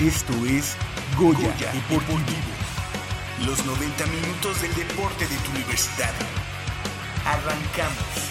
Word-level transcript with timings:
Esto 0.00 0.32
es 0.46 0.76
Goya, 1.18 1.52
Goya 1.52 1.72
Deportivo. 1.72 2.24
Los 3.44 3.66
90 3.66 4.06
minutos 4.06 4.62
del 4.62 4.74
deporte 4.74 5.26
de 5.26 5.36
tu 5.36 5.50
universidad. 5.50 6.14
Arrancamos. 7.26 8.29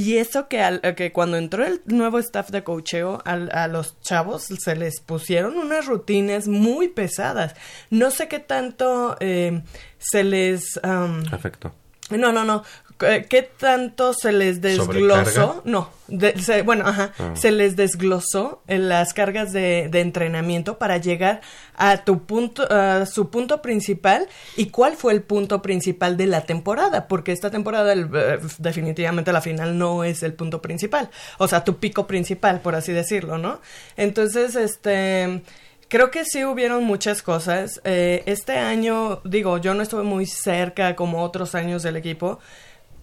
Y 0.00 0.18
eso 0.18 0.46
que, 0.46 0.60
al- 0.60 0.80
que 0.94 1.10
cuando 1.12 1.36
entró 1.38 1.64
el 1.66 1.80
nuevo 1.86 2.20
staff 2.20 2.50
de 2.50 2.62
cocheo 2.62 3.20
a 3.24 3.66
los 3.66 4.00
chavos 4.00 4.44
se 4.44 4.76
les 4.76 5.00
pusieron 5.00 5.56
unas 5.58 5.86
rutinas 5.86 6.46
muy 6.46 6.86
pesadas. 6.86 7.56
No 7.90 8.12
sé 8.12 8.28
qué 8.28 8.38
tanto 8.38 9.16
eh, 9.18 9.62
se 9.98 10.22
les... 10.22 10.78
am, 10.84 11.24
Afecto. 11.32 11.74
No, 12.16 12.32
no, 12.32 12.44
no. 12.44 12.62
Eh, 13.00 13.26
¿Qué 13.30 13.42
tanto 13.42 14.12
se 14.12 14.32
les 14.32 14.60
desglosó? 14.60 15.62
No, 15.64 15.90
de- 16.08 16.36
se- 16.42 16.62
bueno, 16.62 16.84
ajá, 16.84 17.12
Ah. 17.20 17.30
se 17.36 17.52
les 17.52 17.76
desglosó 17.76 18.60
en 18.66 18.88
las 18.88 19.14
cargas 19.14 19.52
de, 19.52 19.88
de 19.88 20.00
entrenamiento 20.00 20.78
para 20.78 20.96
llegar 20.96 21.40
a 21.76 21.98
tu 21.98 22.24
punto, 22.24 22.66
a 22.68 23.06
su 23.06 23.30
punto 23.30 23.62
principal 23.62 24.26
y 24.56 24.66
cuál 24.70 24.96
fue 24.96 25.12
el 25.12 25.22
punto 25.22 25.62
principal 25.62 26.16
de 26.16 26.26
la 26.26 26.40
temporada, 26.40 27.06
porque 27.06 27.30
esta 27.30 27.52
temporada 27.52 27.92
el, 27.92 28.10
eh, 28.12 28.38
definitivamente 28.58 29.32
la 29.32 29.42
final 29.42 29.78
no 29.78 30.02
es 30.02 30.24
el 30.24 30.34
punto 30.34 30.60
principal, 30.60 31.08
o 31.38 31.46
sea, 31.46 31.62
tu 31.62 31.76
pico 31.76 32.08
principal, 32.08 32.60
por 32.62 32.74
así 32.74 32.90
decirlo, 32.92 33.38
¿no? 33.38 33.60
Entonces, 33.96 34.56
este... 34.56 35.42
Creo 35.88 36.10
que 36.10 36.24
sí 36.24 36.44
hubieron 36.44 36.84
muchas 36.84 37.22
cosas. 37.22 37.80
Eh, 37.84 38.22
este 38.26 38.58
año, 38.58 39.20
digo, 39.24 39.56
yo 39.58 39.72
no 39.74 39.82
estuve 39.82 40.02
muy 40.02 40.26
cerca 40.26 40.94
como 40.94 41.22
otros 41.22 41.54
años 41.54 41.82
del 41.82 41.96
equipo, 41.96 42.38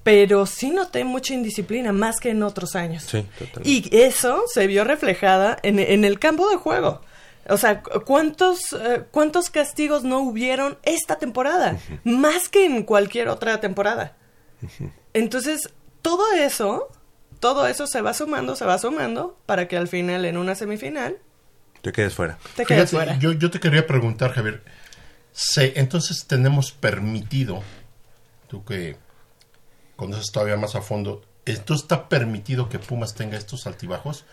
pero 0.04 0.46
sí 0.46 0.70
noté 0.70 1.04
mucha 1.04 1.34
indisciplina, 1.34 1.92
más 1.92 2.20
que 2.20 2.30
en 2.30 2.44
otros 2.44 2.76
años. 2.76 3.04
Sí, 3.04 3.24
totalmente. 3.40 3.70
Y 3.70 3.90
eso 4.04 4.44
se 4.54 4.68
vio 4.68 4.84
reflejada 4.84 5.58
en, 5.64 5.80
en 5.80 6.06
el 6.06 6.20
campo 6.20 6.48
de 6.50 6.58
juego. 6.58 7.02
O 7.50 7.58
sea, 7.58 7.82
cu- 7.82 8.02
¿cuántos, 8.06 8.74
eh, 8.74 9.04
¿cuántos 9.10 9.50
castigos 9.50 10.04
no 10.04 10.20
hubieron 10.20 10.78
esta 10.84 11.16
temporada? 11.18 11.80
Más 12.04 12.50
que 12.50 12.66
en 12.66 12.84
cualquier 12.84 13.30
otra 13.30 13.60
temporada. 13.60 14.16
Entonces, 15.14 15.70
todo 16.02 16.24
eso, 16.34 16.88
todo 17.40 17.68
eso 17.68 17.88
se 17.88 18.02
va 18.02 18.14
sumando, 18.14 18.56
se 18.56 18.66
va 18.66 18.78
sumando, 18.78 19.38
para 19.46 19.68
que 19.68 19.78
al 19.78 19.88
final, 19.88 20.26
en 20.26 20.38
una 20.38 20.56
semifinal, 20.56 21.18
Te 21.86 21.92
quedes 21.92 22.16
fuera. 22.16 22.40
te 22.56 22.66
quedes 22.66 22.90
Fíjate, 22.90 23.06
fuera. 23.06 23.20
Yo, 23.20 23.32
yo 23.34 23.52
te 23.52 23.60
quería 23.60 23.86
preguntar, 23.86 24.32
Javier. 24.34 24.64
Se, 25.32 25.80
entonces 25.80 26.26
tenemos 26.26 26.72
permitido, 26.72 27.62
tú 28.48 28.66
que 28.66 28.98
conoces 29.96 30.32
todavía 30.32 30.58
más 30.58 30.74
a 30.74 30.82
fondo, 30.82 31.24
entonces 31.46 31.84
está 31.84 32.10
permitido 32.10 32.70
que 32.70 32.80
Pumas 32.80 33.14
tenga 33.14 33.38
estos 33.38 33.68
altibajos. 33.68 34.26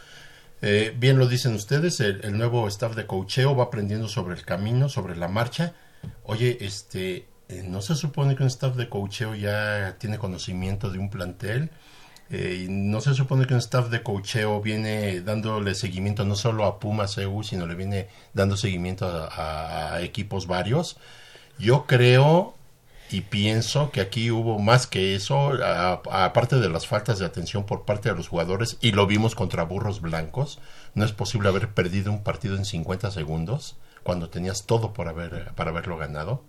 Eh, 0.63 0.97
bien 0.97 1.19
lo 1.19 1.29
dicen 1.29 1.55
ustedes, 1.55 2.01
el, 2.01 2.25
el 2.25 2.39
nuevo 2.39 2.67
staff 2.69 2.97
de 2.97 3.07
cocheo 3.07 3.55
va 3.55 3.65
aprendiendo 3.65 4.09
sobre 4.09 4.35
el 4.35 4.47
camino, 4.47 4.89
sobre 4.89 5.15
la 5.15 5.29
marcha. 5.29 5.75
Oye, 6.23 6.57
este, 6.63 7.27
eh, 7.51 7.65
¿no 7.69 7.83
se 7.83 7.97
supone 7.97 8.35
que 8.35 8.45
un 8.45 8.49
staff 8.49 8.77
de 8.77 8.89
cocheo 8.89 9.35
ya 9.35 9.97
tiene 9.99 10.17
conocimiento 10.17 10.89
de 10.89 10.99
un 10.99 11.11
plantel? 11.11 11.71
Eh, 12.35 12.67
no 12.71 13.03
se 13.03 13.13
supone 13.13 13.47
que 13.47 13.53
un 13.53 13.61
staff 13.61 13.91
de 13.91 14.03
cocheo 14.03 14.63
viene 14.63 15.21
dándole 15.21 15.75
seguimiento 15.75 16.25
no 16.25 16.35
solo 16.35 16.65
a 16.65 16.81
Pumas 16.81 17.19
EU, 17.19 17.43
sino 17.43 17.67
le 17.67 17.75
viene 17.75 18.09
dando 18.33 18.57
seguimiento 18.57 19.07
a, 19.07 20.01
equipos 20.01 20.47
varios. 20.47 20.97
Yo 21.59 21.85
creo, 21.87 22.55
y 23.11 23.21
pienso 23.21 23.91
que 23.91 24.01
aquí 24.01 24.31
hubo 24.31 24.59
más 24.59 24.87
que 24.87 25.15
eso, 25.15 25.53
aparte 26.11 26.57
de 26.57 26.71
las 26.71 26.87
faltas 26.87 27.19
de 27.19 27.27
atención 27.27 27.67
por 27.67 27.85
parte 27.85 28.09
de 28.09 28.17
los 28.17 28.29
jugadores, 28.29 28.79
y 28.81 28.93
lo 28.93 29.07
vimos 29.07 29.35
contra 29.35 29.65
burros 29.65 30.01
blancos, 30.01 30.59
no 30.95 31.05
es 31.05 31.13
posible 31.13 31.51
haber 31.51 31.69
perdido 31.69 32.11
un 32.11 32.23
partido 32.23 32.57
en 32.57 32.65
50 32.65 33.11
segundos 33.11 33.77
cuando 34.03 34.31
tenías 34.31 34.65
todo 34.65 34.95
por 34.95 35.15
para 35.55 35.71
haberlo 35.71 35.99
ganado. 35.99 36.43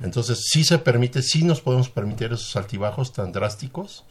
Entonces, 0.00 0.46
sí 0.52 0.62
se 0.62 0.78
permite, 0.78 1.20
sí 1.22 1.42
nos 1.42 1.60
podemos 1.60 1.88
permitir 1.88 2.32
esos 2.32 2.54
altibajos 2.54 3.12
tan 3.12 3.32
drásticos, 3.32 4.04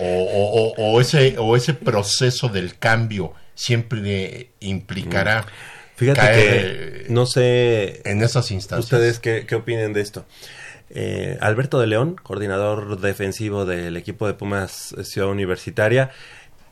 o, 0.00 0.04
o- 0.04 0.72
o- 0.76 0.92
o 0.94 1.00
ese, 1.00 1.36
o 1.38 1.56
ese 1.56 1.74
proceso 1.74 2.48
del 2.48 2.78
cambio 2.78 3.32
siempre 3.54 4.50
implicará 4.60 5.44
Fíjate 5.96 6.20
caer 6.20 7.04
que 7.04 7.06
no 7.12 7.26
sé 7.26 8.02
en 8.04 8.22
esas 8.22 8.50
instancias. 8.52 8.84
ustedes 8.84 9.18
qué, 9.18 9.46
qué 9.46 9.56
opinen 9.56 9.92
de 9.92 10.00
esto. 10.00 10.24
Eh, 10.90 11.36
Alberto 11.40 11.80
de 11.80 11.86
León, 11.88 12.16
coordinador 12.22 13.00
defensivo 13.00 13.66
del 13.66 13.96
equipo 13.96 14.26
de 14.26 14.34
Pumas 14.34 14.94
Ciudad 15.02 15.28
Universitaria, 15.28 16.10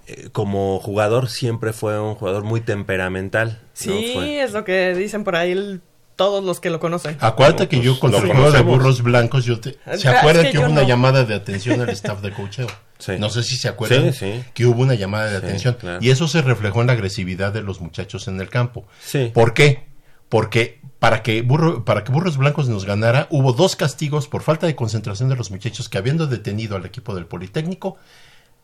eh, 0.06 0.28
como 0.32 0.78
jugador 0.78 1.28
siempre 1.28 1.73
fue 1.73 1.99
un 2.00 2.14
jugador 2.14 2.44
muy 2.44 2.61
temperamental. 2.61 3.61
Sí, 3.75 4.14
es 4.38 4.52
lo 4.52 4.64
que 4.64 4.94
dicen 4.94 5.25
por 5.25 5.34
ahí 5.37 5.50
el- 5.52 5.81
todos 6.14 6.43
los 6.43 6.61
que 6.61 6.70
lo 6.70 6.81
conocen. 6.81 7.17
Acuérdate 7.20 7.69
que 7.69 7.76
pues, 7.76 7.84
yo 7.87 7.99
contra 8.00 8.20
lo 8.20 8.26
el 8.28 8.32
juego 8.32 8.50
de 8.52 8.62
burros 8.62 9.02
blancos, 9.02 9.44
yo 9.44 9.61
te... 9.61 9.76
¿se 9.99 10.08
Ah, 10.08 10.20
acuerdan 10.20 10.46
es 10.46 10.52
que, 10.52 10.58
que 10.58 10.64
hubo 10.64 10.73
una 10.73 10.84
llamada 10.84 11.25
de 11.25 11.34
atención 11.34 11.78
al 11.81 11.90
staff 11.90 12.23
de 12.23 12.31
cocheo? 12.32 12.69
Sí. 12.99 13.13
No 13.19 13.29
sé 13.31 13.43
si 13.43 13.57
se 13.57 13.69
acuerdan 13.69 14.13
Sí, 14.13 14.19
sí. 14.33 14.45
que 14.55 14.67
hubo 14.67 14.83
una 14.83 14.95
llamada 14.95 15.31
de 15.31 15.37
atención. 15.37 15.75
claro. 15.79 15.99
Y 16.03 16.11
eso 16.11 16.29
se 16.29 16.43
reflejó 16.43 16.81
en 16.81 16.87
la 16.89 16.95
agresividad 16.95 17.53
de 17.53 17.63
los 17.63 17.81
muchachos 17.81 18.29
en 18.29 18.41
el 18.41 18.49
campo. 18.49 18.87
Sí. 19.01 19.31
¿Por 19.35 19.53
qué? 19.55 19.87
Porque 20.29 20.81
para 20.99 21.23
que, 21.23 21.43
burro, 21.43 21.85
para 21.85 22.03
que 22.05 22.11
Burros 22.11 22.37
Blancos 22.39 22.69
nos 22.69 22.85
ganara, 22.85 23.29
hubo 23.31 23.53
dos 23.53 23.77
castigos 23.77 24.29
por 24.29 24.43
falta 24.43 24.67
de 24.67 24.75
concentración 24.75 25.29
de 25.29 25.37
los 25.37 25.51
muchachos 25.51 25.89
que 25.89 25.99
habiendo 25.99 26.27
detenido 26.27 26.75
al 26.75 26.87
equipo 26.87 27.15
del 27.15 27.27
Politécnico, 27.27 27.97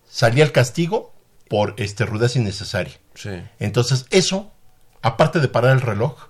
salía 0.09 0.43
el 0.45 0.51
castigo 0.53 1.13
por 1.49 1.75
este 1.77 2.07
rudeza 2.07 2.39
innecesaria. 2.39 2.95
Entonces, 3.61 4.07
eso, 4.11 4.51
aparte 5.03 5.39
de 5.41 5.49
parar 5.49 5.73
el 5.73 5.83
reloj, 5.83 6.29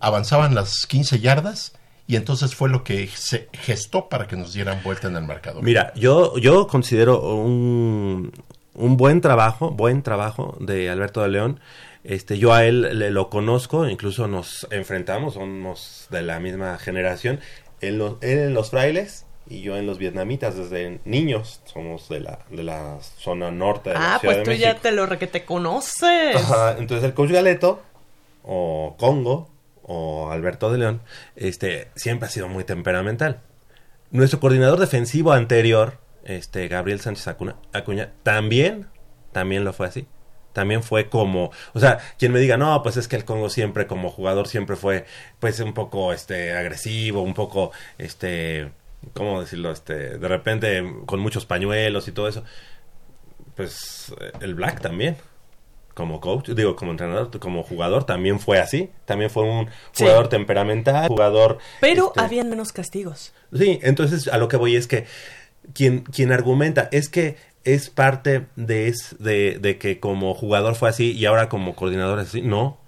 avanzaban 0.00 0.54
las 0.54 0.84
15 0.86 1.20
yardas 1.20 1.72
y 2.06 2.16
entonces 2.16 2.54
fue 2.54 2.68
lo 2.68 2.84
que 2.84 3.06
se 3.08 3.48
gestó 3.52 4.08
para 4.08 4.26
que 4.26 4.36
nos 4.36 4.52
dieran 4.52 4.80
vuelta 4.84 5.08
en 5.08 5.16
el 5.16 5.24
marcador. 5.24 5.62
Mira, 5.62 5.92
yo, 5.96 6.36
yo 6.38 6.66
considero 6.68 7.20
un, 7.34 8.32
un 8.74 8.96
buen 8.96 9.20
trabajo, 9.20 9.70
buen 9.70 10.02
trabajo 10.02 10.56
de 10.60 10.88
Alberto 10.90 11.22
de 11.22 11.28
León. 11.28 11.60
Este, 12.04 12.38
yo 12.38 12.52
a 12.52 12.64
él 12.64 12.98
le 13.00 13.10
lo 13.10 13.28
conozco, 13.30 13.88
incluso 13.88 14.28
nos 14.28 14.66
enfrentamos, 14.70 15.34
somos 15.34 16.06
de 16.10 16.22
la 16.22 16.38
misma 16.38 16.78
generación. 16.78 17.40
Él, 17.80 17.98
lo- 17.98 18.18
él 18.20 18.38
en 18.38 18.54
los 18.54 18.70
frailes 18.70 19.26
y 19.48 19.60
yo 19.62 19.76
en 19.76 19.86
los 19.86 19.98
vietnamitas 19.98 20.56
desde 20.56 21.00
niños. 21.04 21.60
Somos 21.64 22.08
de 22.08 22.20
la, 22.20 22.38
de 22.50 22.62
la 22.62 22.98
zona 23.00 23.50
norte 23.50 23.90
de 23.90 23.94
la 23.96 24.14
Ah, 24.14 24.18
Ciudad 24.20 24.34
pues 24.36 24.46
de 24.46 24.54
tú 24.54 24.60
ya 24.60 24.76
te 24.76 24.92
lo 24.92 25.06
re 25.06 25.18
que 25.18 25.26
te 25.26 25.44
conoces. 25.44 26.36
Ajá, 26.36 26.76
entonces 26.78 27.04
el 27.04 27.14
coach 27.14 27.30
Galeto 27.32 27.82
o 28.44 28.94
Congo 28.98 29.48
o 29.86 30.30
Alberto 30.30 30.70
de 30.72 30.78
León 30.78 31.00
este 31.36 31.90
siempre 31.94 32.26
ha 32.26 32.30
sido 32.30 32.48
muy 32.48 32.64
temperamental. 32.64 33.40
Nuestro 34.10 34.40
coordinador 34.40 34.78
defensivo 34.78 35.32
anterior, 35.32 35.98
este 36.24 36.68
Gabriel 36.68 37.00
Sánchez 37.00 37.28
Acuña, 37.28 38.12
también 38.22 38.88
también 39.32 39.64
lo 39.64 39.72
fue 39.72 39.86
así. 39.86 40.06
También 40.52 40.82
fue 40.82 41.10
como, 41.10 41.50
o 41.74 41.80
sea, 41.80 41.98
quien 42.18 42.32
me 42.32 42.40
diga, 42.40 42.56
"No, 42.56 42.82
pues 42.82 42.96
es 42.96 43.08
que 43.08 43.16
el 43.16 43.24
Congo 43.26 43.50
siempre 43.50 43.86
como 43.86 44.10
jugador 44.10 44.48
siempre 44.48 44.76
fue 44.76 45.04
pues 45.38 45.60
un 45.60 45.74
poco 45.74 46.12
este 46.12 46.54
agresivo, 46.56 47.22
un 47.22 47.34
poco 47.34 47.72
este 47.98 48.72
¿cómo 49.12 49.40
decirlo? 49.40 49.70
Este, 49.70 50.18
de 50.18 50.28
repente 50.28 50.82
con 51.06 51.20
muchos 51.20 51.46
pañuelos 51.46 52.08
y 52.08 52.12
todo 52.12 52.28
eso." 52.28 52.44
Pues 53.54 54.14
eh, 54.20 54.32
el 54.40 54.54
Black 54.54 54.80
también 54.80 55.16
como 55.96 56.20
coach, 56.20 56.50
digo, 56.50 56.76
como 56.76 56.90
entrenador, 56.90 57.30
como 57.40 57.62
jugador, 57.62 58.04
también 58.04 58.38
fue 58.38 58.58
así. 58.58 58.90
También 59.06 59.30
fue 59.30 59.44
un 59.44 59.66
Sí. 59.92 60.04
jugador 60.04 60.28
temperamental, 60.28 61.08
jugador... 61.08 61.56
Pero 61.80 62.08
este, 62.08 62.20
habían 62.20 62.50
menos 62.50 62.70
castigos. 62.72 63.32
Sí, 63.50 63.80
entonces 63.82 64.28
a 64.28 64.36
lo 64.36 64.46
que 64.48 64.58
voy 64.58 64.76
es 64.76 64.86
que 64.86 65.06
quien, 65.72 66.00
quien 66.00 66.32
argumenta 66.32 66.90
es 66.92 67.08
que 67.08 67.36
es 67.64 67.88
parte 67.88 68.44
de, 68.56 68.88
es, 68.88 69.16
de, 69.18 69.58
de 69.58 69.78
que 69.78 69.98
como 69.98 70.34
jugador 70.34 70.74
fue 70.74 70.90
así 70.90 71.12
y 71.12 71.24
ahora 71.24 71.48
como 71.48 71.74
coordinador 71.74 72.18
es 72.20 72.28
así. 72.28 72.42
No, 72.42 72.78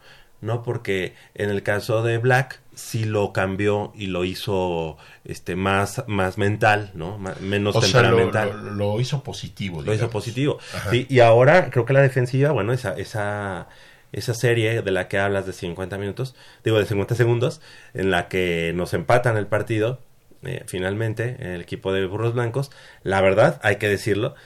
no, 0.43 0.63
porque 0.63 1.15
en 1.35 1.49
el 1.49 1.63
caso 1.63 2.03
de 2.03 2.19
Black 2.19 2.61
sí 2.79 3.05
lo 3.05 3.33
cambió 3.33 3.93
y 3.97 4.07
lo 4.07 4.25
hizo 4.25 4.97
este 5.25 5.57
más, 5.57 6.05
más 6.07 6.39
mental, 6.39 6.93
¿no? 6.95 7.19
Menos 7.41 7.75
o 7.75 7.83
sea, 7.83 8.03
lo, 8.03 8.09
temperamental 8.17 8.65
lo- 8.67 8.71
lo 8.95 9.01
hizo 9.01 9.23
positivo. 9.25 9.83
lo 9.83 9.93
hizo 9.93 10.09
positivo. 10.11 10.59
Sí, 10.91 11.07
y 11.11 11.19
ahora 11.21 11.71
creo 11.71 11.85
que 11.85 11.93
la 11.93 12.03
defensiva, 12.03 12.53
bueno, 12.53 12.73
esa, 12.73 12.93
esa, 12.97 13.67
esa 14.13 14.33
serie 14.33 14.81
de 14.83 14.91
la 14.93 15.09
que 15.09 15.19
hablas 15.19 15.45
de 15.45 15.53
50 15.53 15.99
minutos, 15.99 16.37
digo 16.63 16.79
de 16.79 16.87
50 16.87 17.17
segundos, 17.17 17.61
en 17.95 18.13
la 18.13 18.29
que 18.29 18.73
nos 18.77 18.95
empatan 18.95 19.37
el 19.37 19.49
partido, 19.49 19.99
eh, 20.45 20.63
finalmente, 20.69 21.37
el 21.55 21.61
equipo 21.61 21.93
de 21.93 22.07
Burros 22.07 22.35
Blancos, 22.35 22.71
la 23.03 23.21
verdad, 23.21 23.59
hay 23.65 23.77
que 23.77 23.89
decirlo, 23.89 24.37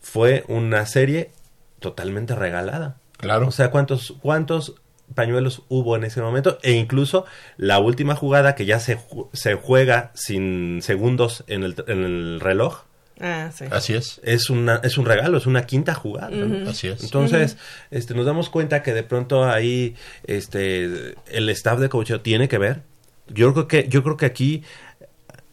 fue 0.00 0.44
una 0.48 0.86
serie 0.86 1.30
totalmente 1.78 2.34
regalada. 2.34 2.96
Claro. 3.18 3.48
O 3.48 3.50
sea, 3.50 3.70
¿cuántos, 3.70 4.14
cuántos 4.22 4.76
pañuelos 5.14 5.62
hubo 5.68 5.96
en 5.96 6.04
ese 6.04 6.20
momento? 6.20 6.58
E 6.62 6.72
incluso 6.72 7.24
la 7.56 7.78
última 7.78 8.14
jugada 8.16 8.54
que 8.54 8.66
ya 8.66 8.80
se, 8.80 8.98
ju- 8.98 9.28
se 9.32 9.54
juega 9.54 10.10
sin 10.14 10.80
segundos 10.82 11.44
en 11.46 11.62
el, 11.62 11.74
en 11.86 12.04
el 12.04 12.40
reloj, 12.40 12.82
Ah, 13.18 13.50
sí. 13.50 13.64
Así 13.70 13.94
es. 13.94 14.20
es 14.24 14.50
una 14.50 14.78
es 14.84 14.98
un 14.98 15.06
regalo, 15.06 15.38
es 15.38 15.46
una 15.46 15.64
quinta 15.64 15.94
jugada. 15.94 16.28
¿no? 16.28 16.68
Así 16.68 16.88
es. 16.88 17.02
Entonces, 17.02 17.56
este 17.90 18.12
nos 18.14 18.26
damos 18.26 18.50
cuenta 18.50 18.82
que 18.82 18.92
de 18.92 19.04
pronto 19.04 19.46
ahí 19.46 19.94
este 20.26 21.14
el 21.30 21.48
staff 21.48 21.78
de 21.78 21.88
coaching 21.88 22.18
tiene 22.18 22.46
que 22.48 22.58
ver. 22.58 22.82
Yo 23.28 23.54
creo 23.54 23.68
que 23.68 23.88
yo 23.88 24.02
creo 24.02 24.18
que 24.18 24.26
aquí 24.26 24.64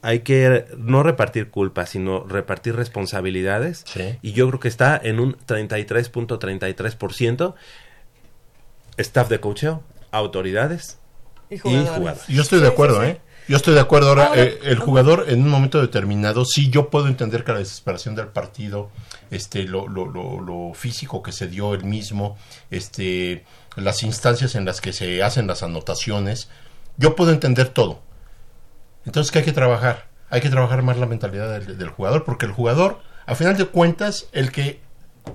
hay 0.01 0.19
que 0.19 0.65
no 0.77 1.03
repartir 1.03 1.51
culpas, 1.51 1.91
sino 1.91 2.25
repartir 2.25 2.75
responsabilidades. 2.75 3.85
Sí. 3.87 4.17
Y 4.21 4.33
yo 4.33 4.45
creo 4.49 4.59
que 4.59 4.67
está 4.67 4.99
en 5.01 5.21
un 5.21 5.37
33.33% 5.47 7.53
staff 8.97 9.29
de 9.29 9.39
coacheo, 9.39 9.83
autoridades 10.11 10.99
Y 11.49 11.55
y 11.55 11.57
jugadores. 11.59 12.27
Yo 12.27 12.41
estoy 12.41 12.59
de 12.59 12.67
sí, 12.67 12.71
acuerdo, 12.73 13.01
sí. 13.01 13.07
¿eh? 13.09 13.21
Yo 13.47 13.57
estoy 13.57 13.73
de 13.73 13.81
acuerdo. 13.81 14.09
Ahora, 14.09 14.27
Ahora- 14.27 14.41
eh, 14.43 14.59
el 14.63 14.79
jugador 14.79 15.25
en 15.27 15.41
un 15.43 15.49
momento 15.49 15.81
determinado, 15.81 16.45
sí, 16.45 16.69
yo 16.69 16.89
puedo 16.89 17.07
entender 17.07 17.43
que 17.43 17.51
la 17.51 17.59
desesperación 17.59 18.15
del 18.15 18.27
partido, 18.27 18.89
este, 19.31 19.63
lo, 19.63 19.87
lo, 19.87 20.05
lo, 20.05 20.39
lo 20.39 20.73
físico 20.73 21.21
que 21.21 21.31
se 21.33 21.47
dio 21.47 21.73
el 21.73 21.83
mismo, 21.83 22.37
este, 22.71 23.43
las 23.75 24.03
instancias 24.03 24.55
en 24.55 24.63
las 24.65 24.79
que 24.79 24.93
se 24.93 25.21
hacen 25.23 25.47
las 25.47 25.61
anotaciones, 25.63 26.47
yo 26.97 27.15
puedo 27.17 27.31
entender 27.31 27.67
todo. 27.69 28.01
Entonces, 29.05 29.31
¿qué 29.31 29.39
hay 29.39 29.45
que 29.45 29.51
trabajar? 29.51 30.07
Hay 30.29 30.39
que 30.41 30.49
trabajar 30.49 30.81
más 30.81 30.97
la 30.97 31.05
mentalidad 31.05 31.51
del, 31.59 31.77
del 31.77 31.89
jugador, 31.89 32.23
porque 32.23 32.45
el 32.45 32.53
jugador, 32.53 33.01
a 33.25 33.35
final 33.35 33.57
de 33.57 33.65
cuentas, 33.65 34.27
el 34.31 34.51
que 34.51 34.79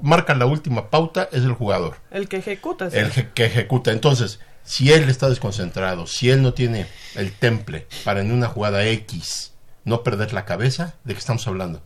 marca 0.02 0.34
la 0.34 0.46
última 0.46 0.90
pauta 0.90 1.28
es 1.32 1.42
el 1.44 1.52
jugador 1.52 1.96
El 2.10 2.28
que 2.28 2.36
ejecuta. 2.38 2.90
sí. 2.90 2.96
el 2.98 3.10
que 3.32 3.44
ejecuta. 3.46 3.90
Entonces, 3.92 4.40
si 4.64 4.92
él 4.92 5.08
está 5.08 5.28
desconcentrado, 5.28 6.06
si 6.06 6.30
él 6.30 6.42
no 6.42 6.52
tiene 6.54 6.86
el 7.14 7.32
temple 7.32 7.86
para 8.04 8.20
en 8.20 8.30
una 8.32 8.48
jugada 8.48 8.84
X 8.86 9.52
no 9.84 10.02
perder 10.02 10.32
la 10.34 10.44
cabeza, 10.44 10.94
¿de 11.04 11.14
qué 11.14 11.18
estamos 11.20 11.46
hablando? 11.48 11.82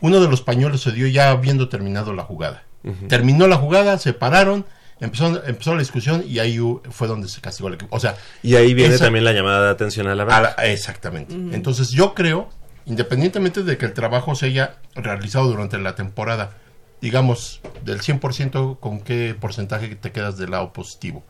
Uno 0.00 0.20
de 0.20 0.28
los 0.28 0.40
pañuelos 0.40 0.80
se 0.82 0.92
dio 0.92 1.06
ya 1.06 1.30
habiendo 1.30 1.68
terminado 1.68 2.12
la 2.14 2.22
jugada. 2.24 2.64
Terminó 3.08 3.46
la 3.46 3.56
jugada, 3.56 3.96
se 3.98 4.12
pararon, 4.12 4.64
empezó, 4.98 5.44
empezó 5.46 5.74
la 5.74 5.80
discusión 5.80 6.24
y 6.26 6.40
ahí 6.40 6.58
fue 6.90 7.06
donde 7.06 7.28
se 7.28 7.40
castigó 7.40 7.68
el 7.68 7.74
equipo. 7.74 7.94
O 7.94 8.00
sea, 8.00 8.16
Y 8.42 8.56
ahí 8.56 8.74
viene 8.74 8.94
esa- 8.96 9.04
también 9.04 9.24
la 9.24 9.32
llamada 9.32 9.66
de 9.66 9.70
atención 9.70 10.08
a 10.08 10.14
la 10.16 10.22
a 10.24 10.26
verdad. 10.26 10.54
la- 10.56 10.64
exactamente. 10.66 11.34
Entonces 11.34 11.90
yo 11.90 12.14
creo, 12.14 12.48
independientemente 12.86 13.62
de 13.62 13.78
que 13.78 13.86
el 13.86 13.92
trabajo 13.92 14.34
se 14.34 14.46
haya 14.46 14.76
realizado 14.96 15.46
durante 15.48 15.78
la 15.78 15.94
temporada, 15.94 16.56
digamos, 17.02 17.60
del 17.84 18.00
100%, 18.00 18.78
¿con 18.80 19.00
qué 19.00 19.36
porcentaje 19.38 19.94
te 19.96 20.10
quedas 20.12 20.38
del 20.38 20.52
lado 20.52 20.72
positivo? 20.72 21.22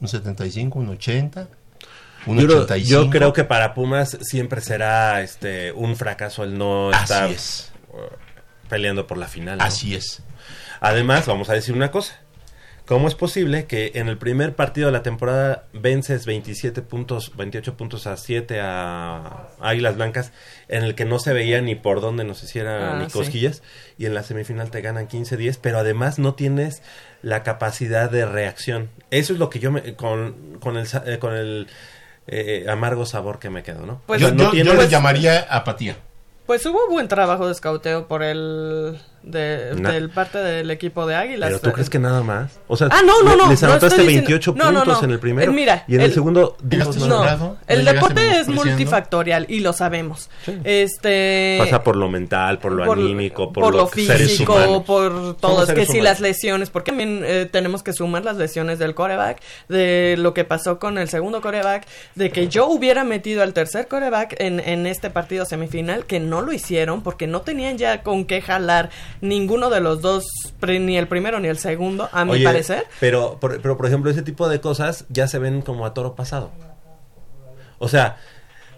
¿Un 0.00 0.06
75, 0.06 0.78
un 0.78 0.90
80? 0.90 1.48
¿Un 2.26 2.38
Yo, 2.38 2.46
creo- 2.46 2.62
85? 2.62 2.88
yo 3.04 3.10
creo 3.10 3.32
que 3.32 3.42
para 3.44 3.74
Pumas 3.74 4.16
siempre 4.22 4.60
será 4.60 5.22
este 5.22 5.72
un 5.72 5.96
fracaso 5.96 6.44
el 6.44 6.56
no 6.56 6.90
estar 6.92 7.24
Así 7.24 7.34
es, 7.34 7.72
peleando 8.68 9.06
por 9.06 9.18
la 9.18 9.26
final. 9.26 9.58
¿no? 9.58 9.64
así 9.64 9.94
es. 9.94 10.22
Además, 10.80 11.26
vamos 11.26 11.48
a 11.48 11.54
decir 11.54 11.74
una 11.74 11.90
cosa. 11.90 12.20
¿Cómo 12.86 13.08
es 13.08 13.14
posible 13.14 13.64
que 13.64 13.92
en 13.94 14.08
el 14.08 14.18
primer 14.18 14.54
partido 14.54 14.88
de 14.88 14.92
la 14.92 15.02
temporada 15.02 15.64
vences 15.72 16.26
27 16.26 16.82
puntos, 16.82 17.32
28 17.34 17.78
puntos 17.78 18.06
a 18.06 18.18
7 18.18 18.60
a 18.60 19.48
Águilas 19.58 19.96
Blancas, 19.96 20.32
en 20.68 20.84
el 20.84 20.94
que 20.94 21.06
no 21.06 21.18
se 21.18 21.32
veía 21.32 21.62
ni 21.62 21.76
por 21.76 22.02
dónde 22.02 22.24
nos 22.24 22.42
hiciera 22.42 22.92
Ah, 22.92 22.98
ni 22.98 23.06
sí. 23.06 23.12
cosquillas, 23.12 23.62
y 23.96 24.04
en 24.04 24.12
la 24.12 24.22
semifinal 24.22 24.70
te 24.70 24.82
ganan 24.82 25.08
15-10, 25.08 25.58
pero 25.62 25.78
además 25.78 26.18
no 26.18 26.34
tienes 26.34 26.82
la 27.22 27.42
capacidad 27.42 28.10
de 28.10 28.26
reacción. 28.26 28.90
Eso 29.10 29.32
es 29.32 29.38
lo 29.38 29.48
que 29.48 29.60
yo 29.60 29.72
me, 29.72 29.94
con, 29.94 30.58
con 30.60 30.76
el, 30.76 30.86
sa- 30.86 31.04
eh, 31.06 31.18
con 31.18 31.34
el 31.34 31.68
eh, 32.26 32.66
amargo 32.68 33.06
sabor 33.06 33.38
que 33.38 33.48
me 33.48 33.62
quedo, 33.62 33.86
¿no? 33.86 34.02
Pues- 34.06 34.20
yo 34.20 34.26
O 34.26 34.28
sea, 34.28 34.36
no 34.36 34.44
yo- 34.44 34.50
tiene- 34.50 34.70
yo 34.70 34.76
le 34.76 34.88
llamaría 34.88 35.40
apatía. 35.48 35.96
Pues 36.44 36.66
hubo 36.66 36.86
buen 36.90 37.08
trabajo 37.08 37.46
de 37.46 37.52
escauteo 37.52 38.06
por 38.08 38.22
el 38.22 39.00
de, 39.24 39.72
Na- 39.76 39.90
del 39.92 40.10
parte 40.10 40.38
del 40.38 40.70
equipo 40.70 41.06
de 41.06 41.14
Águilas. 41.16 41.48
Pero 41.48 41.60
tú 41.60 41.72
crees 41.72 41.88
que 41.90 41.98
nada 41.98 42.22
más. 42.22 42.58
O 42.68 42.76
sea, 42.76 42.88
Ah, 42.90 43.00
no, 43.04 43.22
no, 43.22 43.30
le- 43.30 43.36
no, 43.36 43.48
Les 43.50 43.62
no 43.62 43.68
anotaste 43.68 43.86
estoy 44.02 44.06
diciendo- 44.06 44.28
28 44.28 44.54
no, 44.56 44.70
no, 44.72 44.80
puntos 44.80 44.98
no. 45.02 45.04
en 45.06 45.10
el 45.12 45.18
primero. 45.18 45.50
Eh, 45.50 45.54
mira, 45.54 45.84
y 45.88 45.94
en 45.94 46.00
el, 46.02 46.06
el- 46.08 46.14
segundo, 46.14 46.56
dimos 46.62 46.96
No, 46.96 47.56
el 47.66 47.84
deporte 47.84 48.40
es 48.40 48.48
multifactorial 48.48 49.46
y 49.48 49.60
lo 49.60 49.72
sabemos. 49.72 50.28
Sí. 50.44 50.58
Este 50.64 51.56
Pasa 51.58 51.82
por 51.82 51.96
lo 51.96 52.08
mental, 52.08 52.58
por 52.58 52.72
lo 52.72 52.92
anímico, 52.92 53.52
por, 53.52 53.64
por 53.64 53.74
lo, 53.74 53.86
físico, 53.86 54.84
por 54.84 55.36
todos, 55.36 55.66
seres 55.66 55.86
que 55.86 55.92
si 55.92 56.00
las 56.00 56.20
lesiones, 56.20 56.70
porque 56.70 56.90
también 56.92 57.22
eh, 57.24 57.48
tenemos 57.50 57.82
que 57.82 57.92
sumar 57.92 58.24
las 58.24 58.36
lesiones 58.36 58.78
del 58.78 58.94
coreback, 58.94 59.40
de 59.68 60.16
lo 60.18 60.34
que 60.34 60.44
pasó 60.44 60.78
con 60.78 60.98
el 60.98 61.08
segundo 61.08 61.40
coreback, 61.40 61.86
de 62.14 62.30
que 62.30 62.48
yo 62.48 62.66
hubiera 62.66 63.04
metido 63.04 63.42
al 63.42 63.52
tercer 63.52 63.88
coreback 63.88 64.36
en, 64.38 64.60
en 64.60 64.86
este 64.86 65.10
partido 65.10 65.44
semifinal, 65.44 66.04
que 66.06 66.20
no 66.20 66.40
lo 66.42 66.52
hicieron 66.52 67.02
porque 67.02 67.26
no 67.26 67.40
tenían 67.40 67.78
ya 67.78 68.02
con 68.02 68.24
qué 68.24 68.40
jalar 68.40 68.90
ninguno 69.20 69.70
de 69.70 69.80
los 69.80 70.00
dos, 70.00 70.24
ni 70.62 70.96
el 70.96 71.08
primero 71.08 71.40
ni 71.40 71.48
el 71.48 71.58
segundo, 71.58 72.08
a 72.12 72.24
mi 72.24 72.32
Oye, 72.32 72.44
parecer. 72.44 72.86
Pero 73.00 73.38
por, 73.40 73.60
pero, 73.60 73.76
por 73.76 73.86
ejemplo, 73.86 74.10
ese 74.10 74.22
tipo 74.22 74.48
de 74.48 74.60
cosas 74.60 75.06
ya 75.08 75.26
se 75.28 75.38
ven 75.38 75.62
como 75.62 75.86
a 75.86 75.94
toro 75.94 76.14
pasado. 76.14 76.50
O 77.78 77.88
sea, 77.88 78.16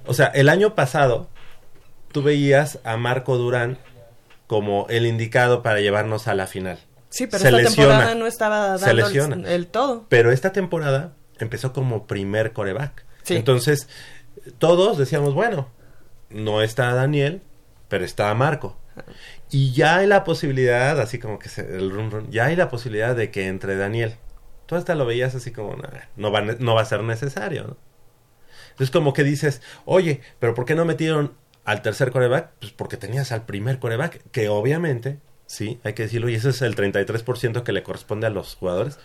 o 0.06 0.14
sea, 0.14 0.26
el 0.26 0.48
año 0.48 0.74
pasado 0.74 1.28
tú 2.12 2.22
veías 2.22 2.78
a 2.84 2.96
Marco 2.96 3.36
Durán 3.36 3.78
como 4.46 4.86
el 4.88 5.06
indicado 5.06 5.62
para 5.62 5.80
llevarnos 5.80 6.28
a 6.28 6.34
la 6.34 6.46
final. 6.46 6.78
Sí, 7.08 7.26
pero 7.26 7.40
se 7.40 7.48
esta 7.48 7.56
lesiona. 7.56 7.88
temporada 7.88 8.14
no 8.14 8.26
estaba 8.26 8.78
dando 8.78 9.06
el, 9.06 9.46
el 9.46 9.66
todo. 9.66 10.06
Pero 10.08 10.32
esta 10.32 10.52
temporada 10.52 11.12
empezó 11.38 11.72
como 11.72 12.06
primer 12.06 12.52
coreback. 12.52 13.04
Sí. 13.22 13.36
Entonces, 13.36 13.88
todos 14.58 14.98
decíamos, 14.98 15.34
bueno, 15.34 15.68
no 16.30 16.62
está 16.62 16.94
Daniel, 16.94 17.42
pero 17.88 18.04
está 18.04 18.32
Marco. 18.34 18.76
Y 19.50 19.72
ya 19.72 19.98
hay 19.98 20.06
la 20.06 20.24
posibilidad, 20.24 21.00
así 21.00 21.18
como 21.18 21.38
que 21.38 21.48
se, 21.48 21.62
el 21.62 21.90
run, 21.90 22.10
run, 22.10 22.30
ya 22.30 22.46
hay 22.46 22.56
la 22.56 22.68
posibilidad 22.68 23.14
de 23.14 23.30
que 23.30 23.46
entre 23.46 23.76
Daniel. 23.76 24.16
Tú 24.66 24.74
hasta 24.74 24.94
lo 24.96 25.06
veías 25.06 25.34
así 25.34 25.52
como, 25.52 25.76
"Nah, 25.76 25.88
no 26.16 26.32
va, 26.32 26.42
no 26.42 26.74
va 26.74 26.82
a 26.82 26.84
ser 26.84 27.02
necesario, 27.04 27.64
¿no? 27.64 27.76
Entonces 28.70 28.90
como 28.90 29.12
que 29.12 29.24
dices, 29.24 29.62
oye, 29.86 30.20
pero 30.38 30.54
¿por 30.54 30.66
qué 30.66 30.74
no 30.74 30.84
metieron 30.84 31.34
al 31.64 31.80
tercer 31.80 32.10
coreback? 32.10 32.50
Pues 32.60 32.72
porque 32.72 32.96
tenías 32.98 33.32
al 33.32 33.46
primer 33.46 33.78
coreback, 33.78 34.22
que 34.32 34.48
obviamente, 34.50 35.18
sí, 35.46 35.80
hay 35.82 35.94
que 35.94 36.02
decirlo, 36.02 36.28
y 36.28 36.34
ese 36.34 36.50
es 36.50 36.60
el 36.60 36.76
33% 36.76 37.62
que 37.62 37.72
le 37.72 37.82
corresponde 37.82 38.26
a 38.26 38.30
los 38.30 38.54
jugadores, 38.56 38.98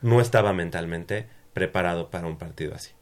no 0.00 0.20
estaba 0.20 0.52
mentalmente 0.52 1.28
preparado 1.54 2.10
para 2.10 2.28
un 2.28 2.38
partido 2.38 2.74
así. 2.74 2.92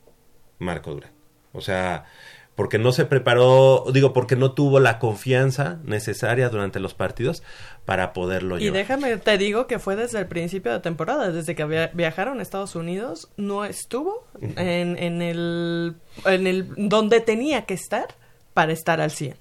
Marco 0.58 0.92
Durán. 0.94 1.12
O 1.52 1.60
sea, 1.60 2.06
porque 2.54 2.78
no 2.78 2.92
se 2.92 3.04
preparó, 3.04 3.84
digo, 3.92 4.12
porque 4.12 4.36
no 4.36 4.52
tuvo 4.52 4.78
la 4.80 4.98
confianza 5.00 5.78
necesaria 5.84 6.48
durante 6.50 6.78
los 6.78 6.94
partidos 6.94 7.42
para 7.84 8.12
poderlo 8.12 8.58
Y 8.58 8.62
llevar. 8.64 8.78
déjame, 8.78 9.16
te 9.16 9.36
digo 9.38 9.66
que 9.66 9.78
fue 9.80 9.96
desde 9.96 10.20
el 10.20 10.26
principio 10.26 10.72
de 10.72 10.78
temporada, 10.80 11.32
desde 11.32 11.54
que 11.56 11.64
via- 11.64 11.90
viajaron 11.94 12.38
a 12.38 12.42
Estados 12.42 12.76
Unidos, 12.76 13.28
no 13.36 13.64
estuvo 13.64 14.24
en, 14.40 14.96
en 14.98 15.20
el, 15.20 15.96
en 16.26 16.46
el 16.46 16.68
donde 16.76 17.20
tenía 17.20 17.64
que 17.66 17.74
estar 17.74 18.06
para 18.54 18.72
estar 18.72 19.00
al 19.00 19.10
100. 19.10 19.34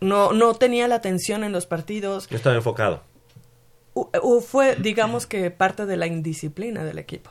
No, 0.00 0.32
no 0.32 0.54
tenía 0.54 0.86
la 0.88 0.96
atención 0.96 1.44
en 1.44 1.52
los 1.52 1.64
partidos. 1.66 2.30
No 2.30 2.36
estaba 2.36 2.54
enfocado. 2.54 3.02
Fue, 4.46 4.76
digamos 4.76 5.26
que, 5.26 5.50
parte 5.50 5.86
de 5.86 5.96
la 5.96 6.06
indisciplina 6.06 6.84
del 6.84 6.98
equipo. 6.98 7.30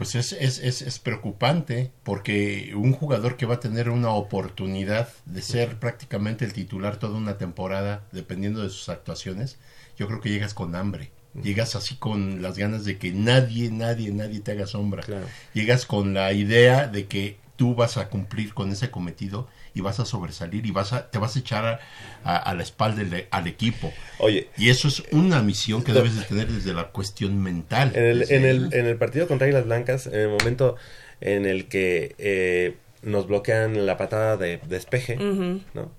Pues 0.00 0.14
es, 0.14 0.32
es, 0.32 0.60
es, 0.60 0.80
es 0.80 0.98
preocupante 0.98 1.92
porque 2.04 2.72
un 2.74 2.94
jugador 2.94 3.36
que 3.36 3.44
va 3.44 3.56
a 3.56 3.60
tener 3.60 3.90
una 3.90 4.08
oportunidad 4.08 5.10
de 5.26 5.42
ser 5.42 5.78
prácticamente 5.78 6.46
el 6.46 6.54
titular 6.54 6.96
toda 6.96 7.18
una 7.18 7.36
temporada, 7.36 8.08
dependiendo 8.10 8.62
de 8.62 8.70
sus 8.70 8.88
actuaciones, 8.88 9.58
yo 9.98 10.06
creo 10.06 10.22
que 10.22 10.30
llegas 10.30 10.54
con 10.54 10.74
hambre. 10.74 11.10
Llegas 11.42 11.76
así 11.76 11.96
con 11.96 12.40
las 12.40 12.56
ganas 12.56 12.86
de 12.86 12.96
que 12.96 13.12
nadie, 13.12 13.70
nadie, 13.70 14.10
nadie 14.10 14.40
te 14.40 14.52
haga 14.52 14.66
sombra. 14.66 15.02
Claro. 15.02 15.26
Llegas 15.52 15.84
con 15.84 16.14
la 16.14 16.32
idea 16.32 16.88
de 16.88 17.04
que 17.04 17.36
tú 17.56 17.74
vas 17.74 17.98
a 17.98 18.08
cumplir 18.08 18.54
con 18.54 18.72
ese 18.72 18.90
cometido 18.90 19.48
y 19.74 19.80
vas 19.80 20.00
a 20.00 20.04
sobresalir 20.04 20.66
y 20.66 20.70
vas 20.70 20.92
a, 20.92 21.10
te 21.10 21.18
vas 21.18 21.36
a 21.36 21.38
echar 21.38 21.64
a, 21.64 21.80
a- 22.24 22.36
a 22.36 22.54
la 22.54 22.62
espalda 22.62 23.02
del- 23.04 23.26
al 23.30 23.46
equipo. 23.46 23.92
Oye, 24.18 24.48
Y 24.56 24.70
eso 24.70 24.88
es 24.88 25.02
una 25.12 25.42
misión 25.42 25.82
que 25.84 25.92
debes 25.92 26.16
de 26.16 26.22
tener 26.24 26.48
desde 26.48 26.72
la 26.74 26.88
cuestión 26.88 27.42
mental. 27.42 27.92
En 27.94 28.04
el, 28.04 28.30
en, 28.30 28.44
el, 28.44 28.74
en 28.74 28.86
el 28.86 28.96
partido 28.96 29.26
contra 29.28 29.46
Águilas 29.46 29.64
Blancas, 29.66 30.06
en 30.06 30.14
el 30.14 30.28
momento 30.28 30.76
en 31.20 31.46
el 31.46 31.68
que 31.68 32.14
eh, 32.18 32.76
nos 33.02 33.26
bloquean 33.26 33.86
la 33.86 33.96
patada 33.96 34.36
de 34.36 34.60
despeje. 34.68 35.16
¿no? 35.16 35.90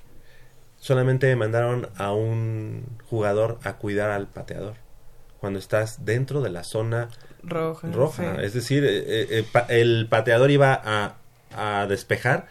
Solamente 0.80 1.36
mandaron 1.36 1.90
a 1.96 2.12
un 2.12 2.86
jugador 3.10 3.60
a 3.64 3.74
cuidar 3.78 4.10
al 4.10 4.28
pateador. 4.28 4.76
Cuando 5.40 5.60
estás 5.60 6.06
dentro 6.06 6.42
de 6.42 6.50
la 6.50 6.64
zona 6.64 7.10
Roja. 7.44 7.88
roja. 7.92 8.36
sí. 8.38 8.42
Es 8.46 8.54
decir, 8.54 8.84
eh, 8.86 8.98
eh, 8.98 9.28
eh, 9.30 9.44
pa- 9.52 9.66
el 9.70 10.08
pateador 10.10 10.50
iba 10.52 10.80
a, 10.84 11.18
a 11.56 11.88
despejar 11.88 12.48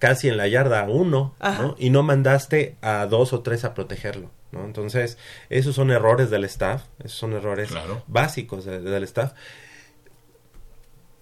casi 0.00 0.28
en 0.28 0.36
la 0.36 0.48
yarda 0.48 0.82
uno, 0.88 1.36
Ajá. 1.38 1.62
¿no? 1.62 1.76
Y 1.78 1.90
no 1.90 2.02
mandaste 2.02 2.76
a 2.82 3.06
dos 3.06 3.32
o 3.32 3.42
tres 3.42 3.64
a 3.64 3.72
protegerlo, 3.74 4.30
¿no? 4.50 4.64
Entonces, 4.64 5.16
esos 5.50 5.76
son 5.76 5.92
errores 5.92 6.28
del 6.30 6.42
staff, 6.44 6.82
esos 6.98 7.12
son 7.18 7.34
errores 7.34 7.68
Claro. 7.68 8.02
básicos 8.08 8.64
de- 8.64 8.80
del 8.80 9.04
staff. 9.04 9.34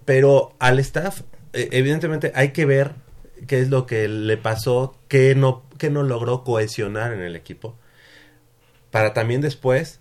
Pero 0.04 0.54
al 0.58 0.78
staff, 0.78 1.20
eh, 1.52 1.68
evidentemente, 1.73 2.32
hay 2.35 2.52
que 2.52 2.64
ver 2.64 2.92
qué 3.47 3.61
es 3.61 3.68
lo 3.68 3.85
que 3.85 4.08
le 4.08 4.37
pasó, 4.37 4.97
qué 5.08 5.35
no, 5.35 5.64
qué 5.76 5.90
no 5.90 6.02
logró 6.02 6.44
cohesionar 6.44 7.12
en 7.12 7.20
el 7.20 7.37
equipo, 7.37 7.76
para 8.90 9.12
también 9.12 9.40
después 9.42 10.00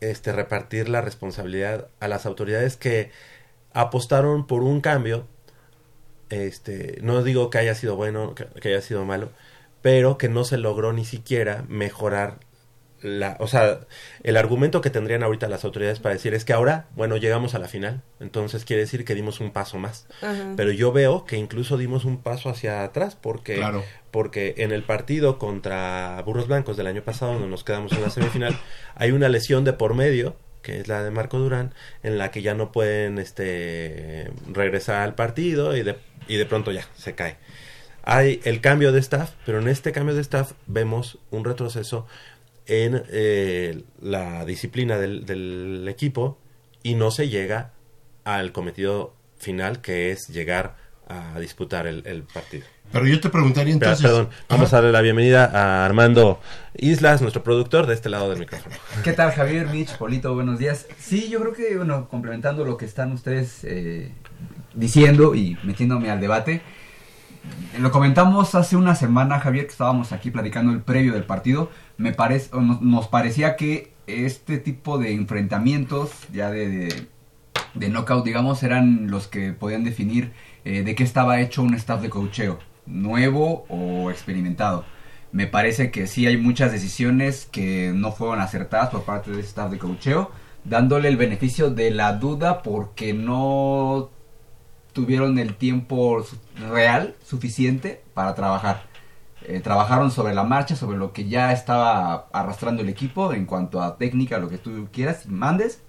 este, 0.00 0.32
repartir 0.32 0.88
la 0.88 1.00
responsabilidad 1.02 1.88
a 2.00 2.08
las 2.08 2.24
autoridades 2.24 2.76
que 2.76 3.10
apostaron 3.72 4.46
por 4.46 4.62
un 4.62 4.80
cambio. 4.80 5.26
Este, 6.30 6.98
no 7.02 7.22
digo 7.22 7.50
que 7.50 7.58
haya 7.58 7.74
sido 7.74 7.96
bueno, 7.96 8.34
que, 8.34 8.46
que 8.46 8.68
haya 8.68 8.80
sido 8.80 9.04
malo, 9.04 9.30
pero 9.82 10.18
que 10.18 10.28
no 10.28 10.44
se 10.44 10.58
logró 10.58 10.92
ni 10.92 11.04
siquiera 11.04 11.64
mejorar 11.68 12.38
la, 13.02 13.36
o 13.40 13.46
sea, 13.46 13.80
el 14.22 14.36
argumento 14.36 14.80
que 14.80 14.90
tendrían 14.90 15.22
ahorita 15.22 15.48
las 15.48 15.64
autoridades 15.64 16.00
para 16.00 16.14
decir 16.14 16.34
es 16.34 16.44
que 16.44 16.52
ahora, 16.52 16.86
bueno, 16.94 17.16
llegamos 17.16 17.54
a 17.54 17.58
la 17.58 17.68
final, 17.68 18.02
entonces 18.20 18.64
quiere 18.64 18.82
decir 18.82 19.04
que 19.04 19.14
dimos 19.14 19.40
un 19.40 19.52
paso 19.52 19.78
más. 19.78 20.06
Ajá. 20.20 20.52
Pero 20.56 20.70
yo 20.70 20.92
veo 20.92 21.24
que 21.24 21.36
incluso 21.36 21.78
dimos 21.78 22.04
un 22.04 22.18
paso 22.18 22.50
hacia 22.50 22.84
atrás 22.84 23.16
porque 23.16 23.56
Claro. 23.56 23.84
porque 24.10 24.54
en 24.58 24.72
el 24.72 24.82
partido 24.82 25.38
contra 25.38 26.22
Burros 26.26 26.48
Blancos 26.48 26.76
del 26.76 26.86
año 26.86 27.02
pasado, 27.02 27.32
donde 27.32 27.48
nos 27.48 27.64
quedamos 27.64 27.92
en 27.92 28.02
la 28.02 28.10
semifinal, 28.10 28.58
hay 28.94 29.12
una 29.12 29.28
lesión 29.28 29.64
de 29.64 29.72
por 29.72 29.94
medio, 29.94 30.36
que 30.62 30.78
es 30.78 30.88
la 30.88 31.02
de 31.02 31.10
Marco 31.10 31.38
Durán, 31.38 31.72
en 32.02 32.18
la 32.18 32.30
que 32.30 32.42
ya 32.42 32.52
no 32.54 32.70
pueden 32.70 33.18
este, 33.18 34.30
regresar 34.52 34.96
al 34.96 35.14
partido 35.14 35.74
y 35.74 35.82
de, 35.82 35.96
y 36.30 36.36
de 36.36 36.46
pronto 36.46 36.70
ya 36.72 36.86
se 36.96 37.14
cae. 37.14 37.36
Hay 38.04 38.40
el 38.44 38.60
cambio 38.60 38.92
de 38.92 39.00
staff, 39.00 39.32
pero 39.44 39.60
en 39.60 39.68
este 39.68 39.92
cambio 39.92 40.14
de 40.14 40.20
staff 40.22 40.52
vemos 40.66 41.18
un 41.30 41.44
retroceso 41.44 42.06
en 42.66 43.02
eh, 43.10 43.82
la 44.00 44.44
disciplina 44.44 44.96
del, 44.96 45.26
del 45.26 45.86
equipo 45.88 46.38
y 46.82 46.94
no 46.94 47.10
se 47.10 47.28
llega 47.28 47.72
al 48.24 48.52
cometido 48.52 49.14
final, 49.38 49.80
que 49.80 50.12
es 50.12 50.28
llegar 50.28 50.76
a 51.08 51.38
disputar 51.40 51.86
el- 51.86 52.02
el 52.06 52.22
partido. 52.22 52.64
Pero 52.92 53.06
yo 53.06 53.20
te 53.20 53.28
preguntaría 53.28 53.72
entonces... 53.72 54.02
perdón, 54.02 54.30
vamos 54.48 54.72
a 54.72 54.76
darle 54.76 54.92
la 54.92 55.00
bienvenida 55.00 55.44
a 55.46 55.84
Armando 55.84 56.40
Islas, 56.76 57.20
nuestro 57.22 57.42
productor, 57.42 57.86
de 57.86 57.94
este 57.94 58.08
lado 58.08 58.30
del 58.30 58.38
micrófono. 58.38 58.74
¿Qué 59.04 59.12
tal 59.12 59.30
Javier, 59.32 59.66
Mitch, 59.68 59.96
Polito? 59.96 60.34
Buenos 60.34 60.58
días. 60.58 60.86
Sí, 60.98 61.28
yo 61.28 61.40
creo 61.40 61.52
que, 61.52 61.76
bueno, 61.76 62.08
complementando 62.08 62.64
lo 62.64 62.76
que 62.76 62.84
están 62.86 63.12
ustedes 63.12 63.62
eh, 63.64 64.10
diciendo 64.74 65.34
y 65.34 65.56
metiéndome 65.62 66.10
al 66.10 66.20
debate, 66.20 66.62
lo 67.78 67.90
comentamos 67.90 68.54
hace 68.54 68.76
una 68.76 68.94
semana, 68.94 69.40
Javier, 69.40 69.66
que 69.66 69.72
estábamos 69.72 70.12
aquí 70.12 70.30
platicando 70.30 70.72
el 70.72 70.80
previo 70.80 71.14
del 71.14 71.24
partido. 71.24 71.70
Me 71.96 72.12
parece, 72.12 72.50
nos, 72.54 73.08
parecía 73.08 73.56
que 73.56 73.92
este 74.06 74.58
tipo 74.58 74.98
de 74.98 75.12
enfrentamientos, 75.12 76.10
ya 76.32 76.50
de, 76.50 76.68
de, 76.68 77.08
de 77.74 77.88
knockout, 77.88 78.24
digamos, 78.24 78.62
eran 78.62 79.10
los 79.10 79.28
que 79.28 79.52
podían 79.52 79.84
definir 79.84 80.32
eh, 80.64 80.82
de 80.82 80.94
qué 80.94 81.04
estaba 81.04 81.40
hecho 81.40 81.62
un 81.62 81.74
staff 81.74 82.02
de 82.02 82.10
coacheo, 82.10 82.58
nuevo 82.86 83.64
o 83.68 84.10
experimentado. 84.10 84.84
Me 85.32 85.46
parece 85.46 85.90
que 85.90 86.06
sí 86.06 86.26
hay 86.26 86.36
muchas 86.36 86.72
decisiones 86.72 87.46
que 87.50 87.92
no 87.94 88.12
fueron 88.12 88.40
acertadas 88.40 88.90
por 88.90 89.04
parte 89.04 89.30
del 89.30 89.40
staff 89.40 89.70
de 89.70 89.78
coacheo, 89.78 90.32
dándole 90.64 91.08
el 91.08 91.16
beneficio 91.16 91.70
de 91.70 91.90
la 91.92 92.14
duda 92.14 92.62
porque 92.62 93.14
no 93.14 94.10
tuvieron 94.92 95.38
el 95.38 95.56
tiempo 95.56 96.24
real 96.70 97.16
suficiente 97.24 98.02
para 98.14 98.34
trabajar. 98.34 98.88
Eh, 99.42 99.60
trabajaron 99.60 100.10
sobre 100.10 100.34
la 100.34 100.44
marcha, 100.44 100.76
sobre 100.76 100.98
lo 100.98 101.12
que 101.12 101.28
ya 101.28 101.52
estaba 101.52 102.28
arrastrando 102.32 102.82
el 102.82 102.88
equipo 102.88 103.32
en 103.32 103.46
cuanto 103.46 103.82
a 103.82 103.96
técnica, 103.96 104.38
lo 104.38 104.48
que 104.48 104.58
tú 104.58 104.88
quieras 104.92 105.24
y 105.26 105.28
mandes. 105.28 105.80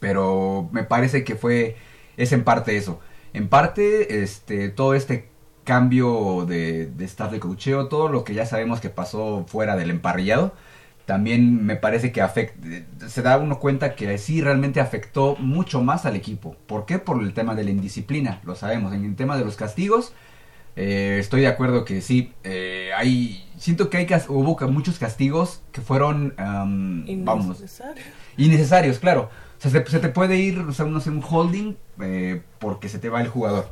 Pero 0.00 0.68
me 0.72 0.84
parece 0.84 1.24
que 1.24 1.36
fue 1.36 1.76
es 2.16 2.32
en 2.32 2.44
parte 2.44 2.76
eso. 2.76 3.00
En 3.32 3.48
parte, 3.48 4.22
este, 4.22 4.68
todo 4.70 4.94
este 4.94 5.28
cambio 5.64 6.46
de, 6.46 6.86
de 6.86 7.04
staff 7.04 7.30
de 7.32 7.40
cocheo, 7.40 7.88
todo 7.88 8.08
lo 8.08 8.24
que 8.24 8.34
ya 8.34 8.46
sabemos 8.46 8.80
que 8.80 8.90
pasó 8.90 9.44
fuera 9.48 9.76
del 9.76 9.90
emparrillado, 9.90 10.54
también 11.06 11.64
me 11.64 11.76
parece 11.76 12.12
que 12.12 12.20
afect- 12.22 12.52
se 13.08 13.22
da 13.22 13.38
uno 13.38 13.58
cuenta 13.60 13.94
que 13.94 14.18
sí 14.18 14.40
realmente 14.42 14.80
afectó 14.80 15.36
mucho 15.38 15.80
más 15.80 16.04
al 16.04 16.16
equipo. 16.16 16.56
¿Por 16.66 16.84
qué? 16.84 16.98
Por 16.98 17.22
el 17.22 17.32
tema 17.32 17.54
de 17.54 17.64
la 17.64 17.70
indisciplina, 17.70 18.40
lo 18.44 18.54
sabemos. 18.56 18.92
En 18.92 19.04
el 19.04 19.14
tema 19.16 19.38
de 19.38 19.44
los 19.44 19.56
castigos, 19.56 20.12
eh, 20.74 21.16
estoy 21.20 21.42
de 21.42 21.46
acuerdo 21.46 21.84
que 21.84 22.00
sí, 22.02 22.32
eh, 22.44 22.90
hay, 22.96 23.48
siento 23.56 23.88
que 23.88 23.98
hay 23.98 24.06
cas- 24.06 24.26
hubo 24.28 24.58
muchos 24.68 24.98
castigos 24.98 25.62
que 25.72 25.80
fueron, 25.80 26.34
am, 26.36 27.06
vamos, 27.24 27.46
Innecesario. 27.58 28.02
innecesarios, 28.36 28.98
claro. 28.98 29.30
O 29.58 29.62
sea, 29.62 29.70
se, 29.70 29.86
se 29.90 30.00
te 30.00 30.08
puede 30.10 30.36
ir, 30.36 30.58
o 30.58 30.72
sea, 30.72 30.84
no 30.86 31.00
sé, 31.00 31.08
un 31.10 31.22
holding 31.26 31.76
eh, 32.02 32.42
porque 32.58 32.88
se 32.90 32.98
te 32.98 33.08
va 33.08 33.20
el 33.22 33.28
jugador. 33.28 33.70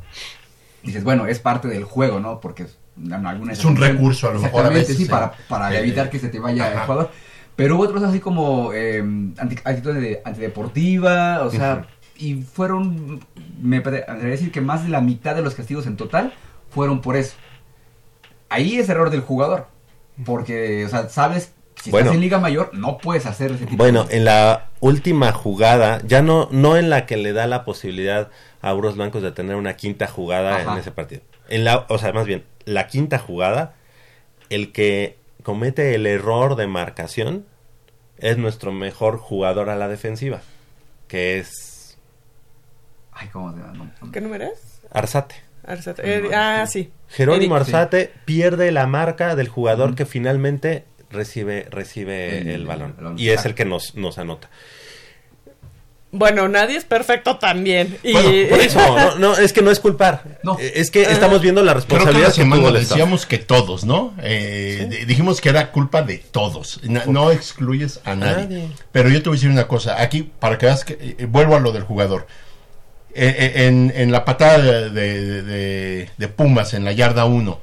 Dices, 0.83 1.03
bueno, 1.03 1.27
es 1.27 1.39
parte 1.39 1.67
del 1.67 1.83
juego, 1.83 2.19
¿no? 2.19 2.39
Porque 2.39 2.63
es, 2.63 2.77
una- 2.97 3.29
alguna 3.29 3.51
Es 3.53 3.65
un 3.65 3.75
recurso, 3.75 4.29
a 4.29 4.33
lo 4.33 4.39
mejor, 4.39 4.65
a 4.65 4.69
veces, 4.69 4.97
sí, 4.97 5.03
eh, 5.03 5.07
para, 5.09 5.31
para 5.49 5.73
eh, 5.75 5.79
evitar 5.79 6.09
que 6.09 6.17
se 6.19 6.29
te 6.29 6.39
vaya 6.39 6.71
el 6.71 6.79
jugador. 6.79 7.11
Pero 7.55 7.75
hubo 7.75 7.83
otros 7.83 8.03
así 8.03 8.19
como 8.19 8.71
eh, 8.73 8.99
anti- 8.99 9.59
actitudes 9.63 10.01
de- 10.01 10.21
antideportiva, 10.25 11.41
o 11.43 11.49
sea, 11.49 11.85
y 12.17 12.35
fueron, 12.41 13.19
me 13.61 13.81
pare- 13.81 14.03
atrevería 14.03 14.27
a 14.29 14.31
decir 14.31 14.51
que 14.51 14.61
más 14.61 14.83
de 14.83 14.89
la 14.89 15.01
mitad 15.01 15.35
de 15.35 15.41
los 15.41 15.55
castigos 15.55 15.85
en 15.87 15.95
total 15.97 16.33
fueron 16.69 17.01
por 17.01 17.15
eso. 17.15 17.35
Ahí 18.49 18.77
es 18.77 18.89
error 18.89 19.09
del 19.09 19.21
jugador, 19.21 19.67
porque, 20.25 20.85
o 20.85 20.89
sea, 20.89 21.09
sabes, 21.09 21.53
si 21.81 21.91
Bueno. 21.91 22.05
estás 22.05 22.15
en 22.15 22.21
Liga 22.21 22.39
Mayor, 22.39 22.71
no 22.73 22.97
puedes 22.97 23.25
hacer 23.25 23.51
ese 23.51 23.65
tipo 23.65 23.77
Bueno, 23.77 24.05
de 24.05 24.17
en 24.17 24.25
la 24.25 24.69
última 24.79 25.31
jugada, 25.31 26.01
ya 26.05 26.21
no, 26.21 26.47
no 26.51 26.77
en 26.77 26.89
la 26.89 27.05
que 27.05 27.17
le 27.17 27.33
da 27.33 27.47
la 27.47 27.65
posibilidad 27.65 28.29
a 28.61 28.69
Auros 28.69 28.95
Blancos 28.95 29.21
de 29.23 29.31
tener 29.31 29.55
una 29.55 29.75
quinta 29.75 30.07
jugada 30.07 30.57
Ajá. 30.57 30.73
en 30.73 30.79
ese 30.79 30.91
partido. 30.91 31.21
En 31.49 31.63
la, 31.63 31.85
o 31.89 31.97
sea, 31.97 32.11
más 32.13 32.25
bien, 32.25 32.43
la 32.65 32.87
quinta 32.87 33.17
jugada, 33.19 33.73
el 34.49 34.71
que 34.71 35.17
comete 35.45 35.95
el 35.95 36.05
error 36.07 36.55
de 36.57 36.67
marcación 36.67 37.45
es 38.17 38.37
nuestro 38.37 38.71
mejor 38.73 39.17
jugador 39.17 39.69
a 39.69 39.75
la 39.77 39.87
defensiva, 39.87 40.41
que 41.07 41.37
es 41.39 41.97
Ay, 43.13 43.29
¿cómo 43.29 43.53
se 43.53 43.59
llama? 43.59 43.93
¿Qué 44.11 44.19
número 44.19 44.43
es? 44.45 44.81
Arzate. 44.91 45.35
Arzate. 45.65 46.01
Eh, 46.05 46.29
ah, 46.33 46.65
sí. 46.67 46.91
Jerónimo 47.07 47.55
Eric, 47.55 47.67
sí. 47.67 47.73
Arzate 47.73 48.11
pierde 48.25 48.71
la 48.71 48.87
marca 48.87 49.35
del 49.37 49.47
jugador 49.47 49.95
que 49.95 50.05
finalmente 50.05 50.83
recibe, 51.09 51.65
recibe 51.69 52.39
El- 52.39 52.47
el, 52.49 52.55
el 52.55 52.65
balón. 52.67 52.93
balón. 52.97 53.17
Y 53.19 53.29
es 53.29 53.45
el 53.45 53.55
que 53.55 53.63
nos, 53.65 53.95
nos 53.95 54.17
anota. 54.17 54.49
Bueno, 56.17 56.47
nadie 56.47 56.77
es 56.77 56.85
perfecto 56.85 57.37
también. 57.37 57.97
Y 58.03 58.13
Bueno, 58.13 58.29
Por 58.49 58.59
eso, 58.61 58.79
no, 58.97 59.15
no, 59.17 59.37
es 59.37 59.53
que 59.53 59.61
no 59.61 59.71
es 59.71 59.79
culpar. 59.79 60.39
No. 60.43 60.57
Eh, 60.59 60.73
Es 60.75 60.91
que 60.91 61.03
estamos 61.03 61.41
viendo 61.41 61.61
la 61.63 61.73
Creo 61.73 61.85
que 61.85 61.93
responsabilidad 61.95 62.27
la 62.29 62.33
que 62.35 62.49
tuvo 62.59 62.71
decíamos 62.71 63.25
que 63.25 63.37
todos, 63.37 63.83
¿no? 63.85 64.13
Eh, 64.21 64.87
di- 64.89 65.05
Dijimos 65.05 65.41
que 65.41 65.49
era 65.49 65.71
culpa 65.71 66.01
de 66.01 66.17
todos. 66.19 66.79
No 66.83 67.31
excluyes 67.31 67.99
a 68.05 68.15
nadie. 68.15 68.43
nadie. 68.45 68.67
Pero 68.91 69.09
yo 69.09 69.21
te 69.21 69.29
voy 69.29 69.35
a 69.35 69.37
decir 69.37 69.49
una 69.51 69.67
cosa. 69.67 70.01
Aquí, 70.01 70.23
para 70.39 70.57
que 70.57 70.65
veas 70.67 70.83
que... 70.85 71.15
eh, 71.19 71.25
vuelvo 71.27 71.55
a 71.55 71.59
lo 71.59 71.71
del 71.71 71.83
jugador. 71.83 72.27
Eh, 73.13 73.33
eh, 73.55 73.67
en, 73.67 73.93
en 73.95 74.11
la 74.11 74.25
patada 74.25 74.57
de, 74.59 74.89
de- 74.89 75.41
de- 75.43 76.09
de 76.17 76.27
Pumas, 76.27 76.73
en 76.73 76.83
la 76.83 76.91
yarda 76.91 77.23
1, 77.25 77.61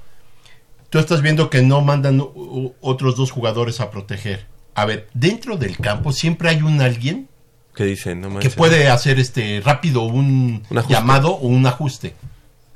tú 0.89 0.99
estás 0.99 1.21
viendo 1.23 1.51
que 1.51 1.61
no 1.63 1.81
mandan 1.83 2.21
u- 2.21 2.25
u- 2.35 2.75
otros 2.81 3.17
dos 3.17 3.31
jugadores 3.31 3.81
a 3.81 3.91
proteger. 3.91 4.47
A 4.75 4.87
ver, 4.87 5.09
dentro 5.13 5.59
del 5.59 5.77
campo 5.77 6.13
siempre 6.13 6.49
hay 6.49 6.63
un 6.63 6.81
alguien 6.81 7.29
Que 7.75 7.85
dice, 7.85 8.15
no 8.15 8.39
que 8.39 8.51
puede 8.51 8.89
hacer 8.89 9.19
este 9.19 9.63
rápido 9.65 10.03
un, 10.03 10.63
llamado 10.89 11.33
o 11.33 11.47
un 11.49 11.67
ajuste. 11.67 12.15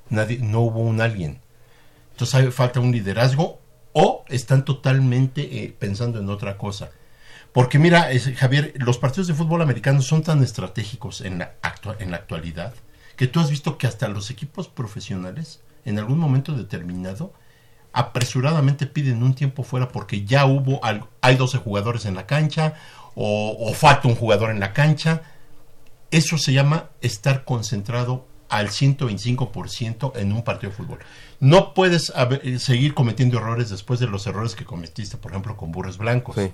Nadie, 0.08 0.38
no 0.38 0.60
hubo 0.60 0.80
un 0.80 1.00
alguien. 1.00 1.40
Entonces 2.12 2.34
hay, 2.34 2.50
falta 2.50 2.80
un 2.80 2.92
liderazgo 2.92 3.60
o 3.92 4.24
están 4.28 4.64
totalmente 4.64 5.64
eh, 5.64 5.74
pensando 5.78 6.18
en 6.18 6.30
otra 6.30 6.56
cosa. 6.56 6.90
Porque 7.52 7.78
mira, 7.78 8.10
es- 8.10 8.34
Javier, 8.36 8.72
los 8.76 8.98
partidos 8.98 9.26
de 9.26 9.34
fútbol 9.34 9.62
americano 9.62 10.00
son 10.02 10.22
tan 10.22 10.42
estratégicos 10.42 11.20
en 11.20 11.38
la, 11.38 11.54
actua- 11.62 11.96
en 11.98 12.10
la 12.10 12.16
actualidad 12.18 12.72
que 13.16 13.26
tú 13.26 13.40
has 13.40 13.48
visto 13.50 13.78
que 13.78 13.86
hasta 13.86 14.08
los 14.08 14.30
equipos 14.30 14.68
profesionales, 14.68 15.60
en 15.86 15.98
algún 15.98 16.18
momento 16.18 16.52
determinado, 16.52 17.32
apresuradamente 17.92 18.86
piden 18.86 19.22
un 19.22 19.34
tiempo 19.34 19.62
fuera 19.62 19.88
porque 19.88 20.24
ya 20.24 20.44
hubo, 20.46 20.84
algo, 20.84 21.08
hay 21.22 21.36
12 21.36 21.58
jugadores 21.58 22.04
en 22.04 22.14
la 22.14 22.26
cancha 22.26 22.74
o, 23.16 23.56
o 23.58 23.74
falta 23.74 24.06
un 24.06 24.14
jugador 24.14 24.50
en 24.50 24.60
la 24.60 24.72
cancha. 24.72 25.22
Eso 26.12 26.38
se 26.38 26.52
llama 26.52 26.90
estar 27.00 27.44
concentrado 27.44 28.28
al 28.48 28.68
125% 28.68 30.12
en 30.16 30.32
un 30.32 30.42
partido 30.44 30.70
de 30.70 30.76
fútbol. 30.76 30.98
No 31.40 31.74
puedes 31.74 32.12
haber- 32.14 32.46
eh, 32.46 32.58
seguir 32.60 32.94
cometiendo 32.94 33.38
errores 33.38 33.70
después 33.70 33.98
de 33.98 34.06
los 34.06 34.24
errores 34.28 34.54
que 34.54 34.64
cometiste, 34.64 35.16
por 35.16 35.32
ejemplo, 35.32 35.56
con 35.56 35.72
Burros 35.72 35.98
Blancos. 35.98 36.36
Sí. 36.36 36.52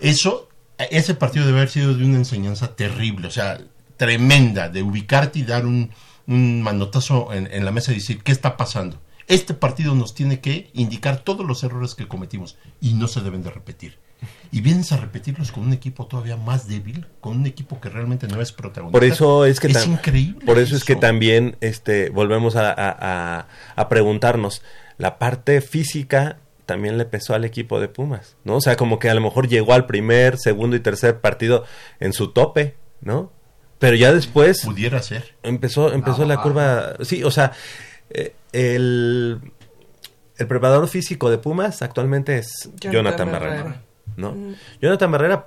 Eso, 0.00 0.48
ese 0.90 1.14
partido 1.14 1.46
debe 1.46 1.58
haber 1.58 1.70
sido 1.70 1.94
de 1.94 2.04
una 2.04 2.18
enseñanza 2.18 2.76
terrible, 2.76 3.28
o 3.28 3.30
sea, 3.30 3.58
tremenda, 3.96 4.68
de 4.68 4.82
ubicarte 4.82 5.38
y 5.38 5.44
dar 5.44 5.64
un, 5.64 5.90
un 6.26 6.60
manotazo 6.62 7.32
en, 7.32 7.48
en 7.52 7.64
la 7.64 7.70
mesa 7.70 7.92
y 7.92 7.96
decir, 7.96 8.22
¿qué 8.22 8.32
está 8.32 8.56
pasando? 8.56 9.00
Este 9.26 9.54
partido 9.54 9.94
nos 9.94 10.14
tiene 10.14 10.40
que 10.40 10.70
indicar 10.74 11.18
todos 11.20 11.46
los 11.46 11.62
errores 11.64 11.94
que 11.94 12.06
cometimos 12.08 12.58
y 12.82 12.92
no 12.94 13.08
se 13.08 13.20
deben 13.22 13.42
de 13.42 13.50
repetir. 13.50 13.98
Y 14.52 14.60
vienes 14.60 14.92
a 14.92 14.96
repetirlos 14.96 15.50
con 15.52 15.64
un 15.64 15.72
equipo 15.72 16.06
todavía 16.06 16.36
más 16.36 16.68
débil, 16.68 17.06
con 17.20 17.36
un 17.38 17.46
equipo 17.46 17.80
que 17.80 17.88
realmente 17.88 18.28
no 18.28 18.40
es 18.40 18.52
protagonista. 18.52 18.92
Por 18.98 19.04
eso 19.04 19.44
es 19.46 19.58
que 19.60 19.68
es 19.68 19.86
increíble. 19.86 20.44
Por 20.46 20.58
eso, 20.58 20.76
es 20.76 20.84
que 20.84 20.96
también 20.96 21.56
este 21.60 22.10
volvemos 22.10 22.56
a, 22.56 22.70
a- 22.70 22.96
a- 23.40 23.46
a 23.74 23.88
preguntarnos 23.88 24.62
la 24.98 25.18
parte 25.18 25.60
física 25.60 26.38
también 26.66 26.96
le 26.96 27.04
pesó 27.04 27.34
al 27.34 27.44
equipo 27.44 27.78
de 27.80 27.88
Pumas, 27.88 28.36
¿no? 28.44 28.56
O 28.56 28.60
sea, 28.60 28.76
como 28.76 28.98
que 28.98 29.10
a 29.10 29.14
lo 29.14 29.20
mejor 29.20 29.48
llegó 29.48 29.74
al 29.74 29.86
primer, 29.86 30.38
segundo 30.38 30.76
y 30.76 30.80
tercer 30.80 31.20
partido 31.20 31.64
en 32.00 32.12
su 32.14 32.28
tope, 32.32 32.76
¿no? 33.02 33.30
Pero 33.80 33.96
ya 33.96 34.12
después 34.14 34.62
pudiera 34.64 35.02
ser. 35.02 35.34
empezó 35.42 35.92
empezó 35.92 36.22
Ah, 36.22 36.26
la 36.26 36.34
ah. 36.34 36.42
curva, 36.42 36.94
sí, 37.04 37.22
o 37.24 37.30
sea, 37.30 37.52
eh, 38.08 38.34
el 38.52 39.40
el 40.38 40.46
preparador 40.46 40.88
físico 40.88 41.28
de 41.30 41.38
Pumas 41.38 41.82
actualmente 41.82 42.38
es 42.38 42.70
Jonathan 42.80 42.92
Jonathan, 42.92 43.30
Barrera. 43.32 43.82
Jonathan 44.80 45.10
Barrera 45.10 45.44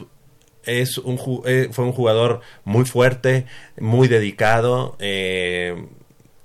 es 0.64 0.98
un 0.98 1.20
eh, 1.46 1.70
fue 1.72 1.86
un 1.86 1.94
jugador 1.94 2.42
muy 2.66 2.86
fuerte, 2.86 3.46
muy 3.80 4.08
dedicado 4.08 4.96
eh, 5.00 5.88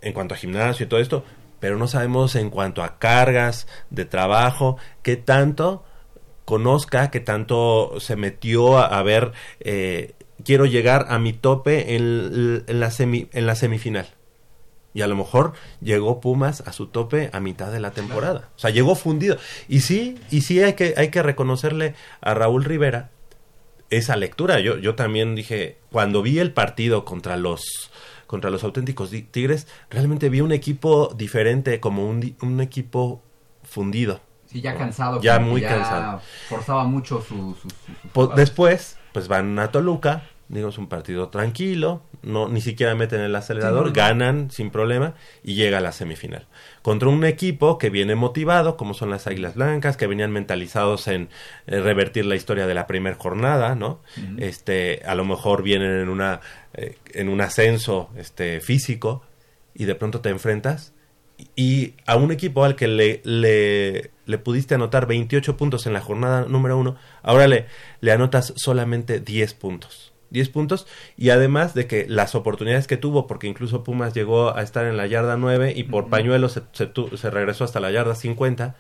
en 0.00 0.12
cuanto 0.12 0.34
a 0.34 0.36
gimnasio 0.36 0.86
y 0.86 0.88
todo 0.88 1.00
esto, 1.00 1.24
pero 1.60 1.76
no 1.76 1.88
sabemos 1.88 2.34
en 2.36 2.50
cuanto 2.50 2.82
a 2.82 2.98
cargas 2.98 3.66
de 3.90 4.04
trabajo 4.04 4.76
qué 5.02 5.16
tanto 5.16 5.84
conozca, 6.44 7.10
qué 7.10 7.20
tanto 7.20 8.00
se 8.00 8.16
metió 8.16 8.78
a, 8.78 8.86
a 8.86 9.02
ver 9.02 9.32
eh, 9.60 10.14
quiero 10.44 10.66
llegar 10.66 11.06
a 11.08 11.18
mi 11.18 11.32
tope 11.32 11.94
en, 11.96 12.64
en 12.66 12.80
la 12.80 12.90
semi, 12.90 13.28
en 13.32 13.46
la 13.46 13.54
semifinal. 13.54 14.08
Y 14.94 15.02
a 15.02 15.06
lo 15.06 15.16
mejor 15.16 15.52
llegó 15.80 16.20
Pumas 16.20 16.62
a 16.66 16.72
su 16.72 16.86
tope 16.86 17.30
a 17.32 17.40
mitad 17.40 17.72
de 17.72 17.80
la 17.80 17.92
temporada. 17.92 18.50
O 18.56 18.58
sea, 18.58 18.70
llegó 18.70 18.94
fundido. 18.94 19.38
Y 19.68 19.80
sí, 19.80 20.18
y 20.30 20.42
sí 20.42 20.62
hay 20.62 20.74
que, 20.74 20.94
hay 20.96 21.08
que 21.08 21.22
reconocerle 21.22 21.94
a 22.20 22.34
Raúl 22.34 22.64
Rivera 22.64 23.10
esa 23.90 24.16
lectura. 24.16 24.60
Yo, 24.60 24.78
yo 24.78 24.94
también 24.94 25.34
dije, 25.34 25.78
cuando 25.90 26.22
vi 26.22 26.38
el 26.38 26.52
partido 26.52 27.04
contra 27.04 27.36
los 27.36 27.90
contra 28.26 28.48
los 28.48 28.64
auténticos 28.64 29.10
Tigres, 29.30 29.66
realmente 29.90 30.30
vi 30.30 30.40
un 30.40 30.52
equipo 30.52 31.12
diferente, 31.14 31.80
como 31.80 32.08
un, 32.08 32.34
un 32.40 32.62
equipo 32.62 33.20
fundido. 33.62 34.22
Sí, 34.46 34.62
ya 34.62 34.74
cansado. 34.74 35.20
Ya 35.20 35.38
muy 35.38 35.60
cansado. 35.60 36.22
Forzaba 36.48 36.84
mucho 36.84 37.20
su... 37.20 37.54
después, 38.34 38.96
pues 39.12 39.28
van 39.28 39.58
a 39.58 39.70
Toluca, 39.70 40.22
digo, 40.48 40.68
es 40.68 40.78
un 40.78 40.88
partido 40.88 41.28
tranquilo, 41.28 42.02
no 42.22 42.48
ni 42.48 42.60
siquiera 42.60 42.94
meten 42.94 43.20
el 43.20 43.34
acelerador, 43.34 43.88
Sí, 43.88 43.92
ganan 43.94 44.50
sin 44.50 44.70
problema 44.70 45.14
y 45.42 45.54
llega 45.54 45.78
a 45.78 45.80
la 45.80 45.92
semifinal. 45.92 46.46
Contra 46.82 47.08
un 47.08 47.24
equipo 47.24 47.78
que 47.78 47.90
viene 47.90 48.14
motivado, 48.14 48.76
como 48.76 48.94
son 48.94 49.10
las 49.10 49.26
Águilas 49.26 49.54
Blancas, 49.54 49.96
que 49.96 50.06
venían 50.06 50.30
mentalizados 50.30 51.08
en 51.08 51.28
eh, 51.66 51.80
revertir 51.80 52.26
la 52.26 52.36
historia 52.36 52.66
de 52.66 52.74
la 52.74 52.86
primera 52.86 53.16
jornada, 53.16 53.74
¿no? 53.74 54.00
Este, 54.38 55.02
a 55.06 55.14
lo 55.14 55.24
mejor 55.24 55.62
vienen 55.62 55.98
en 56.00 56.08
una 56.08 56.40
eh, 56.74 56.96
en 57.12 57.28
un 57.28 57.40
ascenso 57.40 58.10
este 58.16 58.60
físico 58.60 59.22
y 59.74 59.84
de 59.84 59.94
pronto 59.94 60.20
te 60.20 60.28
enfrentas 60.28 60.92
y 61.56 61.94
a 62.06 62.16
un 62.16 62.32
equipo 62.32 62.64
al 62.64 62.76
que 62.76 62.88
le, 62.88 63.20
le, 63.24 64.10
le 64.26 64.38
pudiste 64.38 64.74
anotar 64.74 65.06
28 65.06 65.56
puntos 65.56 65.86
en 65.86 65.92
la 65.92 66.00
jornada 66.00 66.46
número 66.46 66.78
uno, 66.78 66.96
ahora 67.22 67.46
le, 67.46 67.66
le 68.00 68.12
anotas 68.12 68.52
solamente 68.56 69.20
10 69.20 69.54
puntos. 69.54 70.11
10 70.32 70.48
puntos 70.48 70.86
y 71.16 71.30
además 71.30 71.74
de 71.74 71.86
que 71.86 72.06
las 72.08 72.34
oportunidades 72.34 72.86
que 72.86 72.96
tuvo, 72.96 73.26
porque 73.26 73.46
incluso 73.46 73.84
Pumas 73.84 74.14
llegó 74.14 74.56
a 74.56 74.62
estar 74.62 74.86
en 74.86 74.96
la 74.96 75.06
yarda 75.06 75.36
9 75.36 75.72
y 75.76 75.84
por 75.84 76.08
pañuelo 76.08 76.48
se, 76.48 76.62
se, 76.72 76.86
tu- 76.86 77.16
se 77.16 77.30
regresó 77.30 77.64
hasta 77.64 77.78
la 77.80 77.90
yarda 77.90 78.14
50, 78.14 78.74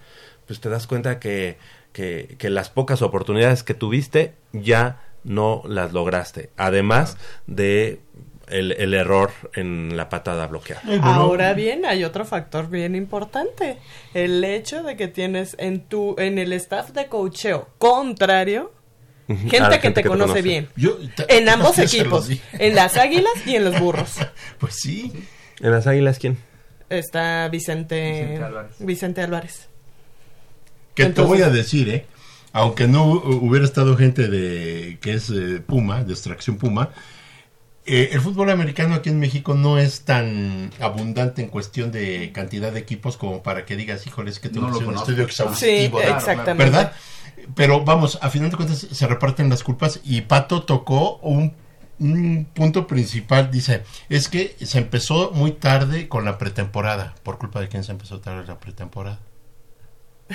pues 0.46 0.60
te 0.60 0.68
das 0.68 0.86
cuenta 0.86 1.20
que, 1.20 1.58
que, 1.92 2.34
que 2.38 2.50
las 2.50 2.70
pocas 2.70 3.02
oportunidades 3.02 3.62
que 3.62 3.74
tuviste 3.74 4.32
ya 4.52 5.02
no 5.24 5.62
las 5.66 5.92
lograste. 5.92 6.50
Además 6.56 7.16
de 7.46 8.00
el, 8.48 8.72
el 8.72 8.92
error 8.92 9.30
en 9.54 9.96
la 9.96 10.08
patada 10.08 10.46
bloqueada. 10.48 10.82
Ahora 11.00 11.54
bien, 11.54 11.84
hay 11.86 12.02
otro 12.04 12.24
factor 12.24 12.68
bien 12.68 12.94
importante. 12.96 13.78
El 14.14 14.42
hecho 14.44 14.82
de 14.82 14.96
que 14.96 15.08
tienes 15.08 15.54
en 15.58 15.80
tu, 15.88 16.16
en 16.18 16.38
el 16.38 16.52
staff 16.54 16.90
de 16.90 17.06
coacheo 17.06 17.68
contrario, 17.78 18.72
Gente, 19.36 19.80
que 19.80 19.90
te 19.90 20.02
conoce, 20.04 20.42
bien. 20.42 20.68
yo 20.76 20.96
te- 21.16 21.36
En 21.38 21.48
ambos 21.48 21.78
equipos. 21.78 22.28
En 22.52 22.74
las 22.74 22.96
águilas 22.96 23.32
y 23.46 23.56
en 23.56 23.64
los 23.64 23.78
burros. 23.80 24.14
Pues 24.58 24.74
sí. 24.76 25.12
¿En 25.60 25.70
las 25.70 25.86
águilas 25.86 26.18
quién? 26.18 26.38
Está 26.88 27.48
Vicente, 27.48 28.12
Vicente 28.12 28.42
Álvarez. 28.44 28.72
Vicente 28.78 29.20
Álvarez. 29.22 29.68
Que 30.94 31.06
te 31.06 31.20
voy 31.22 31.42
a 31.42 31.48
decir, 31.50 31.88
¿eh? 31.88 32.06
Aunque 32.52 32.86
no 32.86 33.06
hu- 33.06 33.38
hubiera 33.48 33.64
estado 33.64 33.96
gente 33.96 34.28
de 34.28 34.98
que 35.00 35.14
es 35.14 35.30
eh, 35.30 35.62
Puma, 35.66 36.04
de 36.04 36.12
extracción 36.12 36.58
Puma, 36.58 36.90
eh, 37.84 38.10
el 38.12 38.20
fútbol 38.20 38.50
americano 38.50 38.94
aquí 38.94 39.08
en 39.10 39.18
México 39.18 39.54
no 39.54 39.78
es 39.78 40.02
tan 40.02 40.70
abundante 40.80 41.42
en 41.42 41.48
cuestión 41.48 41.90
de 41.92 42.30
cantidad 42.32 42.70
de 42.72 42.78
equipos 42.80 43.16
como 43.16 43.42
para 43.42 43.64
que 43.64 43.76
digas, 43.76 44.06
híjole, 44.06 44.30
es 44.30 44.38
que 44.38 44.48
tengo 44.48 44.68
No 44.68 44.78
un 44.78 44.84
conozco. 44.84 45.10
estudio 45.10 45.24
Sí, 45.24 45.30
exhaustivo. 45.30 45.98
de- 46.00 46.10
exactamente. 46.10 46.64
¿Verdad? 46.64 46.92
Pero 47.56 47.84
vamos, 47.84 48.18
a 48.22 48.30
final 48.30 48.50
de 48.50 48.56
cuentas 48.56 48.78
se 48.90 49.06
reparten 49.06 49.48
las 49.48 49.62
culpas 49.64 50.00
y 50.04 50.20
Pato 50.20 50.62
tocó 50.62 51.16
un, 51.18 51.54
un 51.98 52.46
punto 52.54 52.86
principal. 52.86 53.50
Dice, 53.50 53.82
es 54.08 54.28
que 54.28 54.54
se 54.60 54.78
empezó 54.78 55.32
muy 55.32 55.50
tarde 55.52 56.08
con 56.08 56.24
la 56.24 56.38
pretemporada. 56.38 57.14
¿Por 57.24 57.38
culpa 57.38 57.60
de 57.60 57.68
quién 57.68 57.82
se 57.82 57.90
empezó 57.90 58.20
tarde 58.20 58.46
la 58.46 58.60
pretemporada? 58.60 59.18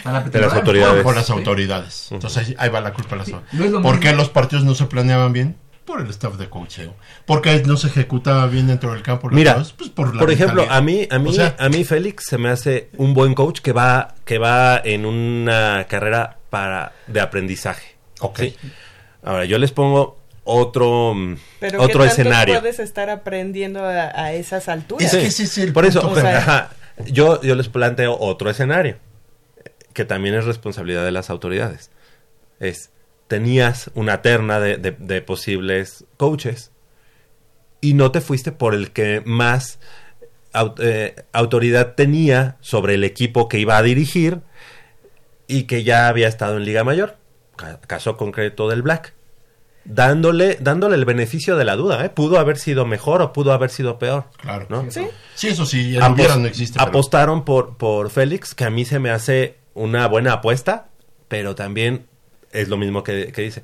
La 0.04 0.20
De 0.22 0.42
las 0.42 0.54
autoridades. 0.54 1.02
Por 1.04 1.16
las 1.16 1.26
Sí. 1.28 1.32
autoridades. 1.32 2.12
Entonces 2.12 2.50
ahí, 2.50 2.56
ahí 2.60 2.70
va 2.70 2.82
la 2.82 2.94
culpa 2.94 3.12
de 3.12 3.18
las 3.18 3.28
Sí, 3.28 3.34
autoridades. 3.34 3.82
¿Por 3.82 4.00
qué 4.02 4.14
los 4.14 4.30
partidos 4.30 4.66
no 4.66 4.76
se 4.76 4.86
planeaban 4.86 5.32
bien? 5.34 5.56
Por 5.88 6.02
el 6.02 6.10
staff 6.10 6.36
de 6.36 6.50
coacheo. 6.50 6.94
Porque 7.26 7.64
no 7.66 7.78
se 7.78 7.88
ejecutaba 7.88 8.46
bien 8.46 8.68
dentro 8.68 8.92
del 8.92 9.02
campo. 9.02 9.30
Mira, 9.32 9.56
pues, 9.56 9.90
por, 9.90 10.14
la 10.14 10.20
por 10.20 10.30
ejemplo, 10.32 10.62
mentalidad. 10.64 10.78
a 10.78 10.82
mí, 10.82 11.08
a 11.10 11.18
mí, 11.18 11.30
O 11.30 11.34
sea, 11.34 11.56
a 11.58 11.70
mí 11.70 11.84
Félix 11.86 12.26
se 12.26 12.38
me 12.38 12.50
hace 12.50 12.90
un 12.98 13.14
buen 13.14 13.34
coach 13.34 13.62
que 13.62 13.72
va, 13.72 14.14
que 14.26 14.38
va 14.38 14.80
en 14.84 15.06
una 15.06 15.86
carrera 15.90 16.38
para 16.50 16.92
de 17.08 17.22
aprendizaje. 17.22 17.96
Ok. 18.20 18.40
¿sí? 18.40 18.56
Ahora 19.24 19.46
yo 19.46 19.58
les 19.58 19.72
pongo 19.72 20.20
otro, 20.44 21.14
mm, 21.16 21.38
Pero 21.62 21.82
otro 21.82 22.04
¿qué 22.04 22.08
tanto 22.10 22.22
escenario. 22.22 22.60
puedes 22.60 22.80
estar 22.80 23.10
aprendiendo 23.10 23.84
a, 23.84 24.12
a 24.22 24.34
esas 24.34 24.68
alturas? 24.70 25.14
Es 25.14 25.20
que 25.20 25.26
ese 25.28 25.44
es 25.44 25.58
el 25.58 25.72
Por 25.74 25.86
eso, 25.86 26.02
punto. 26.02 26.20
O 26.20 26.22
sea- 26.22 26.38
ajá, 26.38 26.70
yo, 27.06 27.42
yo 27.42 27.56
les 27.56 27.70
planteo 27.70 28.18
otro 28.20 28.50
escenario, 28.50 28.98
que 29.94 30.04
también 30.06 30.36
es 30.36 30.46
responsabilidad 30.46 31.04
de 31.06 31.12
las 31.12 31.30
autoridades. 31.30 31.92
Es, 32.60 32.90
tenías 33.28 33.92
una 33.94 34.22
terna 34.22 34.60
de, 34.60 34.78
de- 34.78 34.92
de 35.00 35.22
posibles 35.22 36.06
coaches 36.18 36.72
y 37.82 37.94
no 37.94 38.12
te 38.12 38.22
fuiste 38.22 38.52
por 38.52 38.74
el 38.74 38.92
que 38.92 39.22
más 39.26 39.80
eh, 40.80 41.16
autoridad 41.34 41.94
tenía 41.96 42.58
sobre 42.62 42.96
el 42.96 43.04
equipo 43.04 43.48
que 43.50 43.60
iba 43.60 43.78
a 43.78 43.84
dirigir 43.84 44.40
y 45.48 45.64
que 45.64 45.84
ya 45.84 46.08
había 46.08 46.28
estado 46.28 46.58
en 46.58 46.66
Liga 46.66 46.84
Mayor, 46.84 47.18
ca- 47.56 47.80
caso 47.82 48.18
concreto 48.18 48.68
del 48.70 48.82
Black. 48.82 49.14
Dándole, 49.86 50.58
dándole 50.60 50.96
el 50.96 51.06
beneficio 51.06 51.56
de 51.56 51.64
la 51.64 51.78
duda, 51.78 52.04
¿eh? 52.04 52.10
Pudo 52.10 52.40
haber 52.40 52.58
sido 52.58 52.86
mejor 52.86 53.22
o 53.22 53.32
pudo 53.32 53.54
haber 53.54 53.70
sido 53.70 53.98
peor. 54.00 54.26
Claro. 54.42 54.66
¿no? 54.70 54.92
Sí. 54.92 55.08
Sí, 55.36 55.48
eso 55.48 55.66
sí, 55.66 55.96
el 55.96 56.02
Apos- 56.02 56.38
no 56.38 56.46
existe. 56.48 56.78
pero- 56.78 56.90
Apostaron 56.90 57.46
por, 57.46 57.78
por 57.78 58.10
Félix, 58.10 58.54
que 58.54 58.66
a 58.66 58.70
mí 58.70 58.84
se 58.84 59.00
me 59.00 59.12
hace 59.12 59.56
una 59.74 60.06
buena 60.08 60.34
apuesta, 60.34 60.90
pero 61.30 61.56
también 61.56 62.08
es 62.52 62.70
lo 62.70 62.78
mismo 62.78 63.04
que, 63.04 63.32
que 63.32 63.42
dice. 63.42 63.64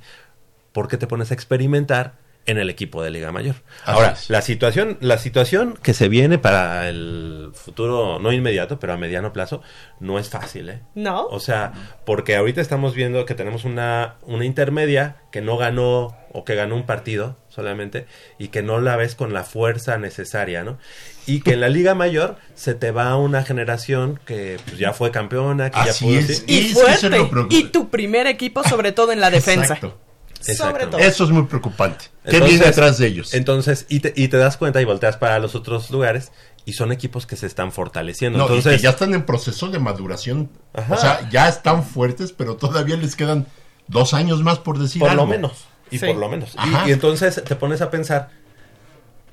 ¿Por 0.72 0.88
qué 0.88 0.98
te 0.98 1.08
pones 1.08 1.32
a 1.32 1.34
experimentar 1.34 2.23
en 2.46 2.58
el 2.58 2.70
equipo 2.70 3.02
de 3.04 3.12
Liga 3.12 3.32
Mayor? 3.32 3.56
Así 3.84 3.92
Ahora, 3.92 4.12
es. 4.12 4.30
la 4.30 4.42
situación, 4.42 4.98
la 5.02 5.18
situación 5.18 5.78
que 5.82 5.94
se 5.94 6.10
viene 6.10 6.38
para 6.38 6.90
el 6.90 7.52
futuro, 7.54 8.20
no 8.20 8.32
inmediato, 8.32 8.80
pero 8.80 8.94
a 8.94 8.98
mediano 8.98 9.34
plazo, 9.34 9.62
no 10.00 10.20
es 10.20 10.30
fácil, 10.30 10.70
¿eh? 10.70 10.82
¿No? 10.96 11.26
O 11.28 11.40
sea, 11.40 11.74
porque 12.06 12.36
ahorita 12.36 12.62
estamos 12.62 12.96
viendo 12.96 13.26
que 13.26 13.36
tenemos 13.36 13.66
una, 13.66 14.16
una 14.24 14.46
intermedia 14.46 15.18
que 15.32 15.42
no 15.42 15.58
ganó 15.58 16.16
o 16.34 16.44
que 16.44 16.56
ganó 16.56 16.76
un 16.76 16.86
partido 16.86 17.38
solamente 17.48 18.08
y 18.40 18.48
que 18.50 18.64
no 18.64 18.80
la 18.80 18.96
ves 18.98 19.16
con 19.16 19.34
la 19.34 19.44
fuerza 19.44 19.98
necesaria, 19.98 20.64
¿no? 20.64 20.80
Y 21.28 21.42
que 21.42 21.54
en 21.54 21.62
la 21.62 21.70
Liga 21.70 21.96
Mayor 21.96 22.38
se 22.56 22.74
te 22.74 22.92
va 22.92 23.16
una 23.18 23.44
generación 23.44 24.20
que 24.26 24.58
pues, 24.66 24.78
ya 24.78 24.94
fue 24.94 25.12
campeona, 25.12 25.70
que 25.70 25.80
ya 25.86 25.94
pudo... 25.94 26.20
es. 26.20 26.40
sí. 26.40 26.44
y 26.48 26.60
es 26.60 26.74
fuerte. 26.74 27.30
Y 27.50 27.66
tu 27.66 27.90
primer 27.90 28.28
equipo, 28.28 28.64
sobre 28.64 28.92
todo 28.92 29.12
en 29.12 29.22
la 29.22 29.30
defensa. 29.30 29.76
Exacto. 29.76 30.00
Sobre 30.44 30.88
todo. 30.88 31.00
Eso 31.00 31.24
es 31.24 31.30
muy 31.30 31.44
preocupante. 31.44 32.06
¿Qué 32.24 32.32
Entonces- 32.32 32.50
viene 32.50 32.66
detrás 32.66 32.98
de 32.98 33.08
ellos? 33.08 33.34
Entonces, 33.34 33.86
y 33.90 34.00
te, 34.02 34.14
y 34.16 34.28
te 34.28 34.38
das 34.38 34.58
cuenta 34.58 34.82
y 34.82 34.86
volteas 34.86 35.18
para 35.18 35.40
los 35.40 35.56
otros 35.56 35.90
lugares 35.92 36.32
y 36.66 36.74
son 36.74 36.92
equipos 36.92 37.26
que 37.26 37.36
se 37.36 37.46
están 37.48 37.72
fortaleciendo. 37.72 38.38
No, 38.40 38.46
y 38.46 38.48
Entonces, 38.48 38.78
que 38.78 38.84
ya 38.84 38.92
están 38.92 39.14
en 39.14 39.26
proceso 39.26 39.70
de 39.70 39.80
maduración. 39.80 40.50
Ajá. 40.74 40.94
O 40.94 40.98
sea, 40.98 41.30
ya 41.30 41.48
están 41.50 41.84
fuertes, 41.84 42.32
pero 42.32 42.56
todavía 42.56 42.96
les 42.98 43.16
quedan 43.16 43.48
dos 43.88 44.14
años 44.14 44.42
más 44.44 44.60
por 44.60 44.80
decir 44.80 45.00
por 45.02 45.10
algo. 45.10 45.24
lo 45.24 45.30
menos. 45.30 45.66
Y 45.92 46.00
Sí. 46.00 46.06
por 46.08 46.16
lo 46.16 46.30
menos. 46.30 46.56
Y, 46.88 46.92
entonces 46.92 47.44
te 47.44 47.56
pones 47.56 47.82
a 47.82 47.92
pensar, 47.92 48.30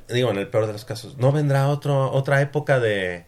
digo, 0.09 0.31
en 0.31 0.38
el 0.38 0.49
peor 0.49 0.66
de 0.66 0.73
los 0.73 0.85
casos, 0.85 1.16
¿no 1.18 1.33
vendrá 1.33 1.68
otro, 1.68 2.11
otra 2.12 2.40
época 2.42 2.81
de, 2.81 3.27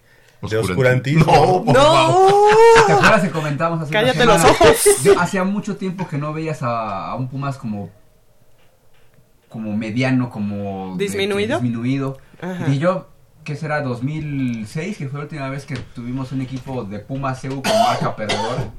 de 0.51 0.57
Oscurantismo. 0.59 1.25
No, 1.33 1.65
por. 1.65 1.75
¡No! 1.75 2.47
¿Te 2.87 2.93
acuerdas 2.93 3.23
que 3.23 3.31
comentamos 3.31 3.81
hace 3.81 3.93
Cállate 3.93 4.23
una 4.25 4.33
los 4.35 4.43
semana? 4.43 4.59
ojos. 4.61 4.83
Yo 5.05 5.21
hacía 5.21 5.45
mucho 5.45 5.77
tiempo 5.77 6.09
que 6.09 6.19
no 6.19 6.33
veías 6.33 6.63
a, 6.63 7.07
a 7.11 7.15
un 7.15 7.29
Pumas 7.29 7.57
como 7.59 7.91
como 9.49 9.77
mediano, 9.77 10.31
como 10.31 10.97
de- 10.97 11.05
¿Disminuido? 11.05 11.59
disminuido. 11.61 12.19
Ajá. 12.41 12.69
Y 12.69 12.79
yo, 12.79 13.09
¿qué 13.45 13.55
será? 13.55 13.83
2006, 13.83 14.97
que 14.97 15.09
fue 15.09 15.19
la 15.19 15.25
última 15.25 15.49
vez 15.51 15.67
que 15.67 15.77
tuvimos 15.77 16.33
un 16.33 16.41
equipo 16.41 16.85
de 16.85 16.99
Pumas 17.01 17.41
CU 17.41 17.63
con 17.63 17.73
marca 17.87 18.17
perdedora. 18.17 18.71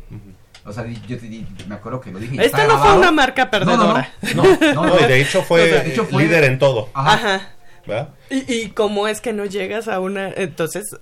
O 0.65 0.71
sea, 0.73 0.86
yo 0.88 1.17
te 1.19 1.45
me 1.67 1.76
acuerdo 1.76 1.99
que 2.02 2.12
lo 2.12 2.19
dije. 2.19 2.36
y 2.36 2.39
Esta 2.39 2.65
no 2.65 2.80
fue 2.80 2.97
una 2.97 3.12
marca 3.12 3.52
perdedora. 3.52 4.10
No, 4.34 4.43
no, 4.43 4.73
no. 4.73 4.86
No, 4.88 4.99
y 4.99 5.04
de 5.08 5.21
hecho 5.21 5.43
fue, 5.43 5.62
O 5.62 5.65
sea, 5.65 5.84
de 5.84 5.91
hecho 5.91 6.06
fue- 6.06 6.23
líder 6.23 6.45
en 6.45 6.58
todo. 6.58 6.89
Ajá. 6.93 7.13
Ajá. 7.13 7.49
¿verdad? 7.86 8.10
¿Y, 8.30 8.52
¿Y 8.52 8.69
cómo 8.69 9.08
es 9.10 9.19
que 9.19 9.34
no 9.34 9.43
llegas 9.43 9.89
a 9.89 9.99
una...? 9.99 10.30
Entonces, 10.30 10.95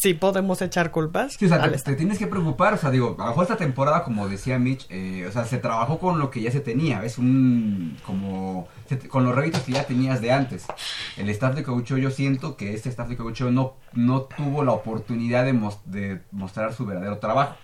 ¿sí 0.00 0.14
podemos 0.14 0.62
echar 0.62 0.90
culpas? 0.90 1.34
Sí, 1.38 1.44
o 1.44 1.48
sea, 1.48 1.62
al 1.62 1.82
te, 1.82 1.94
tienes 1.94 2.18
que 2.18 2.26
preocupar, 2.26 2.74
o 2.74 2.76
sea, 2.76 2.90
digo, 2.90 3.14
mejor 3.18 3.42
esta 3.42 3.56
temporada, 3.56 4.02
como 4.02 4.28
decía 4.28 4.58
Mitch, 4.58 4.86
eh, 4.90 5.26
o 5.28 5.32
sea, 5.32 5.44
se 5.44 5.58
trabajó 5.58 5.98
con 5.98 6.18
lo 6.18 6.30
que 6.30 6.40
ya 6.40 6.50
se 6.50 6.60
tenía, 6.60 7.04
es 7.04 7.18
un, 7.18 7.96
como, 8.06 8.68
se 8.88 8.98
con 9.08 9.24
los 9.24 9.34
réditos 9.34 9.60
que 9.62 9.72
ya 9.72 9.84
tenías 9.84 10.20
de 10.20 10.32
antes. 10.32 10.64
El 11.16 11.28
staff 11.28 11.54
de 11.54 11.62
coaching, 11.62 11.96
yo 11.96 12.10
siento 12.10 12.56
que 12.56 12.72
este 12.74 12.88
staff 12.88 13.08
de 13.08 13.16
coaching 13.16 13.52
no, 13.52 13.74
no 13.92 14.22
tuvo 14.22 14.64
la 14.64 14.72
oportunidad 14.72 15.44
de, 15.44 15.52
mos- 15.52 15.80
de 15.84 16.20
mostrar 16.32 16.72
su 16.72 16.86
verdadero 16.86 17.18
trabajo, 17.18 17.56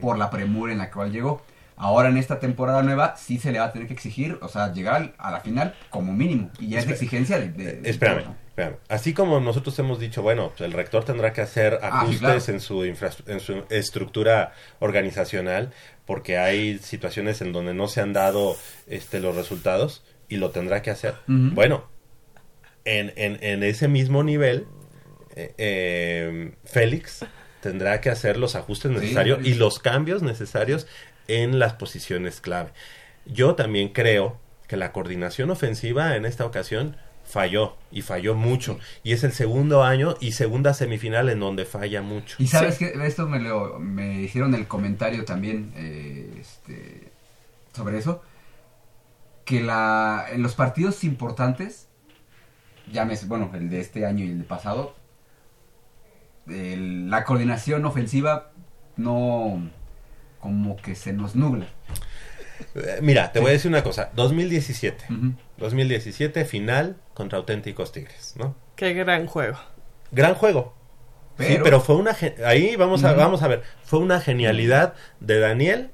por 0.00 0.18
la 0.18 0.30
premura 0.30 0.72
en 0.72 0.78
la 0.78 0.90
cual 0.90 1.12
llegó. 1.12 1.42
Ahora 1.76 2.08
en 2.08 2.16
esta 2.16 2.38
temporada 2.40 2.82
nueva 2.82 3.16
sí 3.16 3.38
se 3.38 3.50
le 3.52 3.58
va 3.58 3.66
a 3.66 3.72
tener 3.72 3.88
que 3.88 3.94
exigir, 3.94 4.38
o 4.42 4.48
sea, 4.48 4.72
llegar 4.72 4.94
al- 4.96 5.14
a 5.18 5.30
la 5.30 5.40
final 5.40 5.74
como 5.90 6.12
mínimo, 6.12 6.50
y 6.58 6.68
ya 6.68 6.80
es 6.80 6.88
exigencia 6.88 7.38
de... 7.38 7.48
de- 7.50 7.80
de 7.80 7.90
Espérame, 7.90 8.22
todo, 8.22 8.30
¿no? 8.30 8.43
Así 8.88 9.14
como 9.14 9.40
nosotros 9.40 9.76
hemos 9.80 9.98
dicho, 9.98 10.22
bueno, 10.22 10.50
pues 10.50 10.60
el 10.60 10.72
rector 10.72 11.04
tendrá 11.04 11.32
que 11.32 11.40
hacer 11.40 11.78
Ah, 11.82 12.00
ajustes 12.02 12.20
claro. 12.20 12.42
en, 12.46 12.60
su 12.60 12.84
infra- 12.84 13.10
en 13.26 13.40
su 13.40 13.64
estructura 13.70 14.52
organizacional, 14.78 15.72
porque 16.06 16.38
hay 16.38 16.78
situaciones 16.78 17.40
en 17.40 17.52
donde 17.52 17.74
no 17.74 17.88
se 17.88 18.00
han 18.00 18.12
dado 18.12 18.56
este, 18.86 19.18
los 19.20 19.34
resultados 19.34 20.04
y 20.28 20.36
lo 20.36 20.50
tendrá 20.50 20.82
que 20.82 20.90
hacer. 20.90 21.14
Bueno, 21.26 21.84
en, 22.84 23.12
en, 23.16 23.38
en 23.42 23.62
ese 23.62 23.88
mismo 23.88 24.22
nivel, 24.22 24.66
eh, 25.34 25.54
eh, 25.58 26.52
Félix 26.64 27.24
tendrá 27.60 28.00
que 28.00 28.10
hacer 28.10 28.36
los 28.36 28.54
ajustes 28.54 28.92
Sí, 28.92 28.98
necesarios 28.98 29.40
y 29.44 29.54
los 29.54 29.78
cambios 29.80 30.22
necesarios 30.22 30.86
en 31.28 31.58
las 31.58 31.72
posiciones 31.72 32.40
clave. 32.40 32.70
Yo 33.26 33.54
también 33.54 33.88
creo 33.88 34.38
que 34.68 34.76
la 34.76 34.92
coordinación 34.92 35.50
ofensiva 35.50 36.14
en 36.16 36.24
esta 36.24 36.44
ocasión 36.44 36.96
falló 37.26 37.76
y 37.90 38.02
falló 38.02 38.34
mucho 38.34 38.78
y 39.02 39.12
es 39.12 39.24
el 39.24 39.32
segundo 39.32 39.82
año 39.82 40.14
y 40.20 40.32
segunda 40.32 40.74
semifinal 40.74 41.28
en 41.30 41.40
donde 41.40 41.64
falla 41.64 42.02
mucho. 42.02 42.36
Y 42.38 42.46
sabes 42.46 42.78
que 42.78 42.92
esto 43.04 43.26
me 43.26 43.40
lo 43.40 43.78
me 43.78 44.20
hicieron 44.22 44.54
el 44.54 44.66
comentario 44.66 45.24
también 45.24 45.72
eh, 45.76 46.36
este, 46.40 47.10
sobre 47.74 47.98
eso 47.98 48.22
que 49.44 49.60
la 49.62 50.26
en 50.30 50.42
los 50.42 50.54
partidos 50.54 51.04
importantes 51.04 51.88
llámese 52.92 53.26
bueno 53.26 53.50
el 53.54 53.68
de 53.70 53.80
este 53.80 54.06
año 54.06 54.24
y 54.24 54.30
el 54.30 54.38
de 54.38 54.44
pasado 54.44 54.94
el- 56.46 57.10
la 57.10 57.24
coordinación 57.24 57.84
ofensiva 57.84 58.50
no 58.96 59.70
como 60.40 60.76
que 60.76 60.94
se 60.94 61.12
nos 61.12 61.34
nubla 61.36 61.66
Eh, 62.74 62.98
Mira, 63.02 63.32
te 63.32 63.40
voy 63.40 63.50
a 63.50 63.52
decir 63.52 63.68
una 63.70 63.82
cosa, 63.82 64.10
2017, 64.14 65.04
Ujú. 65.10 65.34
2017 65.58 66.44
final 66.44 66.96
contra 67.14 67.38
auténticos 67.38 67.92
Tigres, 67.92 68.34
¿no? 68.36 68.54
Qué 68.76 68.92
gran 68.94 69.26
juego. 69.26 69.58
Gran 70.10 70.34
juego. 70.34 70.74
sí, 71.38 71.58
Pero- 71.62 71.80
fue 71.80 71.96
una 71.96 72.16
ahí 72.46 72.76
vamos 72.76 73.04
a 73.04 73.12
vamos 73.12 73.42
a 73.42 73.48
ver, 73.48 73.62
fue 73.84 73.98
una 73.98 74.20
genialidad 74.20 74.94
de 75.20 75.38
Daniel 75.40 75.90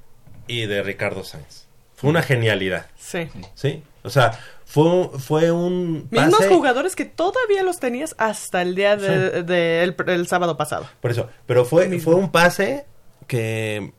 y 0.47 0.67
de 0.67 0.83
Ricardo 0.83 1.25
Sainz. 1.25 1.67
Fue 1.95 2.09
una 2.11 2.23
genialidad. 2.23 2.87
Sí. 2.97 3.29
¿sí? 3.55 3.83
O 4.03 4.09
sea, 4.11 4.33
fue, 4.65 5.11
fue 5.19 5.51
un 5.53 6.09
Mismos 6.11 6.47
jugadores 6.49 6.97
que 6.97 7.05
todavía 7.05 7.63
los 7.63 7.79
tenías 7.81 8.15
hasta 8.19 8.63
el 8.63 8.75
día 8.75 8.97
de- 8.97 9.43
de- 9.43 9.83
el, 9.83 9.95
el 10.07 10.27
sábado 10.27 10.57
pasado. 10.57 10.87
Por 11.03 11.11
eso, 11.11 11.29
pero 11.47 11.65
fue, 11.67 11.99
fue 12.01 12.15
un 12.15 12.31
pase 12.33 12.87
que 13.27 13.93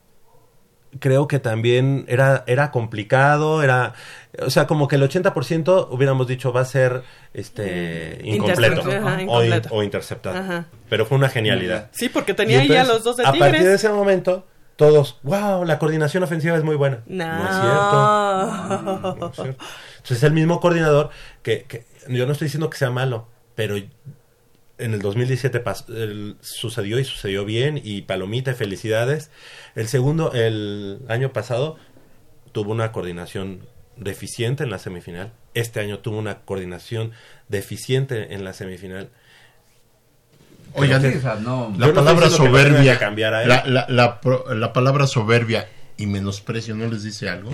creo 1.00 1.28
que 1.28 1.40
también 1.40 2.06
era, 2.08 2.44
era 2.48 2.72
complicado, 2.72 3.64
era, 3.64 3.94
o 4.46 4.50
sea, 4.50 4.68
como 4.68 4.88
que 4.88 4.96
el 4.98 5.04
80% 5.04 5.88
hubiéramos 5.90 6.28
dicho 6.28 6.52
va 6.52 6.62
a 6.62 6.66
ser 6.66 7.04
este 7.34 8.20
Mm, 8.24 8.28
incompleto, 8.28 8.82
o, 8.82 8.92
in- 9.14 9.22
incompleto. 9.22 9.70
o 9.74 9.84
interceptado. 9.84 10.38
Ajá. 10.38 10.66
Pero 10.90 11.06
fue 11.06 11.18
una 11.18 11.30
genialidad. 11.30 11.90
Sí, 11.92 12.10
porque 12.10 12.34
tenía 12.34 12.60
ahí 12.60 12.72
a 12.76 12.82
entonces, 12.82 12.94
los 12.94 13.04
dos 13.04 13.18
de 13.18 13.26
A 13.26 13.32
partir 13.34 13.64
de 13.64 13.74
ese 13.76 13.90
momento, 13.90 14.46
todos, 14.76 15.20
wow, 15.24 15.64
la 15.66 15.80
coordinación 15.80 16.24
ofensiva 16.24 16.58
es 16.58 16.64
muy 16.64 16.76
buena. 16.76 17.00
No. 17.08 17.24
es 17.24 17.56
cierto. 17.56 19.16
No 19.20 19.28
es 19.30 19.36
cierto. 19.36 19.66
Entonces 19.98 20.18
es 20.18 20.24
el 20.24 20.34
mismo 20.34 20.60
coordinador 20.60 21.10
que, 21.44 21.64
que- 21.64 21.86
yo 22.08 22.26
no 22.26 22.32
estoy 22.34 22.46
diciendo 22.48 22.70
que 22.70 22.78
sea 22.78 22.90
malo, 22.90 23.28
pero 23.56 23.76
en 24.84 24.94
el 24.94 25.02
2017 25.02 25.64
pas- 25.64 25.88
el- 25.90 26.36
sucedió 26.42 27.00
y 27.00 27.06
sucedió 27.06 27.46
bien 27.46 27.80
y 27.84 28.02
palomita 28.04 28.54
felicidades. 28.54 29.32
El 29.76 29.88
segundo, 29.88 30.32
el 30.34 31.00
año 31.08 31.32
pasado 31.34 31.78
tuvo 32.52 32.72
una 32.72 32.92
coordinación 32.92 33.62
deficiente 33.98 34.64
en 34.64 34.70
la 34.70 34.80
semifinal. 34.80 35.32
Este 35.54 35.80
año 35.80 36.00
tuvo 36.00 36.18
una 36.18 36.40
coordinación 36.42 37.12
deficiente 37.50 38.34
en 38.34 38.44
la 38.44 38.54
semifinal. 38.54 39.10
Oigan, 40.74 41.02
no- 41.44 41.74
la 41.78 41.88
no 41.88 41.94
palabra 41.94 42.30
soberbia, 42.30 42.98
cambiar 42.98 43.34
a 43.34 43.44
él. 43.44 43.50
la, 43.50 43.64
la- 43.66 43.86
la 43.90 44.22
pro- 44.22 44.54
la 44.54 44.72
palabra 44.72 45.06
soberbia 45.08 45.68
y 45.98 46.06
menosprecio, 46.06 46.76
¿no 46.76 46.88
les 46.88 47.04
dice 47.04 47.28
algo? 47.30 47.52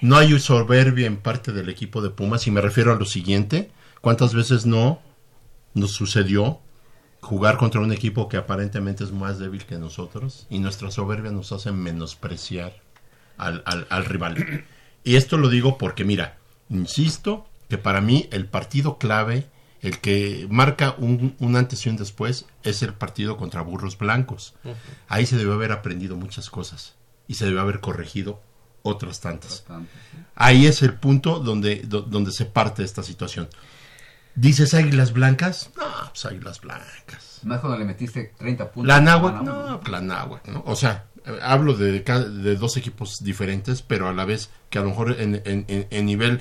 No 0.00 0.16
hay 0.16 0.38
soberbia 0.38 1.06
en 1.06 1.16
parte 1.16 1.52
del 1.52 1.68
equipo 1.68 2.02
de 2.02 2.10
Pumas 2.10 2.46
y 2.46 2.50
me 2.52 2.60
refiero 2.60 2.92
a 2.92 2.96
lo 2.96 3.04
siguiente. 3.04 3.70
¿Cuántas 4.00 4.34
veces 4.34 4.66
no 4.66 5.00
nos 5.76 5.92
sucedió 5.92 6.60
jugar 7.20 7.56
contra 7.56 7.80
un 7.80 7.92
equipo 7.92 8.28
que 8.28 8.36
aparentemente 8.36 9.04
es 9.04 9.12
más 9.12 9.38
débil 9.38 9.64
que 9.66 9.78
nosotros 9.78 10.46
y 10.50 10.58
nuestra 10.58 10.90
soberbia 10.90 11.30
nos 11.30 11.52
hace 11.52 11.70
menospreciar 11.72 12.72
al, 13.36 13.62
al- 13.66 13.86
al 13.90 14.04
rival? 14.04 14.64
Y 15.04 15.16
esto 15.16 15.36
lo 15.36 15.48
digo 15.48 15.78
porque, 15.78 16.04
mira, 16.04 16.38
insisto 16.70 17.46
que 17.68 17.78
para 17.78 18.00
mí 18.00 18.28
el 18.32 18.46
partido 18.46 18.98
clave, 18.98 19.46
el 19.82 19.98
que 20.00 20.46
marca 20.50 20.94
un, 20.98 21.36
un 21.38 21.56
antes 21.56 21.84
y 21.86 21.88
un 21.88 21.96
después, 21.96 22.46
es 22.62 22.82
el 22.82 22.94
partido 22.94 23.36
contra 23.36 23.60
Burros 23.62 23.98
Blancos. 23.98 24.54
Ahí 25.08 25.26
se 25.26 25.36
debe 25.36 25.52
haber 25.52 25.72
aprendido 25.72 26.16
muchas 26.16 26.48
cosas 26.50 26.94
y 27.28 27.34
se 27.34 27.44
debe 27.46 27.60
haber 27.60 27.80
corregido 27.80 28.40
otras 28.82 29.20
tantas. 29.20 29.50
Bastante, 29.68 29.92
sí. 30.12 30.18
Ahí 30.36 30.66
es 30.66 30.82
el 30.82 30.94
punto 30.94 31.40
donde, 31.40 31.82
do- 31.84 32.02
donde 32.02 32.30
se 32.32 32.46
parte 32.46 32.82
esta 32.84 33.02
situación. 33.02 33.48
¿Dices 34.36 34.74
águilas 34.74 35.12
blancas? 35.12 35.70
No, 35.76 35.84
pues 36.10 36.24
águilas 36.26 36.60
blancas. 36.60 37.40
Más 37.44 37.60
cuando 37.60 37.78
le 37.78 37.84
metiste 37.84 38.32
30 38.38 38.70
puntos. 38.70 38.86
La 38.88 39.00
náhuatl, 39.00 39.36
Ah, 39.38 39.42
no, 39.42 39.80
pues 39.80 39.90
la 39.92 40.00
náhuatl, 40.00 40.52
¿no? 40.52 40.62
O 40.66 40.76
sea, 40.76 41.06
eh, 41.24 41.38
hablo 41.42 41.74
de, 41.74 42.00
de 42.00 42.56
dos 42.56 42.76
equipos 42.76 43.16
diferentes, 43.22 43.82
pero 43.82 44.08
a 44.08 44.12
la 44.12 44.24
vez 44.24 44.50
que 44.70 44.78
a 44.78 44.82
lo 44.82 44.88
mejor 44.90 45.12
en, 45.18 45.36
en- 45.44 45.64
en- 45.68 45.86
en 45.90 46.06
nivel 46.06 46.40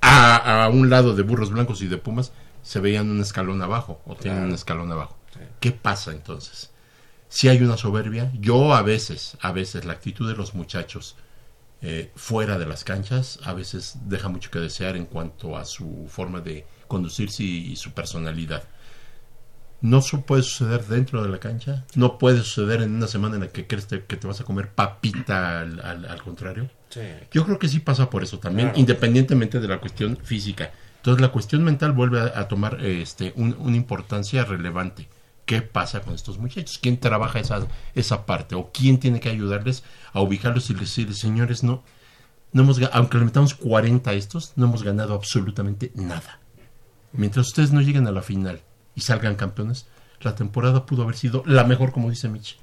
a, 0.00 0.64
a 0.64 0.68
un 0.68 0.90
lado 0.90 1.14
de 1.14 1.22
Burros 1.22 1.50
Blancos 1.50 1.82
y 1.82 1.86
de 1.86 1.98
Pumas 1.98 2.32
se 2.62 2.80
veían 2.80 3.10
un 3.10 3.20
escalón 3.20 3.60
abajo 3.62 4.00
o 4.06 4.14
tienen 4.16 4.44
un 4.44 4.52
escalón 4.52 4.90
abajo. 4.90 5.16
¿Qué 5.60 5.72
pasa 5.72 6.12
entonces? 6.12 6.70
Si 7.28 7.48
hay 7.48 7.60
una 7.62 7.76
soberbia, 7.76 8.30
yo 8.38 8.74
a 8.74 8.82
veces, 8.82 9.36
a 9.40 9.50
veces 9.52 9.84
la 9.84 9.92
actitud 9.94 10.28
de 10.28 10.36
los 10.36 10.54
muchachos 10.54 11.16
eh, 11.82 12.10
fuera 12.14 12.58
de 12.58 12.64
las 12.66 12.84
canchas 12.84 13.38
a 13.44 13.52
veces 13.52 13.96
deja 14.06 14.28
mucho 14.28 14.50
que 14.50 14.60
desear 14.60 14.96
en 14.96 15.04
cuanto 15.06 15.56
a 15.58 15.64
su 15.64 16.06
forma 16.08 16.40
de 16.40 16.64
conducirse 16.94 17.42
y, 17.42 17.72
y 17.72 17.76
su 17.76 17.90
personalidad. 17.92 18.62
No 19.80 20.00
puede 20.00 20.42
suceder 20.42 20.86
dentro 20.86 21.22
de 21.22 21.28
la 21.28 21.38
cancha, 21.38 21.84
no 21.94 22.16
puede 22.16 22.38
suceder 22.42 22.80
en 22.80 22.94
una 22.94 23.06
semana 23.06 23.34
en 23.34 23.42
la 23.42 23.48
que 23.48 23.66
crees 23.66 23.86
te- 23.86 24.04
que 24.04 24.16
te 24.16 24.26
vas 24.26 24.40
a 24.40 24.44
comer 24.44 24.70
papita 24.70 25.60
al, 25.60 25.80
al- 25.80 26.06
al 26.06 26.22
contrario. 26.22 26.70
Yo 27.32 27.44
creo 27.44 27.58
que 27.58 27.68
sí 27.68 27.80
pasa 27.80 28.08
por 28.08 28.22
eso 28.22 28.38
también, 28.38 28.68
Claro. 28.68 28.80
independientemente 28.80 29.60
de 29.60 29.68
la 29.68 29.80
cuestión 29.80 30.16
física. 30.22 30.70
Entonces 30.98 31.20
la 31.20 31.28
cuestión 31.32 31.62
mental 31.64 31.92
vuelve 31.92 32.20
a, 32.20 32.38
a 32.40 32.48
tomar 32.48 32.82
este, 32.84 33.32
un- 33.36 33.56
una 33.58 33.76
importancia 33.76 34.44
relevante. 34.44 35.08
¿Qué 35.44 35.60
pasa 35.60 36.00
con 36.00 36.14
estos 36.14 36.38
muchachos? 36.38 36.78
¿Quién 36.80 36.98
trabaja 36.98 37.38
esa, 37.40 37.66
esa 37.94 38.24
parte? 38.24 38.54
¿O 38.54 38.70
quién 38.72 38.98
tiene 38.98 39.20
que 39.20 39.28
ayudarles 39.28 39.82
a 40.14 40.20
ubicarlos 40.22 40.70
y 40.70 40.74
decirles, 40.74 41.18
señores, 41.18 41.62
no, 41.62 41.82
no 42.52 42.62
hemos, 42.62 42.80
aunque 42.92 43.18
le 43.18 43.24
metamos 43.26 43.52
40 43.54 44.10
a 44.10 44.14
estos, 44.14 44.52
no 44.56 44.64
hemos 44.66 44.82
ganado 44.82 45.12
absolutamente 45.14 45.92
nada. 45.94 46.38
Mientras 47.16 47.46
ustedes 47.46 47.72
no 47.72 47.80
lleguen 47.80 48.08
a 48.08 48.12
la 48.12 48.22
final 48.22 48.60
y 48.96 49.02
salgan 49.02 49.36
campeones, 49.36 49.86
la 50.20 50.34
temporada 50.34 50.84
pudo 50.84 51.04
haber 51.04 51.14
sido 51.14 51.44
la 51.46 51.62
mejor, 51.62 51.92
como 51.92 52.10
dice 52.10 52.28
Mitch. 52.28 52.58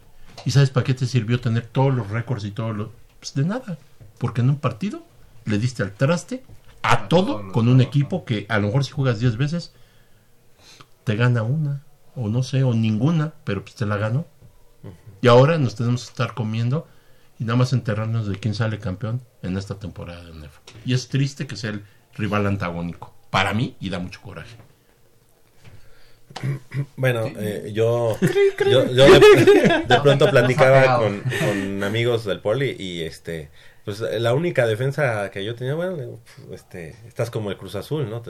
¿Y 0.45 0.51
sabes 0.51 0.71
para 0.71 0.83
qué 0.83 0.93
te 0.93 1.05
sirvió 1.05 1.39
tener 1.39 1.67
todos 1.67 1.93
los 1.93 2.09
récords 2.09 2.43
y 2.43 2.51
todo 2.51 2.73
lo... 2.73 2.91
Pues 3.19 3.33
de 3.33 3.45
nada. 3.45 3.77
Porque 4.17 4.41
en 4.41 4.49
un 4.49 4.57
partido 4.57 5.05
le 5.45 5.57
diste 5.57 5.83
al 5.83 5.93
traste 5.93 6.43
a 6.83 7.07
todo 7.07 7.51
con 7.51 7.69
un 7.69 7.79
equipo 7.79 8.25
que 8.25 8.45
a 8.49 8.57
lo 8.57 8.67
mejor 8.67 8.83
si 8.83 8.91
juegas 8.91 9.19
10 9.19 9.37
veces 9.37 9.71
te 11.05 11.15
gana 11.15 11.43
una, 11.43 11.83
o 12.15 12.27
no 12.27 12.43
sé, 12.43 12.63
o 12.63 12.73
ninguna, 12.73 13.33
pero 13.45 13.63
pues 13.63 13.75
te 13.75 13.85
la 13.85 13.97
ganó. 13.97 14.25
Y 15.21 15.27
ahora 15.27 15.57
nos 15.59 15.75
tenemos 15.75 16.03
que 16.03 16.09
estar 16.09 16.33
comiendo 16.33 16.87
y 17.39 17.45
nada 17.45 17.57
más 17.57 17.71
enterrarnos 17.71 18.27
de 18.27 18.37
quién 18.37 18.53
sale 18.53 18.79
campeón 18.79 19.21
en 19.43 19.55
esta 19.55 19.75
temporada 19.75 20.25
de 20.25 20.33
NEF. 20.33 20.57
Y 20.85 20.93
es 20.93 21.07
triste 21.07 21.47
que 21.47 21.55
sea 21.55 21.69
el 21.69 21.85
rival 22.15 22.47
antagónico 22.47 23.20
para 23.31 23.53
mí 23.55 23.75
y 23.79 23.89
da 23.89 23.97
mucho 23.97 24.21
coraje. 24.21 24.55
Bueno, 26.95 27.25
eh, 27.37 27.71
yo, 27.73 28.17
yo, 28.69 28.85
yo 28.91 29.19
de, 29.19 29.83
de 29.87 29.99
pronto 30.03 30.29
platicaba 30.29 30.97
con, 30.99 31.21
con 31.21 31.83
amigos 31.83 32.23
del 32.25 32.39
poli 32.39 32.75
y 32.79 33.01
este, 33.03 33.49
pues 33.83 33.99
la 33.99 34.33
única 34.33 34.65
defensa 34.65 35.29
que 35.29 35.43
yo 35.43 35.55
tenía, 35.55 35.75
bueno, 35.75 36.19
este, 36.53 36.95
estás 37.07 37.29
como 37.31 37.51
el 37.51 37.57
Cruz 37.57 37.75
Azul, 37.75 38.09
¿no? 38.09 38.23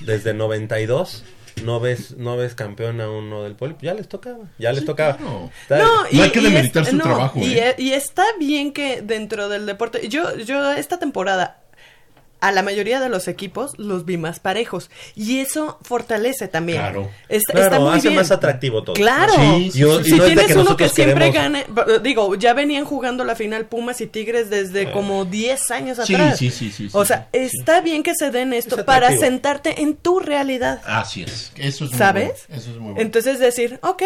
Desde 0.00 0.32
92 0.34 1.24
no 1.64 1.80
ves, 1.80 2.16
no 2.16 2.36
ves 2.36 2.54
campeón 2.54 3.00
a 3.00 3.10
uno 3.10 3.42
del 3.42 3.54
poli, 3.54 3.76
ya 3.80 3.94
les 3.94 4.08
tocaba, 4.08 4.44
ya 4.58 4.72
les 4.72 4.80
Sí, 4.80 4.86
tocaba. 4.86 5.16
claro. 5.16 5.50
Está- 5.62 5.78
No, 5.78 6.04
No 6.10 6.22
hay 6.22 6.30
que 6.30 6.40
demeritar 6.40 6.82
es- 6.82 6.90
su 6.90 6.98
trabajo, 6.98 7.38
Y, 7.38 7.58
¿eh? 7.58 7.74
e- 7.78 7.82
y 7.82 7.92
está 7.92 8.24
bien 8.38 8.72
que 8.72 9.00
dentro 9.02 9.48
del 9.50 9.64
deporte, 9.66 10.08
yo, 10.08 10.36
yo 10.38 10.72
esta 10.72 10.98
temporada 10.98 11.62
a 12.40 12.52
la 12.52 12.62
mayoría 12.62 13.00
de 13.00 13.08
los 13.08 13.28
equipos 13.28 13.72
los 13.78 14.04
vi 14.04 14.18
más 14.18 14.40
parejos 14.40 14.90
y 15.14 15.38
eso 15.40 15.78
fortalece 15.82 16.48
también. 16.48 16.78
Claro. 16.78 17.10
Está, 17.28 17.52
Claro, 17.54 17.66
está 17.66 17.80
muy 17.80 17.98
hace 17.98 18.08
bien. 18.08 18.20
más 18.20 18.30
atractivo 18.30 18.82
todo. 18.82 18.94
Claro. 18.94 19.32
Sí, 19.34 19.70
sí, 19.72 19.78
Yo- 19.78 20.02
sí, 20.02 20.10
si 20.10 20.16
no 20.16 20.24
tienes 20.24 20.46
que 20.46 20.58
uno 20.58 20.76
que 20.76 20.88
siempre 20.88 21.32
queremos- 21.32 21.64
gane, 21.74 21.98
digo, 22.02 22.34
ya 22.34 22.52
venían 22.52 22.84
jugando 22.84 23.24
la 23.24 23.34
final 23.36 23.66
Pumas 23.66 24.00
y 24.00 24.06
Tigres 24.06 24.50
desde 24.50 24.92
como 24.92 25.24
10 25.24 25.70
años 25.70 25.98
Sí, 26.04 26.14
atrás. 26.14 26.38
sí, 26.38 26.50
sí, 26.50 26.70
sí, 26.70 26.88
O 26.92 27.04
sea, 27.04 27.28
sí. 27.32 27.38
está 27.40 27.80
bien 27.80 28.02
que 28.02 28.14
se 28.14 28.30
den 28.30 28.52
esto 28.52 28.76
Es 28.78 28.84
para 28.84 29.16
sentarte 29.16 29.80
en 29.82 29.96
tu 29.96 30.20
realidad. 30.20 30.82
Así 30.84 31.22
es. 31.22 31.52
Eso 31.56 31.84
es 31.86 31.90
muy 31.92 31.98
¿Sabes? 31.98 32.44
bueno, 32.48 32.60
Eso 32.62 32.70
es 32.70 32.76
muy 32.76 32.84
bueno. 32.92 33.00
Entonces 33.00 33.38
decir, 33.38 33.78
ok, 33.82 34.02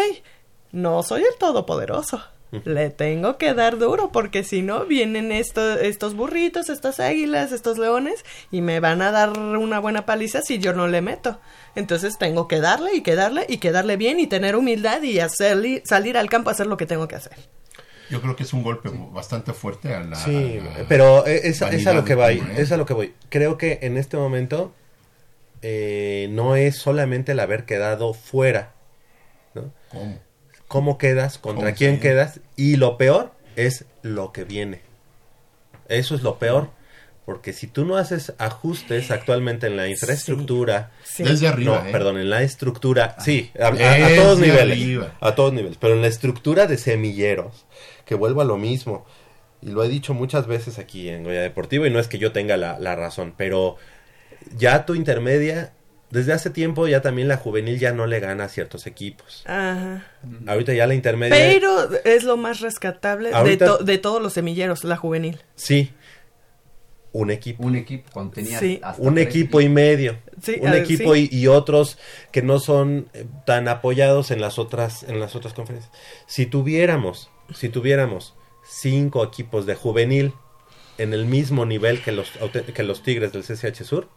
no 0.71 1.03
soy 1.03 1.21
el 1.23 1.35
todopoderoso. 1.37 2.23
Le 2.51 2.89
tengo 2.89 3.37
que 3.37 3.53
dar 3.53 3.77
duro 3.77 4.11
porque 4.11 4.43
si 4.43 4.61
no 4.61 4.85
vienen 4.85 5.31
estos, 5.31 5.79
estos 5.81 6.15
burritos, 6.15 6.69
estas 6.69 6.99
águilas, 6.99 7.53
estos 7.53 7.77
leones 7.77 8.25
y 8.51 8.61
me 8.61 8.81
van 8.81 9.01
a 9.01 9.11
dar 9.11 9.39
una 9.39 9.79
buena 9.79 10.05
paliza 10.05 10.41
si 10.41 10.59
yo 10.59 10.73
no 10.73 10.87
le 10.87 11.01
meto. 11.01 11.39
Entonces 11.75 12.17
tengo 12.17 12.49
que 12.49 12.59
darle 12.59 12.93
y 12.93 13.01
que 13.01 13.15
darle 13.15 13.45
y 13.47 13.57
que 13.59 13.71
darle 13.71 13.95
bien 13.95 14.19
y 14.19 14.27
tener 14.27 14.57
humildad 14.57 15.01
y 15.01 15.19
hacer, 15.19 15.81
salir 15.85 16.17
al 16.17 16.29
campo 16.29 16.49
a 16.49 16.53
hacer 16.53 16.67
lo 16.67 16.75
que 16.75 16.85
tengo 16.85 17.07
que 17.07 17.15
hacer. 17.15 17.37
Yo 18.09 18.21
creo 18.21 18.35
que 18.35 18.43
es 18.43 18.51
un 18.51 18.63
golpe 18.63 18.89
bastante 19.13 19.53
fuerte 19.53 19.93
a 19.95 20.01
la. 20.01 20.17
Sí, 20.17 20.59
a 20.59 20.79
la 20.79 20.87
pero 20.89 21.25
es, 21.25 21.61
es 21.61 21.87
a 21.87 21.93
lo 21.93 22.03
que 22.03 22.15
voy, 22.15 22.39
¿eh? 22.39 22.55
es 22.57 22.73
a 22.73 22.77
lo 22.77 22.85
que 22.85 22.93
voy. 22.93 23.13
Creo 23.29 23.57
que 23.57 23.79
en 23.83 23.95
este 23.95 24.17
momento 24.17 24.73
eh, 25.61 26.27
no 26.31 26.57
es 26.57 26.75
solamente 26.75 27.31
el 27.31 27.39
haber 27.39 27.63
quedado 27.63 28.13
fuera, 28.13 28.73
¿no? 29.53 29.71
¿Cómo? 29.89 30.19
Cómo 30.71 30.97
quedas, 30.97 31.37
contra 31.37 31.65
¿Cómo 31.65 31.77
quién 31.77 31.95
sí? 31.95 32.01
quedas 32.01 32.39
y 32.55 32.77
lo 32.77 32.97
peor 32.97 33.33
es 33.57 33.83
lo 34.03 34.31
que 34.31 34.45
viene. 34.45 34.79
Eso 35.89 36.15
es 36.15 36.23
lo 36.23 36.37
peor, 36.39 36.69
porque 37.25 37.51
si 37.51 37.67
tú 37.67 37.83
no 37.85 37.97
haces 37.97 38.31
ajustes 38.37 39.11
actualmente 39.11 39.67
en 39.67 39.75
la 39.75 39.89
infraestructura, 39.89 40.91
Sí. 41.03 41.23
Desde 41.23 41.49
arriba. 41.49 41.81
no, 41.81 41.87
¿eh? 41.89 41.91
perdón, 41.91 42.17
en 42.17 42.29
la 42.29 42.41
estructura, 42.41 43.17
sí, 43.19 43.51
a, 43.59 43.65
a- 43.67 44.05
a 44.07 44.15
todos 44.15 44.39
niveles, 44.39 44.77
arriba. 44.77 45.15
a 45.19 45.35
todos 45.35 45.51
niveles, 45.51 45.77
pero 45.77 45.93
en 45.95 46.01
la 46.01 46.07
estructura 46.07 46.67
de 46.67 46.77
semilleros, 46.77 47.65
que 48.05 48.15
vuelvo 48.15 48.39
a 48.39 48.45
lo 48.45 48.57
mismo, 48.57 49.05
y 49.61 49.67
lo 49.71 49.83
he 49.83 49.89
dicho 49.89 50.13
muchas 50.13 50.47
veces 50.47 50.79
aquí 50.79 51.09
en 51.09 51.23
Goya 51.25 51.41
Deportivo, 51.41 51.85
y 51.85 51.89
no 51.89 51.99
es 51.99 52.07
que 52.07 52.17
yo 52.17 52.31
tenga 52.31 52.55
la, 52.55 52.79
la 52.79 52.95
razón, 52.95 53.33
pero 53.35 53.75
ya 54.57 54.85
tu 54.85 54.95
intermedia, 54.95 55.73
desde 56.11 56.33
hace 56.33 56.49
tiempo 56.49 56.87
ya 56.87 57.01
también 57.01 57.27
la 57.27 57.37
juvenil 57.37 57.79
ya 57.79 57.91
no 57.93 58.05
le 58.05 58.19
gana 58.19 58.43
a 58.45 58.49
ciertos 58.49 58.85
equipos. 58.87 59.43
Ajá. 59.47 60.05
Ahorita 60.47 60.73
ya 60.73 60.85
la 60.87 60.93
intermedia... 60.93 61.35
Pero 61.35 61.89
es 62.05 62.23
lo 62.23 62.37
más 62.37 62.59
rescatable 62.59 63.29
de, 63.29 63.35
Ahorita- 63.35 63.65
to- 63.65 63.77
de 63.83 63.97
todos 63.97 64.21
los 64.21 64.33
semilleros, 64.33 64.83
la 64.83 64.97
juvenil. 64.97 65.41
Sí. 65.55 65.91
un 67.13 67.29
equipo. 67.31 67.63
Un 67.63 67.75
equipo, 67.75 68.09
cuando 68.13 68.31
tenías 68.33 68.59
Sí. 68.61 68.79
hasta 68.83 69.01
un 69.01 69.17
equipo 69.17 69.59
y 69.59 69.67
medio. 69.67 70.17
Sí, 70.41 70.55
un 70.61 70.71
ver, 70.71 70.81
equipo 70.83 71.13
sí. 71.13 71.27
y, 71.31 71.39
y 71.39 71.47
otros 71.47 71.97
que 72.31 72.41
no 72.41 72.57
son 72.59 73.09
eh, 73.13 73.25
tan 73.45 73.67
apoyados 73.67 74.31
en 74.31 74.39
las 74.39 74.57
otras 74.59 75.03
en 75.03 75.19
las 75.19 75.35
otras 75.35 75.53
conferencias. 75.53 75.91
Si 76.27 76.45
tuviéramos, 76.45 77.29
si 77.53 77.67
tuviéramos 77.67 78.33
cinco 78.65 79.23
equipos 79.25 79.65
de 79.65 79.75
juvenil 79.75 80.33
en 80.97 81.13
el 81.13 81.25
mismo 81.25 81.65
nivel 81.65 82.01
que 82.01 82.13
los 82.13 82.31
que 82.73 82.83
los 82.83 83.03
Tigres 83.03 83.33
del 83.33 83.43
CCH 83.43 83.83
Sur, 83.83 84.07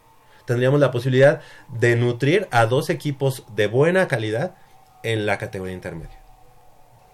tendríamos 0.46 0.80
la 0.80 0.90
posibilidad 0.90 1.40
de 1.78 1.96
nutrir 1.96 2.48
a 2.50 2.66
dos 2.66 2.90
equipos 2.90 3.44
de 3.54 3.66
buena 3.66 4.08
calidad 4.08 4.54
en 5.02 5.26
la 5.26 5.38
categoría 5.38 5.74
intermedia. 5.74 6.18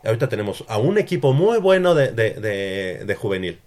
Ahorita 0.05 0.29
tenemos 0.29 0.65
a 0.69 0.79
un 0.79 0.97
equipo 0.99 1.33
muy 1.33 1.59
bueno 1.59 1.95
de, 1.95 2.13
de- 2.13 2.35
de- 2.35 3.05
de 3.05 3.15
juvenil. 3.15 3.61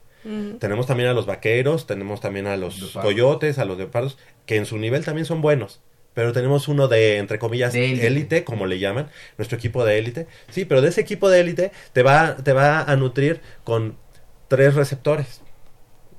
Tenemos 0.59 0.87
también 0.87 1.09
a 1.09 1.13
los 1.13 1.25
vaqueros, 1.25 1.85
tenemos 1.85 2.21
también 2.21 2.47
a 2.47 2.55
los 2.55 2.79
coyotes, 3.03 3.59
a 3.59 3.65
los 3.65 3.77
leopardos, 3.77 4.17
que 4.45 4.55
en 4.55 4.65
su 4.65 4.77
nivel 4.77 5.03
también 5.03 5.25
son 5.25 5.41
buenos. 5.41 5.81
Pero 6.13 6.31
tenemos 6.31 6.67
uno 6.67 6.87
de, 6.87 7.17
entre 7.17 7.39
comillas, 7.39 7.73
élite, 8.05 8.43
como 8.45 8.65
le 8.65 8.79
llaman, 8.79 9.09
nuestro 9.37 9.57
equipo 9.57 9.83
de 9.83 9.97
élite. 9.97 10.27
Sí, 10.49 10.63
pero 10.63 10.81
de 10.81 10.89
ese 10.89 11.01
equipo 11.01 11.29
de 11.29 11.39
élite 11.41 11.71
te 11.91 12.03
va, 12.03 12.37
te 12.37 12.53
va 12.53 12.83
a 12.83 12.95
nutrir 12.95 13.41
con 13.63 13.97
tres 14.47 14.75
receptores. 14.75 15.41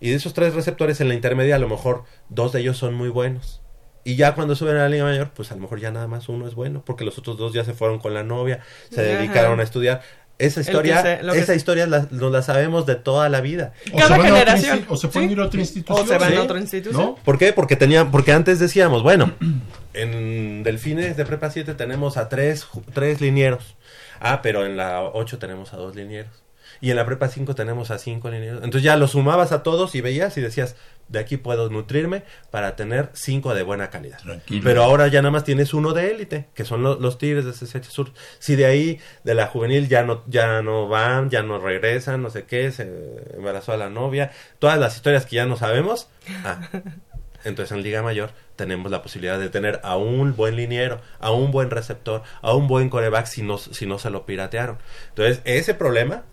Y 0.05 0.11
de 0.11 0.17
esos 0.17 0.35
tres 0.35 0.53
receptores 0.55 1.01
en 1.01 1.09
la 1.09 1.15
intermedia, 1.15 1.57
a 1.57 1.59
lo 1.59 1.67
mejor 1.67 2.05
dos 2.29 2.53
de 2.53 2.61
ellos 2.61 2.77
son 2.77 2.93
muy 2.93 3.09
buenos. 3.09 3.63
Y 4.05 4.17
ya 4.17 4.35
cuando 4.35 4.55
suben 4.55 4.77
a 4.77 4.81
la 4.81 4.89
Liga 4.91 5.05
Mayor, 5.05 5.31
pues 5.35 5.51
a 5.51 5.55
lo 5.55 5.63
mejor 5.63 5.81
ya 5.81 5.91
nada 5.91 6.07
más 6.07 6.29
uno 6.29 6.47
es 6.47 6.55
bueno, 6.55 6.83
porque 6.85 7.07
los 7.07 7.17
otros 7.17 7.39
dos 7.39 7.55
ya 7.55 7.65
se 7.65 7.73
fueron 7.73 7.99
con 7.99 8.13
la 8.13 8.23
novia, 8.23 8.61
se 8.91 9.01
Ajá. 9.01 9.19
dedicaron 9.19 9.61
a 9.61 9.63
estudiar. 9.63 10.03
Esa 10.37 10.61
historia, 10.61 11.01
esa 11.33 11.55
historia 11.55 11.87
la- 11.87 12.07
nos 12.11 12.31
la 12.33 12.43
sabemos 12.43 12.85
de 12.85 12.97
toda 12.97 13.31
la 13.31 13.41
vida. 13.41 13.73
O 13.95 13.97
Cada 13.97 14.09
se 14.09 14.11
van 14.11 14.21
a 14.21 14.41
otra 14.41 14.57
generación. 14.59 14.85
o 14.91 14.97
se 14.99 15.09
pueden 15.09 15.31
Sí. 15.31 15.33
ir 15.33 15.41
a 15.41 15.45
otra 15.47 15.57
O 15.59 15.61
institución. 15.63 16.07
se 16.07 16.19
van 16.19 16.31
Sí. 16.33 16.37
a 16.37 16.43
otra 16.43 16.59
institución. 16.61 17.03
¿No? 17.03 17.15
¿Por 17.25 17.39
qué? 17.39 17.55
Porque 17.55 17.77
tenía, 17.77 18.11
porque 18.11 18.33
antes 18.33 18.59
decíamos, 18.59 19.03
bueno, 19.03 19.33
en 19.95 20.65
Delfines 20.65 21.17
de 21.17 21.25
Prepa 21.25 21.49
7 21.51 21.73
tenemos 21.73 22.19
a 22.19 22.29
tres, 22.29 22.67
tres 22.93 23.23
linieros. 23.23 23.77
Ah, 24.21 24.43
pero 24.43 24.67
en 24.67 24.77
la 24.77 25.03
8 25.03 25.39
tenemos 25.39 25.73
a 25.73 25.79
dos 25.79 25.97
linieros. 25.97 26.44
Y 26.85 26.91
en 26.91 26.97
la 26.97 27.07
Prepa 27.07 27.29
5 27.29 27.55
tenemos 27.55 27.91
a 27.91 27.99
cinco 27.99 28.29
linieros. 28.31 28.63
Entonces 28.63 28.83
ya 28.83 28.97
los 28.97 29.13
sumabas 29.13 29.53
a 29.53 29.63
todos 29.63 29.95
y 29.95 30.03
veías 30.03 30.37
y 30.37 30.43
decías, 30.43 30.77
de 31.09 31.19
aquí 31.19 31.39
puedo 31.39 31.71
nutrirme 31.71 32.25
para 32.51 32.77
tener 32.77 33.09
cinco 33.15 33.55
de 33.55 33.63
buena 33.63 33.89
calidad. 33.89 34.19
Tranquilo. 34.19 34.61
Pero 34.65 34.83
ahora 34.83 35.07
ya 35.09 35.23
nada 35.23 35.31
más 35.33 35.45
tienes 35.45 35.73
uno 35.73 35.95
de 35.95 36.11
élite, 36.11 36.49
que 36.55 36.65
son 36.67 36.83
lo- 36.83 36.99
los 37.01 37.17
Tigres 37.17 37.47
de 37.47 37.53
CCH 37.53 37.85
Sur. 37.91 38.13
Si 38.39 38.55
de 38.57 38.67
ahí, 38.67 39.01
de 39.23 39.35
la 39.35 39.47
juvenil, 39.47 39.89
ya 39.89 40.03
no, 40.03 40.25
ya 40.27 40.61
no 40.61 40.87
van, 40.89 41.31
ya 41.31 41.43
no 41.43 41.59
regresan, 41.59 42.23
no 42.23 42.29
sé 42.29 42.45
qué, 42.45 42.71
se 42.71 42.83
embarazó 43.35 43.73
a 43.73 43.77
la 43.79 43.89
novia, 43.89 44.31
todas 44.59 44.79
las 44.79 44.95
historias 44.97 45.25
que 45.25 45.37
ya 45.37 45.47
no 45.47 45.57
sabemos. 45.57 46.09
Ah, 46.45 46.69
entonces 47.45 47.75
en 47.77 47.83
Liga 47.83 48.03
Mayor 48.03 48.31
tenemos 48.57 48.91
la 48.91 49.03
posibilidad 49.03 49.39
de 49.39 49.49
tener 49.49 49.81
a 49.85 49.97
un 49.97 50.37
buen 50.37 50.57
liniero, 50.57 51.01
a 51.19 51.31
un 51.33 51.51
buen 51.51 51.71
receptor, 51.71 52.23
a 52.43 52.55
un 52.55 52.69
buen 52.69 52.89
coreback 52.91 53.27
si 53.27 53.43
no, 53.43 53.57
si 53.59 53.87
no 53.87 53.99
se 53.99 54.11
lo 54.11 54.27
piratearon. 54.27 54.79
Entonces 55.11 55.41
ese 55.45 55.75
problema 55.75 56.25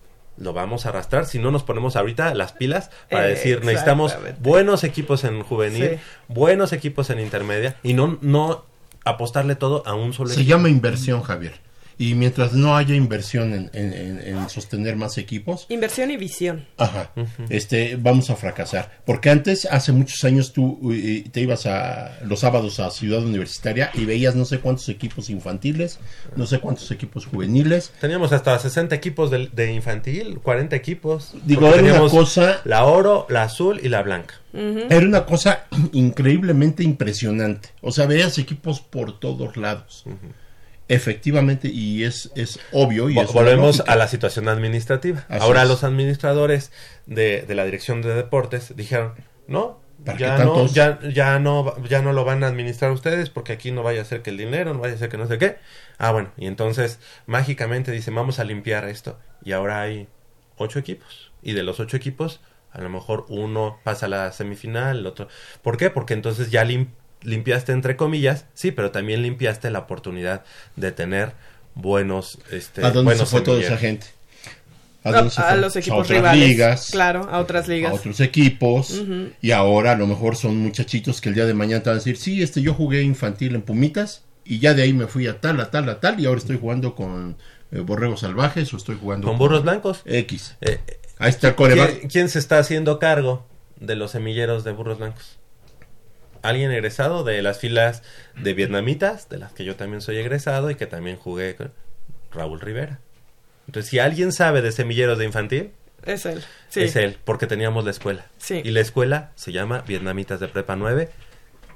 lo 0.41 0.53
vamos 0.53 0.85
a 0.85 0.89
arrastrar 0.89 1.25
si 1.25 1.39
no 1.39 1.51
nos 1.51 1.63
ponemos 1.63 1.95
ahorita 1.95 2.33
las 2.33 2.53
pilas 2.53 2.89
para 3.09 3.23
decir 3.25 3.63
necesitamos 3.63 4.11
Exactamente. 4.11 4.41
buenos 4.49 4.83
equipos 4.83 5.23
en 5.23 5.43
juvenil, 5.43 5.89
Sí. 5.91 5.99
buenos 6.27 6.73
equipos 6.73 7.09
en 7.09 7.19
intermedia 7.19 7.75
y 7.83 7.93
no, 7.93 8.17
no 8.21 8.65
apostarle 9.05 9.55
todo 9.55 9.83
a 9.85 9.93
un 9.93 10.13
solo 10.13 10.29
Se 10.29 10.35
equipo. 10.41 10.49
llama 10.49 10.69
inversión, 10.69 11.21
Javier. 11.21 11.53
Y 12.01 12.15
mientras 12.15 12.53
no 12.53 12.75
haya 12.75 12.95
inversión 12.95 13.53
en, 13.53 13.69
en- 13.73 13.93
en- 13.93 14.19
en 14.37 14.49
sostener 14.49 14.95
más 14.95 15.17
equipos, 15.19 15.65
Inversión 15.69 16.09
y 16.09 16.17
visión. 16.17 16.65
ajá, 16.77 17.11
este, 17.49 17.95
vamos 17.95 18.29
a 18.29 18.35
fracasar. 18.35 19.01
Porque 19.05 19.29
antes, 19.29 19.65
hace 19.65 19.91
muchos 19.91 20.23
años, 20.23 20.51
tú 20.51 20.79
te 21.31 21.41
ibas 21.41 21.65
a 21.67 22.17
los 22.25 22.39
sábados 22.39 22.79
a 22.79 22.89
Ciudad 22.89 23.23
Universitaria 23.23 23.91
y 23.93 24.05
veías 24.05 24.35
no 24.35 24.45
sé 24.45 24.59
cuántos 24.59 24.89
equipos 24.89 25.29
infantiles, 25.29 25.99
no 26.35 26.45
sé 26.47 26.59
cuántos 26.59 26.89
equipos 26.91 27.25
juveniles. 27.27 27.91
Teníamos 28.01 28.31
hasta 28.33 28.57
60 28.57 28.95
equipos 28.95 29.29
de, 29.29 29.49
de 29.53 29.71
infantil, 29.73 30.39
40 30.41 30.75
equipos. 30.75 31.33
Digo, 31.45 31.67
era 31.67 31.83
una 32.01 32.09
cosa- 32.09 32.61
La 32.65 32.85
oro, 32.85 33.27
la 33.29 33.43
azul 33.43 33.79
y 33.83 33.89
la 33.89 34.01
blanca. 34.01 34.35
Era 34.53 35.05
una 35.05 35.25
cosa 35.25 35.65
increíblemente 35.93 36.83
impresionante. 36.83 37.69
O 37.81 37.91
sea, 37.91 38.05
veías 38.05 38.37
equipos 38.37 38.81
por 38.81 39.19
todos 39.19 39.55
lados. 39.55 40.03
Efectivamente, 40.93 41.67
y 41.69 42.03
es, 42.03 42.31
es 42.35 42.59
obvio. 42.71 43.09
Y 43.09 43.17
es 43.19 43.31
Volvemos 43.31 43.81
a 43.87 43.95
la 43.95 44.07
situación 44.07 44.47
administrativa. 44.47 45.25
Así 45.29 45.43
Ahora 45.43 45.63
es. 45.63 45.69
los 45.69 45.83
administradores 45.83 46.71
de, 47.05 47.41
de 47.43 47.55
la 47.55 47.65
dirección 47.65 48.01
de 48.01 48.13
deportes 48.13 48.75
dijeron, 48.75 49.13
no, 49.47 49.79
¿Para 50.05 50.17
ya 50.17 50.37
no, 50.39 50.65
ya, 50.67 50.99
ya 51.13 51.37
no, 51.39 51.75
ya 51.85 52.01
no 52.01 52.11
lo 52.13 52.25
van 52.25 52.43
a 52.43 52.47
administrar 52.47 52.91
ustedes 52.91 53.29
porque 53.29 53.53
aquí 53.53 53.71
no 53.71 53.83
vaya 53.83 54.01
a 54.01 54.05
ser 54.05 54.21
que 54.23 54.31
el 54.31 54.37
dinero, 54.37 54.73
no 54.73 54.79
vaya 54.79 54.95
a 54.95 54.97
ser 54.97 55.09
que 55.09 55.17
no 55.17 55.27
sé 55.27 55.37
qué. 55.37 55.57
Ah, 55.99 56.11
bueno, 56.11 56.31
y 56.37 56.47
entonces 56.47 56.99
mágicamente 57.27 57.91
dicen, 57.91 58.15
vamos 58.15 58.39
a 58.39 58.43
limpiar 58.43 58.87
esto. 58.89 59.19
Y 59.43 59.51
ahora 59.51 59.81
hay 59.81 60.07
ocho 60.57 60.79
equipos. 60.79 61.31
Y 61.43 61.53
de 61.53 61.63
los 61.63 61.79
ocho 61.79 61.97
equipos, 61.97 62.41
a 62.71 62.81
lo 62.81 62.89
mejor 62.89 63.25
uno 63.29 63.79
pasa 63.83 64.07
a 64.07 64.09
la 64.09 64.31
semifinal, 64.31 64.99
el 64.99 65.05
otro. 65.05 65.27
¿Por 65.61 65.77
qué? 65.77 65.89
Porque 65.89 66.13
entonces 66.13 66.49
ya 66.51 66.63
lim- 66.65 66.89
limpiaste 67.23 67.71
entre 67.71 67.95
comillas, 67.95 68.45
sí, 68.53 68.71
pero 68.71 68.91
también 68.91 69.21
limpiaste 69.21 69.69
la 69.71 69.79
oportunidad 69.79 70.43
de 70.75 70.91
tener 70.91 71.33
buenos, 71.75 72.39
este, 72.51 72.83
¿A 72.85 72.91
dónde 72.91 73.15
se 73.15 73.25
fue 73.25 73.41
toda 73.41 73.61
esa 73.61 73.77
gente? 73.77 74.07
A, 75.03 75.11
dónde 75.11 75.31
se 75.31 75.41
a 75.41 75.45
fue? 75.45 75.57
los 75.61 75.75
equipos 75.75 75.97
a 75.97 76.01
otras 76.01 76.17
rivales. 76.19 76.47
ligas, 76.49 76.89
Claro, 76.91 77.27
a 77.31 77.39
otras 77.39 77.67
ligas. 77.67 77.91
a 77.91 77.95
otros 77.95 78.19
equipos. 78.19 79.01
Y 79.41 79.51
ahora 79.51 79.93
a 79.93 79.95
lo 79.95 80.05
mejor 80.07 80.35
son 80.35 80.57
muchachitos 80.57 81.21
que 81.21 81.29
el 81.29 81.35
día 81.35 81.45
de 81.45 81.53
mañana 81.53 81.81
te 81.81 81.89
van 81.89 81.95
a 81.95 81.99
decir, 81.99 82.17
sí, 82.17 82.43
este, 82.43 82.61
yo 82.61 82.73
jugué 82.73 83.01
infantil 83.01 83.55
en 83.55 83.61
Pumitas 83.63 84.23
y 84.45 84.59
ya 84.59 84.73
de 84.73 84.83
ahí 84.83 84.93
me 84.93 85.07
fui 85.07 85.27
a 85.27 85.39
tal, 85.41 85.59
a 85.59 85.71
tal, 85.71 85.89
a 85.89 85.99
tal 85.99 86.19
y 86.19 86.25
ahora 86.25 86.39
estoy 86.39 86.57
jugando 86.59 86.93
con 86.95 87.37
eh, 87.71 87.79
borregos 87.79 88.19
salvajes 88.21 88.73
o 88.73 88.77
estoy 88.77 88.97
jugando 88.99 89.27
Con 89.27 89.37
burros 89.37 89.63
blancos. 89.63 90.01
X. 90.05 90.55
Eh, 90.61 90.79
Ahí 91.17 91.29
está 91.29 91.49
el 91.49 91.55
coreback. 91.55 91.97
¿quién, 91.99 92.09
quién 92.09 92.29
se 92.29 92.39
está 92.39 92.59
haciendo 92.59 92.99
cargo 92.99 93.45
de 93.79 93.95
los 93.95 94.11
semilleros 94.11 94.63
de 94.63 94.71
burros 94.71 94.97
blancos? 94.99 95.39
Alguien 96.41 96.71
egresado 96.71 97.23
de 97.23 97.41
las 97.41 97.59
filas 97.59 98.03
de 98.35 98.53
vietnamitas, 98.53 99.29
de 99.29 99.37
las 99.37 99.53
que 99.53 99.63
yo 99.63 99.75
también 99.75 100.01
soy 100.01 100.17
egresado 100.17 100.71
y 100.71 100.75
que 100.75 100.87
también 100.87 101.17
jugué 101.17 101.55
con 101.55 101.71
Raúl 102.31 102.59
Rivera. 102.59 102.99
Entonces, 103.67 103.89
si 103.89 103.99
alguien 103.99 104.31
sabe 104.31 104.61
de 104.61 104.71
semilleros 104.71 105.17
de 105.19 105.25
infantil, 105.25 105.71
Es 106.03 106.25
él. 106.25 106.43
Sí. 106.69 106.81
es 106.81 106.95
él, 106.95 107.17
porque 107.23 107.45
teníamos 107.45 107.85
la 107.85 107.91
escuela. 107.91 108.25
Sí. 108.37 108.61
Y 108.63 108.71
la 108.71 108.79
escuela 108.79 109.31
se 109.35 109.51
llama 109.51 109.81
Vietnamitas 109.87 110.39
de 110.39 110.47
Prepa 110.47 110.75
9. 110.75 111.09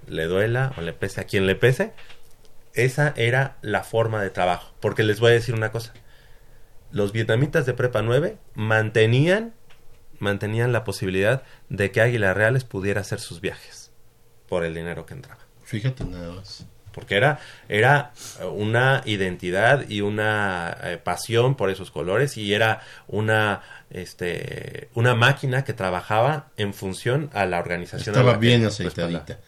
Le 0.08 0.26
duela 0.26 0.74
o 0.78 0.82
le 0.82 0.94
pese 0.94 1.22
a 1.22 1.26
quien 1.26 1.46
le 1.46 1.56
pese. 1.56 1.94
Esa 2.74 3.14
era 3.16 3.58
la 3.62 3.84
forma 3.84 4.22
de 4.22 4.32
trabajo. 4.32 4.74
Porque 4.80 5.04
les 5.04 5.20
voy 5.20 5.32
a 5.32 5.36
decir 5.36 5.54
una 5.54 5.72
cosa. 5.72 5.94
Los 6.92 7.12
vietnamitas 7.12 7.66
de 7.66 7.74
Prepa 7.74 8.02
9 8.02 8.38
mantenían, 8.56 9.54
mantenían 10.18 10.74
la 10.74 10.84
posibilidad 10.84 11.44
de 11.70 11.92
que 11.92 12.02
Águilas 12.02 12.36
Reales 12.36 12.64
pudiera 12.64 13.02
hacer 13.02 13.20
sus 13.20 13.42
viajes 13.42 13.85
por 14.48 14.64
el 14.66 14.74
dinero 14.74 15.06
que 15.06 15.14
entraba 15.14 15.42
Fíjate 15.64 16.04
nada 16.06 16.32
más. 16.34 16.66
porque 16.94 17.16
era, 17.16 17.40
era 17.68 18.12
una 18.54 19.02
identidad 19.06 19.90
y 19.90 20.02
una 20.02 20.78
eh, 20.84 20.98
pasión 21.04 21.56
por 21.56 21.70
esos 21.70 21.90
colores 21.92 22.38
y 22.38 22.54
era 22.54 22.82
una, 23.08 23.62
este, 23.90 24.90
una 24.94 25.16
máquina 25.16 25.64
que 25.64 25.74
trabajaba 25.74 26.48
en 26.58 26.74
función 26.74 27.30
a 27.34 27.46
la 27.46 27.60
organización. 27.60 28.14
Estaba 28.16 28.34
la 28.34 28.38
bien 28.38 28.66
aceitadita. 28.66 29.40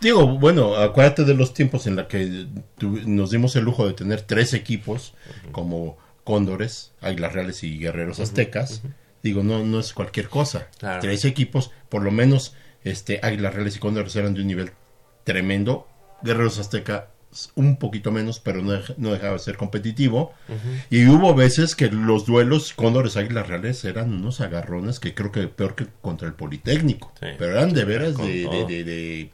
Digo, 0.00 0.26
bueno, 0.26 0.76
acuérdate 0.76 1.24
de 1.24 1.34
los 1.34 1.52
tiempos 1.54 1.86
en 1.86 1.96
los 1.96 2.06
que 2.06 2.46
tu- 2.78 3.00
nos 3.06 3.30
dimos 3.30 3.54
el 3.56 3.64
lujo 3.64 3.86
de 3.86 3.92
tener 3.94 4.22
tres 4.22 4.52
equipos 4.54 5.14
como 5.52 5.98
Cóndores, 6.24 6.92
Águilas 7.02 7.32
Reales 7.34 7.62
y 7.62 7.78
Guerreros 7.78 8.18
Aztecas. 8.18 8.82
Digo, 9.22 9.42
no, 9.42 9.64
no 9.64 9.78
es 9.80 9.92
cualquier 9.92 10.28
cosa. 10.28 10.68
Claro. 10.78 11.00
Tres 11.00 11.24
equipos, 11.24 11.70
por 11.88 12.02
lo 12.02 12.10
menos 12.10 12.54
este, 12.90 13.20
Águilas 13.22 13.54
Reales 13.54 13.76
y 13.76 13.78
Cóndores 13.78 14.14
eran 14.16 14.34
de 14.34 14.40
un 14.40 14.46
nivel 14.46 14.70
tremendo. 15.24 15.86
Guerreros 16.22 16.58
Azteca 16.58 17.08
un 17.54 17.76
poquito 17.76 18.12
menos, 18.12 18.40
pero 18.40 18.62
no, 18.62 18.72
dej- 18.72 18.94
no 18.96 19.12
dejaba 19.12 19.34
de 19.34 19.38
ser 19.40 19.56
competitivo. 19.58 20.32
Y 20.88 21.06
hubo 21.06 21.34
veces 21.34 21.74
que 21.74 21.88
los 21.90 22.24
duelos 22.24 22.72
Cóndores 22.72 23.16
Águilas 23.18 23.46
Reales 23.48 23.84
eran 23.84 24.12
unos 24.14 24.40
agarrones 24.40 25.00
que 25.00 25.12
creo 25.14 25.32
que 25.32 25.46
peor 25.48 25.74
que 25.74 25.86
contra 26.00 26.26
el 26.28 26.34
Politécnico. 26.34 27.12
Sí. 27.20 27.26
Pero 27.38 27.52
eran 27.52 27.74
de 27.74 27.84
veras 27.84 28.16
de, 28.16 28.48
de- 28.48 28.64
de- 28.66 28.84
de- 28.84 29.30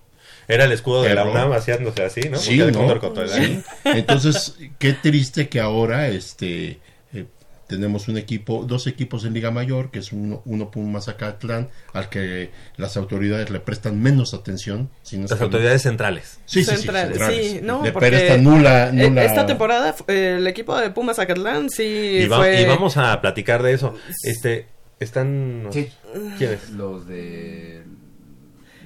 Era 0.48 0.64
el 0.64 0.72
escudo 0.72 1.02
de 1.02 1.14
la 1.14 1.24
UNAM 1.24 1.52
haciéndose 1.52 2.02
así, 2.02 2.28
¿no? 2.28 2.38
Sí, 2.38 2.58
¿no? 2.58 2.98
Contra 2.98 3.22
el 3.24 3.30
Sí. 3.30 3.62
Entonces, 3.84 4.56
qué 4.80 4.92
triste 4.94 5.48
que 5.48 5.60
ahora 5.60 6.08
este 6.08 6.80
tenemos 7.76 8.06
un 8.08 8.18
equipo, 8.18 8.64
dos 8.66 8.86
equipos 8.86 9.24
en 9.24 9.32
Liga 9.32 9.50
Mayor, 9.50 9.90
que 9.90 9.98
es 10.00 10.12
uno, 10.12 10.42
uno 10.44 10.70
Pumas 10.70 11.08
Acatlán, 11.08 11.70
al 11.94 12.08
que 12.10 12.50
las 12.76 12.96
autoridades 12.96 13.48
le 13.50 13.60
prestan 13.60 14.00
menos 14.02 14.34
atención. 14.34 14.90
Si 15.02 15.16
no 15.16 15.24
es 15.24 15.30
Las 15.30 15.40
autoridades 15.40 15.82
centrales. 15.82 16.38
Sí, 16.44 16.62
sí, 16.64 16.70
sí, 16.70 16.76
Central- 16.82 17.08
centrales. 17.08 17.50
sí, 17.52 17.60
no, 17.62 17.82
le 17.82 17.92
prestan 17.92 18.44
nula, 18.44 18.92
nula- 18.92 19.24
Esta 19.24 19.46
temporada 19.46 19.94
el 20.06 20.46
equipo 20.46 20.76
de 20.76 20.90
Pumas 20.90 21.18
Acatlán 21.18 21.70
sí 21.70 22.18
Y, 22.22 22.26
va- 22.28 22.36
fue... 22.38 22.60
y 22.60 22.64
vamos 22.66 22.96
a 22.98 23.20
platicar 23.20 23.62
de 23.62 23.72
eso. 23.72 23.94
Este, 24.22 24.66
están... 25.00 25.68
Sí. 25.72 25.90
¿Quiénes? 26.38 26.70
Los 26.70 27.06
de 27.06 27.82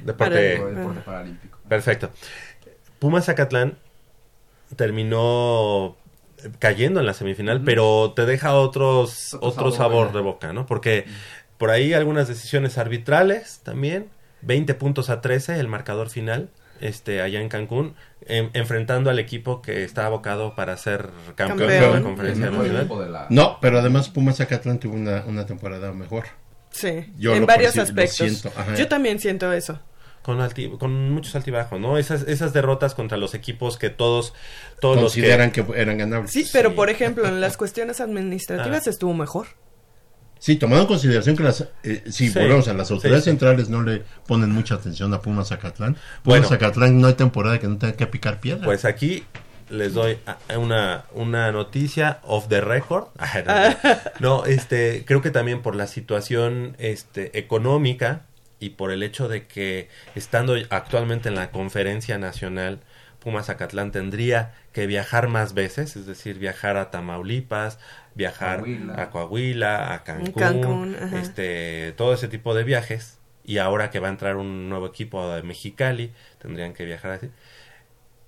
Deporte. 0.04 0.34
Deporte 0.38 1.00
paralímpico. 1.04 1.58
Perfecto. 1.68 2.10
Pumas 3.00 3.24
Zacatlán 3.26 3.76
terminó 4.76 5.96
cayendo 6.58 7.00
en 7.00 7.06
la 7.06 7.14
semifinal, 7.14 7.62
pero 7.64 8.12
te 8.14 8.26
deja 8.26 8.54
otros, 8.54 9.34
Otro 9.34 9.48
otro 9.48 9.70
sabor, 9.70 9.76
sabor 9.76 10.06
¿verdad? 10.08 10.18
de 10.18 10.24
boca, 10.24 10.52
¿no? 10.52 10.66
Porque 10.66 11.04
por 11.58 11.70
ahí 11.70 11.92
algunas 11.94 12.28
decisiones 12.28 12.78
arbitrales 12.78 13.60
también, 13.62 14.08
20 14.42 14.74
puntos 14.74 15.10
a 15.10 15.20
13 15.20 15.58
el 15.58 15.68
marcador 15.68 16.10
final, 16.10 16.50
este 16.80 17.22
allá 17.22 17.40
en 17.40 17.48
Cancún, 17.48 17.94
en- 18.26 18.50
enfrentando 18.52 19.08
al 19.08 19.18
equipo 19.18 19.62
que 19.62 19.82
está 19.82 20.04
abocado 20.06 20.54
para 20.54 20.76
ser 20.76 21.08
campeón, 21.34 21.68
de 21.70 21.80
la 21.80 22.02
conferencia 22.02 22.50
nacional. 22.50 22.76
equipo 22.82 23.00
de 23.00 23.08
la- 23.08 23.26
No, 23.30 23.58
pero 23.62 23.78
además 23.78 24.10
Pumas 24.10 24.36
Zacatlán 24.36 24.78
tuvo 24.78 24.94
una, 24.94 25.24
una 25.26 25.46
temporada 25.46 25.92
mejor. 25.92 26.24
Sí, 26.70 27.10
Yo 27.16 27.34
en 27.34 27.46
varios 27.46 27.78
aspectos. 27.78 28.44
ajá. 28.54 28.74
Yo 28.74 28.86
también 28.88 29.18
siento 29.18 29.50
eso. 29.54 29.80
Con, 30.26 30.40
alti- 30.40 30.76
con 30.76 31.10
muchos 31.12 31.36
altibajos, 31.36 31.78
¿no? 31.78 31.98
Esas, 31.98 32.22
esas 32.22 32.52
derrotas 32.52 32.94
contra 32.96 33.16
los 33.16 33.32
equipos 33.34 33.78
que 33.78 33.90
todos, 33.90 34.34
todos 34.80 35.00
los 35.00 35.14
que... 35.14 35.20
Consideran 35.20 35.52
que... 35.52 35.64
eran 35.76 35.96
ganables. 35.98 36.32
Sí, 36.32 36.44
pero 36.52 36.74
por 36.74 36.90
ejemplo, 36.90 37.28
en 37.28 37.40
las 37.40 37.56
cuestiones 37.56 38.00
administrativas 38.00 38.88
Ah. 38.88 38.90
estuvo 38.90 39.14
mejor. 39.14 39.46
Sí, 40.40 40.56
tomando 40.56 40.82
en 40.82 40.88
consideración 40.88 41.36
que 41.36 41.44
las, 41.44 41.68
eh, 41.84 42.02
si 42.10 42.28
Sí. 42.28 42.38
volvemos 42.38 42.66
a 42.68 42.74
las 42.74 42.90
autoridades 42.90 43.22
Sí, 43.24 43.30
sí. 43.30 43.36
centrales 43.38 43.68
no 43.70 43.82
le 43.82 44.02
ponen 44.26 44.50
mucha 44.50 44.74
atención 44.74 45.14
a 45.14 45.20
Pumas 45.22 45.48
Zacatlán. 45.48 45.94
Pumas 45.94 46.22
Bueno. 46.24 46.48
Zacatlán 46.48 47.00
no 47.00 47.06
hay 47.06 47.14
temporada 47.14 47.58
que 47.60 47.68
no 47.68 47.78
tenga 47.78 47.94
que 47.94 48.06
picar 48.08 48.40
piedra. 48.40 48.64
Pues 48.64 48.84
aquí 48.84 49.24
les 49.70 49.94
doy 49.94 50.18
a- 50.26 50.58
una, 50.58 51.04
una 51.14 51.52
noticia 51.52 52.18
off 52.24 52.48
the 52.48 52.60
record. 52.60 53.04
No, 54.20 54.44
este, 54.44 55.04
creo 55.06 55.22
que 55.22 55.30
también 55.30 55.62
por 55.62 55.76
la 55.76 55.86
situación 55.86 56.74
este, 56.78 57.38
económica 57.38 58.22
y 58.58 58.70
por 58.70 58.90
el 58.90 59.02
hecho 59.02 59.28
de 59.28 59.46
que 59.46 59.88
estando 60.14 60.54
actualmente 60.70 61.28
en 61.28 61.34
la 61.34 61.50
conferencia 61.50 62.18
nacional, 62.18 62.80
Pumas 63.20 63.46
Zacatlán 63.46 63.90
tendría 63.92 64.54
que 64.72 64.86
viajar 64.86 65.28
más 65.28 65.52
veces, 65.52 65.96
es 65.96 66.06
decir, 66.06 66.38
viajar 66.38 66.76
a 66.76 66.90
Tamaulipas, 66.90 67.78
viajar 68.14 68.60
Coahuila. 68.60 69.02
a 69.02 69.10
Coahuila, 69.10 69.94
a 69.94 70.04
Cancún, 70.04 70.96
este, 71.14 71.92
todo 71.96 72.14
ese 72.14 72.28
tipo 72.28 72.54
de 72.54 72.64
viajes. 72.64 73.18
Y 73.44 73.58
ahora 73.58 73.90
que 73.90 74.00
va 74.00 74.08
a 74.08 74.10
entrar 74.10 74.36
un 74.36 74.68
nuevo 74.68 74.86
equipo 74.86 75.28
de 75.32 75.42
Mexicali, 75.42 76.12
tendrían 76.38 76.72
que 76.72 76.84
viajar 76.84 77.12
así 77.12 77.30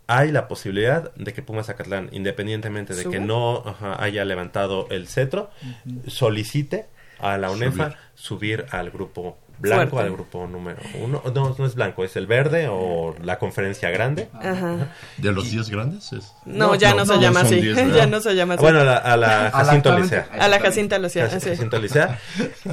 hay 0.09 0.33
la 0.33 0.49
posibilidad 0.49 1.15
de 1.15 1.35
que 1.35 1.43
Pumas 1.43 1.67
Zacatlán, 1.67 2.09
independientemente 2.13 2.95
de 2.95 3.05
que 3.05 3.21
no 3.21 3.63
ajá, 3.65 4.03
haya 4.03 4.25
levantado 4.25 4.89
el 4.91 5.07
cetro, 5.07 5.51
solicite 6.07 6.87
a 7.19 7.37
la 7.37 7.51
UNEFA 7.51 7.95
subir, 8.15 8.65
al 8.71 8.91
grupo 8.91 9.37
blanco, 9.59 9.91
Fuerte. 9.91 10.09
al 10.09 10.15
grupo 10.15 10.47
número 10.47 10.79
uno. 11.01 11.23
No, 11.35 11.55
no 11.59 11.67
es 11.67 11.75
blanco, 11.75 12.05
es 12.05 12.17
el 12.17 12.27
verde 12.27 12.69
o 12.71 13.15
la 13.23 13.39
conferencia 13.39 13.91
grande. 13.91 14.29
Ajá. 14.35 14.89
¿De 15.17 15.33
los 15.33 15.51
10 15.51 15.71
grandes? 15.71 16.13
Es... 16.13 16.33
No, 16.45 16.69
No, 16.69 16.75
ya 16.75 16.91
no, 16.91 16.99
no, 16.99 17.07
se 17.07 17.15
no, 17.15 17.21
llama 17.21 17.41
así. 17.41 17.61
10, 17.61 17.77
ya 17.95 18.07
no 18.07 18.21
se 18.21 18.35
llama 18.35 18.55
así. 18.55 18.63
Bueno, 18.63 18.81
a 18.81 18.85
la, 18.85 18.97
a 18.97 19.17
la 19.17 19.51
Jacinto 19.51 19.99
Licea. 19.99 20.29
a 20.33 20.49
la 20.49 20.61
Jacinta 20.61 21.09
sí. 21.09 21.21
Jacinto 21.21 21.79
Licea, 21.79 22.19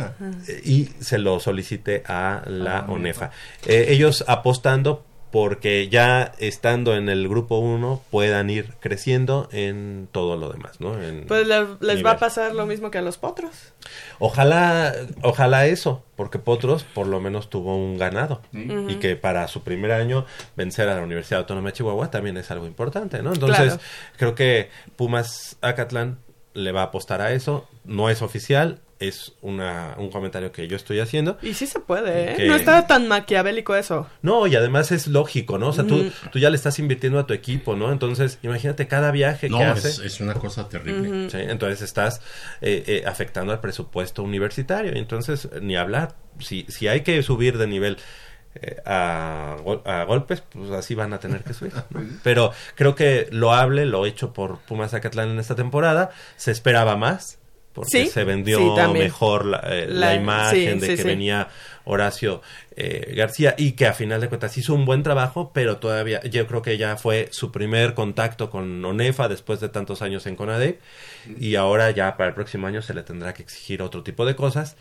y 0.63 0.89
se 0.99 1.17
lo 1.17 1.39
solicite 1.39 2.03
a 2.07 2.41
la 2.47 2.85
ONEFA. 2.87 3.31
Eh, 3.65 3.87
ellos 3.89 4.23
apostando 4.27 5.04
porque 5.35 5.89
ya 5.89 6.31
estando 6.39 6.95
en 6.95 7.09
el 7.09 7.27
grupo 7.27 7.57
1 7.57 8.01
puedan 8.09 8.49
ir 8.49 8.71
creciendo 8.79 9.49
en 9.51 10.07
todo 10.13 10.37
lo 10.37 10.49
demás, 10.49 10.79
¿no? 10.79 10.97
En 11.03 11.25
Pues 11.25 11.45
le- 11.45 11.65
les 11.81 12.05
va 12.05 12.11
a 12.11 12.17
pasar 12.19 12.55
lo 12.55 12.65
mismo 12.65 12.89
que 12.89 12.99
a 12.99 13.01
los 13.01 13.17
potros. 13.17 13.73
Ojalá, 14.19 14.93
ojalá 15.23 15.65
eso, 15.65 16.05
porque 16.15 16.39
Potros 16.39 16.83
por 16.85 17.07
lo 17.07 17.19
menos 17.19 17.49
tuvo 17.49 17.75
un 17.75 17.97
ganado. 17.97 18.41
Sí. 18.53 18.65
Y 18.87 18.95
que 18.95 19.17
para 19.17 19.45
su 19.49 19.61
primer 19.61 19.91
año 19.91 20.25
vencer 20.55 20.87
a 20.87 20.95
la 20.95 21.01
Universidad 21.03 21.41
Autónoma 21.41 21.67
de 21.69 21.73
Chihuahua 21.73 22.09
también 22.09 22.37
es 22.37 22.49
algo 22.49 22.65
importante, 22.65 23.21
¿no? 23.21 23.33
Entonces, 23.33 23.65
Claro. 23.73 23.81
creo 24.15 24.35
que 24.35 24.69
Pumas 24.95 25.57
Acatlán 25.59 26.17
le 26.53 26.71
va 26.71 26.79
a 26.79 26.85
apostar 26.85 27.19
a 27.19 27.33
eso. 27.33 27.67
No 27.83 28.09
es 28.09 28.21
oficial, 28.21 28.79
es 28.99 29.33
una, 29.41 29.95
un 29.97 30.09
comentario 30.09 30.51
que 30.51 30.67
yo 30.67 30.75
estoy 30.75 30.99
haciendo. 31.01 31.37
Y 31.41 31.53
sí 31.53 31.67
se 31.67 31.79
puede, 31.79 32.31
¿eh? 32.31 32.35
Que- 32.35 32.47
No 32.47 32.55
está 32.55 32.87
tan 32.87 33.07
maquiavélico 33.07 33.75
eso. 33.75 34.07
No, 34.21 34.47
y 34.47 34.55
además 34.55 34.91
es 34.91 35.07
lógico, 35.07 35.57
¿no? 35.57 35.67
O 35.69 35.73
sea, 35.73 35.85
tú, 35.85 35.95
Ujú. 35.97 36.11
tú 36.31 36.39
ya 36.39 36.49
le 36.49 36.55
estás 36.55 36.79
invirtiendo 36.79 37.19
a 37.19 37.27
tu 37.27 37.33
equipo, 37.33 37.75
¿no? 37.75 37.91
Entonces, 37.91 38.39
imagínate 38.41 38.87
cada 38.87 39.11
viaje 39.11 39.49
No, 39.49 39.57
que 39.57 39.63
hace. 39.65 39.89
es, 39.89 39.99
es 39.99 40.19
una 40.21 40.33
cosa 40.35 40.69
terrible. 40.69 41.29
¿sí? 41.29 41.37
Entonces 41.39 41.81
estás 41.81 42.21
eh, 42.61 42.83
eh, 42.87 43.03
afectando 43.05 43.51
al 43.51 43.59
presupuesto 43.59 44.23
universitario. 44.23 44.93
y 44.95 44.97
Entonces, 44.99 45.49
ni 45.61 45.75
hablar. 45.75 46.15
Si, 46.39 46.65
si 46.69 46.87
hay 46.87 47.01
que 47.01 47.21
subir 47.23 47.57
de 47.57 47.67
nivel 47.67 47.97
eh, 48.61 48.77
a, 48.85 49.57
gol- 49.63 49.81
a 49.85 50.03
golpes, 50.05 50.41
pues 50.41 50.71
así 50.71 50.95
van 50.95 51.11
a 51.11 51.19
tener 51.19 51.43
que 51.43 51.53
subir. 51.53 51.73
¿no? 51.89 52.01
Pero 52.23 52.51
creo 52.75 52.95
que 52.95 53.27
lo 53.31 53.51
hable, 53.53 53.85
lo 53.85 54.05
hecho 54.05 54.31
por 54.31 54.59
Pumas 54.59 54.91
Zacatlán 54.91 55.29
en 55.31 55.39
esta 55.39 55.55
temporada, 55.55 56.11
se 56.37 56.51
esperaba 56.51 56.95
más. 56.95 57.39
Porque 57.75 58.05
Sí, 58.05 58.07
se 58.07 58.23
vendió 58.23 58.57
sí, 58.57 58.91
mejor 58.93 59.45
la, 59.45 59.59
eh, 59.69 59.85
la 59.87 60.07
La- 60.07 60.15
imagen 60.15 60.79
sí, 60.81 60.87
de 60.87 60.95
que 60.95 61.03
venía 61.03 61.49
Horacio 61.83 62.41
eh, 62.75 63.13
García 63.15 63.53
y 63.57 63.73
que 63.73 63.85
a 63.85 63.93
final 63.93 64.21
de 64.21 64.27
cuentas 64.29 64.57
hizo 64.57 64.73
un 64.73 64.85
buen 64.85 65.03
trabajo, 65.03 65.51
pero 65.53 65.77
todavía 65.77 66.21
yo 66.23 66.47
creo 66.47 66.61
que 66.61 66.77
ya 66.77 66.95
fue 66.97 67.27
su 67.31 67.51
primer 67.51 67.93
contacto 67.93 68.49
con 68.49 68.83
ONEFA 68.83 69.27
después 69.27 69.59
de 69.59 69.69
tantos 69.69 70.01
años 70.01 70.25
en 70.25 70.35
CONADEP 70.35 70.79
y 71.37 71.55
ahora 71.55 71.91
ya 71.91 72.17
para 72.17 72.29
el 72.29 72.33
próximo 72.35 72.65
año 72.65 72.81
se 72.81 72.93
le 72.93 73.03
tendrá 73.03 73.33
que 73.33 73.43
exigir 73.43 73.81
otro 73.81 74.01
tipo 74.03 74.25
de 74.25 74.35
cosas, 74.35 74.77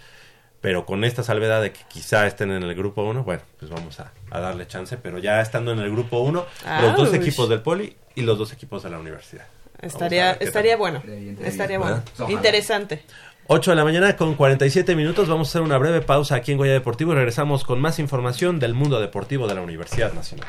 pero 0.61 0.87
con 0.87 1.05
esta 1.05 1.23
salvedad 1.23 1.61
de 1.63 1.73
que 1.73 1.81
quizá 1.89 2.27
estén 2.27 2.51
en 2.53 2.63
el 2.63 2.75
grupo 2.75 3.03
1, 3.03 3.23
bueno, 3.25 3.43
pues 3.59 3.71
vamos 3.71 4.01
a, 4.01 4.13
a 4.31 4.41
darle 4.41 4.67
chance, 4.67 4.97
pero 4.97 5.19
ya 5.19 5.41
estando 5.41 5.73
en 5.73 5.81
el 5.81 5.91
grupo 5.91 6.21
1, 6.21 6.47
los 6.81 6.97
dos 6.97 7.13
equipos 7.13 7.49
del 7.49 7.61
Poli 7.61 7.97
y 8.15 8.23
los 8.23 8.39
dos 8.39 8.53
equipos 8.53 8.83
de 8.85 8.91
la 8.91 8.99
universidad. 8.99 9.47
Estaría, 9.85 10.33
estaría 10.33 10.77
bueno. 10.77 11.03
Estaría 11.43 11.79
bueno. 11.79 12.03
Ojalá. 12.19 12.33
Interesante. 12.33 13.03
8 13.47 13.71
de 13.71 13.77
la 13.77 13.85
mañana 13.85 14.17
con 14.17 14.35
47 14.35 14.97
minutos. 14.97 15.29
Vamos 15.29 15.49
a 15.49 15.51
hacer 15.51 15.63
una 15.63 15.77
breve 15.79 16.01
pausa 16.01 16.37
aquí 16.37 16.53
en 16.53 16.59
Goya 16.59 16.73
Deportivo 16.73 17.13
y 17.13 17.17
regresamos 17.17 17.65
con 17.65 17.81
más 17.81 17.99
información 17.99 18.59
del 18.59 18.75
mundo 18.75 19.01
deportivo 19.01 19.47
de 19.47 19.55
la 19.55 19.61
Universidad 19.61 20.13
Nacional. 20.15 20.49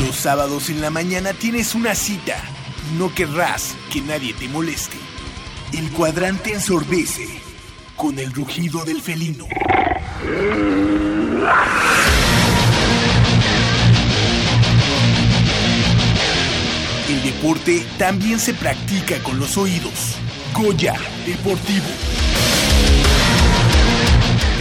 Los 0.00 0.16
sábados 0.16 0.70
en 0.70 0.80
la 0.80 0.90
mañana 0.90 1.32
tienes 1.32 1.74
una 1.74 1.94
cita 1.94 2.36
no 2.98 3.12
querrás 3.12 3.74
que 3.92 4.00
nadie 4.00 4.34
te 4.34 4.46
moleste. 4.48 4.96
El 5.72 5.90
cuadrante 5.90 6.52
ensordece 6.52 7.26
con 7.96 8.18
el 8.18 8.32
rugido 8.32 8.84
del 8.84 9.00
felino. 9.00 9.46
El 17.08 17.22
deporte 17.22 17.84
también 17.98 18.38
se 18.38 18.54
practica 18.54 19.20
con 19.22 19.40
los 19.40 19.56
oídos. 19.56 20.16
Goya 20.52 20.94
Deportivo. 21.26 21.86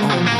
Yeah. 0.00 0.30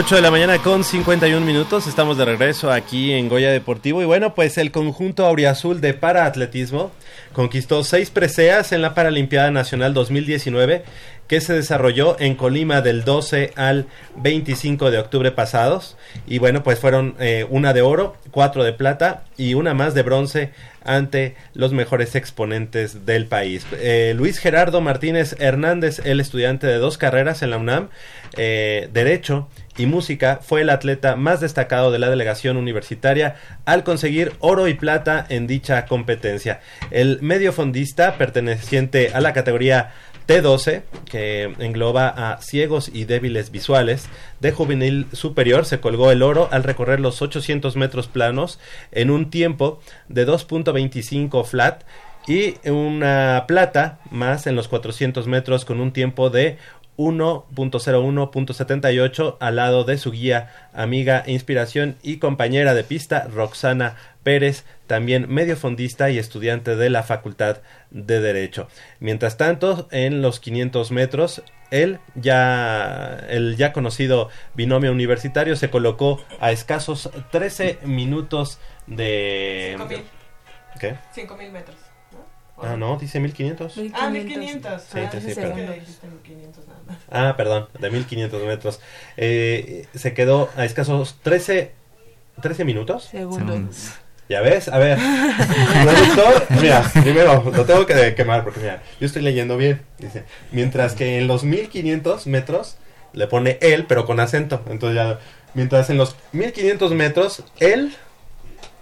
Ocho 0.00 0.14
de 0.14 0.22
la 0.22 0.30
mañana 0.30 0.56
con 0.62 0.82
51 0.82 1.44
minutos, 1.44 1.86
estamos 1.86 2.16
de 2.16 2.24
regreso 2.24 2.72
aquí 2.72 3.12
en 3.12 3.28
Goya 3.28 3.50
Deportivo. 3.50 4.00
Y 4.00 4.06
bueno, 4.06 4.34
pues 4.34 4.56
el 4.56 4.70
conjunto 4.72 5.26
auriazul 5.26 5.82
de 5.82 5.92
paraatletismo 5.92 6.90
conquistó 7.34 7.84
seis 7.84 8.08
preseas 8.08 8.72
en 8.72 8.80
la 8.80 8.94
Paralimpiada 8.94 9.50
Nacional 9.50 9.92
2019 9.92 10.84
que 11.28 11.42
se 11.42 11.52
desarrolló 11.52 12.16
en 12.18 12.34
Colima 12.34 12.80
del 12.80 13.04
12 13.04 13.52
al 13.56 13.88
25 14.16 14.90
de 14.90 14.98
octubre 14.98 15.32
pasados. 15.32 15.98
Y 16.26 16.38
bueno, 16.38 16.62
pues 16.62 16.78
fueron 16.78 17.14
eh, 17.20 17.46
una 17.50 17.74
de 17.74 17.82
oro, 17.82 18.16
cuatro 18.30 18.64
de 18.64 18.72
plata 18.72 19.24
y 19.36 19.52
una 19.52 19.74
más 19.74 19.92
de 19.92 20.02
bronce 20.02 20.50
ante 20.84 21.36
los 21.54 21.72
mejores 21.72 22.14
exponentes 22.14 23.06
del 23.06 23.26
país. 23.26 23.66
Eh, 23.72 24.14
Luis 24.16 24.38
Gerardo 24.38 24.80
Martínez 24.80 25.36
Hernández, 25.38 26.00
el 26.04 26.20
estudiante 26.20 26.66
de 26.66 26.76
dos 26.76 26.98
carreras 26.98 27.42
en 27.42 27.50
la 27.50 27.58
UNAM, 27.58 27.88
eh, 28.36 28.88
Derecho 28.92 29.48
y 29.76 29.86
Música, 29.86 30.40
fue 30.42 30.62
el 30.62 30.70
atleta 30.70 31.16
más 31.16 31.40
destacado 31.40 31.90
de 31.90 31.98
la 31.98 32.10
delegación 32.10 32.56
universitaria 32.56 33.36
al 33.64 33.84
conseguir 33.84 34.32
oro 34.40 34.68
y 34.68 34.74
plata 34.74 35.26
en 35.28 35.46
dicha 35.46 35.86
competencia. 35.86 36.60
El 36.90 37.20
medio 37.22 37.52
fondista 37.52 38.16
perteneciente 38.16 39.10
a 39.12 39.20
la 39.20 39.32
categoría 39.32 39.92
T12, 40.30 40.82
que 41.06 41.52
engloba 41.58 42.06
a 42.06 42.40
ciegos 42.40 42.88
y 42.94 43.04
débiles 43.04 43.50
visuales, 43.50 44.08
de 44.38 44.52
juvenil 44.52 45.08
superior 45.12 45.64
se 45.64 45.80
colgó 45.80 46.12
el 46.12 46.22
oro 46.22 46.48
al 46.52 46.62
recorrer 46.62 47.00
los 47.00 47.20
800 47.20 47.74
metros 47.74 48.06
planos 48.06 48.60
en 48.92 49.10
un 49.10 49.30
tiempo 49.30 49.80
de 50.08 50.28
2.25 50.28 51.44
flat 51.44 51.82
y 52.28 52.54
una 52.68 53.46
plata 53.48 53.98
más 54.12 54.46
en 54.46 54.54
los 54.54 54.68
400 54.68 55.26
metros 55.26 55.64
con 55.64 55.80
un 55.80 55.92
tiempo 55.92 56.30
de 56.30 56.58
1.01.78 56.96 59.36
al 59.40 59.56
lado 59.56 59.82
de 59.82 59.98
su 59.98 60.12
guía, 60.12 60.52
amiga, 60.72 61.24
inspiración 61.26 61.96
y 62.02 62.18
compañera 62.18 62.74
de 62.74 62.84
pista, 62.84 63.26
Roxana 63.34 63.96
Pérez, 64.22 64.64
también 64.86 65.26
medio 65.32 65.56
fondista 65.56 66.10
y 66.10 66.18
estudiante 66.18 66.76
de 66.76 66.90
la 66.90 67.02
Facultad 67.02 67.58
de 67.90 68.20
Derecho. 68.20 68.68
Mientras 68.98 69.36
tanto, 69.36 69.88
en 69.90 70.22
los 70.22 70.40
500 70.40 70.90
metros, 70.90 71.42
él 71.70 72.00
ya, 72.14 73.24
el 73.28 73.56
ya 73.56 73.72
conocido 73.72 74.28
binomio 74.54 74.92
universitario 74.92 75.56
se 75.56 75.70
colocó 75.70 76.22
a 76.40 76.52
escasos 76.52 77.10
13 77.30 77.78
minutos 77.84 78.58
de... 78.86 79.74
Cinco 79.76 79.88
mil. 79.88 80.02
¿Qué? 80.78 80.96
5000 81.12 81.52
metros. 81.52 81.76
Ah, 82.62 82.76
no, 82.76 82.96
dice 82.96 83.20
1500. 83.20 83.80
Ah, 83.94 84.10
1500. 84.10 84.82
Sí, 84.82 84.98
ah, 84.98 85.10
sí, 85.12 85.20
sí, 85.20 85.34
perdón. 85.34 85.56
que 85.56 85.72
dijiste 85.80 86.06
1500 86.08 86.68
nada 86.68 86.80
más. 86.86 86.96
Ah, 87.10 87.34
perdón, 87.36 87.68
de 87.78 87.90
1500 87.90 88.42
metros. 88.44 88.80
Eh, 89.16 89.86
se 89.94 90.12
quedó 90.12 90.50
a 90.56 90.64
escasos 90.64 91.16
13, 91.22 91.72
13 92.42 92.64
minutos. 92.64 93.04
Segundos. 93.04 93.94
¿Ya 94.30 94.40
ves? 94.42 94.68
A 94.68 94.78
ver. 94.78 94.96
Mira, 96.62 96.82
primero 97.02 97.42
lo 97.52 97.64
tengo 97.64 97.84
que 97.84 98.14
quemar 98.14 98.44
porque 98.44 98.60
mira, 98.60 98.80
yo 99.00 99.06
estoy 99.06 99.22
leyendo 99.22 99.56
bien. 99.56 99.82
Dice, 99.98 100.22
mientras 100.52 100.94
que 100.94 101.18
en 101.18 101.26
los 101.26 101.42
1500 101.42 102.28
metros 102.28 102.76
le 103.12 103.26
pone 103.26 103.58
él, 103.60 103.86
pero 103.88 104.06
con 104.06 104.20
acento. 104.20 104.62
Entonces 104.70 104.94
ya, 104.94 105.18
mientras 105.54 105.90
en 105.90 105.98
los 105.98 106.14
1500 106.30 106.92
metros, 106.92 107.42
él, 107.58 107.92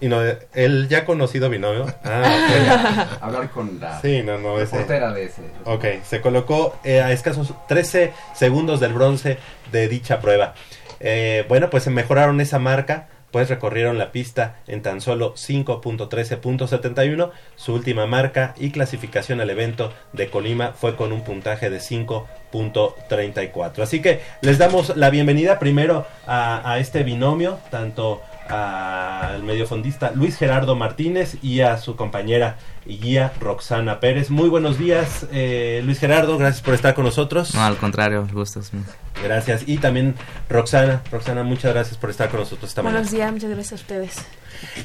y 0.03 0.09
no, 0.09 0.21
el 0.53 0.87
ya 0.91 1.07
conocido 1.07 1.49
binomio. 1.49 1.87
Ah, 2.05 3.09
ok. 3.17 3.23
Hablar 3.23 3.51
con 3.51 3.81
la 3.81 4.03
Sí, 4.03 4.23
no, 4.23 4.37
no, 4.37 4.61
ese. 4.61 4.85
de 4.85 5.25
ese. 5.25 5.41
Ok, 5.65 5.85
se 6.07 6.21
colocó 6.21 6.79
eh, 6.85 7.01
a 7.01 7.11
escasos 7.11 7.55
13 7.69 8.13
segundos 8.35 8.81
del 8.81 8.93
bronce 8.93 9.39
de 9.73 9.89
dicha 9.89 10.21
prueba. 10.21 10.53
Eh, 11.01 11.47
bueno, 11.49 11.71
pues 11.71 11.85
se 11.85 11.91
mejoraron 11.91 12.39
esa 12.43 12.59
marca, 12.59 13.09
pues 13.31 13.49
recorrieron 13.49 13.99
la 13.99 14.13
pista 14.13 14.57
en 14.67 14.83
tan 14.83 15.01
solo 15.01 15.35
5.13.71. 15.35 17.31
Su 17.57 17.75
última 17.75 18.07
marca 18.07 18.55
y 18.59 18.71
clasificación 18.71 19.41
al 19.41 19.51
evento 19.51 19.93
de 20.13 20.31
Colima 20.31 20.73
fue 20.73 20.95
con 20.97 21.13
un 21.13 21.23
puntaje 21.23 21.71
de 21.71 21.79
5.34. 21.79 23.83
Así 23.83 24.01
que 24.01 24.21
les 24.41 24.59
damos 24.59 24.97
la 24.97 25.11
bienvenida 25.11 25.59
primero 25.59 26.07
a, 26.27 26.73
a 26.73 26.79
este 26.79 27.03
binomio, 27.03 27.59
tanto 27.71 28.23
al 28.49 29.43
mediofondista 29.43 30.13
Luis 30.15 30.37
Gerardo 30.37 30.75
Martínez 30.77 31.37
y 31.43 31.61
a 31.61 31.79
su 31.79 31.97
compañera 31.97 32.57
y 32.87 32.99
guía 32.99 33.33
Roxana 33.41 34.01
Pérez. 34.01 34.31
Muy 34.31 34.49
buenos 34.49 34.79
días, 34.79 35.27
eh, 35.33 35.83
Luis 35.85 35.99
Gerardo, 35.99 36.39
gracias 36.39 36.63
por 36.63 36.75
estar 36.75 36.95
con 36.95 37.05
nosotros. 37.05 37.55
No, 37.55 37.63
al 37.65 37.77
contrario, 37.77 38.25
el 38.27 38.33
gusto 38.35 38.61
es 38.61 38.73
mío. 38.73 38.85
Gracias. 39.23 39.65
Y 39.67 39.79
también 39.79 40.15
Roxana, 40.49 41.03
Roxana, 41.13 41.43
muchas 41.43 41.73
gracias 41.75 41.97
por 41.99 42.11
estar 42.11 42.29
con 42.31 42.41
nosotros 42.41 42.71
esta 42.71 42.83
mañana. 42.83 43.01
Buenos 43.01 43.13
días, 43.13 43.33
muchas 43.33 43.51
gracias 43.51 43.73
a 43.73 43.83
ustedes. 43.83 44.17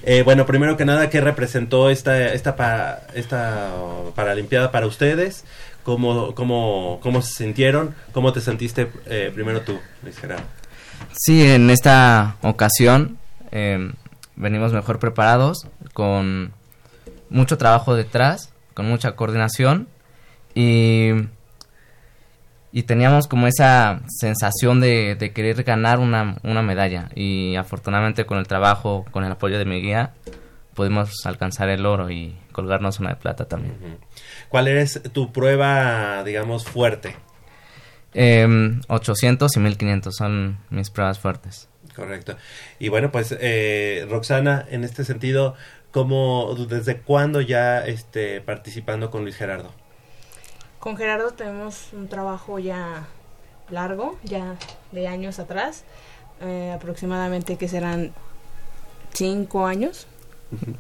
Eh, 0.03 0.21
bueno, 0.23 0.45
primero 0.45 0.75
que 0.77 0.85
nada, 0.85 1.09
¿qué 1.09 1.21
representó 1.21 1.89
esta, 1.89 2.33
esta, 2.33 2.55
pa- 2.55 2.99
esta 3.15 3.71
Paralimpiada 4.15 4.71
para 4.71 4.85
ustedes? 4.87 5.45
¿Cómo, 5.83 6.33
cómo, 6.35 6.99
¿Cómo 7.01 7.21
se 7.21 7.33
sintieron? 7.33 7.95
¿Cómo 8.11 8.31
te 8.33 8.39
sentiste 8.41 8.89
eh, 9.05 9.31
primero 9.33 9.61
tú, 9.61 9.79
Luis 10.03 10.17
Gerardo? 10.17 10.43
Sí, 11.11 11.45
en 11.51 11.69
esta 11.69 12.37
ocasión 12.41 13.17
eh, 13.53 13.93
venimos 14.35 14.73
mejor 14.73 14.99
preparados, 14.99 15.67
con 15.93 16.51
mucho 17.29 17.57
trabajo 17.57 17.95
detrás, 17.95 18.53
con 18.73 18.87
mucha 18.87 19.15
coordinación 19.15 19.87
y 20.53 21.11
y 22.75 22.83
teníamos 22.83 23.27
como 23.27 23.45
esa 23.45 24.01
sensación 24.07 24.81
de, 24.81 25.15
de 25.15 25.31
querer 25.31 25.63
ganar 25.63 25.99
una, 25.99 26.37
una 26.41 26.63
medalla 26.63 27.07
y 27.13 27.55
afortunadamente 27.55 28.25
con 28.25 28.39
el 28.39 28.47
trabajo, 28.47 29.05
con 29.11 29.23
el 29.23 29.31
apoyo 29.31 29.59
de 29.59 29.65
mi 29.65 29.79
guía, 29.79 30.13
pudimos 30.73 31.23
alcanzar 31.25 31.69
el 31.69 31.85
oro 31.85 32.09
y 32.09 32.35
colgarnos 32.51 32.99
una 32.99 33.11
de 33.11 33.17
plata 33.17 33.45
también. 33.45 33.75
¿Cuál 34.49 34.69
es 34.69 35.03
tu 35.13 35.31
prueba, 35.31 36.23
digamos, 36.23 36.65
fuerte? 36.65 37.15
Em, 38.15 38.81
800 38.87 39.55
y 39.55 39.59
1500 39.59 40.15
son 40.15 40.57
mis 40.71 40.89
pruebas 40.89 41.19
fuertes. 41.19 41.69
Correcto. 41.95 42.35
Y 42.79 42.89
bueno, 42.89 43.11
pues 43.11 43.35
eh, 43.39 44.05
Roxana, 44.09 44.65
en 44.69 44.83
este 44.83 45.03
sentido, 45.03 45.55
¿cómo, 45.91 46.55
¿desde 46.67 47.01
cuándo 47.01 47.41
ya 47.41 47.85
este, 47.85 48.41
participando 48.41 49.11
con 49.11 49.23
Luis 49.23 49.35
Gerardo? 49.35 49.71
Con 50.79 50.97
Gerardo 50.97 51.31
tenemos 51.31 51.93
un 51.93 52.09
trabajo 52.09 52.59
ya 52.59 53.07
largo, 53.69 54.17
ya 54.23 54.55
de 54.91 55.07
años 55.07 55.39
atrás, 55.39 55.83
eh, 56.41 56.73
aproximadamente 56.75 57.55
que 57.57 57.67
serán 57.67 58.13
cinco 59.13 59.65
años, 59.65 60.07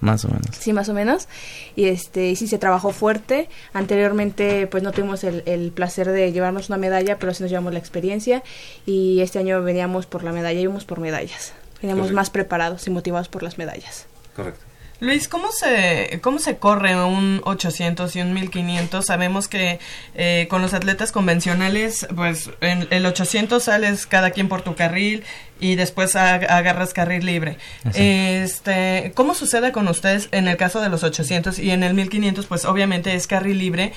Más 0.01 0.25
o 0.25 0.29
menos. 0.29 0.47
sí 0.57 0.73
más 0.73 0.89
o 0.89 0.93
menos, 0.93 1.27
y 1.75 1.85
este 1.85 2.29
y 2.29 2.35
sí 2.35 2.47
se 2.47 2.57
trabajó 2.57 2.91
fuerte. 2.91 3.49
Anteriormente 3.73 4.67
pues 4.67 4.83
no 4.83 4.91
tuvimos 4.91 5.23
el, 5.23 5.43
el 5.45 5.71
placer 5.71 6.09
de 6.11 6.31
llevarnos 6.31 6.69
una 6.69 6.77
medalla, 6.77 7.19
pero 7.19 7.33
sí 7.33 7.43
nos 7.43 7.49
llevamos 7.49 7.73
la 7.73 7.79
experiencia 7.79 8.43
y 8.85 9.21
este 9.21 9.39
año 9.39 9.61
veníamos 9.63 10.05
por 10.05 10.23
la 10.23 10.31
medalla, 10.31 10.59
íbamos 10.59 10.85
por 10.85 10.99
medallas, 10.99 11.53
veníamos 11.81 12.03
Correcto. 12.03 12.15
más 12.15 12.29
preparados 12.29 12.87
y 12.87 12.89
motivados 12.89 13.29
por 13.29 13.43
las 13.43 13.57
medallas. 13.57 14.05
Correcto. 14.35 14.61
Luis, 15.03 15.27
¿cómo 15.27 15.51
se, 15.51 16.19
¿cómo 16.21 16.39
se 16.39 16.57
corre 16.57 16.95
un 16.95 17.41
800 17.43 18.15
y 18.15 18.21
un 18.21 18.33
1500? 18.33 19.05
Sabemos 19.05 19.49
que 19.49 19.79
eh, 20.15 20.47
con 20.49 20.61
los 20.61 20.73
atletas 20.73 21.11
convencionales, 21.11 22.07
pues 22.15 22.49
en 22.61 22.87
el 22.89 23.05
800 23.05 23.61
sales 23.61 24.05
cada 24.07 24.31
quien 24.31 24.47
por 24.47 24.61
tu 24.61 24.75
carril 24.75 25.23
y 25.59 25.75
después 25.75 26.15
ag- 26.15 26.49
agarras 26.49 26.93
carril 26.93 27.25
libre. 27.25 27.57
Así. 27.83 27.99
Este, 28.01 29.11
¿Cómo 29.13 29.35
sucede 29.35 29.73
con 29.73 29.89
ustedes 29.89 30.29
en 30.31 30.47
el 30.47 30.55
caso 30.55 30.79
de 30.79 30.87
los 30.87 31.03
800 31.03 31.59
y 31.59 31.71
en 31.71 31.83
el 31.83 31.93
1500? 31.95 32.45
Pues 32.45 32.63
obviamente 32.63 33.13
es 33.13 33.27
carril 33.27 33.57
libre. 33.59 33.91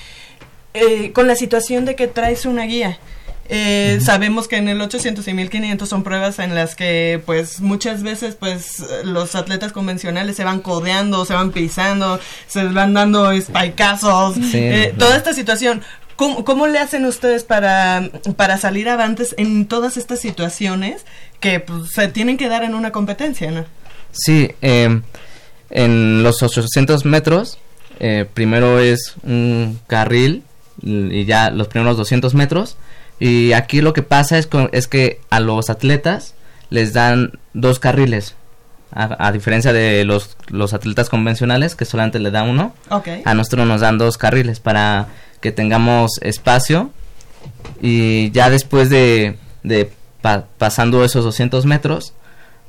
eh, 0.73 1.13
con 1.13 1.25
la 1.27 1.35
situación 1.35 1.85
de 1.85 1.95
que 1.95 2.07
traes 2.07 2.45
una 2.45 2.63
guía. 2.65 2.99
Eh, 3.49 3.99
Sabemos 4.01 4.47
que 4.47 4.57
en 4.57 4.67
el 4.67 4.81
800 4.81 5.27
y 5.27 5.33
1500 5.33 5.87
son 5.87 6.03
pruebas 6.03 6.39
en 6.39 6.53
las 6.53 6.75
que 6.75 7.21
pues 7.25 7.61
muchas 7.61 8.03
veces 8.03 8.35
pues 8.35 8.83
los 9.05 9.35
atletas 9.35 9.71
convencionales 9.71 10.35
se 10.35 10.43
van 10.43 10.59
codeando, 10.59 11.25
se 11.25 11.33
van 11.33 11.51
pisando, 11.51 12.19
se 12.47 12.65
van 12.65 12.93
dando 12.93 13.31
spikazos, 13.39 14.35
Sí, 14.35 14.57
eh, 14.57 14.93
toda 14.97 15.15
esta 15.15 15.33
situación. 15.33 15.81
¿Cómo, 16.17 16.43
cómo 16.43 16.65
le 16.65 16.79
hacen 16.79 17.05
ustedes 17.05 17.43
para, 17.43 18.09
para 18.35 18.57
salir 18.57 18.89
avantes 18.89 19.35
en 19.37 19.67
todas 19.67 19.97
estas 19.97 20.19
situaciones 20.19 21.05
que 21.39 21.59
pues, 21.59 21.91
se 21.91 22.07
tienen 22.07 22.37
que 22.37 22.49
dar 22.49 22.63
en 22.63 22.73
una 22.73 22.91
competencia, 22.91 23.51
no? 23.51 23.65
Sí, 24.11 24.51
em, 24.61 25.03
en 25.69 26.23
los 26.23 26.41
800 26.41 27.05
metros, 27.05 27.59
eh, 27.99 28.25
primero 28.33 28.79
es 28.79 29.15
un 29.23 29.79
carril 29.85 30.43
y 30.81 31.25
ya 31.25 31.51
los 31.51 31.67
primeros 31.67 31.97
200 31.97 32.33
metros. 32.33 32.77
Y 33.19 33.53
aquí 33.53 33.81
lo 33.81 33.93
que 33.93 34.03
pasa 34.03 34.37
es, 34.37 34.47
co- 34.47 34.69
es 34.71 34.87
que 34.87 35.19
a 35.29 35.39
los 35.39 35.69
atletas 35.69 36.33
les 36.69 36.93
dan 36.93 37.31
dos 37.53 37.79
carriles. 37.79 38.35
A, 38.91 39.27
a 39.27 39.31
diferencia 39.31 39.73
de 39.73 40.05
los, 40.05 40.37
los 40.47 40.73
atletas 40.73 41.09
convencionales 41.09 41.75
que 41.75 41.83
solamente 41.85 42.19
le 42.19 42.31
dan 42.31 42.49
uno. 42.49 42.73
A 43.25 43.33
nosotros 43.33 43.67
nos 43.67 43.81
dan 43.81 43.97
dos 43.97 44.17
carriles 44.17 44.59
para 44.59 45.07
que 45.41 45.51
tengamos 45.51 46.11
espacio. 46.21 46.91
Y 47.81 48.31
ya 48.31 48.49
después 48.49 48.89
de, 48.89 49.37
de 49.63 49.91
pa- 50.21 50.45
pasando 50.57 51.03
esos 51.03 51.23
200 51.25 51.65
metros, 51.65 52.13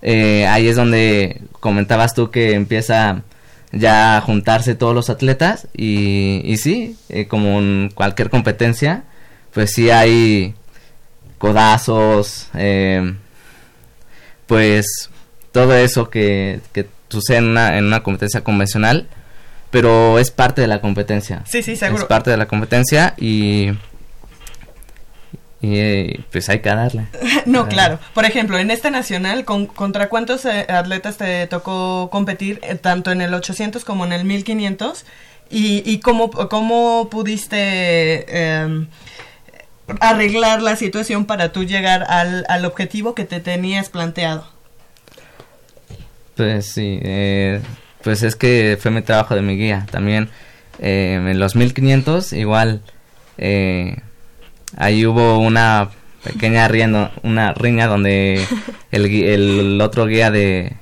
eh, 0.02 0.46
ahí 0.46 0.68
es 0.68 0.76
donde 0.76 1.42
comentabas 1.60 2.14
tú 2.14 2.30
que 2.30 2.54
empieza 2.54 3.22
ya 3.72 4.16
a 4.16 4.20
juntarse 4.20 4.74
todos 4.74 4.94
los 4.94 5.10
atletas. 5.10 5.68
Y, 5.76 6.40
y 6.44 6.56
sí, 6.56 6.96
eh, 7.08 7.26
como 7.26 7.58
en 7.58 7.90
cualquier 7.94 8.30
competencia, 8.30 9.04
pues 9.52 9.72
sí 9.72 9.90
hay 9.90 10.54
codazos, 11.38 12.48
eh, 12.54 13.14
pues 14.46 15.10
todo 15.52 15.74
eso 15.76 16.10
que, 16.10 16.60
que 16.72 16.86
sucede 17.08 17.38
en 17.38 17.48
una, 17.48 17.78
en 17.78 17.84
una 17.84 18.02
competencia 18.02 18.42
convencional, 18.42 19.08
pero 19.70 20.18
es 20.18 20.30
parte 20.30 20.60
de 20.60 20.66
la 20.68 20.80
competencia. 20.80 21.42
Sí, 21.46 21.62
sí, 21.62 21.76
seguro. 21.76 22.02
Es 22.02 22.08
parte 22.08 22.30
de 22.30 22.36
la 22.36 22.46
competencia 22.46 23.14
y, 23.18 23.70
y 25.60 26.18
pues 26.30 26.48
hay 26.48 26.60
que 26.60 26.68
darle. 26.68 27.06
No, 27.46 27.60
Darle. 27.60 27.72
claro. 27.74 27.98
Por 28.14 28.24
ejemplo, 28.24 28.58
en 28.58 28.70
este 28.70 28.90
nacional, 28.90 29.44
con- 29.44 29.66
¿contra 29.66 30.08
cuántos 30.08 30.44
eh, 30.44 30.66
atletas 30.68 31.16
te 31.16 31.46
tocó 31.46 32.08
competir, 32.10 32.60
eh, 32.62 32.74
tanto 32.76 33.10
en 33.10 33.20
el 33.20 33.32
800 33.34 33.84
como 33.84 34.04
en 34.04 34.12
el 34.12 34.24
1500? 34.24 35.04
¿Y, 35.50 35.82
y 35.90 36.00
cómo, 36.00 36.30
cómo 36.30 37.08
pudiste 37.10 37.56
eh, 38.28 38.86
arreglar 40.00 40.62
la 40.62 40.76
situación 40.76 41.24
para 41.24 41.52
tú 41.52 41.64
llegar 41.64 42.04
al, 42.08 42.44
al 42.48 42.64
objetivo 42.64 43.14
que 43.14 43.24
te 43.24 43.40
tenías 43.40 43.88
planteado? 43.90 44.46
Pues 46.36 46.66
sí, 46.66 47.00
eh, 47.02 47.60
pues 48.02 48.22
es 48.22 48.36
que 48.36 48.78
fue 48.80 48.90
mi 48.90 49.02
trabajo 49.02 49.34
de 49.34 49.42
mi 49.42 49.56
guía. 49.56 49.86
También 49.90 50.28
eh, 50.78 51.14
en 51.14 51.38
los 51.38 51.56
1500 51.56 52.32
igual 52.34 52.82
eh, 53.38 53.96
ahí 54.76 55.04
hubo 55.06 55.38
una 55.38 55.90
pequeña 56.22 56.68
riña, 56.68 57.10
una 57.22 57.54
riña 57.54 57.86
donde 57.86 58.44
el, 58.90 59.06
el 59.06 59.80
otro 59.80 60.06
guía 60.06 60.30
de 60.30 60.76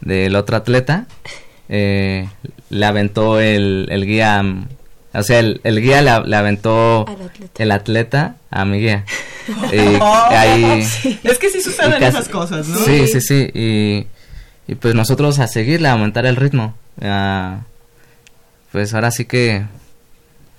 del 0.00 0.34
otro 0.36 0.56
atleta 0.56 1.06
eh, 1.68 2.28
le 2.70 2.86
aventó 2.86 3.40
el, 3.40 3.88
el 3.90 4.04
guía, 4.06 4.44
o 5.14 5.22
sea, 5.22 5.38
el, 5.40 5.60
el 5.64 5.80
guía 5.80 6.00
le, 6.02 6.26
le 6.28 6.36
aventó 6.36 7.06
atleta. 7.08 7.62
el 7.62 7.70
atleta 7.72 8.36
a 8.50 8.64
mi 8.64 8.80
guía. 8.80 9.04
Y 9.72 9.78
ahí- 10.34 10.86
Es 11.24 11.38
que 11.38 11.50
sí 11.50 11.60
suceden 11.60 11.92
casi- 11.98 12.04
esas 12.16 12.28
cosas, 12.28 12.68
¿no? 12.68 12.78
Sí, 12.78 13.08
sí, 13.08 13.20
sí. 13.20 13.50
Y, 13.54 14.06
y 14.70 14.74
pues 14.76 14.94
nosotros 14.94 15.38
a 15.40 15.48
seguirle, 15.48 15.88
a 15.88 15.92
aumentar 15.92 16.26
el 16.26 16.36
ritmo. 16.36 16.74
a- 17.00 17.60
pues 18.70 18.94
ahora 18.94 19.10
sí 19.10 19.24
que 19.26 19.64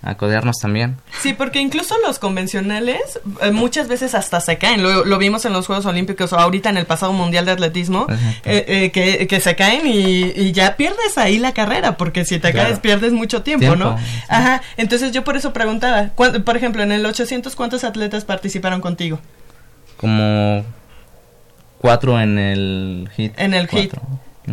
a 0.06 0.16
codearnos 0.16 0.58
también. 0.58 0.98
Sí, 1.22 1.34
porque 1.34 1.60
incluso 1.60 1.96
los 2.06 2.20
convencionales 2.20 3.22
eh, 3.42 3.52
muchas 3.52 3.88
veces 3.88 4.14
hasta 4.16 4.42
se 4.42 4.58
caen. 4.58 4.84
Lo, 4.84 5.06
lo 5.06 5.18
vimos 5.18 5.46
en 5.46 5.54
los 5.54 5.66
Juegos 5.66 5.86
Olímpicos 5.86 6.34
o 6.34 6.38
ahorita 6.40 6.70
en 6.70 6.78
el 6.78 6.86
pasado 6.86 7.14
Mundial 7.14 7.46
de 7.46 7.52
Atletismo, 7.54 8.08
eh, 8.44 8.66
eh, 8.68 8.92
que, 8.92 9.28
que 9.28 9.40
se 9.40 9.56
caen 9.56 9.88
y, 9.88 10.24
y 10.36 10.52
ya 10.52 10.76
pierdes 10.76 11.18
ahí 11.18 11.40
la 11.40 11.54
carrera, 11.54 11.96
porque 11.98 12.26
si 12.26 12.38
te 12.40 12.52
Claro. 12.52 12.68
caes 12.68 12.80
pierdes 12.80 13.14
mucho 13.14 13.44
tiempo, 13.44 13.66
Tiempo, 13.66 13.78
¿no? 13.84 13.98
Ajá, 14.28 14.62
entonces 14.78 15.12
yo 15.14 15.24
por 15.24 15.38
eso 15.38 15.54
preguntaba, 15.54 16.10
¿cuán- 16.16 16.44
por 16.44 16.58
ejemplo, 16.58 16.84
en 16.84 16.92
el 16.92 17.06
800, 17.06 17.56
¿cuántos 17.56 17.84
atletas 17.86 18.26
participaron 18.26 18.82
contigo? 18.82 19.20
Como 19.98 20.66
cuatro 21.80 22.20
en 22.20 22.38
el 22.40 23.10
hit. 23.16 23.34
En 23.38 23.54
el 23.54 23.68
hit. 23.70 23.94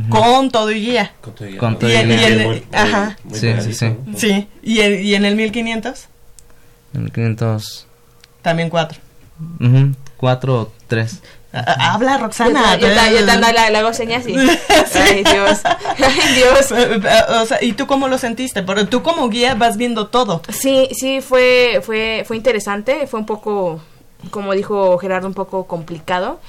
Con 0.09 0.51
todo 0.51 0.71
y 0.71 0.81
guía. 0.81 1.13
Con 1.21 1.35
todo 1.35 1.47
y 1.49 1.53
guía. 1.53 1.59
Con 1.61 1.79
todo 1.79 1.91
Y 1.91 1.93
y 1.93 1.97
el- 1.97 2.09
guía. 2.09 2.21
y 2.21 2.25
el- 2.25 2.37
Muy- 2.39 2.47
muy- 2.47 2.65
ajá. 2.73 3.17
muy 3.25 3.39
Sí, 3.39 3.53
sí, 3.61 3.75
sí. 3.75 3.97
Sí, 4.17 4.49
¿y, 4.63 4.81
el, 4.81 5.01
y 5.05 5.15
en 5.15 5.25
el 5.25 5.35
1500? 5.37 6.07
En 6.95 7.05
el 7.05 7.13
500. 7.13 7.87
También 8.43 8.71
cuatro. 8.71 8.99
ujú, 9.61 9.95
cuatro 10.17 10.55
o 10.61 10.73
tres. 10.87 11.21
Habla 11.53 12.19
Roxana. 12.19 12.77
Yo, 12.77 12.87
ta- 12.95 13.11
la- 13.53 13.71
le 13.71 13.79
hago 13.79 13.93
señas 13.93 14.25
y... 14.29 14.35
Ay, 14.95 15.25
Dios. 15.25 15.61
Ay, 15.65 16.35
Dios. 16.37 16.71
Eh, 16.71 17.01
eh, 17.03 17.23
O 17.43 17.47
sea, 17.47 17.59
¿y 17.61 17.73
tú 17.73 17.87
cómo 17.89 18.07
lo 18.07 18.19
sentiste? 18.19 18.63
Porque 18.63 18.85
tú 18.85 19.03
como 19.03 19.29
guía 19.29 19.55
vas 19.57 19.77
viendo 19.77 20.07
todo. 20.07 20.43
Sí, 20.49 20.89
sí, 20.93 21.21
fue, 21.21 21.81
fue, 21.85 22.23
fue 22.27 22.37
interesante, 22.37 23.09
fue 23.09 23.19
un 23.19 23.27
poco, 23.27 23.81
como 24.31 24.53
dijo 24.53 24.97
Gerardo, 24.99 25.27
un 25.27 25.35
poco 25.35 25.67
complicado, 25.67 26.41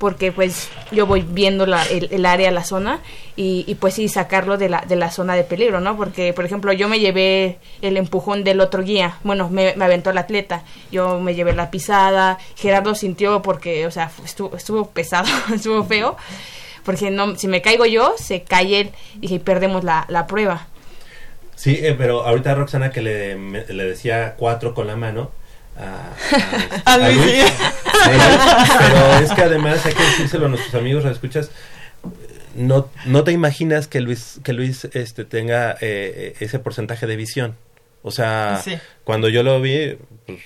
porque 0.00 0.32
pues 0.32 0.68
yo 0.90 1.06
voy 1.06 1.20
viendo 1.28 1.66
la, 1.66 1.84
el, 1.84 2.08
el 2.10 2.26
área, 2.26 2.50
la 2.50 2.64
zona, 2.64 3.00
y, 3.36 3.64
y 3.68 3.74
pues 3.76 3.94
sí, 3.94 4.08
sacarlo 4.08 4.56
de 4.56 4.68
la, 4.70 4.80
de 4.88 4.96
la 4.96 5.10
zona 5.10 5.36
de 5.36 5.44
peligro, 5.44 5.78
¿no? 5.80 5.96
Porque, 5.96 6.32
por 6.32 6.44
ejemplo, 6.46 6.72
yo 6.72 6.88
me 6.88 6.98
llevé 6.98 7.58
el 7.82 7.96
empujón 7.98 8.42
del 8.42 8.60
otro 8.60 8.82
guía, 8.82 9.18
bueno, 9.22 9.48
me, 9.50 9.74
me 9.76 9.84
aventó 9.84 10.10
el 10.10 10.18
atleta, 10.18 10.64
yo 10.90 11.20
me 11.20 11.34
llevé 11.34 11.52
la 11.52 11.70
pisada, 11.70 12.38
Gerardo 12.56 12.94
sintió 12.94 13.42
porque, 13.42 13.86
o 13.86 13.90
sea, 13.90 14.10
estuvo, 14.24 14.56
estuvo 14.56 14.86
pesado, 14.90 15.28
estuvo 15.54 15.84
feo, 15.84 16.16
porque 16.84 17.10
no, 17.10 17.36
si 17.36 17.46
me 17.46 17.60
caigo 17.60 17.84
yo, 17.84 18.14
se 18.16 18.42
cae 18.42 18.80
él 18.80 18.90
y 19.20 19.38
perdemos 19.40 19.84
la, 19.84 20.06
la 20.08 20.26
prueba. 20.26 20.66
Sí, 21.56 21.78
eh, 21.82 21.94
pero 21.96 22.24
ahorita 22.26 22.54
Roxana 22.54 22.90
que 22.90 23.02
le, 23.02 23.36
me- 23.36 23.66
le 23.66 23.84
decía 23.84 24.34
cuatro 24.38 24.72
con 24.74 24.86
la 24.86 24.96
mano. 24.96 25.30
A, 26.84 26.94
A 26.94 26.98
Luis, 26.98 27.20
sí. 27.22 27.42
Pero, 28.04 28.22
pero 28.78 29.24
es 29.24 29.32
que 29.32 29.42
además 29.42 29.84
hay 29.86 29.94
que 29.94 30.02
decírselo 30.02 30.46
a 30.46 30.48
nuestros 30.48 30.74
amigos, 30.74 31.04
escuchas 31.04 31.50
no, 32.54 32.88
no 33.06 33.22
te 33.24 33.32
imaginas 33.32 33.86
que 33.86 34.00
Luis, 34.00 34.40
que 34.42 34.52
Luis 34.52 34.86
este, 34.92 35.24
tenga 35.24 35.76
eh, 35.80 36.34
ese 36.40 36.58
porcentaje 36.58 37.06
de 37.06 37.16
visión. 37.16 37.56
O 38.02 38.10
sea, 38.10 38.60
Sí. 38.64 38.76
cuando 39.04 39.28
yo 39.28 39.42
lo 39.42 39.60
vi, 39.60 39.96
pues, 40.26 40.40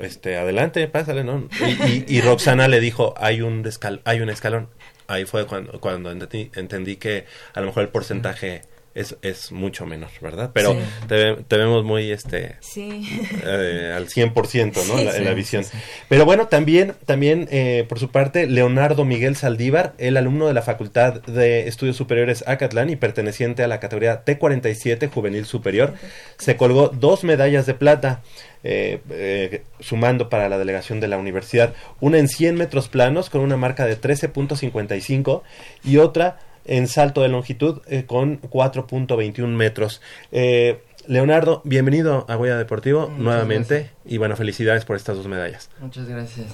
este, 0.00 0.36
adelante, 0.36 0.86
pásale, 0.88 1.24
¿no? 1.24 1.48
Y, 1.60 1.88
y- 1.88 2.04
y 2.08 2.20
Roxana 2.20 2.68
le 2.68 2.80
dijo, 2.80 3.14
hay 3.16 3.40
un, 3.40 3.68
hay 4.04 4.20
un 4.20 4.28
escalón. 4.30 4.68
Ahí 5.06 5.24
fue 5.24 5.46
cuando, 5.46 5.80
cuando 5.80 6.10
entendí, 6.10 6.50
entendí 6.54 6.96
que 6.96 7.24
a 7.54 7.60
lo 7.60 7.66
mejor 7.66 7.84
el 7.84 7.88
porcentaje 7.88 8.62
es, 8.98 9.16
es 9.22 9.52
mucho 9.52 9.86
menor, 9.86 10.10
¿verdad? 10.20 10.50
Pero 10.52 10.72
Sí. 10.72 10.78
te, 11.08 11.34
te 11.36 11.56
vemos 11.56 11.84
muy, 11.84 12.10
este, 12.10 12.56
Sí. 12.60 13.08
eh, 13.44 13.92
al 13.96 14.08
100%, 14.08 14.84
¿no? 14.86 14.98
Sí, 14.98 15.04
la, 15.24 15.32
visión. 15.34 15.64
Pero 16.08 16.24
bueno, 16.24 16.48
también, 16.48 16.94
también 17.06 17.48
eh, 17.50 17.84
por 17.88 17.98
su 17.98 18.10
parte, 18.10 18.46
Leonardo 18.46 19.04
Miguel 19.04 19.36
Saldívar, 19.36 19.94
el 19.98 20.16
alumno 20.16 20.46
de 20.46 20.54
la 20.54 20.62
Facultad 20.62 21.22
de 21.22 21.68
Estudios 21.68 21.96
Superiores 21.96 22.44
Acatlán 22.46 22.90
y 22.90 22.96
perteneciente 22.96 23.62
a 23.62 23.68
la 23.68 23.80
categoría 23.80 24.24
T47 24.24 25.10
Juvenil 25.10 25.44
Superior, 25.46 25.94
se 26.36 26.56
colgó 26.56 26.88
dos 26.88 27.24
medallas 27.24 27.66
de 27.66 27.74
plata. 27.74 28.22
eh, 28.64 29.00
eh, 29.10 29.62
sumando 29.78 30.28
para 30.28 30.48
la 30.48 30.58
delegación 30.58 30.98
de 30.98 31.06
la 31.06 31.16
universidad, 31.16 31.74
una 32.00 32.18
en 32.18 32.26
100 32.26 32.56
metros 32.56 32.88
planos 32.88 33.30
con 33.30 33.40
una 33.40 33.56
marca 33.56 33.86
de 33.86 33.96
13.55 33.96 35.42
y 35.84 35.98
otra 35.98 36.38
en 36.68 36.86
salto 36.88 37.22
de 37.22 37.28
longitud 37.28 37.80
eh, 37.88 38.04
con 38.06 38.40
4.21 38.42 39.46
metros. 39.48 40.00
Eh, 40.32 40.80
Leonardo, 41.06 41.62
bienvenido 41.64 42.26
a 42.28 42.36
Huella 42.36 42.56
Deportivo 42.58 43.08
Muchas 43.08 43.18
nuevamente 43.18 43.90
y 44.04 44.18
bueno, 44.18 44.36
felicidades 44.36 44.84
por 44.84 44.96
estas 44.96 45.16
dos 45.16 45.26
medallas. 45.26 45.70
Muchas 45.80 46.06
gracias. 46.08 46.46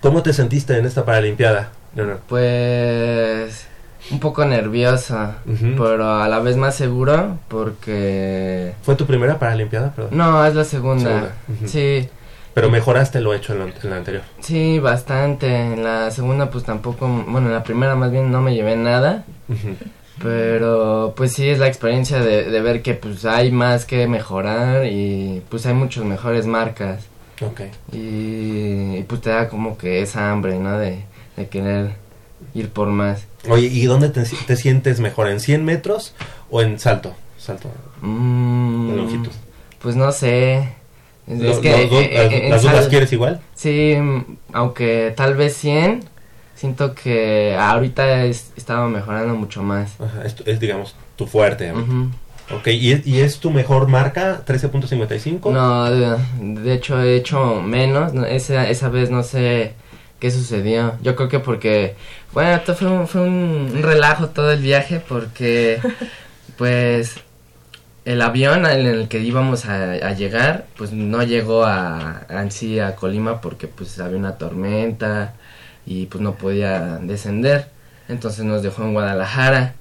¿Cómo 0.00 0.22
te 0.22 0.32
sentiste 0.32 0.76
en 0.78 0.86
esta 0.86 1.04
Paralimpiada, 1.04 1.70
Leonardo? 1.94 2.20
Pues 2.28 3.66
un 4.10 4.20
poco 4.20 4.44
nervioso, 4.46 5.34
pero 5.76 6.10
a 6.14 6.28
la 6.28 6.38
vez 6.38 6.56
más 6.56 6.74
seguro 6.74 7.38
porque... 7.48 8.72
¿Fue 8.82 8.94
tu 8.94 9.04
primera 9.06 9.38
Paralimpiada? 9.38 9.92
Perdón. 9.92 10.16
No, 10.16 10.46
es 10.46 10.54
la 10.54 10.64
segunda. 10.64 11.32
Sí, 11.66 12.08
Pero 12.54 12.70
mejoraste 12.70 13.20
lo 13.20 13.34
hecho 13.34 13.52
en, 13.52 13.58
lo- 13.58 13.66
en 13.66 13.90
la 13.90 13.96
anterior. 13.96 14.22
sí, 14.40 14.78
bastante. 14.78 15.48
En 15.74 15.84
la 15.84 16.10
segunda 16.10 16.48
pues 16.48 16.64
tampoco, 16.64 17.06
bueno, 17.26 17.48
en 17.48 17.52
la 17.54 17.62
primera 17.64 17.94
más 17.96 18.10
bien 18.10 18.30
no 18.32 18.40
me 18.40 18.54
llevé 18.54 18.76
nada. 18.76 19.24
Pero 20.20 21.14
pues 21.16 21.32
sí 21.32 21.48
es 21.48 21.58
la 21.58 21.68
experiencia 21.68 22.18
de, 22.20 22.44
de 22.50 22.60
ver 22.60 22.82
que 22.82 22.94
pues 22.94 23.24
hay 23.24 23.52
más 23.52 23.84
que 23.84 24.06
mejorar 24.08 24.86
y 24.86 25.42
pues 25.48 25.64
hay 25.66 25.74
muchas 25.74 26.04
mejores 26.04 26.46
marcas. 26.46 27.04
Ok. 27.40 27.60
Y, 27.92 28.96
y, 28.98 29.04
pues 29.06 29.20
te 29.20 29.30
da 29.30 29.48
como 29.48 29.78
que 29.78 30.02
esa 30.02 30.32
hambre, 30.32 30.58
¿no? 30.58 30.76
De, 30.76 31.04
de 31.36 31.46
querer 31.48 31.92
ir 32.54 32.68
por 32.70 32.88
más. 32.88 33.26
Oye, 33.48 33.68
¿y 33.68 33.84
dónde 33.86 34.08
te, 34.08 34.24
te 34.24 34.56
sientes 34.56 34.98
mejor? 34.98 35.28
¿En 35.28 35.38
100 35.38 35.64
metros 35.64 36.14
o 36.50 36.62
en 36.62 36.80
salto? 36.80 37.14
Salto. 37.38 37.70
Mm, 38.00 38.90
De 38.90 38.96
longitud. 38.96 39.32
Pues 39.80 39.94
no 39.94 40.10
sé. 40.10 40.68
Es, 41.28 41.38
Lo- 41.40 41.60
que 41.60 41.86
dos- 41.86 42.02
eh, 42.02 42.10
las- 42.14 42.32
eh, 42.32 42.44
en 42.46 42.50
las 42.50 42.62
sal- 42.62 42.74
las 42.74 42.88
quieres 42.88 43.12
igual. 43.12 43.40
Sí, 43.54 43.94
mm, 44.00 44.24
aunque 44.52 45.12
tal 45.16 45.36
vez 45.36 45.54
100, 45.56 46.00
siento 46.58 46.94
que 46.94 47.56
ahorita 47.58 48.24
es- 48.24 48.52
estaba 48.56 48.88
mejorando 48.88 49.34
mucho 49.34 49.62
más. 49.62 49.92
Ajá, 50.00 50.24
es, 50.26 50.34
tu- 50.34 50.42
es, 50.50 50.58
digamos, 50.60 50.94
tu 51.16 51.26
fuerte. 51.26 51.72
Ujú. 51.72 52.08
Ok, 52.54 52.66
¿y 52.68 52.92
es, 52.92 53.06
¿y 53.06 53.20
es 53.20 53.38
tu 53.40 53.50
mejor 53.50 53.88
marca? 53.88 54.40
¿13.55? 54.46 55.52
No, 55.52 55.90
de, 55.90 56.16
de 56.62 56.72
hecho 56.74 57.00
he 57.02 57.16
hecho 57.16 57.60
menos. 57.62 58.12
no, 58.14 58.24
esa, 58.24 58.68
esa 58.68 58.88
vez 58.88 59.10
no 59.10 59.22
sé 59.22 59.74
qué 60.18 60.30
sucedió. 60.30 60.94
Yo 61.02 61.14
creo 61.14 61.28
que 61.28 61.38
porque, 61.40 61.94
bueno, 62.32 62.52
esto 62.56 62.74
fue 62.74 62.88
un, 62.88 63.06
fue 63.06 63.20
un, 63.20 63.70
un 63.74 63.82
relajo 63.82 64.28
todo 64.30 64.50
el 64.50 64.60
viaje 64.62 65.00
porque, 65.06 65.78
pues, 66.56 67.16
el 68.04 68.22
avión 68.22 68.64
en 68.64 68.86
el 68.86 69.08
que 69.08 69.18
íbamos 69.20 69.66
a, 69.66 69.92
a 69.92 70.12
llegar, 70.14 70.66
pues 70.78 70.92
no 70.92 71.22
llegó 71.22 71.64
a, 71.64 72.22
a 72.30 72.42
en 72.42 72.50
sí 72.50 72.80
a 72.80 72.96
Colima 72.96 73.42
porque 73.42 73.68
pues 73.68 74.00
había 74.00 74.16
una 74.16 74.38
tormenta 74.38 75.34
y 75.90 76.06
pues 76.06 76.20
no 76.22 76.34
podía 76.34 76.98
descender. 77.00 77.68
Entonces 78.08 78.44
nos 78.44 78.62
dejó 78.62 78.82
en 78.82 78.92
Guadalajara 78.92 79.74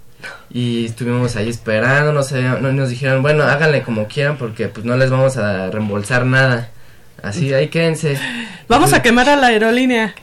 y 0.50 0.86
estuvimos 0.86 1.36
ahí 1.36 1.50
esperando, 1.50 2.12
no 2.14 2.24
sé, 2.24 2.42
no, 2.42 2.60
nos 2.72 2.90
dijeron, 2.90 3.22
bueno, 3.22 3.44
háganle 3.44 3.84
como 3.84 4.08
quieran 4.08 4.38
porque 4.38 4.68
pues 4.70 4.86
no 4.86 4.96
les 4.98 5.10
vamos 5.10 5.36
a 5.38 5.70
reembolsar 5.70 6.26
nada. 6.26 6.70
Así, 7.22 7.54
ahí 7.54 7.68
quédense. 7.70 8.18
Vamos 8.68 8.94
a 8.94 9.02
quemar 9.02 9.28
a 9.30 9.36
la 9.36 9.48
aerolínea. 9.48 10.14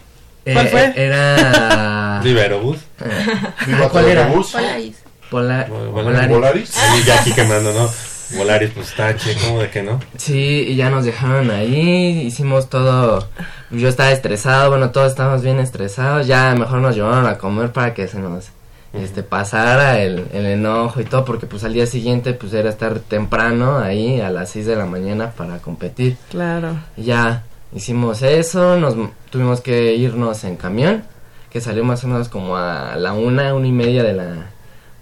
¿Cuál 0.45 0.67
Eh, 0.67 0.71
fue? 0.71 0.85
eh, 0.87 0.93
Era... 0.97 2.21
Viva 2.25 2.43
Aerobús. 2.43 2.79
Ah, 3.01 3.89
¿Cuál 3.91 4.05
era? 4.07 4.29
Polaris. 4.29 4.97
Pola- 5.31 5.67
Volaris. 5.69 6.29
Polaris. 6.29 6.79
Ahí 6.79 7.03
ya 7.05 7.21
aquí 7.21 7.33
quemando, 7.33 7.73
¿no? 7.73 7.91
Volaris, 8.37 8.71
pues 8.71 8.89
está 8.89 9.15
¿cómo 9.45 9.61
de 9.61 9.71
que 9.71 9.83
no? 9.83 10.01
Sí, 10.17 10.65
y 10.69 10.77
ya 10.77 10.91
nos 10.91 11.05
dejaron 11.05 11.51
ahí, 11.51 12.23
hicimos 12.27 12.69
todo, 12.69 13.29
yo 13.71 13.89
estaba 13.89 14.11
estresado, 14.11 14.71
bueno, 14.71 14.91
todos 14.91 15.11
estábamos 15.11 15.43
bien 15.43 15.59
estresados, 15.59 16.27
ya 16.27 16.55
mejor 16.55 16.81
nos 16.81 16.95
llevaron 16.95 17.27
a 17.27 17.39
comer 17.39 17.73
para 17.73 17.95
que 17.95 18.09
se 18.09 18.19
nos 18.19 18.51
este 18.95 19.23
pasara 19.25 20.01
el, 20.01 20.27
el 20.33 20.47
enojo 20.47 21.01
y 21.01 21.05
todo, 21.05 21.25
porque 21.25 21.47
pues 21.47 21.65
al 21.65 21.73
día 21.73 21.87
siguiente 21.87 22.33
pues 22.33 22.53
era 22.53 22.71
estar 22.71 23.01
temprano 23.01 23.79
ahí 23.79 24.21
a 24.21 24.31
las 24.31 24.51
6 24.51 24.67
de 24.67 24.77
la 24.77 24.87
mañana 24.87 25.31
para 25.31 25.59
competir. 25.59 26.17
Claro. 26.31 26.77
Y 26.97 27.05
ya 27.05 27.43
hicimos 27.75 28.23
eso, 28.23 28.79
nos 28.79 28.95
tuvimos 29.31 29.61
que 29.61 29.95
irnos 29.95 30.45
en 30.45 30.57
camión, 30.57 31.05
que 31.51 31.61
salió 31.61 31.85
más 31.85 32.05
o 32.05 32.09
menos 32.09 32.29
como 32.29 32.57
a 32.57 32.97
la 32.97 33.13
una, 33.13 33.55
una 33.55 33.67
y 33.67 33.73
media 33.73 34.03
de 34.03 34.13
la 34.13 34.47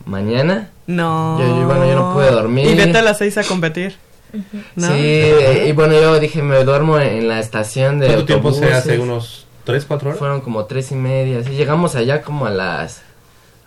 mañana. 0.07 0.71
No. 0.93 1.39
Yo, 1.41 1.47
yo, 1.61 1.67
bueno, 1.67 1.87
yo 1.87 1.95
no 1.95 2.13
pude 2.15 2.31
dormir. 2.31 2.67
Y 2.69 2.75
vete 2.75 2.99
a 2.99 3.03
las 3.03 3.19
seis 3.19 3.37
a 3.39 3.43
competir. 3.45 3.97
¿No? 4.77 4.89
Sí, 4.89 5.31
y 5.67 5.73
bueno, 5.73 5.93
yo 5.95 6.19
dije, 6.19 6.41
me 6.43 6.65
duermo 6.65 6.99
en 6.99 7.29
la 7.29 7.39
estación 7.39 7.99
de 8.01 8.07
¿Cuánto 8.07 8.25
tiempo 8.25 8.53
se 8.53 8.73
hace? 8.73 8.99
¿Unos 8.99 9.47
3, 9.65 9.85
4 9.87 10.09
horas? 10.09 10.19
Fueron 10.19 10.41
como 10.41 10.65
tres 10.65 10.91
y 10.91 10.95
media, 10.95 11.43
sí, 11.45 11.51
llegamos 11.51 11.95
allá 11.97 12.23
como 12.23 12.47
a 12.47 12.51
las, 12.51 13.03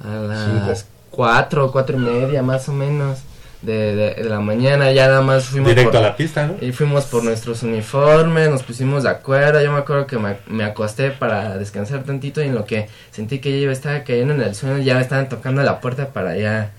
a 0.04 0.10
las 0.10 0.88
cuatro, 1.12 1.72
cuatro 1.72 1.98
y 1.98 2.00
media 2.02 2.42
más 2.42 2.68
o 2.68 2.74
menos 2.74 3.20
de, 3.62 3.96
de, 3.96 4.14
de 4.16 4.24
la 4.26 4.40
mañana, 4.40 4.92
ya 4.92 5.08
nada 5.08 5.22
más 5.22 5.46
fuimos 5.46 5.70
Directo 5.70 5.92
por- 5.92 6.00
a 6.00 6.04
la 6.04 6.16
pista, 6.16 6.48
¿no? 6.48 6.56
Y 6.62 6.72
fuimos 6.72 7.06
por 7.06 7.24
nuestros 7.24 7.62
uniformes, 7.64 8.50
nos 8.50 8.64
pusimos 8.64 9.04
de 9.04 9.10
acuerdo, 9.10 9.62
yo 9.62 9.72
me 9.72 9.78
acuerdo 9.80 10.06
que 10.08 10.18
me, 10.18 10.38
me 10.48 10.64
acosté 10.64 11.12
para 11.12 11.58
descansar 11.58 12.04
tantito 12.04 12.42
y 12.44 12.48
en 12.48 12.56
lo 12.56 12.66
que 12.66 12.90
sentí 13.12 13.38
que 13.40 13.62
ya 13.62 13.72
estaba 13.72 14.04
cayendo 14.04 14.34
en 14.34 14.42
el 14.42 14.56
sueño, 14.56 14.80
ya 14.80 14.96
me 14.96 15.02
estaban 15.02 15.30
tocando 15.30 15.62
la 15.64 15.80
puerta 15.80 16.08
para 16.10 16.36
ya, 16.38 16.72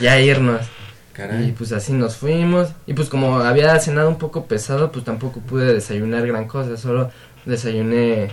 ya 0.00 0.20
irnos. 0.20 0.62
Caray. 1.12 1.48
Y 1.48 1.52
pues 1.52 1.72
así 1.72 1.92
nos 1.92 2.16
fuimos. 2.16 2.68
Y 2.86 2.94
pues 2.94 3.08
como 3.08 3.40
había 3.40 3.78
cenado 3.80 4.08
un 4.08 4.18
poco 4.18 4.46
pesado, 4.46 4.92
pues 4.92 5.04
tampoco 5.04 5.40
pude 5.40 5.72
desayunar 5.74 6.26
gran 6.26 6.46
cosa. 6.46 6.76
Solo 6.76 7.10
desayuné, 7.44 8.28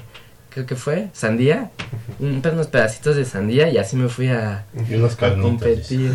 creo 0.56 0.66
que 0.66 0.76
fue, 0.76 1.10
sandía. 1.12 1.72
Un, 2.20 2.42
unos 2.46 2.68
pedacitos 2.68 3.18
de 3.18 3.26
sandía 3.26 3.70
y 3.70 3.78
así 3.78 3.98
me 3.98 4.08
fui 4.08 4.30
a, 4.30 4.64
Y 4.90 4.96
competir. 5.42 6.14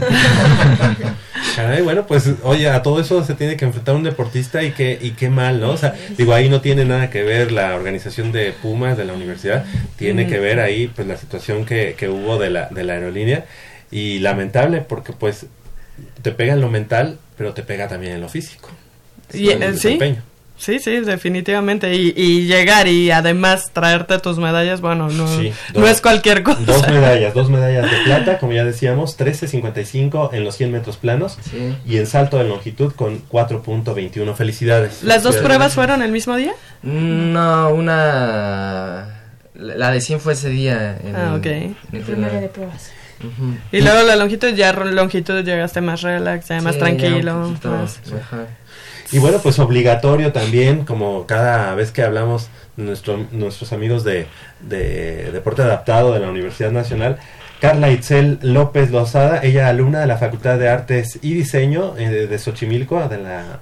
Caray, 1.56 1.82
bueno, 1.82 2.06
pues, 2.06 2.30
oye, 2.42 2.68
a 2.70 2.82
todo 2.82 3.00
eso 3.00 3.22
se 3.22 3.34
tiene 3.34 3.58
que 3.58 3.66
enfrentar 3.66 3.94
un 3.94 4.02
deportista 4.02 4.62
y 4.62 4.70
qué, 4.70 4.98
y 4.98 5.10
qué 5.10 5.28
mal, 5.28 5.60
¿no? 5.60 5.72
O 5.72 5.76
sea, 5.76 5.94
digo, 6.16 6.32
ahí 6.32 6.48
no 6.48 6.62
tiene 6.62 6.86
nada 6.86 7.10
que 7.10 7.22
ver 7.22 7.52
la 7.52 7.74
organización 7.74 8.32
de 8.32 8.52
Pumas 8.52 8.96
de 8.96 9.04
la 9.04 9.12
universidad, 9.12 9.66
tiene 9.96 10.26
que 10.26 10.38
ver 10.38 10.58
ahí, 10.60 10.86
pues, 10.88 11.06
la 11.06 11.18
situación 11.18 11.66
que, 11.66 11.94
que 11.98 12.08
hubo 12.08 12.38
de 12.38 12.48
la, 12.48 12.68
de 12.70 12.84
la 12.84 12.94
aerolínea 12.94 13.44
y 13.90 14.18
lamentable 14.20 14.80
porque, 14.80 15.12
pues, 15.12 15.46
te 16.22 16.32
pega 16.32 16.54
en 16.54 16.60
lo 16.60 16.68
mental, 16.68 17.18
pero 17.36 17.52
te 17.54 17.62
pega 17.62 17.88
también 17.88 18.12
en 18.14 18.20
lo 18.20 18.28
físico. 18.28 18.68
Y, 19.32 19.50
En 19.50 19.62
el 19.62 19.74
eh, 19.74 19.76
sí, 19.76 19.88
desempeño. 19.88 20.22
sí, 20.56 20.78
sí, 20.78 21.00
definitivamente. 21.00 21.94
Y, 21.94 22.12
y 22.16 22.46
llegar 22.46 22.88
y 22.88 23.10
además 23.10 23.70
traerte 23.72 24.18
tus 24.18 24.38
medallas, 24.38 24.80
bueno, 24.80 25.08
no, 25.08 25.26
Sí, 25.38 25.52
no 25.74 25.86
es 25.86 26.00
cualquier 26.00 26.42
cosa. 26.42 26.60
Dos 26.66 26.88
medallas, 26.88 27.32
dos 27.34 27.48
medallas 27.50 27.90
de 27.90 27.96
plata, 28.04 28.38
como 28.38 28.52
ya 28.52 28.64
decíamos, 28.64 29.16
13.55 29.18 30.30
en 30.32 30.44
los 30.44 30.56
100 30.56 30.72
metros 30.72 30.96
planos 30.96 31.38
Sí. 31.50 31.76
y 31.86 31.96
en 31.98 32.06
salto 32.06 32.38
de 32.38 32.44
longitud 32.44 32.92
con 32.94 33.20
4.21. 33.28 34.34
Felicidades. 34.34 35.02
¿Las 35.02 35.22
dos 35.22 35.36
pruebas 35.36 35.74
fueron 35.74 36.02
el 36.02 36.12
mismo 36.12 36.36
día? 36.36 36.52
No, 36.82 37.70
una... 37.74 39.16
La 39.54 39.90
de 39.90 40.00
100 40.00 40.20
fue 40.20 40.32
ese 40.32 40.48
día. 40.48 40.96
en 41.04 41.14
Ah, 41.16 41.32
el- 41.34 41.40
ok. 41.40 41.46
en 41.46 41.76
el 41.92 42.00
Primera 42.02 42.40
de 42.40 42.48
pruebas. 42.48 42.90
Y 43.72 43.80
luego 43.80 44.02
la 44.02 44.16
longitud, 44.16 44.48
ya 44.54 44.72
longitud 44.72 45.44
llegaste 45.44 45.80
más 45.80 46.02
relax, 46.02 46.48
ya 46.48 46.60
más 46.60 46.74
Sí, 46.74 46.80
ya 46.80 46.86
un 46.86 46.96
tranquilo. 46.98 47.42
poquito 47.48 47.70
más- 47.70 48.00
mejor. 48.12 48.46
Y 49.12 49.18
bueno, 49.18 49.38
pues 49.42 49.58
obligatorio 49.58 50.32
también, 50.32 50.84
como 50.84 51.26
cada 51.26 51.74
vez 51.74 51.90
que 51.90 52.02
hablamos 52.02 52.48
de 52.76 52.84
nuestro, 52.84 53.26
nuestros 53.32 53.72
amigos 53.72 54.04
de, 54.04 54.26
de 54.60 55.32
Deporte 55.32 55.62
Adaptado 55.62 56.12
de 56.12 56.20
la 56.20 56.28
Universidad 56.28 56.70
Nacional, 56.70 57.18
Carla 57.60 57.90
Itzel 57.90 58.38
López 58.40 58.90
Lozada, 58.90 59.40
ella 59.42 59.68
alumna 59.68 60.00
de 60.00 60.06
la 60.06 60.16
Facultad 60.16 60.58
de 60.58 60.68
Artes 60.68 61.18
y 61.22 61.34
Diseño 61.34 61.94
eh, 61.98 62.08
de, 62.08 62.26
de 62.26 62.38
Xochimilco, 62.38 63.06
de 63.08 63.18
la... 63.18 63.58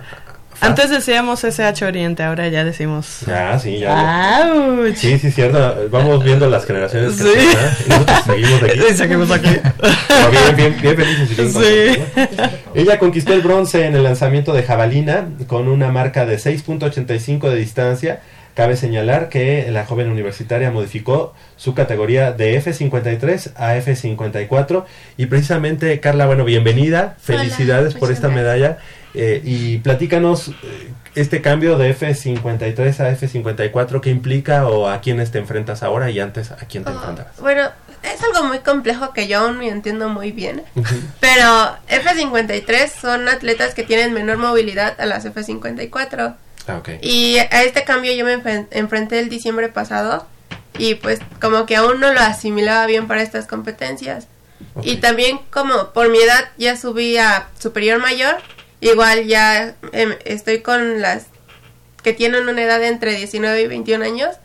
Antes 0.60 0.90
decíamos 0.90 1.44
SH 1.44 1.84
Oriente, 1.86 2.22
ahora 2.24 2.48
ya 2.48 2.64
decimos. 2.64 3.20
Ya, 3.26 3.56
sí, 3.58 3.78
ya. 3.78 4.42
¡Auch! 4.48 4.94
Sí, 4.96 5.18
sí, 5.18 5.30
cierto. 5.30 5.88
Vamos 5.90 6.24
viendo 6.24 6.48
las 6.50 6.64
generaciones 6.66 7.14
que 7.16 7.22
Sí. 7.22 7.48
y 7.86 7.88
nosotros 7.88 8.18
seguimos 8.26 8.62
aquí. 8.62 8.80
Y 8.90 8.96
seguimos 8.96 9.30
aquí. 9.30 9.50
Pero 9.78 10.30
bien, 10.56 10.56
bien, 10.56 10.76
bien 10.80 10.96
felices 10.96 11.36
bien 11.36 11.52
Sí. 11.52 12.00
contentos, 12.00 12.50
¿no? 12.74 12.80
Ella 12.80 12.98
conquistó 12.98 13.32
el 13.34 13.42
bronce 13.42 13.86
en 13.86 13.94
el 13.94 14.02
lanzamiento 14.02 14.52
de 14.52 14.64
jabalina 14.64 15.28
con 15.46 15.68
una 15.68 15.92
marca 15.92 16.26
de 16.26 16.38
6.85 16.38 17.48
de 17.50 17.56
distancia, 17.56 18.20
Cabe 18.54 18.74
señalar 18.76 19.28
que 19.28 19.68
la 19.70 19.86
joven 19.86 20.10
universitaria 20.10 20.72
modificó 20.72 21.32
su 21.56 21.74
categoría 21.74 22.32
de 22.32 22.60
F53 22.60 23.52
a 23.54 23.76
F54 23.76 24.84
y 25.16 25.26
precisamente 25.26 26.00
Carla, 26.00 26.26
bueno, 26.26 26.44
bienvenida, 26.44 27.14
felicidades 27.20 27.92
por 27.94 28.08
muchas 28.08 28.16
esta 28.16 28.26
gracias. 28.26 28.44
medalla 28.44 28.78
eh, 29.14 29.40
y 29.44 29.78
platícanos 29.78 30.48
eh, 30.48 30.90
este 31.14 31.40
cambio 31.42 31.76
de 31.78 31.96
F53 31.96 33.00
a 33.00 33.10
F54, 33.16 34.00
¿qué 34.00 34.10
implica 34.10 34.66
o 34.66 34.88
a 34.88 35.00
quiénes 35.00 35.30
te 35.30 35.38
enfrentas 35.38 35.82
ahora 35.82 36.10
y 36.10 36.20
antes 36.20 36.50
a 36.52 36.56
quién 36.56 36.84
te 36.84 36.90
enfrentabas? 36.90 37.36
Bueno, 37.40 37.68
es 38.02 38.22
algo 38.22 38.46
muy 38.46 38.58
complejo 38.60 39.12
que 39.12 39.26
yo 39.26 39.40
aún 39.40 39.56
no 39.58 39.62
entiendo 39.62 40.08
muy 40.08 40.30
bien. 40.32 40.62
Pero 41.20 41.76
F53 41.88 42.88
son 43.00 43.28
atletas 43.28 43.74
que 43.74 43.82
tienen 43.82 44.12
menor 44.12 44.36
movilidad 44.38 45.00
a 45.00 45.06
las 45.06 45.24
F54. 45.26 46.36
Ah, 46.68 46.76
ok. 46.76 46.88
Y 47.02 47.38
a 47.38 47.62
este 47.64 47.84
cambio 47.84 48.12
yo 48.12 48.24
me 48.24 48.36
enfren- 48.40 48.66
enfrenté 48.70 49.18
el 49.18 49.28
diciembre 49.28 49.68
pasado 49.68 50.26
y 50.78 50.94
pues 50.96 51.18
como 51.40 51.66
que 51.66 51.74
aún 51.76 51.98
no 51.98 52.12
lo 52.12 52.20
asimilaba 52.20 52.86
bien 52.86 53.08
para 53.08 53.22
estas 53.22 53.46
competencias. 53.46 54.28
Y 54.82 54.96
también 54.96 55.40
como 55.50 55.92
por 55.92 56.08
mi 56.10 56.18
edad 56.18 56.50
ya 56.58 56.76
subí 56.76 57.16
a 57.16 57.48
superior 57.58 58.00
mayor, 58.00 58.36
igual 58.80 59.26
ya 59.26 59.74
em, 59.92 60.14
estoy 60.24 60.60
con 60.60 61.00
las 61.00 61.26
que 62.02 62.12
tienen 62.12 62.48
una 62.48 62.62
edad 62.62 62.82
entre 62.84 63.14
19 63.14 63.62
y 63.62 63.66
21 63.66 64.04
años. 64.04 64.36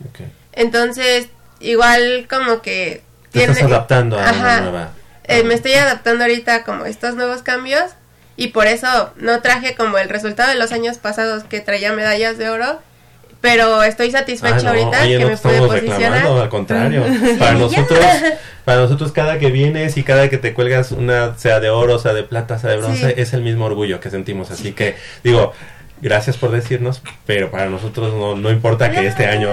Entonces, 0.53 1.27
igual 1.59 2.27
como 2.29 2.61
que... 2.61 3.03
Te 3.31 3.43
estás 3.43 3.63
adaptando 3.63 4.19
a 4.19 4.29
Ajá. 4.29 4.61
nueva... 4.61 4.91
eh, 5.23 5.43
me 5.43 5.53
estoy 5.53 5.73
adaptando 5.73 6.23
ahorita 6.23 6.63
como 6.63 6.85
estos 6.85 7.15
nuevos 7.15 7.41
cambios 7.41 7.91
y 8.35 8.49
por 8.49 8.67
eso 8.67 9.13
no 9.17 9.41
traje 9.41 9.75
como 9.75 9.97
el 9.97 10.09
resultado 10.09 10.49
de 10.49 10.55
los 10.55 10.71
años 10.71 10.97
pasados 10.97 11.43
que 11.43 11.59
traía 11.59 11.93
medallas 11.93 12.37
de 12.37 12.49
oro, 12.49 12.79
pero 13.43 13.83
estoy 13.83 14.09
satisfecha 14.09 14.55
Ah, 14.55 14.63
no, 14.63 14.69
ahorita 14.69 15.01
oye, 15.03 15.17
que 15.17 15.23
no 15.25 15.29
me 15.31 15.37
pude 15.37 15.57
posicionar. 15.59 16.25
al 16.25 16.47
contrario. 16.49 17.03
Para 17.39 17.51
nosotros, 17.55 17.99
para 18.63 18.79
nosotros 18.81 19.11
cada 19.11 19.37
que 19.37 19.51
vienes 19.51 19.97
y 19.97 20.03
cada 20.03 20.29
que 20.29 20.37
te 20.37 20.53
cuelgas 20.53 20.93
una, 20.93 21.37
sea 21.37 21.59
de 21.59 21.69
oro, 21.69 21.99
sea 21.99 22.13
de 22.13 22.23
plata, 22.23 22.57
sea 22.57 22.69
de 22.69 22.77
bronce, 22.77 23.07
Sí. 23.09 23.13
es 23.17 23.33
el 23.33 23.41
mismo 23.41 23.65
orgullo 23.65 23.99
que 23.99 24.09
sentimos. 24.09 24.49
Así 24.49 24.71
que, 24.71 24.95
digo, 25.25 25.51
gracias 26.01 26.37
por 26.37 26.51
decirnos, 26.51 27.01
pero 27.25 27.51
para 27.51 27.65
nosotros 27.65 28.13
no, 28.13 28.37
no 28.37 28.49
importa 28.49 28.89
que 28.91 29.05
este 29.05 29.25
año 29.25 29.49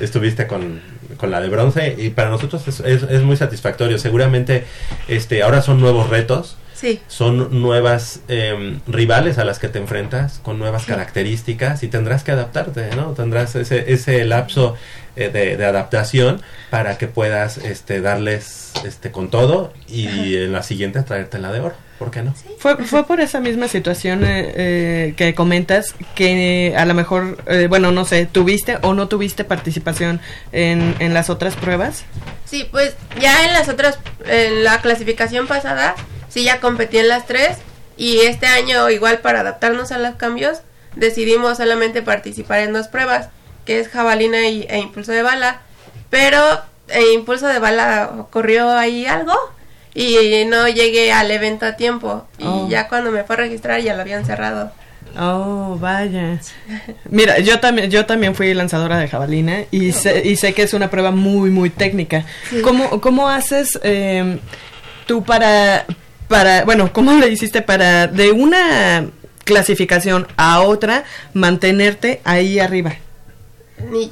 estuviste 0.00 0.48
con, 0.48 0.80
con 1.16 1.30
la 1.30 1.40
de 1.40 1.48
bronce 1.48 1.94
y 1.96 2.10
para 2.10 2.30
nosotros 2.30 2.66
es, 2.66 2.80
es, 2.80 3.04
es 3.04 3.22
muy 3.22 3.36
satisfactorio. 3.36 3.98
Seguramente 3.98 4.64
este 5.06 5.44
ahora 5.44 5.62
son 5.62 5.80
nuevos 5.80 6.10
retos. 6.10 6.56
Sí. 6.78 7.00
Son 7.08 7.60
nuevas 7.60 8.20
em, 8.28 8.80
rivales 8.86 9.38
a 9.38 9.44
las 9.44 9.58
que 9.58 9.68
te 9.68 9.78
enfrentas, 9.78 10.40
con 10.42 10.58
nuevas 10.58 10.84
características 10.86 11.82
y 11.82 11.88
tendrás 11.88 12.22
que 12.22 12.32
adaptarte, 12.32 12.94
¿no? 12.94 13.12
Tendrás 13.12 13.56
ese, 13.56 13.92
ese 13.92 14.24
lapso 14.24 14.76
eh, 15.16 15.28
de, 15.28 15.56
de 15.56 15.64
adaptación 15.64 16.40
para 16.70 16.96
que 16.96 17.08
puedas 17.08 17.58
este, 17.58 18.00
darles 18.00 18.72
este, 18.84 19.10
con 19.10 19.28
todo 19.30 19.72
y 19.88 20.36
en 20.36 20.52
la 20.52 20.62
siguiente 20.62 21.02
traerte 21.02 21.38
la 21.38 21.52
de 21.52 21.60
oro. 21.60 21.74
¿Por 21.98 22.12
qué 22.12 22.22
no? 22.22 22.32
Fue, 22.58 22.76
fue 22.84 23.04
por 23.04 23.20
esa 23.20 23.40
misma 23.40 23.66
situación 23.66 24.24
eh, 24.24 24.52
eh, 24.54 25.14
que 25.16 25.34
comentas 25.34 25.96
que 26.14 26.74
a 26.76 26.84
lo 26.84 26.94
mejor, 26.94 27.38
eh, 27.48 27.66
bueno, 27.68 27.90
no 27.90 28.04
sé, 28.04 28.26
¿tuviste 28.26 28.78
o 28.82 28.94
no 28.94 29.08
tuviste 29.08 29.42
participación 29.42 30.20
en, 30.52 30.94
en 31.00 31.12
las 31.12 31.28
otras 31.28 31.56
pruebas? 31.56 32.04
Sí, 32.44 32.68
pues 32.70 32.94
ya 33.20 33.44
en 33.44 33.52
las 33.52 33.68
otras, 33.68 33.98
en 34.26 34.62
la 34.62 34.80
clasificación 34.80 35.48
pasada, 35.48 35.96
sí 36.28 36.44
ya 36.44 36.60
competí 36.60 36.98
en 36.98 37.08
las 37.08 37.26
tres 37.26 37.56
y 37.96 38.20
este 38.20 38.46
año 38.46 38.88
igual 38.90 39.18
para 39.18 39.40
adaptarnos 39.40 39.92
a 39.92 39.98
los 39.98 40.14
cambios 40.16 40.58
decidimos 40.96 41.58
solamente 41.58 42.02
participar 42.02 42.60
en 42.60 42.72
dos 42.72 42.88
pruebas, 42.88 43.28
que 43.64 43.80
es 43.80 43.88
jabalina 43.88 44.48
y, 44.48 44.62
e 44.68 44.78
impulso 44.78 45.12
de 45.12 45.22
bala, 45.22 45.60
pero 46.10 46.40
en 46.88 47.12
impulso 47.14 47.46
de 47.46 47.58
bala 47.58 48.10
ocurrió 48.18 48.70
ahí 48.70 49.06
algo 49.06 49.34
y 49.94 50.44
no 50.46 50.68
llegué 50.68 51.12
al 51.12 51.30
evento 51.30 51.66
a 51.66 51.76
tiempo 51.76 52.26
y 52.38 52.44
Oh. 52.46 52.68
ya 52.68 52.88
cuando 52.88 53.10
me 53.10 53.24
fue 53.24 53.36
a 53.36 53.38
registrar 53.38 53.80
ya 53.80 53.94
lo 53.94 54.02
habían 54.02 54.24
cerrado. 54.24 54.70
Oh, 55.18 55.76
vaya. 55.80 56.38
Mira, 57.10 57.38
yo 57.40 57.58
también, 57.60 57.90
yo 57.90 58.06
también 58.06 58.34
fui 58.34 58.52
lanzadora 58.54 58.98
de 58.98 59.08
jabalina 59.08 59.64
y 59.70 59.92
sé, 59.92 60.22
y 60.24 60.36
sé 60.36 60.52
que 60.52 60.62
es 60.62 60.74
una 60.74 60.90
prueba 60.90 61.10
muy, 61.10 61.50
muy 61.50 61.70
técnica. 61.70 62.24
Sí. 62.50 62.60
¿Cómo, 62.62 63.00
cómo 63.00 63.28
haces 63.28 63.78
eh, 63.82 64.38
tú 65.06 65.24
para, 65.24 65.86
para, 66.28 66.64
bueno, 66.64 66.92
cómo 66.92 67.12
le 67.12 67.28
hiciste 67.28 67.62
para 67.62 68.06
de 68.06 68.32
una 68.32 69.06
clasificación 69.44 70.26
a 70.36 70.60
otra 70.60 71.04
mantenerte 71.32 72.20
ahí 72.24 72.58
arriba? 72.58 72.96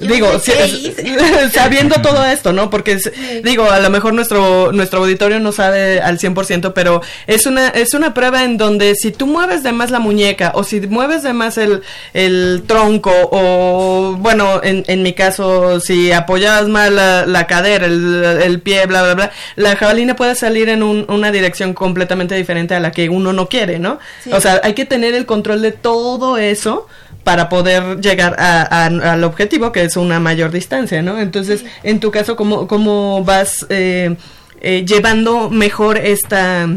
Digo, 0.01 0.39
si- 0.39 0.95
sabiendo 1.53 1.97
todo 2.01 2.25
esto, 2.25 2.53
¿no? 2.53 2.71
Porque, 2.71 2.99
digo, 3.43 3.71
a 3.71 3.81
lo 3.81 3.91
mejor 3.91 4.15
nuestro, 4.15 4.73
nuestro 4.73 5.01
auditorio 5.01 5.41
no 5.41 5.53
sabe 5.53 6.01
al 6.01 6.19
100%, 6.19 6.73
pero 6.73 7.03
es 7.27 7.47
una, 7.47 7.69
es 7.69 7.93
una 7.95 8.15
prueba 8.15 8.45
en 8.45 8.57
donde 8.59 8.95
si 8.95 9.11
tú 9.13 9.27
mueves 9.27 9.63
de 9.63 9.73
más 9.73 9.91
la 9.91 9.99
muñeca 9.99 10.53
o 10.55 10.65
si 10.65 10.81
mueves 10.81 11.23
de 11.23 11.33
más 11.33 11.59
el, 11.59 11.83
el 12.15 12.63
tronco 12.67 13.13
o, 13.33 14.17
bueno, 14.19 14.61
en, 14.63 14.85
en 14.87 15.03
mi 15.03 15.13
caso, 15.13 15.81
si 15.81 16.13
apoyabas 16.13 16.69
más 16.69 16.91
la, 16.91 17.27
la 17.27 17.47
cadera, 17.47 17.87
el, 17.87 18.25
el 18.43 18.61
pie, 18.61 18.87
bla, 18.87 19.03
bla, 19.03 19.15
bla, 19.15 19.33
la 19.57 19.77
jabalina 19.77 20.17
puede 20.17 20.35
salir 20.37 20.69
en 20.69 20.83
un- 20.83 21.07
una 21.09 21.33
dirección 21.33 21.75
completamente 21.75 22.35
diferente 22.35 22.75
a 22.75 22.81
la 22.81 22.93
que 22.93 23.09
uno 23.09 23.33
no 23.33 23.49
quiere, 23.49 23.79
¿no? 23.79 23.99
Sí. 24.23 24.31
O 24.33 24.41
sea, 24.41 24.61
hay 24.65 24.75
que 24.75 24.85
tener 24.87 25.15
el 25.15 25.27
control 25.27 25.63
de 25.63 25.73
todo 25.73 26.39
eso 26.39 26.87
para 27.27 27.49
poder 27.49 28.01
llegar 28.01 28.37
a- 28.39 28.63
a- 28.63 28.87
al 29.13 29.25
objetivo 29.25 29.73
que 29.73 29.83
es 29.83 29.97
una 29.97 30.21
mayor 30.21 30.53
distancia, 30.53 31.03
¿no? 31.03 31.19
Entonces, 31.19 31.65
en 31.83 31.99
tu 31.99 32.13
caso, 32.13 32.37
¿cómo, 32.37 32.69
cómo 32.69 33.25
vas 33.25 33.67
eh, 33.69 34.15
eh, 34.61 34.85
llevando 34.87 35.51
mejor 35.51 35.99
esta, 35.99 36.69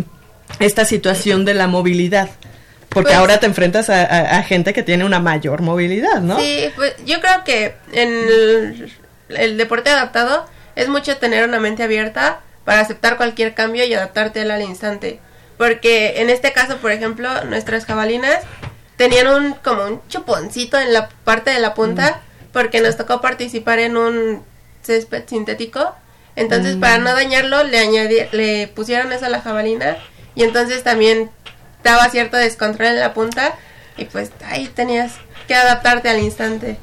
esta 0.60 0.86
situación 0.86 1.45
de 1.45 1.54
la 1.54 1.68
movilidad? 1.68 2.30
Porque 2.89 3.10
Pues- 3.10 3.18
ahora 3.18 3.39
te 3.39 3.45
enfrentas 3.45 3.91
a 3.91 4.41
gente 4.41 4.74
que 4.74 4.82
tiene 4.82 5.06
una 5.06 5.20
mayor 5.20 5.62
movilidad, 5.62 6.20
¿no? 6.22 6.39
Sí, 6.39 6.72
pues 6.76 6.95
yo 7.06 7.20
creo 7.22 7.43
que 7.45 7.76
en 7.91 8.10
el, 8.10 8.91
el 9.30 9.56
deporte 9.58 9.91
adaptado 9.91 10.47
es 10.76 10.89
mucho 10.89 11.16
tener 11.18 11.47
una 11.47 11.60
mente 11.60 11.84
abierta 11.84 12.39
para 12.66 12.80
aceptar 12.80 13.18
cualquier 13.18 13.54
cambio 13.54 13.86
y 13.86 13.93
adaptarte 13.93 14.41
al 14.41 14.62
instante. 14.64 15.20
Porque 15.60 16.22
en 16.22 16.32
este 16.32 16.54
caso, 16.54 16.78
por 16.78 16.91
ejemplo, 16.91 17.30
nuestras 17.45 17.86
jabalinas 17.86 18.39
tenían 19.00 19.28
un 19.28 19.54
como 19.64 19.86
un 19.86 20.02
chuponcito 20.10 20.78
en 20.78 20.91
la 20.91 21.08
parte 21.24 21.52
de 21.52 21.60
la 21.60 21.74
punta 21.74 22.20
porque 22.52 22.82
nos 22.82 22.97
tocó 22.97 23.22
participar 23.22 23.80
en 23.80 23.95
un 23.95 24.43
césped 24.84 25.24
sintético. 25.26 25.95
Entonces, 26.36 26.76
Mm. 26.76 26.80
para 26.82 26.97
no 26.97 27.14
dañarlo, 27.14 27.64
le 27.64 27.80
añadi- 27.80 28.30
le 28.34 28.68
pusieron 28.68 29.14
eso 29.14 29.26
a 29.26 29.30
la 29.30 29.39
jabalina 29.41 29.97
y 30.36 30.43
entonces 30.43 30.84
también 30.84 31.32
daba 31.82 32.10
cierto 32.10 32.36
descontrol 32.36 32.89
en 32.89 33.00
la 33.00 33.14
punta 33.14 33.56
y 33.95 34.04
pues 34.06 34.32
ahí 34.45 34.68
tenías 34.68 35.14
que 35.47 35.56
adaptarte 35.56 36.10
al 36.10 36.20
instante. 36.20 36.78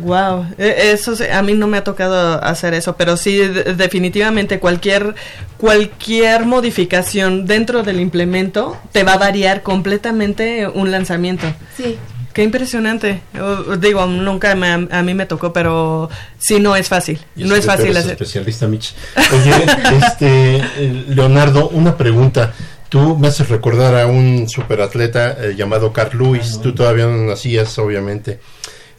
Wow, 0.00 0.46
eso 0.58 1.14
sí, 1.16 1.24
a 1.30 1.42
mí 1.42 1.52
no 1.54 1.66
me 1.66 1.76
ha 1.78 1.84
tocado 1.84 2.42
hacer 2.42 2.74
eso, 2.74 2.96
pero 2.96 3.16
sí 3.16 3.36
de- 3.36 3.74
definitivamente 3.74 4.58
cualquier 4.58 5.14
cualquier 5.58 6.46
modificación 6.46 7.46
dentro 7.46 7.82
del 7.82 8.00
implemento 8.00 8.76
te 8.92 9.04
va 9.04 9.14
a 9.14 9.18
variar 9.18 9.62
completamente 9.62 10.66
un 10.68 10.90
lanzamiento. 10.90 11.46
Sí. 11.76 11.98
Qué 12.32 12.44
impresionante. 12.44 13.20
Uh, 13.34 13.74
digo, 13.76 14.06
nunca 14.06 14.54
me- 14.54 14.88
a 14.90 15.02
mí 15.02 15.14
me 15.14 15.26
tocó, 15.26 15.52
pero 15.52 16.08
sí 16.38 16.60
no 16.60 16.76
es 16.76 16.88
fácil. 16.88 17.18
No 17.34 17.54
es 17.54 17.60
eso 17.64 17.72
fácil 17.72 17.96
hacer. 17.96 18.12
especialista, 18.12 18.68
Mitch. 18.68 18.94
Oye, 19.32 19.96
este, 20.06 20.56
eh, 20.58 21.04
Leonardo, 21.08 21.68
una 21.70 21.96
pregunta. 21.96 22.52
Tú 22.88 23.16
me 23.18 23.28
haces 23.28 23.48
recordar 23.48 23.96
a 23.96 24.06
un 24.06 24.48
superatleta 24.48 25.32
eh, 25.40 25.54
llamado 25.56 25.92
Carl 25.92 26.16
Lewis. 26.18 26.60
Tú 26.62 26.72
todavía 26.72 27.06
no 27.06 27.16
nacías, 27.30 27.76
obviamente. 27.78 28.38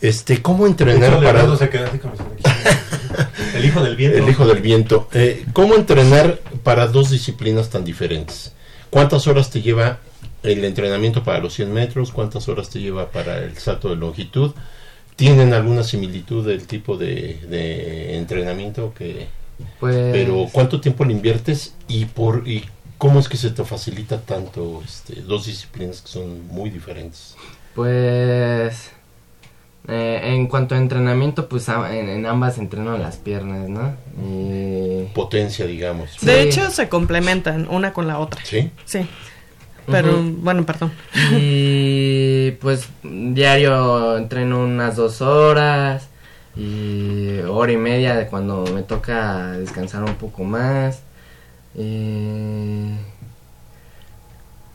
Este, 0.02 0.42
¿cómo 0.42 0.66
entrenar 0.66 1.14
hecho, 1.14 1.22
para 1.24 1.56
se 1.58 1.70
quedó 1.70 1.86
así 1.86 2.00
como 2.00 2.14
El 3.56 3.66
hijo 3.66 3.84
del 3.84 3.96
viento. 3.96 4.18
El 4.18 4.30
hijo 4.30 4.48
del 4.48 4.60
viento. 4.62 5.08
Eh, 5.14 5.46
¿Cómo 5.54 5.76
entrenar 5.76 6.40
para 6.64 6.88
dos 6.88 7.12
disciplinas 7.12 7.70
tan 7.70 7.84
diferentes? 7.84 8.54
¿Cuántas 8.90 9.28
horas 9.28 9.50
te 9.52 9.62
lleva 9.62 10.00
el 10.44 10.66
entrenamiento 10.66 11.24
para 11.24 11.40
los 11.40 11.54
100 11.54 11.72
metros? 11.72 12.12
¿Cuántas 12.12 12.50
horas 12.50 12.70
te 12.70 12.80
lleva 12.80 13.12
para 13.12 13.38
el 13.40 13.58
salto 13.58 13.90
de 13.90 13.96
longitud? 13.96 14.52
¿Tienen 15.16 15.54
alguna 15.54 15.84
similitud 15.84 16.46
del 16.48 16.66
tipo 16.66 16.98
de, 16.98 17.40
de 17.50 18.18
entrenamiento 18.18 18.94
que... 18.98 19.28
Pues- 19.80 19.96
Pero 20.12 20.48
¿cuánto 20.52 20.82
tiempo 20.82 21.06
le 21.06 21.14
inviertes 21.14 21.76
y 21.88 22.06
por 22.06 22.48
y 22.48 22.66
cómo 22.98 23.20
es 23.20 23.28
que 23.30 23.38
se 23.38 23.52
te 23.52 23.64
facilita 23.64 24.20
tanto 24.22 24.82
este, 24.84 25.22
dos 25.22 25.46
disciplinas 25.46 26.02
que 26.02 26.08
son 26.08 26.48
muy 26.48 26.72
diferentes? 26.72 27.36
Pues 27.76 28.90
eh, 29.88 30.20
en 30.24 30.48
cuanto 30.48 30.76
a 30.76 30.78
entrenamiento, 30.78 31.50
pues 31.50 31.68
a- 31.70 31.96
en, 31.96 32.08
en 32.10 32.26
ambas 32.26 32.58
entreno 32.58 32.98
las 32.98 33.18
piernas, 33.18 33.68
¿no? 33.70 33.94
Y... 34.24 35.06
Potencia, 35.14 35.66
digamos. 35.66 36.18
De 36.22 36.42
hecho, 36.44 36.70
se 36.70 36.88
complementan 36.90 37.68
una 37.70 37.92
con 37.94 38.08
la 38.08 38.20
otra. 38.20 38.42
¿Sí? 38.46 38.70
Sí. 38.86 39.08
Pero, 39.88 40.22
bueno, 40.24 40.66
perdón. 40.66 40.92
Y 41.38 42.52
pues 42.62 42.88
diario 43.04 44.18
entreno 44.18 44.64
unas 44.64 44.96
dos 44.96 45.22
horas. 45.22 46.08
y 46.56 47.40
hora 47.40 47.72
y 47.72 47.78
media 47.78 48.16
de 48.16 48.28
cuando 48.28 48.64
me 48.74 48.84
toca 48.84 49.52
descansar 49.54 50.04
un 50.04 50.16
poco 50.16 50.44
más. 50.44 51.02
Eh, 51.76 52.96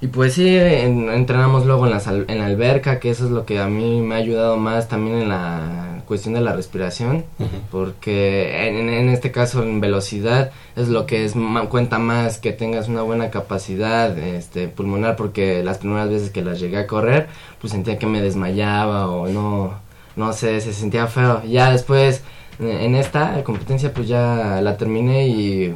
y 0.01 0.09
pues 0.09 0.34
sí, 0.34 0.47
en- 0.57 1.09
entrenamos 1.11 1.64
luego 1.66 1.86
en 1.86 1.92
la, 1.92 2.01
sal- 2.01 2.26
en 2.28 2.38
la 2.38 2.47
alberca, 2.47 3.01
que 3.01 3.11
eso 3.11 3.24
es 3.24 3.30
lo 3.30 3.47
que 3.47 3.59
a 3.59 3.66
mí 3.66 4.01
me 4.03 4.14
ha 4.14 4.18
ayudado 4.18 4.57
más 4.57 4.88
también 4.88 5.16
en 5.22 5.28
la 5.30 6.03
cuestión 6.07 6.34
de 6.34 6.40
la 6.40 6.53
respiración, 6.55 7.24
porque 7.72 8.68
en, 8.68 8.88
en 8.88 9.09
este 9.09 9.32
caso 9.32 9.62
en 9.62 9.80
velocidad 9.80 10.53
es 10.76 10.88
lo 10.88 11.07
que 11.07 11.24
es 11.24 11.34
cuenta 11.68 11.99
más 11.99 12.38
que 12.38 12.53
tengas 12.53 12.88
una 12.88 13.03
buena 13.03 13.30
capacidad 13.30 14.16
este, 14.18 14.68
pulmonar, 14.68 15.16
porque 15.16 15.62
las 15.64 15.78
primeras 15.78 16.09
veces 16.11 16.30
que 16.30 16.42
las 16.42 16.61
llegué 16.61 16.76
a 16.78 16.86
correr, 16.86 17.26
pues 17.61 17.72
sentía 17.72 17.99
que 17.99 18.07
me 18.07 18.20
desmayaba 18.20 19.09
o 19.11 19.26
no, 19.28 19.74
no 20.14 20.32
sé, 20.32 20.61
se 20.61 20.72
sentía 20.72 21.07
feo. 21.09 21.42
Ya 21.44 21.70
después 21.72 22.22
en 22.61 22.94
esta 22.94 23.42
competencia 23.44 23.92
pues 23.92 24.07
ya 24.09 24.61
la 24.62 24.76
terminé 24.76 25.26
y 25.28 25.74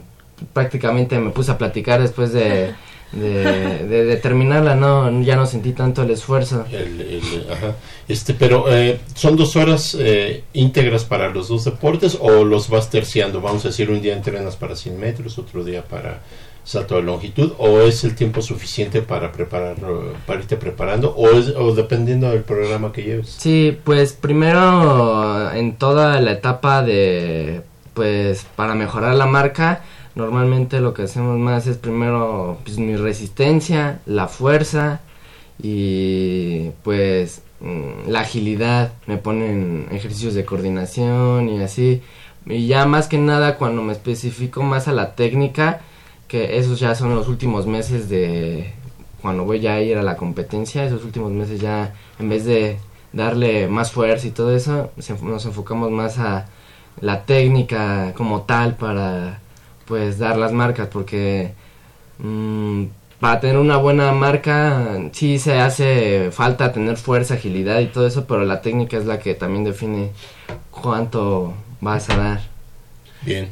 prácticamente 0.52 1.18
me 1.18 1.30
puse 1.30 1.50
a 1.52 1.58
platicar 1.58 2.00
después 2.00 2.32
de, 2.32 2.74
de, 3.12 3.84
de- 3.88 4.04
de 4.04 4.16
terminarla, 4.16 4.74
no, 4.76 5.22
ya 5.22 5.36
no 5.36 5.46
sentí 5.46 5.72
tanto 5.72 6.02
el 6.02 6.10
esfuerzo. 6.10 6.64
El- 6.70 7.00
el- 7.00 7.46
ajá. 7.52 7.74
Este, 8.08 8.34
pero 8.34 8.64
eh, 8.72 9.00
son 9.14 9.36
dos 9.36 9.56
horas 9.56 9.96
eh, 9.98 10.44
íntegras 10.52 11.04
para 11.04 11.28
los 11.30 11.48
dos 11.48 11.64
deportes 11.64 12.18
o 12.20 12.44
los 12.44 12.68
vas 12.68 12.90
terciando. 12.90 13.40
Vamos 13.40 13.64
a 13.64 13.68
decir, 13.68 13.90
un 13.90 14.00
día 14.00 14.14
entrenas 14.14 14.56
para 14.56 14.76
100 14.76 14.98
metros, 14.98 15.38
otro 15.38 15.64
día 15.64 15.82
para 15.84 16.20
salto 16.62 16.96
de 16.96 17.02
longitud, 17.02 17.52
o 17.58 17.80
es 17.80 18.04
el 18.04 18.14
tiempo 18.14 18.42
suficiente 18.42 19.00
para 19.02 19.32
preparar, 19.32 19.76
para 20.26 20.40
irte 20.40 20.56
preparando, 20.56 21.12
o, 21.16 21.30
es, 21.30 21.48
o 21.56 21.74
dependiendo 21.74 22.30
del 22.30 22.42
programa 22.42 22.92
que 22.92 23.02
lleves. 23.02 23.30
Sí, 23.38 23.76
pues 23.82 24.12
primero 24.12 25.50
en 25.52 25.76
toda 25.76 26.20
la 26.20 26.32
etapa 26.32 26.82
de, 26.82 27.62
pues 27.94 28.46
para 28.56 28.74
mejorar 28.74 29.14
la 29.16 29.26
marca, 29.26 29.82
normalmente 30.14 30.80
lo 30.80 30.94
que 30.94 31.02
hacemos 31.02 31.38
más 31.38 31.66
es 31.66 31.76
primero 31.76 32.58
pues 32.64 32.78
mi 32.78 32.96
resistencia, 32.96 34.00
la 34.06 34.28
fuerza 34.28 35.00
y 35.62 36.70
pues 36.82 37.42
mm, 37.60 38.08
la 38.08 38.20
agilidad, 38.20 38.92
me 39.06 39.18
ponen 39.18 39.86
ejercicios 39.90 40.34
de 40.34 40.44
coordinación 40.44 41.48
y 41.48 41.62
así. 41.62 42.02
Y 42.46 42.66
ya 42.66 42.86
más 42.86 43.08
que 43.08 43.18
nada 43.18 43.56
cuando 43.56 43.82
me 43.82 43.92
especifico 43.92 44.62
más 44.62 44.88
a 44.88 44.92
la 44.92 45.14
técnica, 45.14 45.80
que 46.28 46.58
esos 46.58 46.80
ya 46.80 46.94
son 46.94 47.14
los 47.14 47.28
últimos 47.28 47.66
meses 47.66 48.08
de 48.08 48.72
cuando 49.22 49.44
voy 49.44 49.60
ya 49.60 49.74
a 49.74 49.80
ir 49.82 49.98
a 49.98 50.02
la 50.02 50.16
competencia, 50.16 50.84
esos 50.84 51.04
últimos 51.04 51.32
meses 51.32 51.60
ya 51.60 51.94
en 52.18 52.28
vez 52.28 52.44
de 52.44 52.78
darle 53.12 53.68
más 53.68 53.92
fuerza 53.92 54.26
y 54.26 54.30
todo 54.30 54.54
eso, 54.54 54.90
nos 55.22 55.44
enfocamos 55.44 55.90
más 55.90 56.18
a 56.18 56.46
la 57.00 57.24
técnica 57.24 58.14
como 58.16 58.42
tal 58.42 58.76
para 58.76 59.40
pues 59.90 60.18
dar 60.18 60.36
las 60.36 60.52
marcas 60.52 60.86
porque 60.86 61.50
mm, 62.18 62.84
para 63.18 63.40
tener 63.40 63.58
una 63.58 63.76
buena 63.76 64.12
marca 64.12 65.00
sí 65.10 65.40
se 65.40 65.58
hace 65.58 66.30
falta 66.30 66.72
tener 66.72 66.96
fuerza, 66.96 67.34
agilidad 67.34 67.80
y 67.80 67.86
todo 67.86 68.06
eso, 68.06 68.24
pero 68.24 68.44
la 68.44 68.62
técnica 68.62 68.96
es 68.96 69.04
la 69.04 69.18
que 69.18 69.34
también 69.34 69.64
define 69.64 70.12
cuánto 70.70 71.54
vas 71.80 72.08
a 72.08 72.16
dar. 72.16 72.40
Bien. 73.22 73.50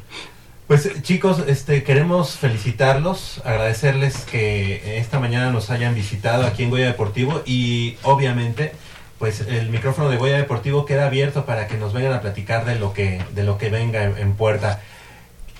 Pues 0.68 1.02
chicos, 1.02 1.42
este 1.48 1.82
queremos 1.82 2.36
felicitarlos, 2.36 3.42
agradecerles 3.44 4.24
que 4.24 5.00
esta 5.00 5.18
mañana 5.18 5.50
nos 5.50 5.70
hayan 5.70 5.96
visitado 5.96 6.46
aquí 6.46 6.62
en 6.62 6.70
Goya 6.70 6.86
Deportivo 6.86 7.42
y 7.46 7.96
obviamente 8.04 8.74
pues 9.18 9.40
el 9.40 9.70
micrófono 9.70 10.08
de 10.08 10.18
Goya 10.18 10.36
Deportivo 10.36 10.86
queda 10.86 11.08
abierto 11.08 11.46
para 11.46 11.66
que 11.66 11.76
nos 11.76 11.92
vengan 11.92 12.12
a 12.12 12.20
platicar 12.20 12.64
de 12.64 12.78
lo 12.78 12.92
que 12.92 13.20
de 13.34 13.42
lo 13.42 13.58
que 13.58 13.70
venga 13.70 14.04
en, 14.04 14.16
en 14.18 14.34
puerta. 14.34 14.80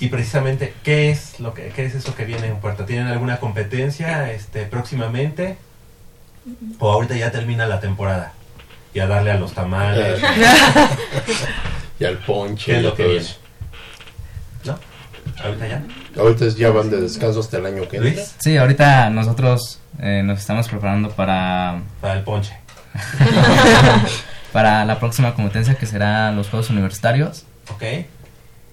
Y 0.00 0.08
precisamente 0.08 0.74
qué 0.84 1.10
es 1.10 1.40
lo 1.40 1.54
que 1.54 1.68
qué 1.68 1.84
es 1.84 1.94
eso 1.94 2.14
que 2.14 2.24
viene 2.24 2.46
en 2.46 2.58
puerta. 2.60 2.86
¿Tienen 2.86 3.08
alguna 3.08 3.38
competencia 3.38 4.30
este 4.32 4.64
próximamente 4.64 5.56
o 6.78 6.90
ahorita 6.90 7.16
ya 7.16 7.30
termina 7.32 7.66
la 7.66 7.80
temporada? 7.80 8.32
Y 8.94 9.00
a 9.00 9.06
darle 9.06 9.32
a 9.32 9.38
los 9.38 9.52
tamales. 9.52 10.20
y 12.00 12.04
al 12.04 12.18
ponche. 12.18 12.72
¿Qué 12.72 12.78
es 12.78 12.82
lo 12.84 12.94
que 12.94 13.06
viene? 13.06 13.26
¿No? 14.64 14.78
¿Ahorita 15.42 15.66
ya? 15.66 15.82
Ahorita 16.16 16.48
ya 16.48 16.70
van 16.70 16.90
de 16.90 17.00
descanso 17.00 17.40
hasta 17.40 17.58
el 17.58 17.66
año 17.66 17.88
que. 17.88 18.00
Luis. 18.00 18.34
Sí, 18.38 18.56
ahorita 18.56 19.10
nosotros 19.10 19.80
eh, 20.00 20.22
nos 20.24 20.38
estamos 20.38 20.68
preparando 20.68 21.10
para... 21.10 21.82
Para 22.00 22.14
el 22.14 22.22
ponche. 22.22 22.56
para 24.52 24.84
la 24.84 24.98
próxima 24.98 25.34
competencia 25.34 25.74
que 25.74 25.86
será 25.86 26.32
los 26.32 26.48
Juegos 26.48 26.70
Universitarios. 26.70 27.44
Ok. 27.70 27.82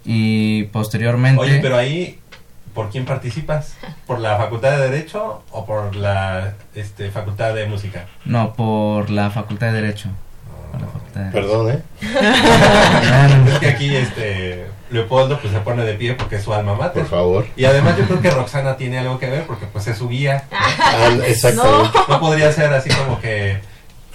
Y 0.05 0.63
posteriormente... 0.65 1.41
Oye, 1.41 1.59
pero 1.61 1.77
ahí, 1.77 2.19
¿por 2.73 2.89
quién 2.89 3.05
participas? 3.05 3.75
¿Por 4.05 4.19
la 4.19 4.37
Facultad 4.37 4.71
de 4.77 4.89
Derecho 4.89 5.43
o 5.51 5.65
por 5.65 5.95
la 5.95 6.53
este, 6.75 7.09
Facultad 7.09 7.53
de 7.55 7.65
Música? 7.65 8.05
No, 8.23 8.53
por 8.53 9.09
la 9.09 9.31
Facultad 9.31 9.67
de 9.67 9.81
Derecho. 9.81 10.09
Por 10.71 10.81
la 10.81 10.87
Facultad 10.87 11.21
de 11.21 11.31
Derecho. 11.31 11.47
Perdón, 11.47 11.71
¿eh? 11.71 11.83
es 13.51 13.59
que 13.59 13.67
aquí 13.67 13.95
este 13.95 14.65
Leopoldo 14.91 15.39
pues 15.39 15.51
se 15.51 15.59
pone 15.59 15.83
de 15.83 15.93
pie 15.95 16.13
porque 16.13 16.35
es 16.35 16.43
su 16.43 16.53
alma 16.53 16.75
mater. 16.75 17.03
Por 17.03 17.11
favor. 17.11 17.47
Y 17.55 17.65
además 17.65 17.97
yo 17.97 18.05
creo 18.05 18.21
que 18.21 18.29
Roxana 18.29 18.77
tiene 18.77 18.99
algo 18.99 19.17
que 19.19 19.29
ver 19.29 19.45
porque 19.45 19.65
pues 19.65 19.87
es 19.87 19.97
su 19.97 20.07
guía. 20.09 20.45
Ah, 20.51 21.09
exactamente. 21.25 21.97
No. 22.07 22.19
podría 22.19 22.51
ser 22.51 22.73
así 22.73 22.89
como 22.89 23.19
que 23.19 23.59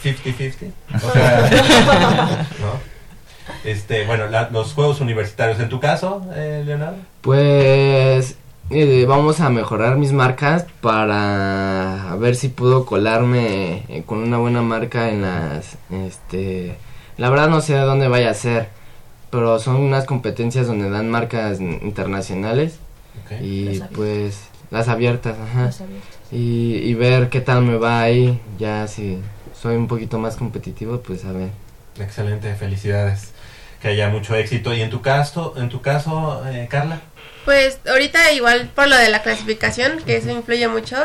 50-50. 0.02 0.72
O 0.94 1.12
sea, 1.12 1.50
¿no? 2.60 2.89
Este, 3.64 4.06
bueno, 4.06 4.26
la- 4.26 4.48
los 4.50 4.72
Juegos 4.72 5.00
Universitarios. 5.00 5.60
¿En 5.60 5.68
tu 5.68 5.80
caso, 5.80 6.24
eh, 6.34 6.62
Leonardo? 6.64 6.96
Pues 7.20 8.36
eh, 8.70 9.04
vamos 9.08 9.40
a 9.40 9.50
mejorar 9.50 9.96
mis 9.96 10.12
marcas 10.12 10.64
para 10.80 12.14
ver 12.18 12.36
si 12.36 12.48
puedo 12.48 12.86
colarme 12.86 13.82
eh, 13.88 14.02
con 14.06 14.18
una 14.18 14.38
buena 14.38 14.62
marca 14.62 15.10
en 15.10 15.22
las 15.22 15.76
este 15.90 16.76
la 17.16 17.28
verdad 17.30 17.48
no 17.48 17.60
sé 17.60 17.74
dónde 17.76 18.06
vaya 18.08 18.30
a 18.30 18.34
ser 18.34 18.68
pero 19.30 19.58
son 19.58 19.76
unas 19.76 20.04
competencias 20.06 20.66
donde 20.68 20.88
dan 20.88 21.10
marcas 21.10 21.60
internacionales 21.60 22.78
y 23.42 23.64
Las 23.64 23.74
abiertas. 23.74 23.90
pues 23.96 24.40
las 24.70 24.88
abiertas 24.88 25.36
ajá 25.38 25.64
Las 25.66 25.80
abiertas. 25.80 26.08
y, 26.30 26.76
y 26.76 26.94
ver 26.94 27.28
qué 27.28 27.40
tal 27.40 27.62
me 27.62 27.76
va 27.76 28.00
ahí 28.00 28.40
ya 28.58 28.86
si 28.86 29.18
soy 29.60 29.74
un 29.76 29.88
poquito 29.88 30.18
más 30.18 30.36
competitivo 30.36 31.00
pues 31.00 31.24
a 31.24 31.32
ver 31.32 31.48
Excelente, 31.98 32.54
felicidades. 32.54 33.32
Que 33.80 33.88
haya 33.88 34.08
mucho 34.08 34.34
éxito. 34.34 34.74
¿Y 34.74 34.82
en 34.82 34.90
tu 34.90 35.02
caso, 35.02 35.54
en 35.56 35.68
tu 35.68 35.80
caso, 35.80 36.42
eh, 36.48 36.66
Carla? 36.70 37.00
Pues 37.44 37.78
ahorita 37.88 38.32
igual 38.32 38.70
por 38.74 38.88
lo 38.88 38.96
de 38.96 39.08
la 39.08 39.22
clasificación, 39.22 40.02
que 40.04 40.16
eso 40.16 40.30
influye 40.30 40.68
mucho, 40.68 40.96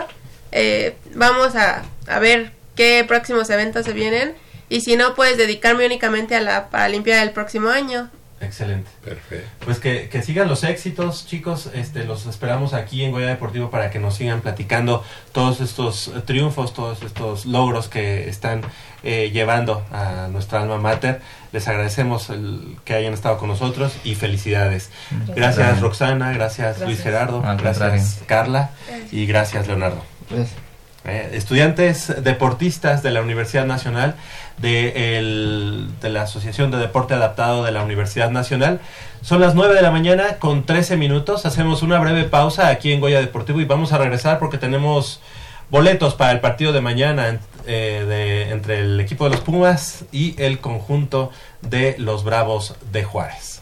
eh, 0.51 0.95
vamos 1.13 1.55
a, 1.55 1.83
a 2.07 2.19
ver 2.19 2.51
qué 2.75 3.05
próximos 3.07 3.49
eventos 3.49 3.85
se 3.85 3.93
vienen 3.93 4.35
y 4.67 4.81
si 4.81 4.95
no, 4.95 5.15
pues 5.15 5.37
dedicarme 5.37 5.85
únicamente 5.85 6.35
a 6.35 6.41
la 6.41 6.69
Paralimpiada 6.69 7.21
del 7.21 7.31
próximo 7.31 7.69
año. 7.69 8.09
Excelente. 8.41 8.89
Perfecto. 9.03 9.47
Pues 9.63 9.79
que, 9.79 10.09
que 10.09 10.21
sigan 10.21 10.49
los 10.49 10.63
éxitos, 10.63 11.25
chicos. 11.25 11.69
Este, 11.73 12.03
los 12.03 12.25
esperamos 12.25 12.73
aquí 12.73 13.03
en 13.03 13.11
Goya 13.11 13.27
Deportivo 13.27 13.69
para 13.69 13.89
que 13.89 13.99
nos 13.99 14.15
sigan 14.15 14.41
platicando 14.41 15.03
todos 15.31 15.61
estos 15.61 16.11
triunfos, 16.25 16.73
todos 16.73 17.01
estos 17.01 17.45
logros 17.45 17.87
que 17.87 18.27
están 18.27 18.61
eh, 19.05 19.29
llevando 19.31 19.83
a 19.93 20.27
nuestra 20.31 20.61
alma 20.61 20.77
mater. 20.77 21.21
Les 21.53 21.67
agradecemos 21.69 22.29
el 22.29 22.75
que 22.83 22.93
hayan 22.95 23.13
estado 23.13 23.37
con 23.37 23.47
nosotros 23.47 23.93
y 24.03 24.15
felicidades. 24.15 24.89
Gracias. 25.35 25.79
Roxana, 25.79 26.33
gracias, 26.33 26.81
Luis. 26.81 27.01
Gerardo, 27.01 27.41
Al 27.45 27.57
gracias 27.57 28.15
contrario. 28.17 28.25
Carla 28.27 28.69
y 29.11 29.25
gracias 29.25 29.67
Leonardo. 29.67 30.03
Eh, 31.07 31.29
estudiantes 31.33 32.11
deportistas 32.23 33.03
de 33.03 33.11
la 33.11 33.21
Universidad 33.21 33.65
Nacional, 33.67 34.15
de, 34.57 35.17
el- 35.19 35.87
de 36.01 36.09
la 36.09 36.23
Asociación 36.23 36.71
de 36.71 36.77
Deporte 36.77 37.13
Adaptado 37.13 37.63
de 37.63 37.71
la 37.71 37.83
Universidad 37.83 38.31
Nacional. 38.31 38.79
Son 39.21 39.39
las 39.39 39.53
9 39.53 39.75
de 39.75 39.83
la 39.83 39.91
mañana 39.91 40.37
con 40.39 40.65
13 40.65 40.97
minutos. 40.97 41.45
Hacemos 41.45 41.83
una 41.83 41.99
breve 41.99 42.23
pausa 42.23 42.69
aquí 42.69 42.91
en 42.91 43.01
Goya 43.01 43.19
Deportivo 43.19 43.61
y 43.61 43.65
vamos 43.65 43.93
a 43.93 43.99
regresar 43.99 44.39
porque 44.39 44.57
tenemos 44.57 45.21
boletos 45.69 46.15
para 46.15 46.31
el 46.31 46.39
partido 46.39 46.73
de 46.73 46.81
mañana 46.81 47.39
eh, 47.67 48.05
de- 48.07 48.51
entre 48.51 48.79
el 48.79 48.99
equipo 48.99 49.25
de 49.25 49.31
los 49.31 49.41
Pumas 49.41 50.05
y 50.11 50.41
el 50.41 50.59
conjunto 50.59 51.31
de 51.61 51.95
los 51.97 52.23
Bravos 52.23 52.75
de 52.91 53.03
Juárez. 53.03 53.61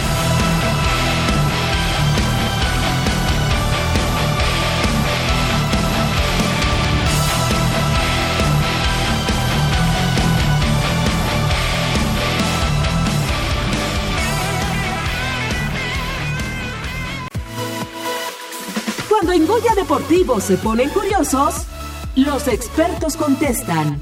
Cuando 19.21 19.33
en 19.33 19.45
Goya 19.47 19.75
Deportivo 19.75 20.39
se 20.39 20.57
ponen 20.57 20.89
curiosos, 20.89 21.67
los 22.15 22.47
expertos 22.47 23.15
contestan. 23.15 24.01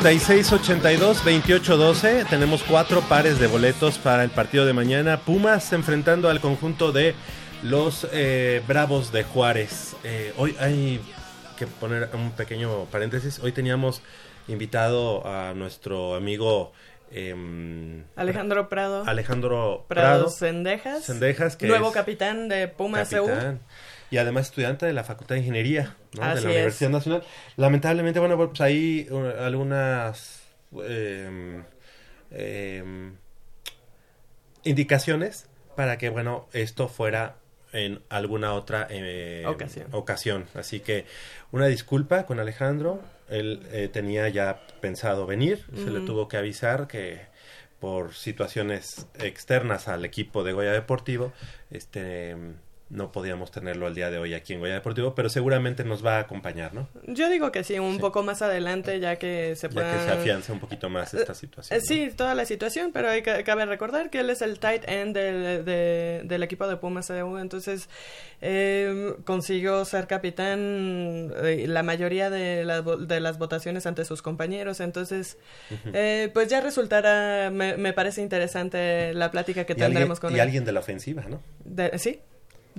...56-82-28-12... 0.00 2.26
...tenemos 2.30 2.62
cuatro 2.62 3.02
pares 3.02 3.38
de 3.38 3.46
boletos 3.46 3.98
para 3.98 4.24
el 4.24 4.30
partido 4.30 4.64
de 4.64 4.72
mañana... 4.72 5.20
...Pumas 5.20 5.74
enfrentando 5.74 6.30
al 6.30 6.40
conjunto 6.40 6.90
de... 6.90 7.14
...los 7.62 8.08
eh, 8.10 8.62
Bravos 8.66 9.12
de 9.12 9.24
Juárez... 9.24 9.94
Eh, 10.02 10.32
...hoy 10.38 10.56
hay 10.58 11.02
que 11.58 11.66
poner 11.66 12.08
un 12.14 12.30
pequeño 12.30 12.86
paréntesis... 12.86 13.40
...hoy 13.40 13.52
teníamos 13.52 14.00
invitado 14.48 15.26
a 15.26 15.52
nuestro 15.52 16.14
amigo... 16.14 16.72
em, 17.12 18.04
Alejandro 18.16 18.70
Prado. 18.70 19.04
Alejandro 19.06 19.84
Prado 19.86 20.08
Prado. 20.08 20.30
Sendejas. 20.30 21.04
Sendejas, 21.04 21.56
que 21.56 21.68
Nuevo 21.68 21.88
es 21.88 21.94
capitán 21.94 22.48
de 22.48 22.68
Pumas 22.68 23.10
capitán, 23.10 23.60
y 24.10 24.18
además 24.18 24.46
estudiante 24.46 24.86
de 24.86 24.92
la 24.92 25.04
Facultad 25.04 25.36
de 25.36 25.40
Ingeniería 25.40 25.96
¿no? 26.14 26.22
de 26.22 26.26
la 26.26 26.34
es. 26.34 26.44
Universidad 26.44 26.90
Nacional. 26.90 27.22
Lamentablemente, 27.56 28.18
bueno, 28.20 28.36
pues 28.36 28.60
hay 28.60 29.06
uh, 29.10 29.42
algunas 29.42 30.42
em, 30.72 31.64
indicaciones 34.64 35.46
para 35.76 35.96
que, 35.98 36.08
bueno, 36.08 36.48
esto 36.52 36.88
fuera 36.88 37.36
en 37.72 38.02
alguna 38.08 38.54
otra 38.54 38.86
em, 38.90 39.46
Ocasión. 39.46 39.86
ocasión. 39.92 40.46
Así 40.54 40.80
que 40.80 41.06
una 41.52 41.66
disculpa 41.66 42.26
con 42.26 42.40
Alejandro. 42.40 43.00
Él 43.28 43.62
eh, 43.70 43.88
tenía 43.92 44.28
ya 44.28 44.60
pensado 44.80 45.24
venir, 45.24 45.64
se 45.72 45.88
le 45.88 46.00
tuvo 46.00 46.26
que 46.26 46.36
avisar 46.36 46.88
que 46.88 47.20
por 47.78 48.12
situaciones 48.14 49.06
externas 49.20 49.86
al 49.86 50.04
equipo 50.04 50.42
de 50.42 50.52
Goya 50.52 50.72
Deportivo, 50.72 51.32
este 51.70 52.36
no 52.90 53.12
podíamos 53.12 53.50
tenerlo 53.52 53.86
al 53.86 53.94
día 53.94 54.10
de 54.10 54.18
hoy 54.18 54.34
aquí 54.34 54.52
en 54.52 54.60
Goya 54.60 54.74
Deportivo, 54.74 55.14
pero 55.14 55.28
seguramente 55.28 55.84
nos 55.84 56.04
va 56.04 56.16
a 56.16 56.20
acompañar, 56.20 56.74
¿no? 56.74 56.88
Yo 57.06 57.28
digo 57.30 57.52
que 57.52 57.62
sí, 57.64 57.78
un 57.78 57.98
poco 57.98 58.22
más 58.24 58.42
adelante, 58.42 58.98
ya 58.98 59.14
que 59.16 59.54
se 59.56 59.68
Ya 59.68 59.74
pueda... 59.74 59.92
que 59.92 60.04
se 60.04 60.10
afianza 60.10 60.52
un 60.52 60.58
poquito 60.60 60.88
más 60.90 61.14
esta 61.14 61.34
situación. 61.34 61.78
Eh, 61.78 61.82
Sí, 61.82 62.10
toda 62.16 62.34
la 62.34 62.44
situación, 62.44 62.90
pero 62.92 63.08
hay 63.08 63.22
que, 63.22 63.44
cabe 63.44 63.64
recordar 63.64 64.10
que 64.10 64.20
él 64.20 64.30
es 64.30 64.42
el 64.42 64.58
tight 64.58 64.82
end 64.88 65.14
del, 65.16 65.64
de- 65.64 66.22
del 66.24 66.42
equipo 66.42 66.66
de 66.66 66.76
Pumas 66.76 67.06
CU, 67.06 67.38
entonces 67.38 67.88
eh, 68.40 69.14
consiguió 69.24 69.84
ser 69.84 70.06
capitán 70.06 71.32
eh, 71.44 71.66
la 71.68 71.82
mayoría 71.82 72.28
de, 72.30 72.64
de 73.06 73.20
las 73.20 73.38
votaciones 73.38 73.86
ante 73.86 74.04
sus 74.04 74.22
compañeros, 74.22 74.80
entonces 74.80 75.38
eh, 75.92 76.30
pues 76.34 76.48
ya 76.48 76.60
resultará, 76.60 77.50
me, 77.50 77.76
me 77.76 77.92
parece 77.92 78.20
interesante 78.22 79.14
la 79.14 79.30
plática 79.30 79.64
que 79.64 79.72
y 79.72 79.76
alguien, 79.76 79.92
tendremos 79.92 80.20
con 80.20 80.32
y 80.32 80.34
él. 80.34 80.40
alguien 80.40 80.64
de 80.64 80.72
la 80.72 80.80
ofensiva, 80.80 81.22
¿no? 81.28 81.40
De- 81.64 81.96
sí, 81.98 82.20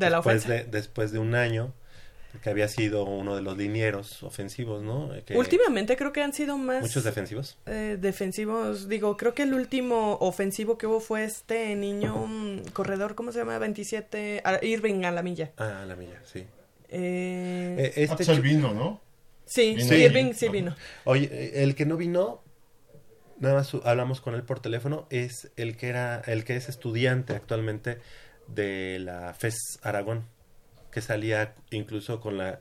de 0.06 0.12
la 0.12 0.18
después 0.18 0.46
ofensa. 0.46 0.64
de, 0.64 0.64
después 0.66 1.12
de 1.12 1.20
un 1.20 1.36
año, 1.36 1.74
que 2.42 2.50
había 2.50 2.68
sido 2.70 3.04
uno 3.04 3.36
de 3.36 3.42
los 3.42 3.58
linieros 3.58 4.24
ofensivos, 4.24 4.82
¿no? 4.84 5.14
Eh, 5.14 5.24
Que- 5.26 5.38
Últimamente 5.38 5.98
creo 5.98 6.14
que 6.14 6.22
han 6.22 6.32
sido 6.34 6.58
más... 6.58 6.82
Muchos 6.82 7.04
defensivos. 7.04 7.58
eh, 7.66 7.98
defensivos, 8.00 8.88
digo, 8.88 9.18
creo 9.18 9.34
que 9.34 9.44
el 9.44 9.54
último 9.54 10.18
ofensivo 10.22 10.78
que 10.78 10.88
hubo 10.88 11.00
fue 11.02 11.26
este 11.26 11.76
niño 11.76 12.30
corredor, 12.74 13.16
¿cómo 13.16 13.32
se 13.34 13.40
llama? 13.40 13.58
27, 13.58 14.42
ah, 14.46 14.60
Irving 14.62 15.04
Alamilla. 15.04 15.52
Ah, 15.58 15.84
la 15.88 15.96
milla, 15.96 16.22
sí. 16.26 16.46
Eh, 16.90 17.76
Eh, 17.78 17.94
este 18.10 18.34
vino, 18.42 18.74
¿no? 18.74 19.02
sí, 19.46 19.76
Vino 19.76 19.88
sí, 19.90 19.96
ahí. 19.96 20.04
Irving 20.04 20.34
sí 20.34 20.50
vino. 20.50 20.76
Oye, 21.06 21.30
eh, 21.32 21.64
el 21.64 21.76
que 21.76 21.86
no 21.86 21.98
vino, 21.98 22.42
nada 23.40 23.56
más 23.56 23.74
hablamos 23.84 24.22
con 24.22 24.36
él 24.36 24.44
por 24.44 24.60
teléfono, 24.62 25.06
es 25.10 25.52
el 25.58 25.76
que 25.78 25.90
era, 25.90 26.22
el 26.28 26.44
que 26.46 26.56
es 26.56 26.70
estudiante 26.70 27.34
actualmente 27.34 27.98
de 28.54 29.00
la 29.00 29.34
FES 29.34 29.80
Aragón, 29.82 30.26
que 30.92 31.02
salía 31.02 31.54
incluso 31.72 32.20
con 32.20 32.38
la, 32.38 32.60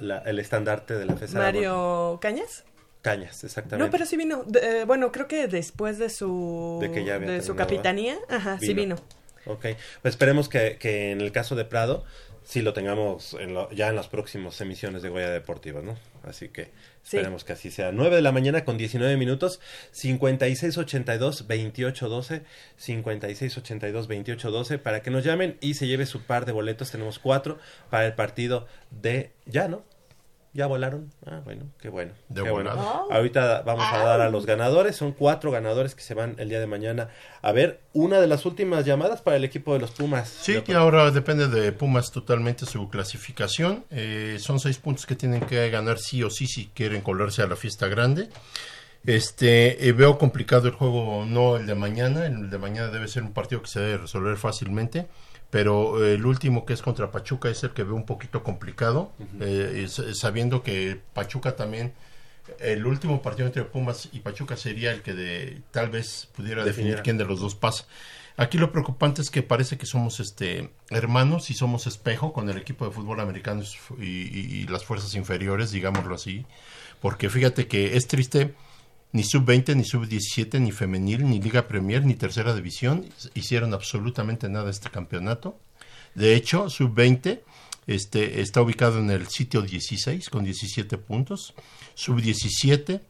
la- 0.00 0.18
el 0.18 0.38
estandarte 0.38 0.94
de 0.94 1.06
la 1.06 1.16
FES 1.16 1.34
Aragón. 1.34 1.54
Mario 1.54 2.18
Cañas. 2.20 2.64
Cañas, 3.02 3.44
exactamente. 3.44 3.84
No, 3.86 3.90
pero 3.90 4.04
sí 4.04 4.16
vino. 4.16 4.42
De- 4.44 4.80
eh, 4.80 4.84
bueno, 4.84 5.12
creo 5.12 5.28
que 5.28 5.46
después 5.46 5.98
de 5.98 6.10
su 6.10 6.78
De 6.80 6.90
que 6.90 7.04
ya 7.04 7.18
de 7.20 7.40
su 7.42 7.54
capitanía, 7.54 8.16
ajá, 8.28 8.58
sí 8.58 8.74
Vino. 8.74 8.96
vino. 8.96 9.16
Ok, 9.48 9.60
pues 10.02 10.14
esperemos 10.14 10.48
que, 10.48 10.76
que 10.76 11.12
en 11.12 11.20
el 11.20 11.30
caso 11.30 11.54
de 11.54 11.64
Prado 11.64 12.04
sí 12.48 12.62
lo 12.62 12.72
tengamos 12.72 13.34
en 13.34 13.54
lo- 13.54 13.68
ya 13.72 13.88
en 13.88 13.96
las 13.96 14.06
próximas 14.06 14.60
emisiones 14.60 15.02
de 15.02 15.08
Goya 15.08 15.30
Deportiva, 15.30 15.82
¿no? 15.82 15.96
Así 16.22 16.48
que 16.48 16.66
Sí. 17.02 17.16
esperemos 17.16 17.42
que 17.44 17.52
así 17.54 17.70
sea. 17.72 17.90
9 17.92 18.14
de 18.16 18.22
la 18.22 18.30
mañana 18.32 18.64
con 18.64 18.76
19 18.78 19.16
minutos, 19.16 19.58
5682-2812, 19.92 22.42
5682-2812, 22.76 24.78
para 24.78 25.02
que 25.02 25.10
nos 25.10 25.24
llamen 25.24 25.56
y 25.60 25.74
se 25.74 25.86
lleve 25.86 26.06
su 26.06 26.22
par 26.22 26.46
de 26.46 26.52
boletos. 26.52 26.90
Tenemos 26.90 27.18
cuatro 27.18 27.58
para 27.90 28.06
el 28.06 28.14
partido 28.14 28.66
de... 28.90 29.30
¿Ya, 29.46 29.68
no? 29.68 29.84
¿Ya 30.56 30.66
volaron? 30.66 31.12
Ah, 31.26 31.42
bueno, 31.44 31.64
qué 31.78 31.90
bueno. 31.90 32.14
De 32.30 32.42
qué 32.42 32.50
bueno. 32.50 32.70
volada. 32.74 33.02
Ahorita 33.10 33.60
vamos 33.60 33.84
a 33.92 33.98
dar 33.98 34.22
a 34.22 34.30
los 34.30 34.46
ganadores. 34.46 34.96
Son 34.96 35.12
cuatro 35.12 35.50
ganadores 35.50 35.94
que 35.94 36.00
se 36.00 36.14
van 36.14 36.34
el 36.38 36.48
día 36.48 36.60
de 36.60 36.66
mañana 36.66 37.10
a 37.42 37.52
ver 37.52 37.80
una 37.92 38.22
de 38.22 38.26
las 38.26 38.46
últimas 38.46 38.86
llamadas 38.86 39.20
para 39.20 39.36
el 39.36 39.44
equipo 39.44 39.74
de 39.74 39.80
los 39.80 39.90
Pumas. 39.90 40.30
Sí, 40.30 40.62
que 40.62 40.72
ahora 40.72 41.10
depende 41.10 41.48
de 41.48 41.72
Pumas 41.72 42.10
totalmente 42.10 42.64
su 42.64 42.88
clasificación. 42.88 43.84
Eh, 43.90 44.38
son 44.40 44.58
seis 44.58 44.78
puntos 44.78 45.04
que 45.04 45.14
tienen 45.14 45.42
que 45.42 45.68
ganar 45.68 45.98
sí 45.98 46.22
o 46.22 46.30
sí 46.30 46.46
si 46.46 46.68
quieren 46.68 47.02
colarse 47.02 47.42
a 47.42 47.46
la 47.46 47.56
fiesta 47.56 47.86
grande. 47.88 48.30
Este, 49.04 49.86
eh, 49.86 49.92
veo 49.92 50.16
complicado 50.16 50.68
el 50.68 50.74
juego, 50.74 51.26
no 51.26 51.58
el 51.58 51.66
de 51.66 51.74
mañana. 51.74 52.24
El 52.24 52.48
de 52.48 52.56
mañana 52.56 52.88
debe 52.88 53.08
ser 53.08 53.24
un 53.24 53.34
partido 53.34 53.60
que 53.60 53.68
se 53.68 53.80
debe 53.80 53.98
resolver 53.98 54.38
fácilmente. 54.38 55.06
Pero 55.50 56.04
eh, 56.04 56.14
el 56.14 56.26
último 56.26 56.66
que 56.66 56.72
es 56.72 56.82
contra 56.82 57.10
Pachuca 57.10 57.48
es 57.48 57.62
el 57.64 57.70
que 57.70 57.84
veo 57.84 57.94
un 57.94 58.06
poquito 58.06 58.42
complicado. 58.42 59.12
eh, 59.40 59.82
es 59.84 60.00
sabiendo 60.18 60.62
que 60.62 61.00
Pachuca 61.14 61.56
también 61.56 61.92
el 62.60 62.86
último 62.86 63.22
partido 63.22 63.46
entre 63.46 63.64
Pumas 63.64 64.08
y 64.12 64.20
Pachuca 64.20 64.56
sería 64.56 64.92
el 64.92 65.02
que 65.02 65.14
de, 65.14 65.62
tal 65.72 65.90
vez 65.90 66.28
pudiera 66.36 66.64
definir 66.64 66.94
quién 67.02 67.18
de 67.18 67.24
los 67.24 67.40
dos 67.40 67.54
pasa. 67.54 67.86
Aquí 68.36 68.58
lo 68.58 68.70
preocupante 68.70 69.22
es 69.22 69.30
que 69.30 69.42
parece 69.42 69.78
que 69.78 69.86
somos 69.86 70.20
este 70.20 70.70
hermanos 70.90 71.48
y 71.50 71.54
somos 71.54 71.86
espejo 71.86 72.32
con 72.32 72.48
el 72.50 72.58
equipo 72.58 72.84
de 72.84 72.90
fútbol 72.92 73.20
americano 73.20 73.62
y, 73.98 74.04
y- 74.04 74.62
y 74.62 74.66
las 74.68 74.84
fuerzas 74.84 75.14
inferiores, 75.14 75.70
digámoslo 75.70 76.14
así. 76.14 76.44
Porque 77.00 77.30
fíjate 77.30 77.66
que 77.66 77.96
es 77.96 78.06
triste, 78.08 78.54
ni 79.16 79.24
sub-20, 79.24 79.74
ni 79.74 79.84
sub-17, 79.84 80.60
ni 80.60 80.72
femenil, 80.72 81.24
ni 81.24 81.40
Liga 81.40 81.66
Premier, 81.66 82.04
ni 82.04 82.14
Tercera 82.14 82.54
División 82.54 83.06
hicieron 83.34 83.72
absolutamente 83.72 84.48
nada 84.50 84.70
este 84.70 84.90
campeonato. 84.90 85.58
De 86.14 86.34
hecho, 86.34 86.68
sub-20 86.68 87.40
este, 87.86 88.42
está 88.42 88.60
ubicado 88.60 88.98
en 88.98 89.10
el 89.10 89.26
sitio 89.28 89.62
16 89.62 90.28
con 90.28 90.44
17 90.44 90.98
puntos. 90.98 91.54
Sub-17 91.94 93.00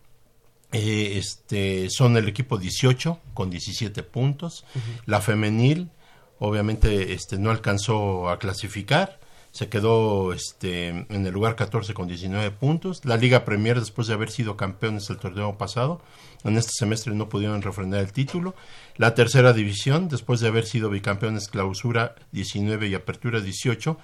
eh, 0.72 1.18
este, 1.18 1.90
son 1.90 2.16
el 2.16 2.28
equipo 2.28 2.56
18 2.56 3.20
con 3.34 3.50
17 3.50 4.02
puntos. 4.04 4.64
La 5.06 5.20
femenil 5.20 5.90
obviamente 6.38 7.14
este, 7.14 7.36
no 7.36 7.50
alcanzó 7.50 8.28
a 8.28 8.38
clasificar. 8.38 9.18
Se 9.56 9.70
quedó 9.70 10.34
este, 10.34 10.88
en 10.88 11.26
el 11.26 11.32
lugar 11.32 11.56
14 11.56 11.94
con 11.94 12.08
19 12.08 12.50
puntos. 12.50 13.06
La 13.06 13.16
Liga 13.16 13.46
Premier, 13.46 13.80
después 13.80 14.06
de 14.06 14.12
haber 14.12 14.30
sido 14.30 14.54
campeones 14.54 15.08
el 15.08 15.16
torneo 15.16 15.56
pasado, 15.56 16.02
en 16.44 16.58
este 16.58 16.72
semestre 16.74 17.14
no 17.14 17.30
pudieron 17.30 17.62
refrendar 17.62 18.00
el 18.00 18.12
título. 18.12 18.54
La 18.98 19.14
tercera 19.14 19.54
división, 19.54 20.10
después 20.10 20.40
de 20.40 20.48
haber 20.48 20.66
sido 20.66 20.90
bicampeones 20.90 21.48
clausura 21.48 22.16
19 22.32 22.88
y 22.88 22.94
apertura 22.94 23.40
18, 23.40 23.96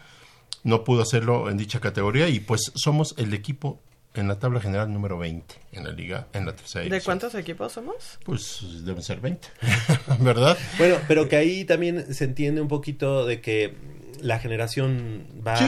no 0.64 0.84
pudo 0.84 1.02
hacerlo 1.02 1.50
en 1.50 1.58
dicha 1.58 1.80
categoría 1.80 2.30
y 2.30 2.40
pues 2.40 2.72
somos 2.74 3.14
el 3.18 3.34
equipo 3.34 3.78
en 4.14 4.28
la 4.28 4.38
tabla 4.38 4.58
general 4.58 4.90
número 4.90 5.18
20 5.18 5.54
en 5.72 5.84
la 5.84 5.92
liga, 5.92 6.28
en 6.32 6.46
la 6.46 6.56
tercera 6.56 6.84
¿De 6.84 6.90
división. 6.90 7.04
cuántos 7.04 7.34
equipos 7.34 7.72
somos? 7.72 8.18
Pues 8.24 8.84
deben 8.86 9.02
ser 9.02 9.20
20, 9.20 9.48
¿verdad? 10.20 10.56
Bueno, 10.78 10.96
pero 11.08 11.28
que 11.28 11.36
ahí 11.36 11.66
también 11.66 12.14
se 12.14 12.24
entiende 12.24 12.62
un 12.62 12.68
poquito 12.68 13.26
de 13.26 13.42
que 13.42 13.74
la 14.22 14.38
generación 14.38 15.26
va, 15.46 15.56
Sí. 15.56 15.64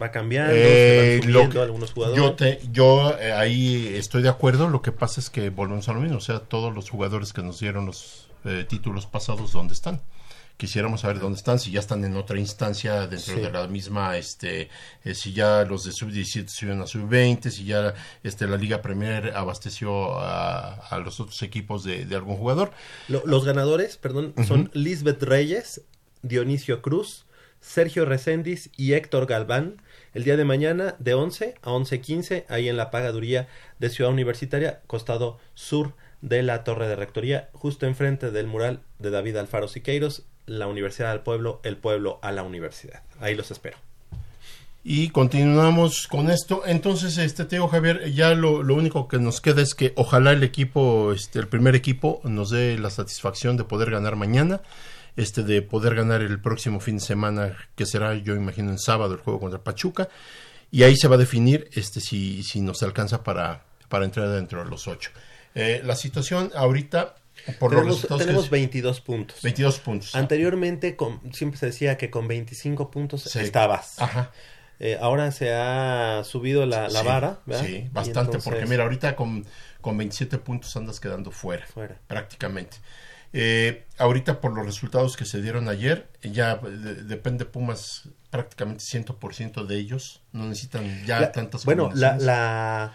va 0.00 0.10
cambiando, 0.10 0.52
Eh, 0.54 1.18
se 1.20 1.26
van 1.26 1.32
lo 1.32 1.38
subiendo 1.40 1.54
que- 1.60 1.64
algunos 1.64 1.92
jugadores. 1.92 2.22
Yo, 2.24 2.32
te, 2.34 2.60
yo 2.72 3.18
eh, 3.18 3.32
ahí 3.32 3.92
estoy 3.96 4.22
de 4.22 4.28
acuerdo. 4.28 4.68
Lo 4.68 4.80
que 4.82 4.92
pasa 4.92 5.20
es 5.20 5.28
que 5.30 5.50
volvemos 5.50 5.88
a 5.88 5.92
lo 5.92 6.00
mismo. 6.00 6.16
O 6.18 6.20
sea, 6.20 6.38
todos 6.40 6.74
los 6.74 6.88
jugadores 6.90 7.32
que 7.32 7.42
nos 7.42 7.60
dieron 7.60 7.86
los 7.86 8.28
eh, 8.44 8.64
títulos 8.68 9.04
pasados, 9.06 9.52
¿dónde 9.52 9.74
están? 9.74 10.00
Quisiéramos 10.56 11.02
saber 11.02 11.20
dónde 11.20 11.36
están, 11.38 11.60
si 11.60 11.70
ya 11.70 11.78
están 11.78 12.04
en 12.04 12.16
otra 12.16 12.36
instancia 12.38 13.06
dentro 13.06 13.34
Sí. 13.36 13.40
de 13.40 13.50
la 13.50 13.68
misma, 13.68 14.16
este, 14.16 14.70
eh, 15.04 15.14
si 15.14 15.32
ya 15.32 15.62
los 15.64 15.84
de 15.84 15.92
sub-17 15.92 16.48
subieron 16.48 16.82
a 16.82 16.86
sub-20, 16.88 17.50
si 17.50 17.64
ya 17.64 17.94
este, 18.24 18.46
la 18.48 18.56
Liga 18.56 18.82
Premier 18.82 19.32
abasteció 19.36 20.18
a, 20.18 20.74
a 20.74 20.98
los 20.98 21.20
otros 21.20 21.40
equipos 21.42 21.84
de, 21.84 22.06
de 22.06 22.16
algún 22.16 22.36
jugador. 22.36 22.72
Lo- 23.06 23.22
los 23.24 23.44
ganadores, 23.44 23.96
perdón, 23.98 24.34
son. 24.46 24.70
Lisbeth 24.72 25.22
Reyes, 25.22 25.82
Dionisio 26.22 26.82
Cruz, 26.82 27.24
Sergio 27.60 28.04
Recendis 28.04 28.70
y 28.76 28.94
Héctor 28.94 29.26
Galván. 29.26 29.82
El 30.14 30.24
día 30.24 30.36
de 30.36 30.44
mañana 30.44 30.96
de 30.98 31.14
11 31.14 31.54
a 31.62 31.70
11.15, 31.70 32.44
ahí 32.48 32.68
en 32.68 32.76
la 32.76 32.90
pagaduría 32.90 33.48
de 33.78 33.90
Ciudad 33.90 34.12
Universitaria, 34.12 34.80
costado 34.86 35.38
sur 35.54 35.94
de 36.22 36.42
la 36.42 36.64
Torre 36.64 36.88
de 36.88 36.96
Rectoría, 36.96 37.50
justo 37.52 37.86
enfrente 37.86 38.30
del 38.30 38.46
mural 38.46 38.80
de 38.98 39.10
David 39.10 39.36
Alfaro 39.36 39.68
Siqueiros, 39.68 40.24
la 40.46 40.66
Universidad 40.66 41.10
al 41.10 41.22
Pueblo, 41.22 41.60
el 41.62 41.76
pueblo 41.76 42.18
a 42.22 42.32
la 42.32 42.42
universidad. 42.42 43.02
Ahí 43.20 43.34
los 43.34 43.50
espero. 43.50 43.76
Y 44.84 45.10
continuamos 45.10 46.06
con 46.06 46.30
esto. 46.30 46.62
Entonces, 46.64 47.18
este 47.18 47.44
te 47.44 47.56
digo, 47.56 47.68
Javier, 47.68 48.10
ya 48.12 48.34
lo, 48.34 48.62
lo 48.62 48.74
único 48.74 49.06
que 49.08 49.18
nos 49.18 49.40
queda 49.40 49.60
es 49.60 49.74
que 49.74 49.92
ojalá 49.96 50.32
el 50.32 50.42
equipo, 50.42 51.12
este, 51.12 51.38
el 51.38 51.48
primer 51.48 51.74
equipo, 51.74 52.20
nos 52.24 52.50
dé 52.50 52.78
la 52.78 52.88
satisfacción 52.88 53.56
de 53.56 53.64
poder 53.64 53.90
ganar 53.90 54.16
mañana, 54.16 54.62
este, 55.18 55.42
de 55.42 55.60
poder 55.62 55.94
ganar 55.94 56.22
el 56.22 56.40
próximo 56.40 56.80
fin 56.80 56.96
de 56.98 57.02
semana, 57.04 57.56
que 57.74 57.84
será, 57.84 58.14
yo 58.14 58.34
imagino, 58.36 58.70
en 58.70 58.78
sábado 58.78 59.14
el 59.14 59.20
juego 59.20 59.40
contra 59.40 59.62
Pachuca. 59.62 60.08
Y 60.70 60.82
ahí 60.84 60.96
se 60.96 61.08
va 61.08 61.16
a 61.16 61.18
definir 61.18 61.68
este, 61.74 62.00
si, 62.00 62.42
si 62.42 62.60
nos 62.60 62.82
alcanza 62.82 63.22
para, 63.24 63.64
para 63.88 64.04
entrar 64.04 64.28
dentro 64.28 64.62
de 64.64 64.70
los 64.70 64.86
ocho. 64.86 65.10
Eh, 65.54 65.80
la 65.84 65.96
situación 65.96 66.50
ahorita, 66.54 67.16
por 67.58 67.72
los 67.72 67.80
tenemos 67.80 67.96
resultados 67.96 68.20
que 68.20 68.26
tenemos 68.26 68.44
se- 68.44 68.50
22 68.50 69.00
puntos. 69.00 69.42
22 69.42 69.78
puntos. 69.80 70.14
Anteriormente 70.14 70.94
con- 70.94 71.20
siempre 71.32 71.58
se 71.58 71.66
decía 71.66 71.96
que 71.96 72.10
con 72.10 72.28
25 72.28 72.90
puntos 72.90 73.22
Sí. 73.22 73.38
estabas. 73.40 73.98
Ajá. 74.00 74.30
Eh, 74.80 74.96
ahora 75.00 75.32
se 75.32 75.52
ha 75.52 76.22
subido 76.24 76.64
la, 76.66 76.88
la 76.88 77.00
Sí, 77.00 77.06
vara, 77.06 77.40
¿verdad? 77.46 77.64
Sí, 77.66 77.88
bastante, 77.90 78.20
entonces- 78.20 78.44
porque 78.44 78.66
mira, 78.66 78.84
ahorita 78.84 79.16
con, 79.16 79.44
con 79.80 79.96
27 79.98 80.38
puntos 80.38 80.76
andas 80.76 81.00
quedando 81.00 81.30
fuera, 81.32 81.66
Fuera. 81.66 81.96
prácticamente. 82.06 82.76
Eh, 83.32 83.84
ahorita 83.98 84.40
por 84.40 84.54
los 84.54 84.64
resultados 84.64 85.16
que 85.16 85.24
se 85.26 85.42
dieron 85.42 85.68
ayer, 85.68 86.08
ya 86.22 86.56
de- 86.56 87.02
depende 87.04 87.44
Pumas 87.44 88.08
prácticamente 88.30 88.82
100% 88.84 89.64
de 89.66 89.76
ellos, 89.76 90.22
no 90.32 90.46
necesitan 90.46 91.04
ya 91.06 91.20
La- 91.20 91.32
tantas 91.32 91.64
bueno, 91.64 91.90
la, 91.94 92.92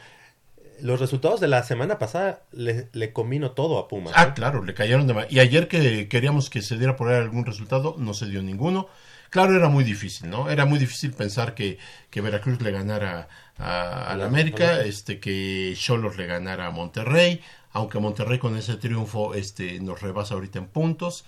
los 0.82 1.00
resultados 1.00 1.40
de 1.40 1.48
la 1.48 1.64
semana 1.64 2.00
pasada 2.00 2.42
le, 2.52 2.90
le 2.94 3.14
combino 3.14 3.52
todo 3.52 3.78
a 3.78 3.88
Pumas. 3.88 4.14
Ah, 4.16 4.24
¿eh? 4.30 4.32
claro, 4.36 4.64
le 4.64 4.74
cayeron 4.74 5.08
de 5.08 5.28
Y 5.30 5.40
ayer 5.40 5.68
que 5.68 6.08
queríamos 6.08 6.50
que 6.50 6.62
se 6.62 6.78
diera 6.78 6.96
por 6.96 7.10
ahí 7.10 7.16
algún 7.18 7.46
resultado, 7.46 7.96
no 7.98 8.14
se 8.14 8.26
dio 8.28 8.42
ninguno. 8.42 8.88
Claro, 9.30 9.56
era 9.56 9.68
muy 9.68 9.84
difícil, 9.84 10.30
¿no? 10.30 10.50
Era 10.52 10.66
muy 10.66 10.78
difícil 10.78 11.12
pensar 11.12 11.56
que, 11.56 11.80
que 12.12 12.22
Veracruz 12.22 12.62
le 12.62 12.70
ganara 12.72 13.28
a, 13.58 14.12
a 14.12 14.16
la 14.16 14.26
América, 14.26 14.82
este, 14.82 15.20
que 15.20 15.74
Cholos 15.76 16.18
le 16.18 16.28
ganara 16.28 16.68
a 16.68 16.72
Monterrey, 16.72 17.42
aunque 17.74 18.00
Monterrey 18.00 18.40
con 18.40 18.56
ese 18.56 18.78
triunfo 18.78 19.34
este, 19.34 19.80
nos 19.80 20.02
rebasa 20.02 20.36
ahorita 20.36 20.60
en 20.60 20.68
puntos. 20.68 21.26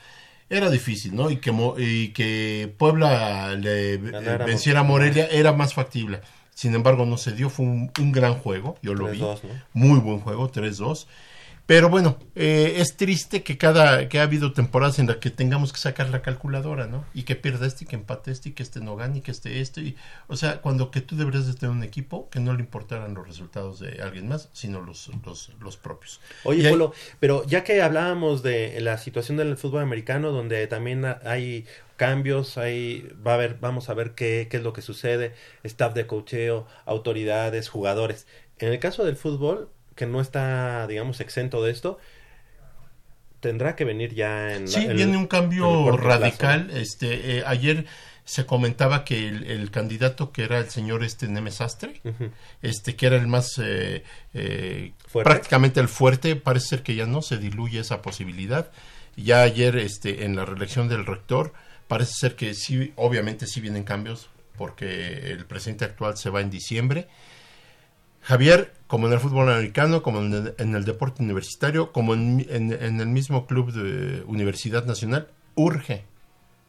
Era 0.50 0.70
difícil, 0.70 1.16
¿no? 1.16 1.32
Y 1.32 1.38
que, 1.38 1.52
y 1.78 2.10
que 2.10 2.74
Puebla 2.78 3.56
le 3.56 3.98
Ganara 3.98 4.46
eh, 4.46 4.48
venciera 4.48 4.82
a. 4.82 4.84
Morelia 4.84 5.28
era 5.28 5.54
más 5.54 5.74
factible. 5.74 6.22
Sin 6.54 6.76
embargo, 6.76 7.06
no 7.06 7.18
se 7.18 7.34
dio, 7.34 7.50
fue 7.50 7.66
un, 7.66 7.92
un 8.00 8.12
gran 8.12 8.36
juego, 8.36 8.78
yo 8.82 8.94
lo 8.94 9.08
vi. 9.08 9.20
3-2, 9.20 9.44
¿no? 9.44 9.62
Muy 9.74 10.00
buen 10.00 10.20
juego, 10.20 10.52
3-2. 10.52 11.08
Pero 11.68 11.90
bueno, 11.90 12.20
eh, 12.36 12.76
es 12.78 12.96
triste 12.96 13.42
que 13.42 13.58
cada 13.58 14.08
que 14.08 14.20
ha 14.20 14.24
habido 14.24 14.54
temporadas 14.54 15.00
en 15.00 15.08
las 15.08 15.16
que 15.18 15.32
tengamos 15.32 15.74
que 15.74 15.80
sacar 15.80 16.10
la 16.10 16.22
calculadora, 16.22 16.86
¿no? 16.86 17.06
Y 17.16 17.24
que 17.24 17.36
pierda 17.36 17.66
este, 17.66 17.86
y 17.86 17.88
que 17.88 17.96
empate 17.96 18.30
este, 18.32 18.50
y 18.50 18.52
que 18.52 18.62
este 18.62 18.82
no 18.82 18.96
gane, 18.96 19.18
y 19.18 19.22
que 19.22 19.32
este 19.32 19.60
este. 19.62 19.82
Y, 19.82 19.96
o 20.28 20.36
sea, 20.36 20.62
cuando 20.62 20.92
que 20.92 21.02
tú 21.02 21.16
deberías 21.16 21.48
de 21.48 21.56
tener 21.56 21.76
un 21.76 21.82
equipo 21.84 22.30
que 22.30 22.40
no 22.40 22.54
le 22.54 22.60
importaran 22.60 23.16
los 23.16 23.28
resultados 23.28 23.80
de 23.80 24.00
alguien 24.04 24.28
más, 24.28 24.50
sino 24.54 24.80
los, 24.82 25.10
los, 25.26 25.52
los 25.60 25.76
propios. 25.78 26.22
Oye, 26.44 26.68
hay- 26.68 26.72
Polo, 26.72 26.94
pero 27.20 27.44
ya 27.48 27.64
que 27.64 27.82
hablábamos 27.82 28.44
de 28.44 28.80
la 28.82 29.00
situación 29.00 29.38
del 29.38 29.58
fútbol 29.58 29.82
americano, 29.82 30.32
donde 30.32 30.68
también 30.68 31.04
ha- 31.04 31.20
hay 31.26 31.66
cambios, 31.98 32.60
hay, 32.60 33.10
va 33.26 33.34
a 33.34 33.38
ver, 33.38 33.58
vamos 33.60 33.90
a 33.90 33.96
ver 33.96 34.12
qué, 34.14 34.48
qué 34.52 34.58
es 34.58 34.64
lo 34.64 34.74
que 34.74 34.84
sucede, 34.84 35.34
staff 35.64 35.96
de 35.96 36.06
cocheo, 36.06 36.68
autoridades, 36.86 37.70
jugadores. 37.70 38.28
En 38.60 38.72
el 38.72 38.78
caso 38.80 39.04
del 39.04 39.16
fútbol, 39.16 39.70
que 39.96 40.06
no 40.06 40.22
está, 40.22 40.88
digamos, 40.88 41.20
exento 41.22 41.64
de 41.64 41.72
esto, 41.72 41.98
tendrá 43.40 43.76
que 43.76 43.86
venir 43.86 44.14
ya 44.14 44.56
en... 44.56 44.68
Sí, 44.68 44.86
viene 44.88 45.18
un 45.18 45.28
cambio 45.28 45.86
plazo, 45.86 45.98
radical. 45.98 46.72
Este, 46.72 47.38
eh, 47.38 47.44
ayer 47.46 47.86
se 48.24 48.46
comentaba 48.46 49.06
que 49.06 49.28
el, 49.28 49.44
el 49.46 49.72
candidato 49.72 50.32
que 50.32 50.44
era 50.44 50.58
el 50.58 50.70
señor 50.70 51.04
este 51.04 51.28
Nemes 51.28 51.62
Astre, 51.62 52.02
este 52.62 52.96
que 52.96 53.06
era 53.06 53.18
el 53.18 53.28
más 53.28 53.60
eh, 53.60 54.04
eh, 54.34 54.94
prácticamente 55.12 55.80
el 55.80 55.88
fuerte, 55.88 56.36
parece 56.36 56.68
ser 56.68 56.84
que 56.84 56.96
ya 56.96 57.06
no 57.06 57.22
se 57.22 57.38
diluye 57.38 57.80
esa 57.80 58.02
posibilidad. 58.02 58.72
Ya 59.16 59.44
ayer 59.44 59.78
este 59.78 60.26
en 60.26 60.36
la 60.36 60.44
reelección 60.44 60.90
del 60.90 61.06
rector 61.06 61.54
Parece 61.88 62.14
ser 62.14 62.36
que 62.36 62.54
sí, 62.54 62.94
obviamente 62.96 63.46
sí 63.46 63.62
vienen 63.62 63.84
cambios, 63.84 64.30
porque 64.58 65.32
el 65.32 65.46
presidente 65.46 65.86
actual 65.86 66.18
se 66.18 66.30
va 66.30 66.42
en 66.42 66.50
diciembre. 66.50 67.08
Javier, 68.26 68.74
como 68.88 69.06
en 69.08 69.14
el 69.14 69.20
fútbol 69.20 69.50
americano, 69.52 70.02
como 70.02 70.20
en 70.20 70.34
el, 70.34 70.56
en 70.58 70.74
el 70.76 70.84
deporte 70.84 71.22
universitario, 71.22 71.92
como 71.92 72.14
en, 72.16 72.46
en- 72.50 72.74
en 72.74 73.00
el 73.00 73.08
mismo 73.08 73.46
club 73.46 73.72
de 73.72 74.24
Universidad 74.26 74.86
Nacional, 74.86 75.28
urge 75.54 76.04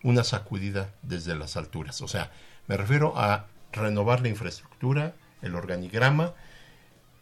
una 0.03 0.23
sacudida 0.23 0.93
desde 1.03 1.35
las 1.35 1.57
alturas. 1.57 2.03
O 2.03 2.09
sea, 2.09 2.31
me 2.66 2.77
refiero 2.77 3.15
a 3.16 3.47
renovar 3.73 4.20
la 4.20 4.28
infraestructura, 4.28 5.15
el 5.41 5.55
organigrama 5.55 6.35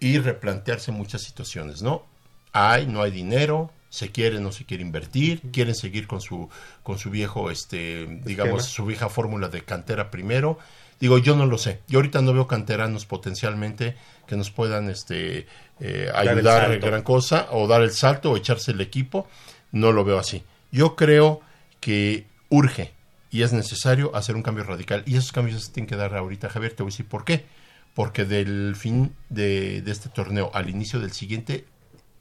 y 0.01 0.19
replantearse 0.19 0.91
muchas 0.91 1.23
situaciones, 1.23 1.83
¿no? 1.83 2.05
Hay, 2.53 2.87
no 2.87 3.03
hay 3.03 3.11
dinero, 3.13 3.71
se 3.89 4.11
quiere, 4.11 4.41
no 4.41 4.51
se 4.53 4.65
quiere 4.65 4.83
invertir, 4.83 5.41
quieren 5.53 5.75
seguir 5.77 6.07
con 6.09 6.21
su, 6.21 6.49
con 6.83 6.99
su 6.99 7.11
viejo, 7.11 7.51
este, 7.53 8.07
digamos, 8.25 8.63
Esquema. 8.63 8.75
su 8.75 8.85
vieja 8.87 9.09
fórmula 9.09 9.49
de 9.49 9.63
cantera 9.63 10.11
primero. 10.11 10.59
Digo, 11.05 11.19
yo 11.19 11.37
no 11.37 11.45
lo 11.45 11.59
sé. 11.59 11.83
Yo 11.87 11.99
ahorita 11.99 12.23
no 12.23 12.33
veo 12.33 12.47
canteranos 12.47 13.05
potencialmente 13.05 13.95
que 14.27 14.37
nos 14.37 14.51
puedan 14.51 14.89
este, 14.89 15.47
eh, 15.79 16.11
ayudar 16.15 16.79
gran 16.79 17.03
cosa 17.03 17.49
o 17.51 17.67
dar 17.67 17.83
el 17.83 17.91
salto 17.91 18.31
o 18.31 18.39
echarse 18.39 18.71
el 18.71 18.81
equipo. 18.81 19.29
No 19.71 19.93
lo 19.93 20.03
veo 20.03 20.19
así. 20.19 20.45
Yo 20.73 20.97
creo 20.97 21.43
que 21.79 22.25
urge 22.49 22.95
y 23.31 23.43
es 23.43 23.53
necesario 23.53 24.17
hacer 24.17 24.35
un 24.35 24.43
cambio 24.43 24.65
radical. 24.65 25.03
Y 25.05 25.19
esos 25.19 25.31
cambios 25.31 25.63
se 25.65 25.73
tienen 25.73 25.89
que 25.89 25.97
dar 25.97 26.15
ahorita, 26.15 26.49
Javier. 26.49 26.73
Te 26.73 26.83
voy 26.83 26.89
a 26.89 26.93
decir 26.95 27.07
por 27.07 27.27
qué. 27.27 27.45
Porque 27.93 28.25
del 28.25 28.75
fin 28.75 29.15
de, 29.29 29.83
de 29.83 29.93
este 29.93 30.09
torneo 30.09 30.51
al 30.55 30.71
inicio 30.71 31.01
del 31.01 31.13
siguiente 31.13 31.67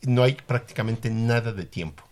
no 0.02 0.24
hay 0.24 0.34
prácticamente 0.34 1.10
nada 1.10 1.54
de 1.54 1.64
tiempo. 1.64 2.04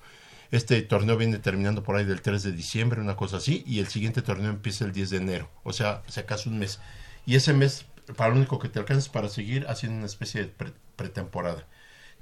Este 0.52 0.82
torneo 0.82 1.15
viene 1.15 1.40
terminando 1.40 1.82
por 1.82 1.95
ahí 1.95 2.03
del 2.06 2.22
3 2.22 2.44
de 2.44 2.52
diciembre, 2.52 2.99
una 2.99 3.15
cosa 3.15 3.38
así, 3.38 3.64
y 3.65 3.80
el 3.80 3.88
siguiente 3.88 4.22
torneo 4.22 4.49
empieza 4.49 4.84
el 4.84 4.91
10 4.91 5.10
de 5.11 5.18
enero. 5.18 5.49
O 5.64 5.72
sea, 5.72 6.03
se 6.07 6.19
acaso 6.19 6.49
un 6.49 6.60
mes. 6.60 6.80
Y 7.26 7.36
ese 7.36 7.53
mes, 7.53 7.86
para 8.18 8.32
lo 8.32 8.36
único 8.38 8.60
que 8.60 8.68
te 8.68 8.80
alcanza 8.80 8.99
es 8.99 9.10
para 9.10 9.30
seguir 9.30 9.65
haciendo 9.69 9.98
una 9.99 10.07
especie 10.07 10.41
de 10.41 10.48
pre- 10.48 10.73
pretemporada. 10.98 11.65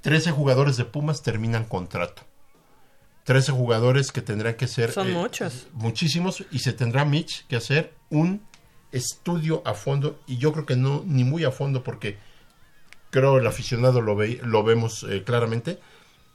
13 0.02 0.30
jugadores 0.30 0.76
de 0.76 0.84
Pumas 0.84 1.22
terminan 1.22 1.64
contrato. 1.64 2.22
13 3.24 3.52
jugadores 3.52 4.12
que 4.12 4.22
tendrán 4.22 4.54
que 4.54 4.66
ser... 4.68 4.92
Son 4.92 5.08
eh, 5.08 5.12
muchos. 5.12 5.66
Muchísimos. 5.72 6.44
Y 6.52 6.60
se 6.60 6.72
tendrá, 6.72 7.04
Mitch, 7.04 7.46
que 7.48 7.56
hacer 7.56 7.94
un 8.10 8.42
estudio 8.92 9.62
a 9.66 9.74
fondo. 9.74 10.20
Y 10.26 10.38
yo 10.38 10.52
creo 10.52 10.66
que 10.66 10.76
no, 10.76 11.02
ni 11.06 11.24
muy 11.24 11.44
a 11.44 11.50
fondo, 11.50 11.82
porque 11.82 12.16
creo 13.10 13.38
el 13.38 13.46
aficionado 13.46 14.00
lo, 14.00 14.14
ve, 14.16 14.40
lo 14.44 14.62
vemos 14.62 15.04
eh, 15.08 15.22
claramente. 15.24 15.80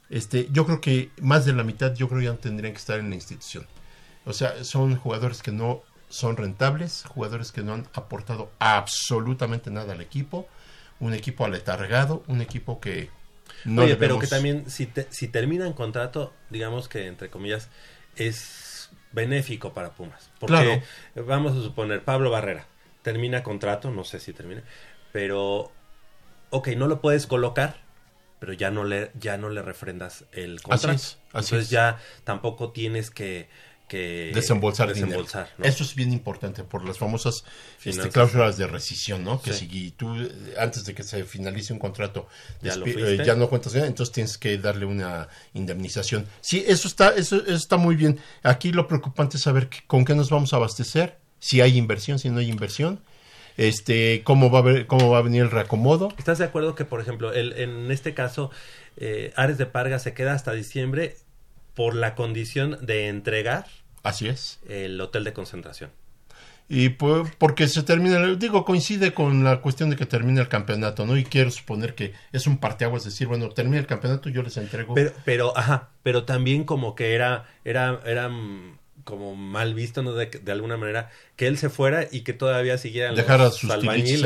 Este, 0.09 0.47
yo 0.51 0.65
creo 0.65 0.81
que 0.81 1.09
más 1.21 1.45
de 1.45 1.53
la 1.53 1.63
mitad, 1.63 1.93
yo 1.95 2.07
creo 2.07 2.21
ya 2.21 2.31
no 2.31 2.37
tendrían 2.37 2.73
que 2.73 2.79
estar 2.79 2.99
en 2.99 3.09
la 3.09 3.15
institución. 3.15 3.65
O 4.25 4.33
sea, 4.33 4.63
son 4.63 4.95
jugadores 4.97 5.41
que 5.41 5.51
no 5.51 5.81
son 6.09 6.37
rentables, 6.37 7.03
jugadores 7.07 7.51
que 7.51 7.61
no 7.63 7.73
han 7.73 7.87
aportado 7.93 8.51
absolutamente 8.59 9.71
nada 9.71 9.93
al 9.93 10.01
equipo, 10.01 10.47
un 10.99 11.13
equipo 11.13 11.45
aletargado, 11.45 12.23
un 12.27 12.41
equipo 12.41 12.79
que 12.79 13.09
no 13.65 13.83
Oye, 13.83 13.95
pero 13.95 14.19
que 14.19 14.27
también, 14.27 14.69
si, 14.69 14.85
te- 14.85 15.07
si 15.11 15.27
terminan 15.27 15.73
contrato, 15.73 16.33
digamos 16.49 16.87
que, 16.87 17.07
entre 17.07 17.29
comillas, 17.29 17.69
es 18.15 18.89
benéfico 19.11 19.73
para 19.73 19.91
Pumas. 19.91 20.29
Porque, 20.39 20.83
vamos 21.15 21.57
a 21.57 21.61
suponer, 21.61 22.03
Pablo 22.03 22.31
Barrera 22.31 22.67
termina 23.01 23.43
contrato, 23.43 23.91
no 23.91 24.03
sé 24.03 24.19
si 24.19 24.33
termina, 24.33 24.63
pero, 25.11 25.71
ok, 26.49 26.69
no 26.69 26.87
lo 26.87 27.01
puedes 27.01 27.27
colocar, 27.27 27.84
pero 28.39 28.53
ya 28.53 28.71
no 28.71 28.83
le, 28.83 29.11
ya 29.19 29.37
no 29.37 29.49
le 29.49 29.61
refrendas 29.61 30.25
el 30.31 30.61
contrato. 30.61 30.91
es, 30.95 31.17
así 31.33 31.55
Entonces 31.55 31.63
es. 31.63 31.69
ya 31.69 31.99
tampoco 32.23 32.71
tienes 32.71 33.09
que, 33.11 33.47
que 33.87 34.31
desembolsar, 34.33 34.87
desembolsar, 34.89 35.43
dinero. 35.45 35.55
¿no? 35.59 35.65
Eso 35.65 35.83
es 35.83 35.93
bien 35.95 36.11
importante 36.11 36.63
por 36.63 36.83
las 36.83 36.97
famosas 36.97 37.43
este, 37.83 38.09
cláusulas 38.09 38.57
de 38.57 38.65
rescisión, 38.67 39.23
¿no? 39.23 39.41
Que 39.41 39.53
Sí. 39.53 39.67
si 39.69 39.91
tú 39.91 40.15
eh, 40.15 40.55
antes 40.59 40.85
de 40.85 40.95
que 40.95 41.03
se 41.03 41.23
finalice 41.23 41.71
un 41.71 41.77
contrato 41.79 42.27
Ya 42.63 42.75
lo 42.75 42.85
eh, 42.87 43.21
ya 43.23 43.35
no 43.35 43.47
cuentas 43.47 43.73
bien, 43.73 43.85
entonces 43.85 44.11
tienes 44.11 44.37
que 44.39 44.57
darle 44.57 44.85
una 44.85 45.27
indemnización. 45.53 46.27
Sí, 46.41 46.63
eso 46.67 46.87
está 46.87 47.09
eso, 47.15 47.37
eso 47.37 47.53
está 47.55 47.77
muy 47.77 47.95
bien. 47.95 48.19
Aquí 48.43 48.71
lo 48.71 48.87
preocupante 48.87 49.37
es 49.37 49.43
saber 49.43 49.69
que- 49.69 49.79
con 49.87 50.03
qué 50.03 50.15
nos 50.15 50.29
vamos 50.29 50.53
a 50.53 50.57
abastecer, 50.57 51.19
si 51.39 51.61
hay 51.61 51.77
inversión, 51.77 52.17
si 52.19 52.29
no 52.29 52.39
hay 52.39 52.49
inversión. 52.49 53.01
Este, 53.57 54.21
cómo 54.23 54.49
va 54.51 54.59
a 54.59 54.63
ver, 54.63 54.87
cómo 54.87 55.09
va 55.09 55.19
a 55.19 55.21
venir 55.21 55.43
el 55.43 55.51
reacomodo. 55.51 56.09
¿Estás 56.17 56.37
de 56.39 56.45
acuerdo 56.45 56.75
que, 56.75 56.85
por 56.85 56.99
ejemplo, 57.01 57.31
el, 57.33 57.53
en 57.53 57.89
este 57.91 58.13
caso, 58.13 58.51
eh, 58.97 59.31
Ares 59.35 59.57
de 59.57 59.65
Parga 59.65 59.99
se 59.99 60.13
queda 60.13 60.33
hasta 60.33 60.51
diciembre 60.53 61.15
por 61.73 61.95
la 61.95 62.15
condición 62.15 62.77
de 62.81 63.07
entregar 63.07 63.65
Así 64.03 64.27
es. 64.27 64.59
el 64.67 64.99
hotel 64.99 65.23
de 65.23 65.33
concentración? 65.33 65.89
Y 66.67 66.89
pues, 66.89 67.29
porque 67.37 67.67
se 67.67 67.83
termina, 67.83 68.17
el- 68.17 68.39
digo, 68.39 68.65
coincide 68.65 69.13
con 69.13 69.43
la 69.43 69.61
cuestión 69.61 69.91
de 69.91 69.95
que 69.95 70.07
termina 70.07 70.41
el 70.41 70.47
campeonato, 70.47 71.05
¿no? 71.05 71.15
Y 71.15 71.23
quiero 71.23 71.51
suponer 71.51 71.93
que 71.93 72.13
es 72.31 72.47
un 72.47 72.57
parteaguas 72.57 73.03
decir, 73.03 73.27
bueno, 73.27 73.49
termina 73.49 73.77
el 73.77 73.85
campeonato, 73.85 74.29
yo 74.29 74.41
les 74.41 74.57
entrego. 74.57 74.95
Pero, 74.95 75.11
pero, 75.25 75.55
ajá, 75.55 75.89
pero 76.01 76.23
también 76.25 76.63
como 76.63 76.95
que 76.95 77.13
era, 77.13 77.45
era, 77.63 78.01
era 78.05 78.31
como 79.05 79.35
mal 79.35 79.73
visto, 79.73 80.03
¿no? 80.03 80.13
De, 80.13 80.25
de 80.25 80.51
alguna 80.51 80.75
manera, 80.75 81.09
que 81.37 81.47
él 81.47 81.57
se 81.57 81.69
fuera 81.69 82.07
y 82.11 82.21
que 82.21 82.33
todavía 82.33 82.77
siguieran 82.77 83.15
dejar 83.15 83.39
a 83.39 83.45
los 83.45 83.55
sus 83.55 83.69
albañiles, 83.71 84.19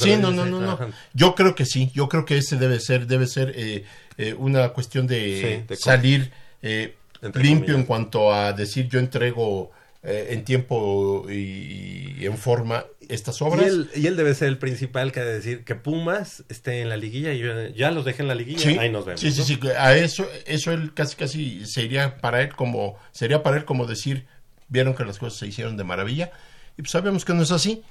Sí, 0.00 0.16
no, 0.16 0.28
albañiles 0.28 0.34
no, 0.34 0.44
no, 0.46 0.60
no. 0.60 0.90
Yo 1.14 1.34
creo 1.36 1.54
que 1.54 1.64
sí, 1.66 1.90
yo 1.94 2.08
creo 2.08 2.24
que 2.24 2.38
ese 2.38 2.56
debe 2.56 2.80
ser, 2.80 3.06
debe 3.06 3.26
ser 3.28 3.52
eh, 3.54 3.84
eh, 4.18 4.34
una 4.34 4.70
cuestión 4.70 5.06
de, 5.06 5.18
Sí, 5.60 5.64
de 5.68 5.76
co- 5.76 5.82
salir 5.82 6.32
eh, 6.62 6.94
limpio 7.22 7.42
comillas. 7.42 7.76
en 7.76 7.84
cuanto 7.84 8.32
a 8.34 8.52
decir 8.52 8.88
yo 8.88 8.98
entrego 8.98 9.70
eh, 10.02 10.28
en 10.30 10.44
tiempo 10.44 11.26
y, 11.30 12.16
y 12.18 12.26
en 12.26 12.36
forma 12.36 12.84
estas 13.14 13.40
Y 13.40 13.44
obras. 13.44 13.66
él, 13.66 13.90
y 13.94 14.06
él 14.06 14.16
debe 14.16 14.34
ser 14.34 14.48
el 14.48 14.58
principal 14.58 15.12
que 15.12 15.20
ha 15.20 15.24
de 15.24 15.34
decir 15.34 15.64
que 15.64 15.74
Pumas 15.74 16.44
esté 16.48 16.80
en 16.80 16.88
la 16.88 16.96
liguilla 16.96 17.32
y 17.32 17.72
ya 17.74 17.90
los 17.90 18.04
dejé 18.04 18.22
en 18.22 18.28
la 18.28 18.34
liguilla, 18.34 18.60
Sí, 18.60 18.76
ahí 18.78 18.90
nos 18.90 19.04
vemos. 19.04 19.20
sí, 19.20 19.30
sí, 19.32 19.38
¿no? 19.40 19.44
sí, 19.44 19.56
que 19.56 19.70
a 19.72 19.94
eso, 19.96 20.26
eso 20.46 20.72
él 20.72 20.92
casi, 20.94 21.16
casi 21.16 21.66
sería 21.66 22.18
para 22.18 22.40
él 22.42 22.54
como, 22.54 22.96
sería 23.12 23.42
para 23.42 23.56
él 23.56 23.64
como 23.64 23.86
decir, 23.86 24.26
vieron 24.68 24.94
que 24.94 25.04
las 25.04 25.18
cosas 25.18 25.38
se 25.38 25.46
hicieron 25.46 25.76
de 25.76 25.84
maravilla, 25.84 26.30
y 26.76 26.82
pues 26.82 26.90
sabemos 26.90 27.24
que 27.24 27.34
no 27.34 27.42
es 27.42 27.50
así. 27.52 27.82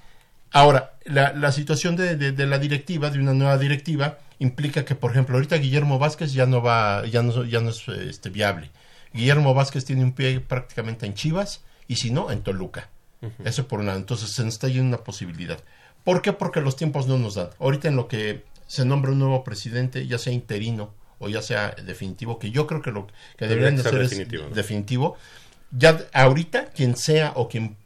Ahora, 0.53 0.93
la, 1.05 1.31
la 1.33 1.51
situación 1.51 1.95
de, 1.95 2.15
de- 2.17 2.31
de 2.33 2.45
la 2.45 2.57
directiva, 2.59 3.09
de 3.09 3.19
una 3.19 3.33
nueva 3.33 3.57
directiva, 3.57 4.17
implica 4.39 4.83
que, 4.83 4.95
por 4.95 5.11
ejemplo, 5.11 5.35
ahorita 5.35 5.55
Guillermo 5.57 5.97
Vázquez 5.99 6.33
ya 6.33 6.45
no 6.45 6.61
va, 6.61 7.05
ya 7.05 7.21
no, 7.23 7.45
ya 7.45 7.61
no 7.61 7.69
es 7.69 7.87
este, 7.87 8.29
viable. 8.29 8.69
Guillermo 9.13 9.53
Vázquez 9.53 9.85
tiene 9.85 10.03
un 10.03 10.11
pie 10.13 10.39
prácticamente 10.41 11.05
en 11.05 11.13
Chivas, 11.13 11.61
y 11.87 11.97
si 11.97 12.11
no, 12.11 12.31
en 12.31 12.41
Toluca. 12.41 12.89
Eso 13.43 13.67
por 13.67 13.79
un 13.79 13.85
lado. 13.87 13.99
Entonces 13.99 14.31
se 14.31 14.43
nos 14.43 14.53
está 14.55 14.67
yendo 14.67 14.87
una 14.95 15.03
posibilidad. 15.03 15.59
¿Por 16.03 16.21
qué? 16.21 16.33
Porque 16.33 16.61
los 16.61 16.75
tiempos 16.75 17.07
no 17.07 17.17
nos 17.17 17.35
dan. 17.35 17.49
Ahorita 17.59 17.87
en 17.87 17.95
lo 17.95 18.07
que 18.07 18.43
se 18.67 18.85
nombra 18.85 19.11
un 19.11 19.19
nuevo 19.19 19.43
presidente, 19.43 20.07
ya 20.07 20.17
sea 20.17 20.33
interino 20.33 20.93
o 21.19 21.29
ya 21.29 21.41
sea 21.43 21.71
definitivo, 21.85 22.39
que 22.39 22.49
yo 22.51 22.65
creo 22.65 22.81
que 22.81 22.91
lo 22.91 23.05
que 23.07 23.13
Debería 23.47 23.69
deberían 23.69 23.75
de 23.77 23.83
ser 23.83 23.89
hacer 24.01 24.09
definitivo, 24.09 24.43
es 24.43 24.49
¿no? 24.49 24.55
definitivo. 24.55 25.17
Ya 25.71 25.99
ahorita, 26.13 26.65
quien 26.71 26.95
sea 26.97 27.33
o 27.35 27.47
quien 27.47 27.77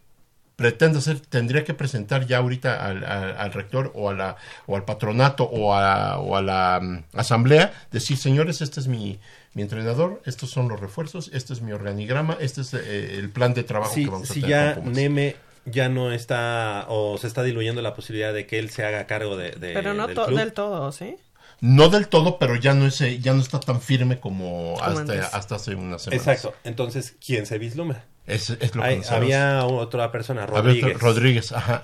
pretenda 0.56 1.02
ser, 1.02 1.20
tendría 1.20 1.66
que 1.66 1.74
presentar 1.74 2.26
ya 2.26 2.38
ahorita 2.38 2.86
al, 2.86 3.04
al- 3.04 3.38
al 3.38 3.52
rector 3.52 3.92
o, 3.94 4.10
a 4.10 4.14
la, 4.14 4.38
o 4.68 4.78
al 4.78 4.86
patronato 4.86 5.44
o 5.44 5.74
a, 5.74 6.18
o 6.20 6.38
a 6.38 6.42
la 6.42 6.80
mm, 6.82 7.18
asamblea, 7.20 7.74
decir, 7.92 8.16
señores, 8.18 8.62
este 8.62 8.80
es 8.80 8.88
mi, 8.88 9.20
mi 9.56 9.64
entrenador, 9.64 10.22
estos 10.26 10.52
son 10.52 10.68
los 10.70 10.80
refuerzos, 10.80 11.32
este 11.34 11.54
es 11.54 11.62
mi 11.62 11.72
organigrama, 11.72 12.38
este 12.40 12.62
es 12.62 12.74
eh, 12.76 13.18
el 13.18 13.30
plan 13.32 13.54
de 13.56 13.64
trabajo 13.64 13.94
si, 13.96 14.04
que 14.06 14.12
vamos 14.12 14.30
a 14.30 14.34
si 14.34 14.42
tener 14.42 14.50
ya 14.50 14.74
con 14.76 14.84
Pumas. 14.84 14.98
Neme 14.98 15.36
ya 15.66 15.90
no 15.90 16.12
está 16.12 16.86
o 16.90 17.18
se 17.18 17.26
está 17.26 17.42
diluyendo 17.42 17.82
la 17.82 17.96
posibilidad 17.96 18.34
de 18.34 18.46
que 18.46 18.60
él 18.60 18.70
se 18.70 18.86
haga 18.86 19.08
cargo 19.08 19.36
de, 19.36 19.52
de- 19.54 19.74
Pero 19.74 19.96
no 19.96 20.06
del 20.06 20.16
to- 20.16 20.26
club. 20.28 20.38
del 20.38 20.54
todo, 20.54 20.92
¿sí? 20.92 21.16
No 21.62 21.88
del 21.90 22.10
todo, 22.10 22.38
pero 22.38 22.56
ya 22.58 22.74
no 22.74 22.86
es, 22.86 23.00
eh, 23.02 23.18
ya 23.20 23.34
no 23.34 23.42
está 23.42 23.60
tan 23.62 23.80
firme 23.82 24.20
como, 24.20 24.76
hasta, 24.82 25.00
antes. 25.00 25.26
hasta 25.34 25.56
hace 25.56 25.74
unas 25.74 26.02
semanas. 26.04 26.28
Exacto. 26.28 26.54
Entonces, 26.66 27.16
¿quién 27.26 27.46
se 27.46 27.58
vislumbra? 27.58 28.04
Es, 28.28 28.50
es 28.50 28.76
lo 28.76 28.82
que 28.82 28.88
Hay- 28.88 28.98
no 28.98 29.04
sabemos. 29.04 29.34
había 29.36 29.66
otra 29.66 30.12
persona, 30.12 30.44
otro- 30.46 30.58
Rodríguez. 30.62 31.00
Rodríguez, 31.00 31.52
ajá. 31.52 31.84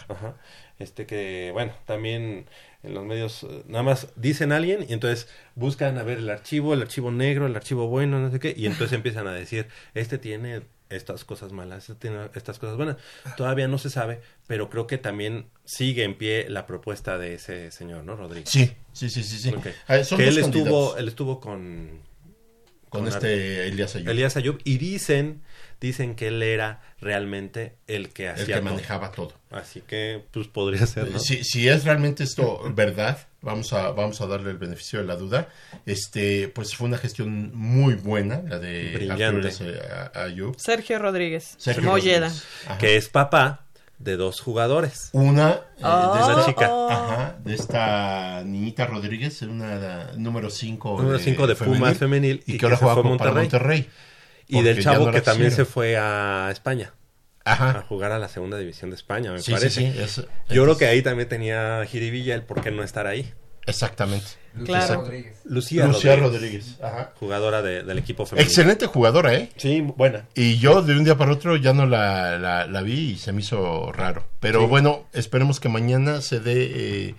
Este 0.80 1.06
que, 1.06 1.52
bueno, 1.54 1.74
también 1.86 2.48
en 2.82 2.94
los 2.96 3.06
medios 3.06 3.44
eh, 3.44 3.64
nada 3.68 3.84
más 3.84 4.08
dicen 4.16 4.52
alguien 4.52 4.84
y 4.90 4.94
entonces 4.94 5.28
buscan 5.54 6.00
a 6.00 6.04
ver 6.04 6.18
el 6.18 6.30
archivo, 6.32 6.74
el 6.74 6.82
archivo 6.82 7.12
negro, 7.12 7.46
el 7.46 7.56
archivo 7.56 7.88
bueno, 7.88 8.20
no 8.20 8.32
sé 8.32 8.40
qué, 8.40 8.56
y 8.58 8.66
entonces 8.66 8.94
empiezan 8.98 9.28
a 9.28 9.34
decir, 9.34 9.68
este 9.94 10.18
tiene 10.18 10.64
estas 10.90 11.24
cosas 11.24 11.52
malas, 11.54 11.88
este 11.90 12.10
tiene 12.10 12.30
estas 12.34 12.58
cosas 12.58 12.76
buenas. 12.76 12.98
Todavía 13.38 13.68
no 13.68 13.78
se 13.78 13.90
sabe, 13.92 14.20
pero 14.48 14.70
creo 14.72 14.88
que 14.88 14.98
también 14.98 15.46
sigue 15.64 16.04
en 16.04 16.18
pie 16.18 16.50
la 16.50 16.66
propuesta 16.66 17.18
de 17.20 17.36
ese 17.36 17.70
señor, 17.72 18.04
¿no, 18.04 18.16
Rodríguez? 18.16 18.50
Sí, 18.50 18.74
sí, 18.92 19.10
sí, 19.12 19.24
sí. 19.24 19.38
sí. 19.38 19.54
Ah, 19.88 20.00
que 20.18 20.28
él 20.28 20.38
estuvo, 20.40 20.98
él 20.98 21.08
estuvo 21.08 21.40
con 21.40 22.02
Con 22.90 23.08
este 23.08 23.68
Elías 23.68 23.96
Ayub. 23.96 24.10
Elías 24.10 24.36
Ayub. 24.36 24.60
Y 24.66 24.80
dicen, 24.80 25.44
dicen 25.82 26.16
que 26.16 26.28
él 26.30 26.42
era 26.44 26.80
realmente 27.02 27.76
el 27.88 28.10
que 28.10 28.28
El 28.28 28.32
hacía 28.36 28.56
que 28.56 28.62
todo. 28.62 28.70
manejaba 28.72 29.12
todo. 29.12 29.34
Así 29.50 29.82
que, 29.82 30.24
pues 30.32 30.48
podría 30.48 30.86
ser, 30.86 31.10
¿no? 31.12 31.20
Si, 31.20 31.44
si 31.44 31.68
es 31.68 31.84
realmente 31.84 32.24
esto 32.24 32.62
verdad, 32.76 33.18
vamos 33.42 33.74
a, 33.74 33.92
vamos 33.92 34.22
a 34.22 34.28
darle 34.28 34.52
el 34.52 34.58
beneficio 34.58 35.00
de 35.00 35.06
la 35.06 35.16
duda. 35.16 35.50
Este, 35.86 36.48
pues 36.50 36.76
fue 36.76 36.88
una 36.88 36.98
gestión 36.98 37.52
muy 37.56 37.96
buena, 37.96 38.42
la 38.48 38.60
de 38.60 38.92
Brillante. 38.94 39.50
A- 40.14 40.24
Ayub. 40.24 40.56
Sergio 40.58 41.00
Rodríguez. 41.00 41.56
Sergio 41.58 41.84
Molleda. 41.84 42.32
Que 42.80 42.96
es 42.96 43.10
papá 43.10 43.66
de 43.98 44.18
dos 44.18 44.40
jugadores. 44.40 45.10
Una 45.14 45.50
eh, 45.78 45.84
Oh, 45.84 46.14
de 46.16 46.20
esta 46.40 46.46
chica. 46.46 46.70
oh. 46.72 46.90
Ajá, 46.92 47.36
de 47.44 47.54
esta 47.56 48.44
niñita 48.46 48.86
Rodríguez, 48.88 49.42
una 49.44 50.12
número 50.16 50.50
5 50.50 50.98
Número 51.02 51.20
5 51.20 51.48
de 51.48 51.56
Pumas 51.56 51.98
femenil 51.98 52.44
y 52.46 52.58
que 52.58 52.66
ahora 52.66 52.78
juega 52.78 53.18
para 53.18 53.32
Monterrey. 53.34 53.90
Y 54.52 54.62
del 54.64 54.82
chavo 54.84 55.06
no 55.08 55.12
que 55.12 55.22
también 55.22 55.52
se 55.52 55.66
fue 55.66 55.98
a 55.98 56.50
España. 56.52 56.94
Ajá. 57.44 57.80
A 57.80 57.82
jugar 57.82 58.12
a 58.12 58.20
la 58.20 58.28
segunda 58.30 58.58
división 58.58 58.92
de 58.92 58.96
España, 58.96 59.32
me 59.32 59.40
Sí, 59.40 59.46
sí, 59.46 59.52
parece. 59.54 59.70
sí, 59.82 59.86
es- 60.00 60.16
Yo 60.18 60.24
es- 60.24 60.62
creo 60.64 60.78
que 60.78 60.86
ahí 60.86 61.02
también 61.02 61.28
tenía 61.28 61.84
jiribilla 61.88 62.36
el 62.36 62.44
por 62.44 62.62
qué 62.62 62.70
no 62.72 62.84
estar 62.84 63.08
ahí. 63.08 63.34
Exactamente. 63.66 64.26
Lucía 64.56 64.76
Exacto. 64.80 65.04
Rodríguez. 65.06 65.42
Lucía, 65.46 65.86
Lucía 65.88 66.16
Rodríguez. 66.18 66.42
Rodríguez. 66.78 66.82
Ajá. 66.84 67.14
Jugadora 67.20 67.62
de- 67.62 67.84
del 67.84 67.98
equipo 68.00 68.26
femenino. 68.26 68.48
Excelente 68.50 68.86
jugadora, 68.88 69.34
¿eh? 69.34 69.50
Sí, 69.56 69.82
buena. 69.82 70.28
Y 70.36 70.58
yo 70.58 70.82
de 70.82 70.94
un 70.98 71.04
día 71.04 71.16
para 71.18 71.32
otro 71.32 71.56
ya 71.56 71.74
no 71.74 71.86
la, 71.86 72.38
la- 72.38 72.66
la 72.68 72.82
vi 72.82 73.12
y 73.12 73.18
se 73.18 73.32
me 73.32 73.42
hizo 73.42 73.92
raro. 73.92 74.28
Pero 74.40 74.62
Sí. 74.62 74.66
bueno, 74.68 75.06
esperemos 75.14 75.60
que 75.60 75.70
mañana 75.70 76.22
se 76.22 76.40
dé 76.40 76.72
eh, 77.10 77.16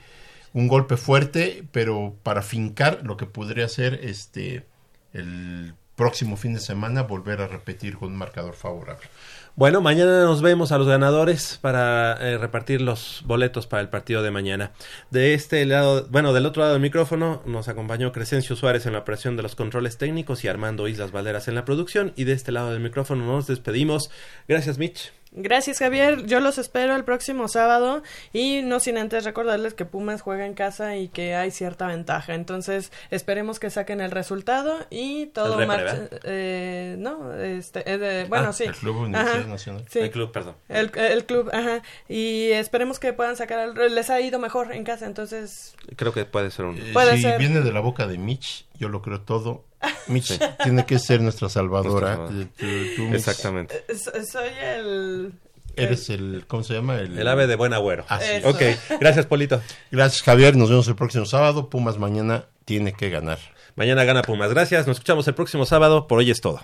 un 0.52 0.68
golpe 0.68 0.96
fuerte, 0.96 1.64
pero 1.72 2.14
para 2.22 2.42
fincar 2.42 3.00
lo 3.04 3.16
que 3.16 3.26
podría 3.26 3.66
ser 3.68 4.00
este 4.02 4.66
el 5.12 5.74
próximo 6.02 6.36
fin 6.36 6.52
de 6.52 6.58
semana 6.58 7.02
volver 7.02 7.40
a 7.42 7.46
repetir 7.46 7.96
con 7.96 8.08
un 8.08 8.16
marcador 8.16 8.54
favorable. 8.54 9.06
Bueno, 9.54 9.80
mañana 9.80 10.24
nos 10.24 10.42
vemos 10.42 10.72
a 10.72 10.78
los 10.78 10.88
ganadores 10.88 11.60
para 11.60 12.14
eh, 12.20 12.38
repartir 12.38 12.80
los 12.80 13.22
boletos 13.24 13.68
para 13.68 13.82
el 13.82 13.88
partido 13.88 14.20
de 14.20 14.32
mañana. 14.32 14.72
De 15.12 15.32
este 15.34 15.64
lado, 15.64 16.08
bueno, 16.10 16.32
del 16.32 16.46
otro 16.46 16.62
lado 16.62 16.72
del 16.72 16.82
micrófono 16.82 17.40
nos 17.46 17.68
acompañó 17.68 18.10
Crescencio 18.10 18.56
Suárez 18.56 18.84
en 18.86 18.94
la 18.94 18.98
operación 18.98 19.36
de 19.36 19.44
los 19.44 19.54
controles 19.54 19.96
técnicos 19.96 20.42
y 20.42 20.48
Armando 20.48 20.88
Islas 20.88 21.12
Valderas 21.12 21.46
en 21.46 21.54
la 21.54 21.64
producción. 21.64 22.12
Y 22.16 22.24
de 22.24 22.32
este 22.32 22.50
lado 22.50 22.72
del 22.72 22.80
micrófono 22.80 23.24
nos 23.24 23.46
despedimos. 23.46 24.10
Gracias, 24.48 24.78
Mitch. 24.78 25.12
Gracias 25.34 25.78
Javier, 25.78 26.26
yo 26.26 26.40
los 26.40 26.58
espero 26.58 26.94
el 26.94 27.04
próximo 27.04 27.48
sábado 27.48 28.02
y 28.34 28.60
no 28.62 28.80
sin 28.80 28.98
antes 28.98 29.24
recordarles 29.24 29.72
que 29.72 29.86
Pumas 29.86 30.20
juega 30.20 30.44
en 30.44 30.52
casa 30.52 30.96
y 30.96 31.08
que 31.08 31.34
hay 31.34 31.50
cierta 31.50 31.86
ventaja, 31.86 32.34
entonces 32.34 32.92
esperemos 33.10 33.58
que 33.58 33.70
saquen 33.70 34.02
el 34.02 34.10
resultado 34.10 34.76
y 34.90 35.26
todo 35.28 35.54
El 35.54 35.60
repre, 35.60 35.66
marche, 35.66 36.00
¿verdad? 36.00 36.20
eh, 36.24 36.96
no, 36.98 37.32
este, 37.34 37.90
eh, 37.90 37.96
de- 37.96 38.24
bueno 38.26 38.48
Ah, 38.50 38.52
sí, 38.52 38.64
el 38.64 38.74
Club 38.74 38.96
Universidad 38.98 39.46
Nacional. 39.46 39.84
sí. 39.88 40.00
El 40.00 40.10
club, 40.10 40.32
perdón. 40.32 40.54
El, 40.68 40.90
el 40.98 41.24
club, 41.24 41.48
ajá, 41.52 41.80
y 42.10 42.50
esperemos 42.50 42.98
que 42.98 43.14
puedan 43.14 43.36
sacar, 43.36 43.70
el- 43.74 43.94
les 43.94 44.10
ha 44.10 44.20
ido 44.20 44.38
mejor 44.38 44.72
en 44.74 44.84
casa, 44.84 45.06
entonces 45.06 45.74
Creo 45.96 46.12
que 46.12 46.26
puede 46.26 46.50
ser 46.50 46.66
un... 46.66 46.76
Eh, 46.76 46.90
Puede 46.92 47.16
si 47.16 47.22
ser. 47.22 47.38
viene 47.38 47.60
de 47.62 47.72
la 47.72 47.80
boca 47.80 48.06
de 48.06 48.18
Mitch, 48.18 48.66
yo 48.78 48.88
lo 48.90 49.00
creo 49.00 49.22
todo. 49.22 49.64
Mitch 50.08 50.38
tiene 50.62 50.84
que 50.86 50.98
ser 50.98 51.20
nuestra 51.20 51.48
salvadora. 51.48 52.16
Nuestra 52.16 52.48
tú- 52.56 52.66
tú, 52.96 53.02
Mitch, 53.02 53.14
Exactamente. 53.14 53.84
eh, 53.88 53.94
so- 53.96 54.12
soy 54.24 54.48
el... 54.62 55.32
Eres 55.74 56.10
el, 56.10 56.44
¿cómo 56.46 56.62
se 56.62 56.74
llama? 56.74 56.98
El 56.98 57.26
ave 57.26 57.46
de 57.46 57.56
buen 57.56 57.72
agüero. 57.72 58.04
Así. 58.08 58.26
Ok, 58.44 58.60
gracias, 59.00 59.24
Polito. 59.24 59.62
Gracias, 59.90 60.22
Javier. 60.22 60.54
Nos 60.54 60.68
vemos 60.68 60.86
el 60.88 60.96
próximo 60.96 61.24
sábado. 61.24 61.70
Pumas 61.70 61.98
mañana 61.98 62.44
tiene 62.66 62.92
que 62.92 63.08
ganar. 63.08 63.38
Mañana 63.74 64.04
gana 64.04 64.20
Pumas. 64.20 64.50
Gracias, 64.50 64.86
nos 64.86 64.96
escuchamos 64.96 65.26
el 65.28 65.34
próximo 65.34 65.64
sábado. 65.64 66.06
Por 66.08 66.18
hoy 66.18 66.30
es 66.30 66.42
todo. 66.42 66.60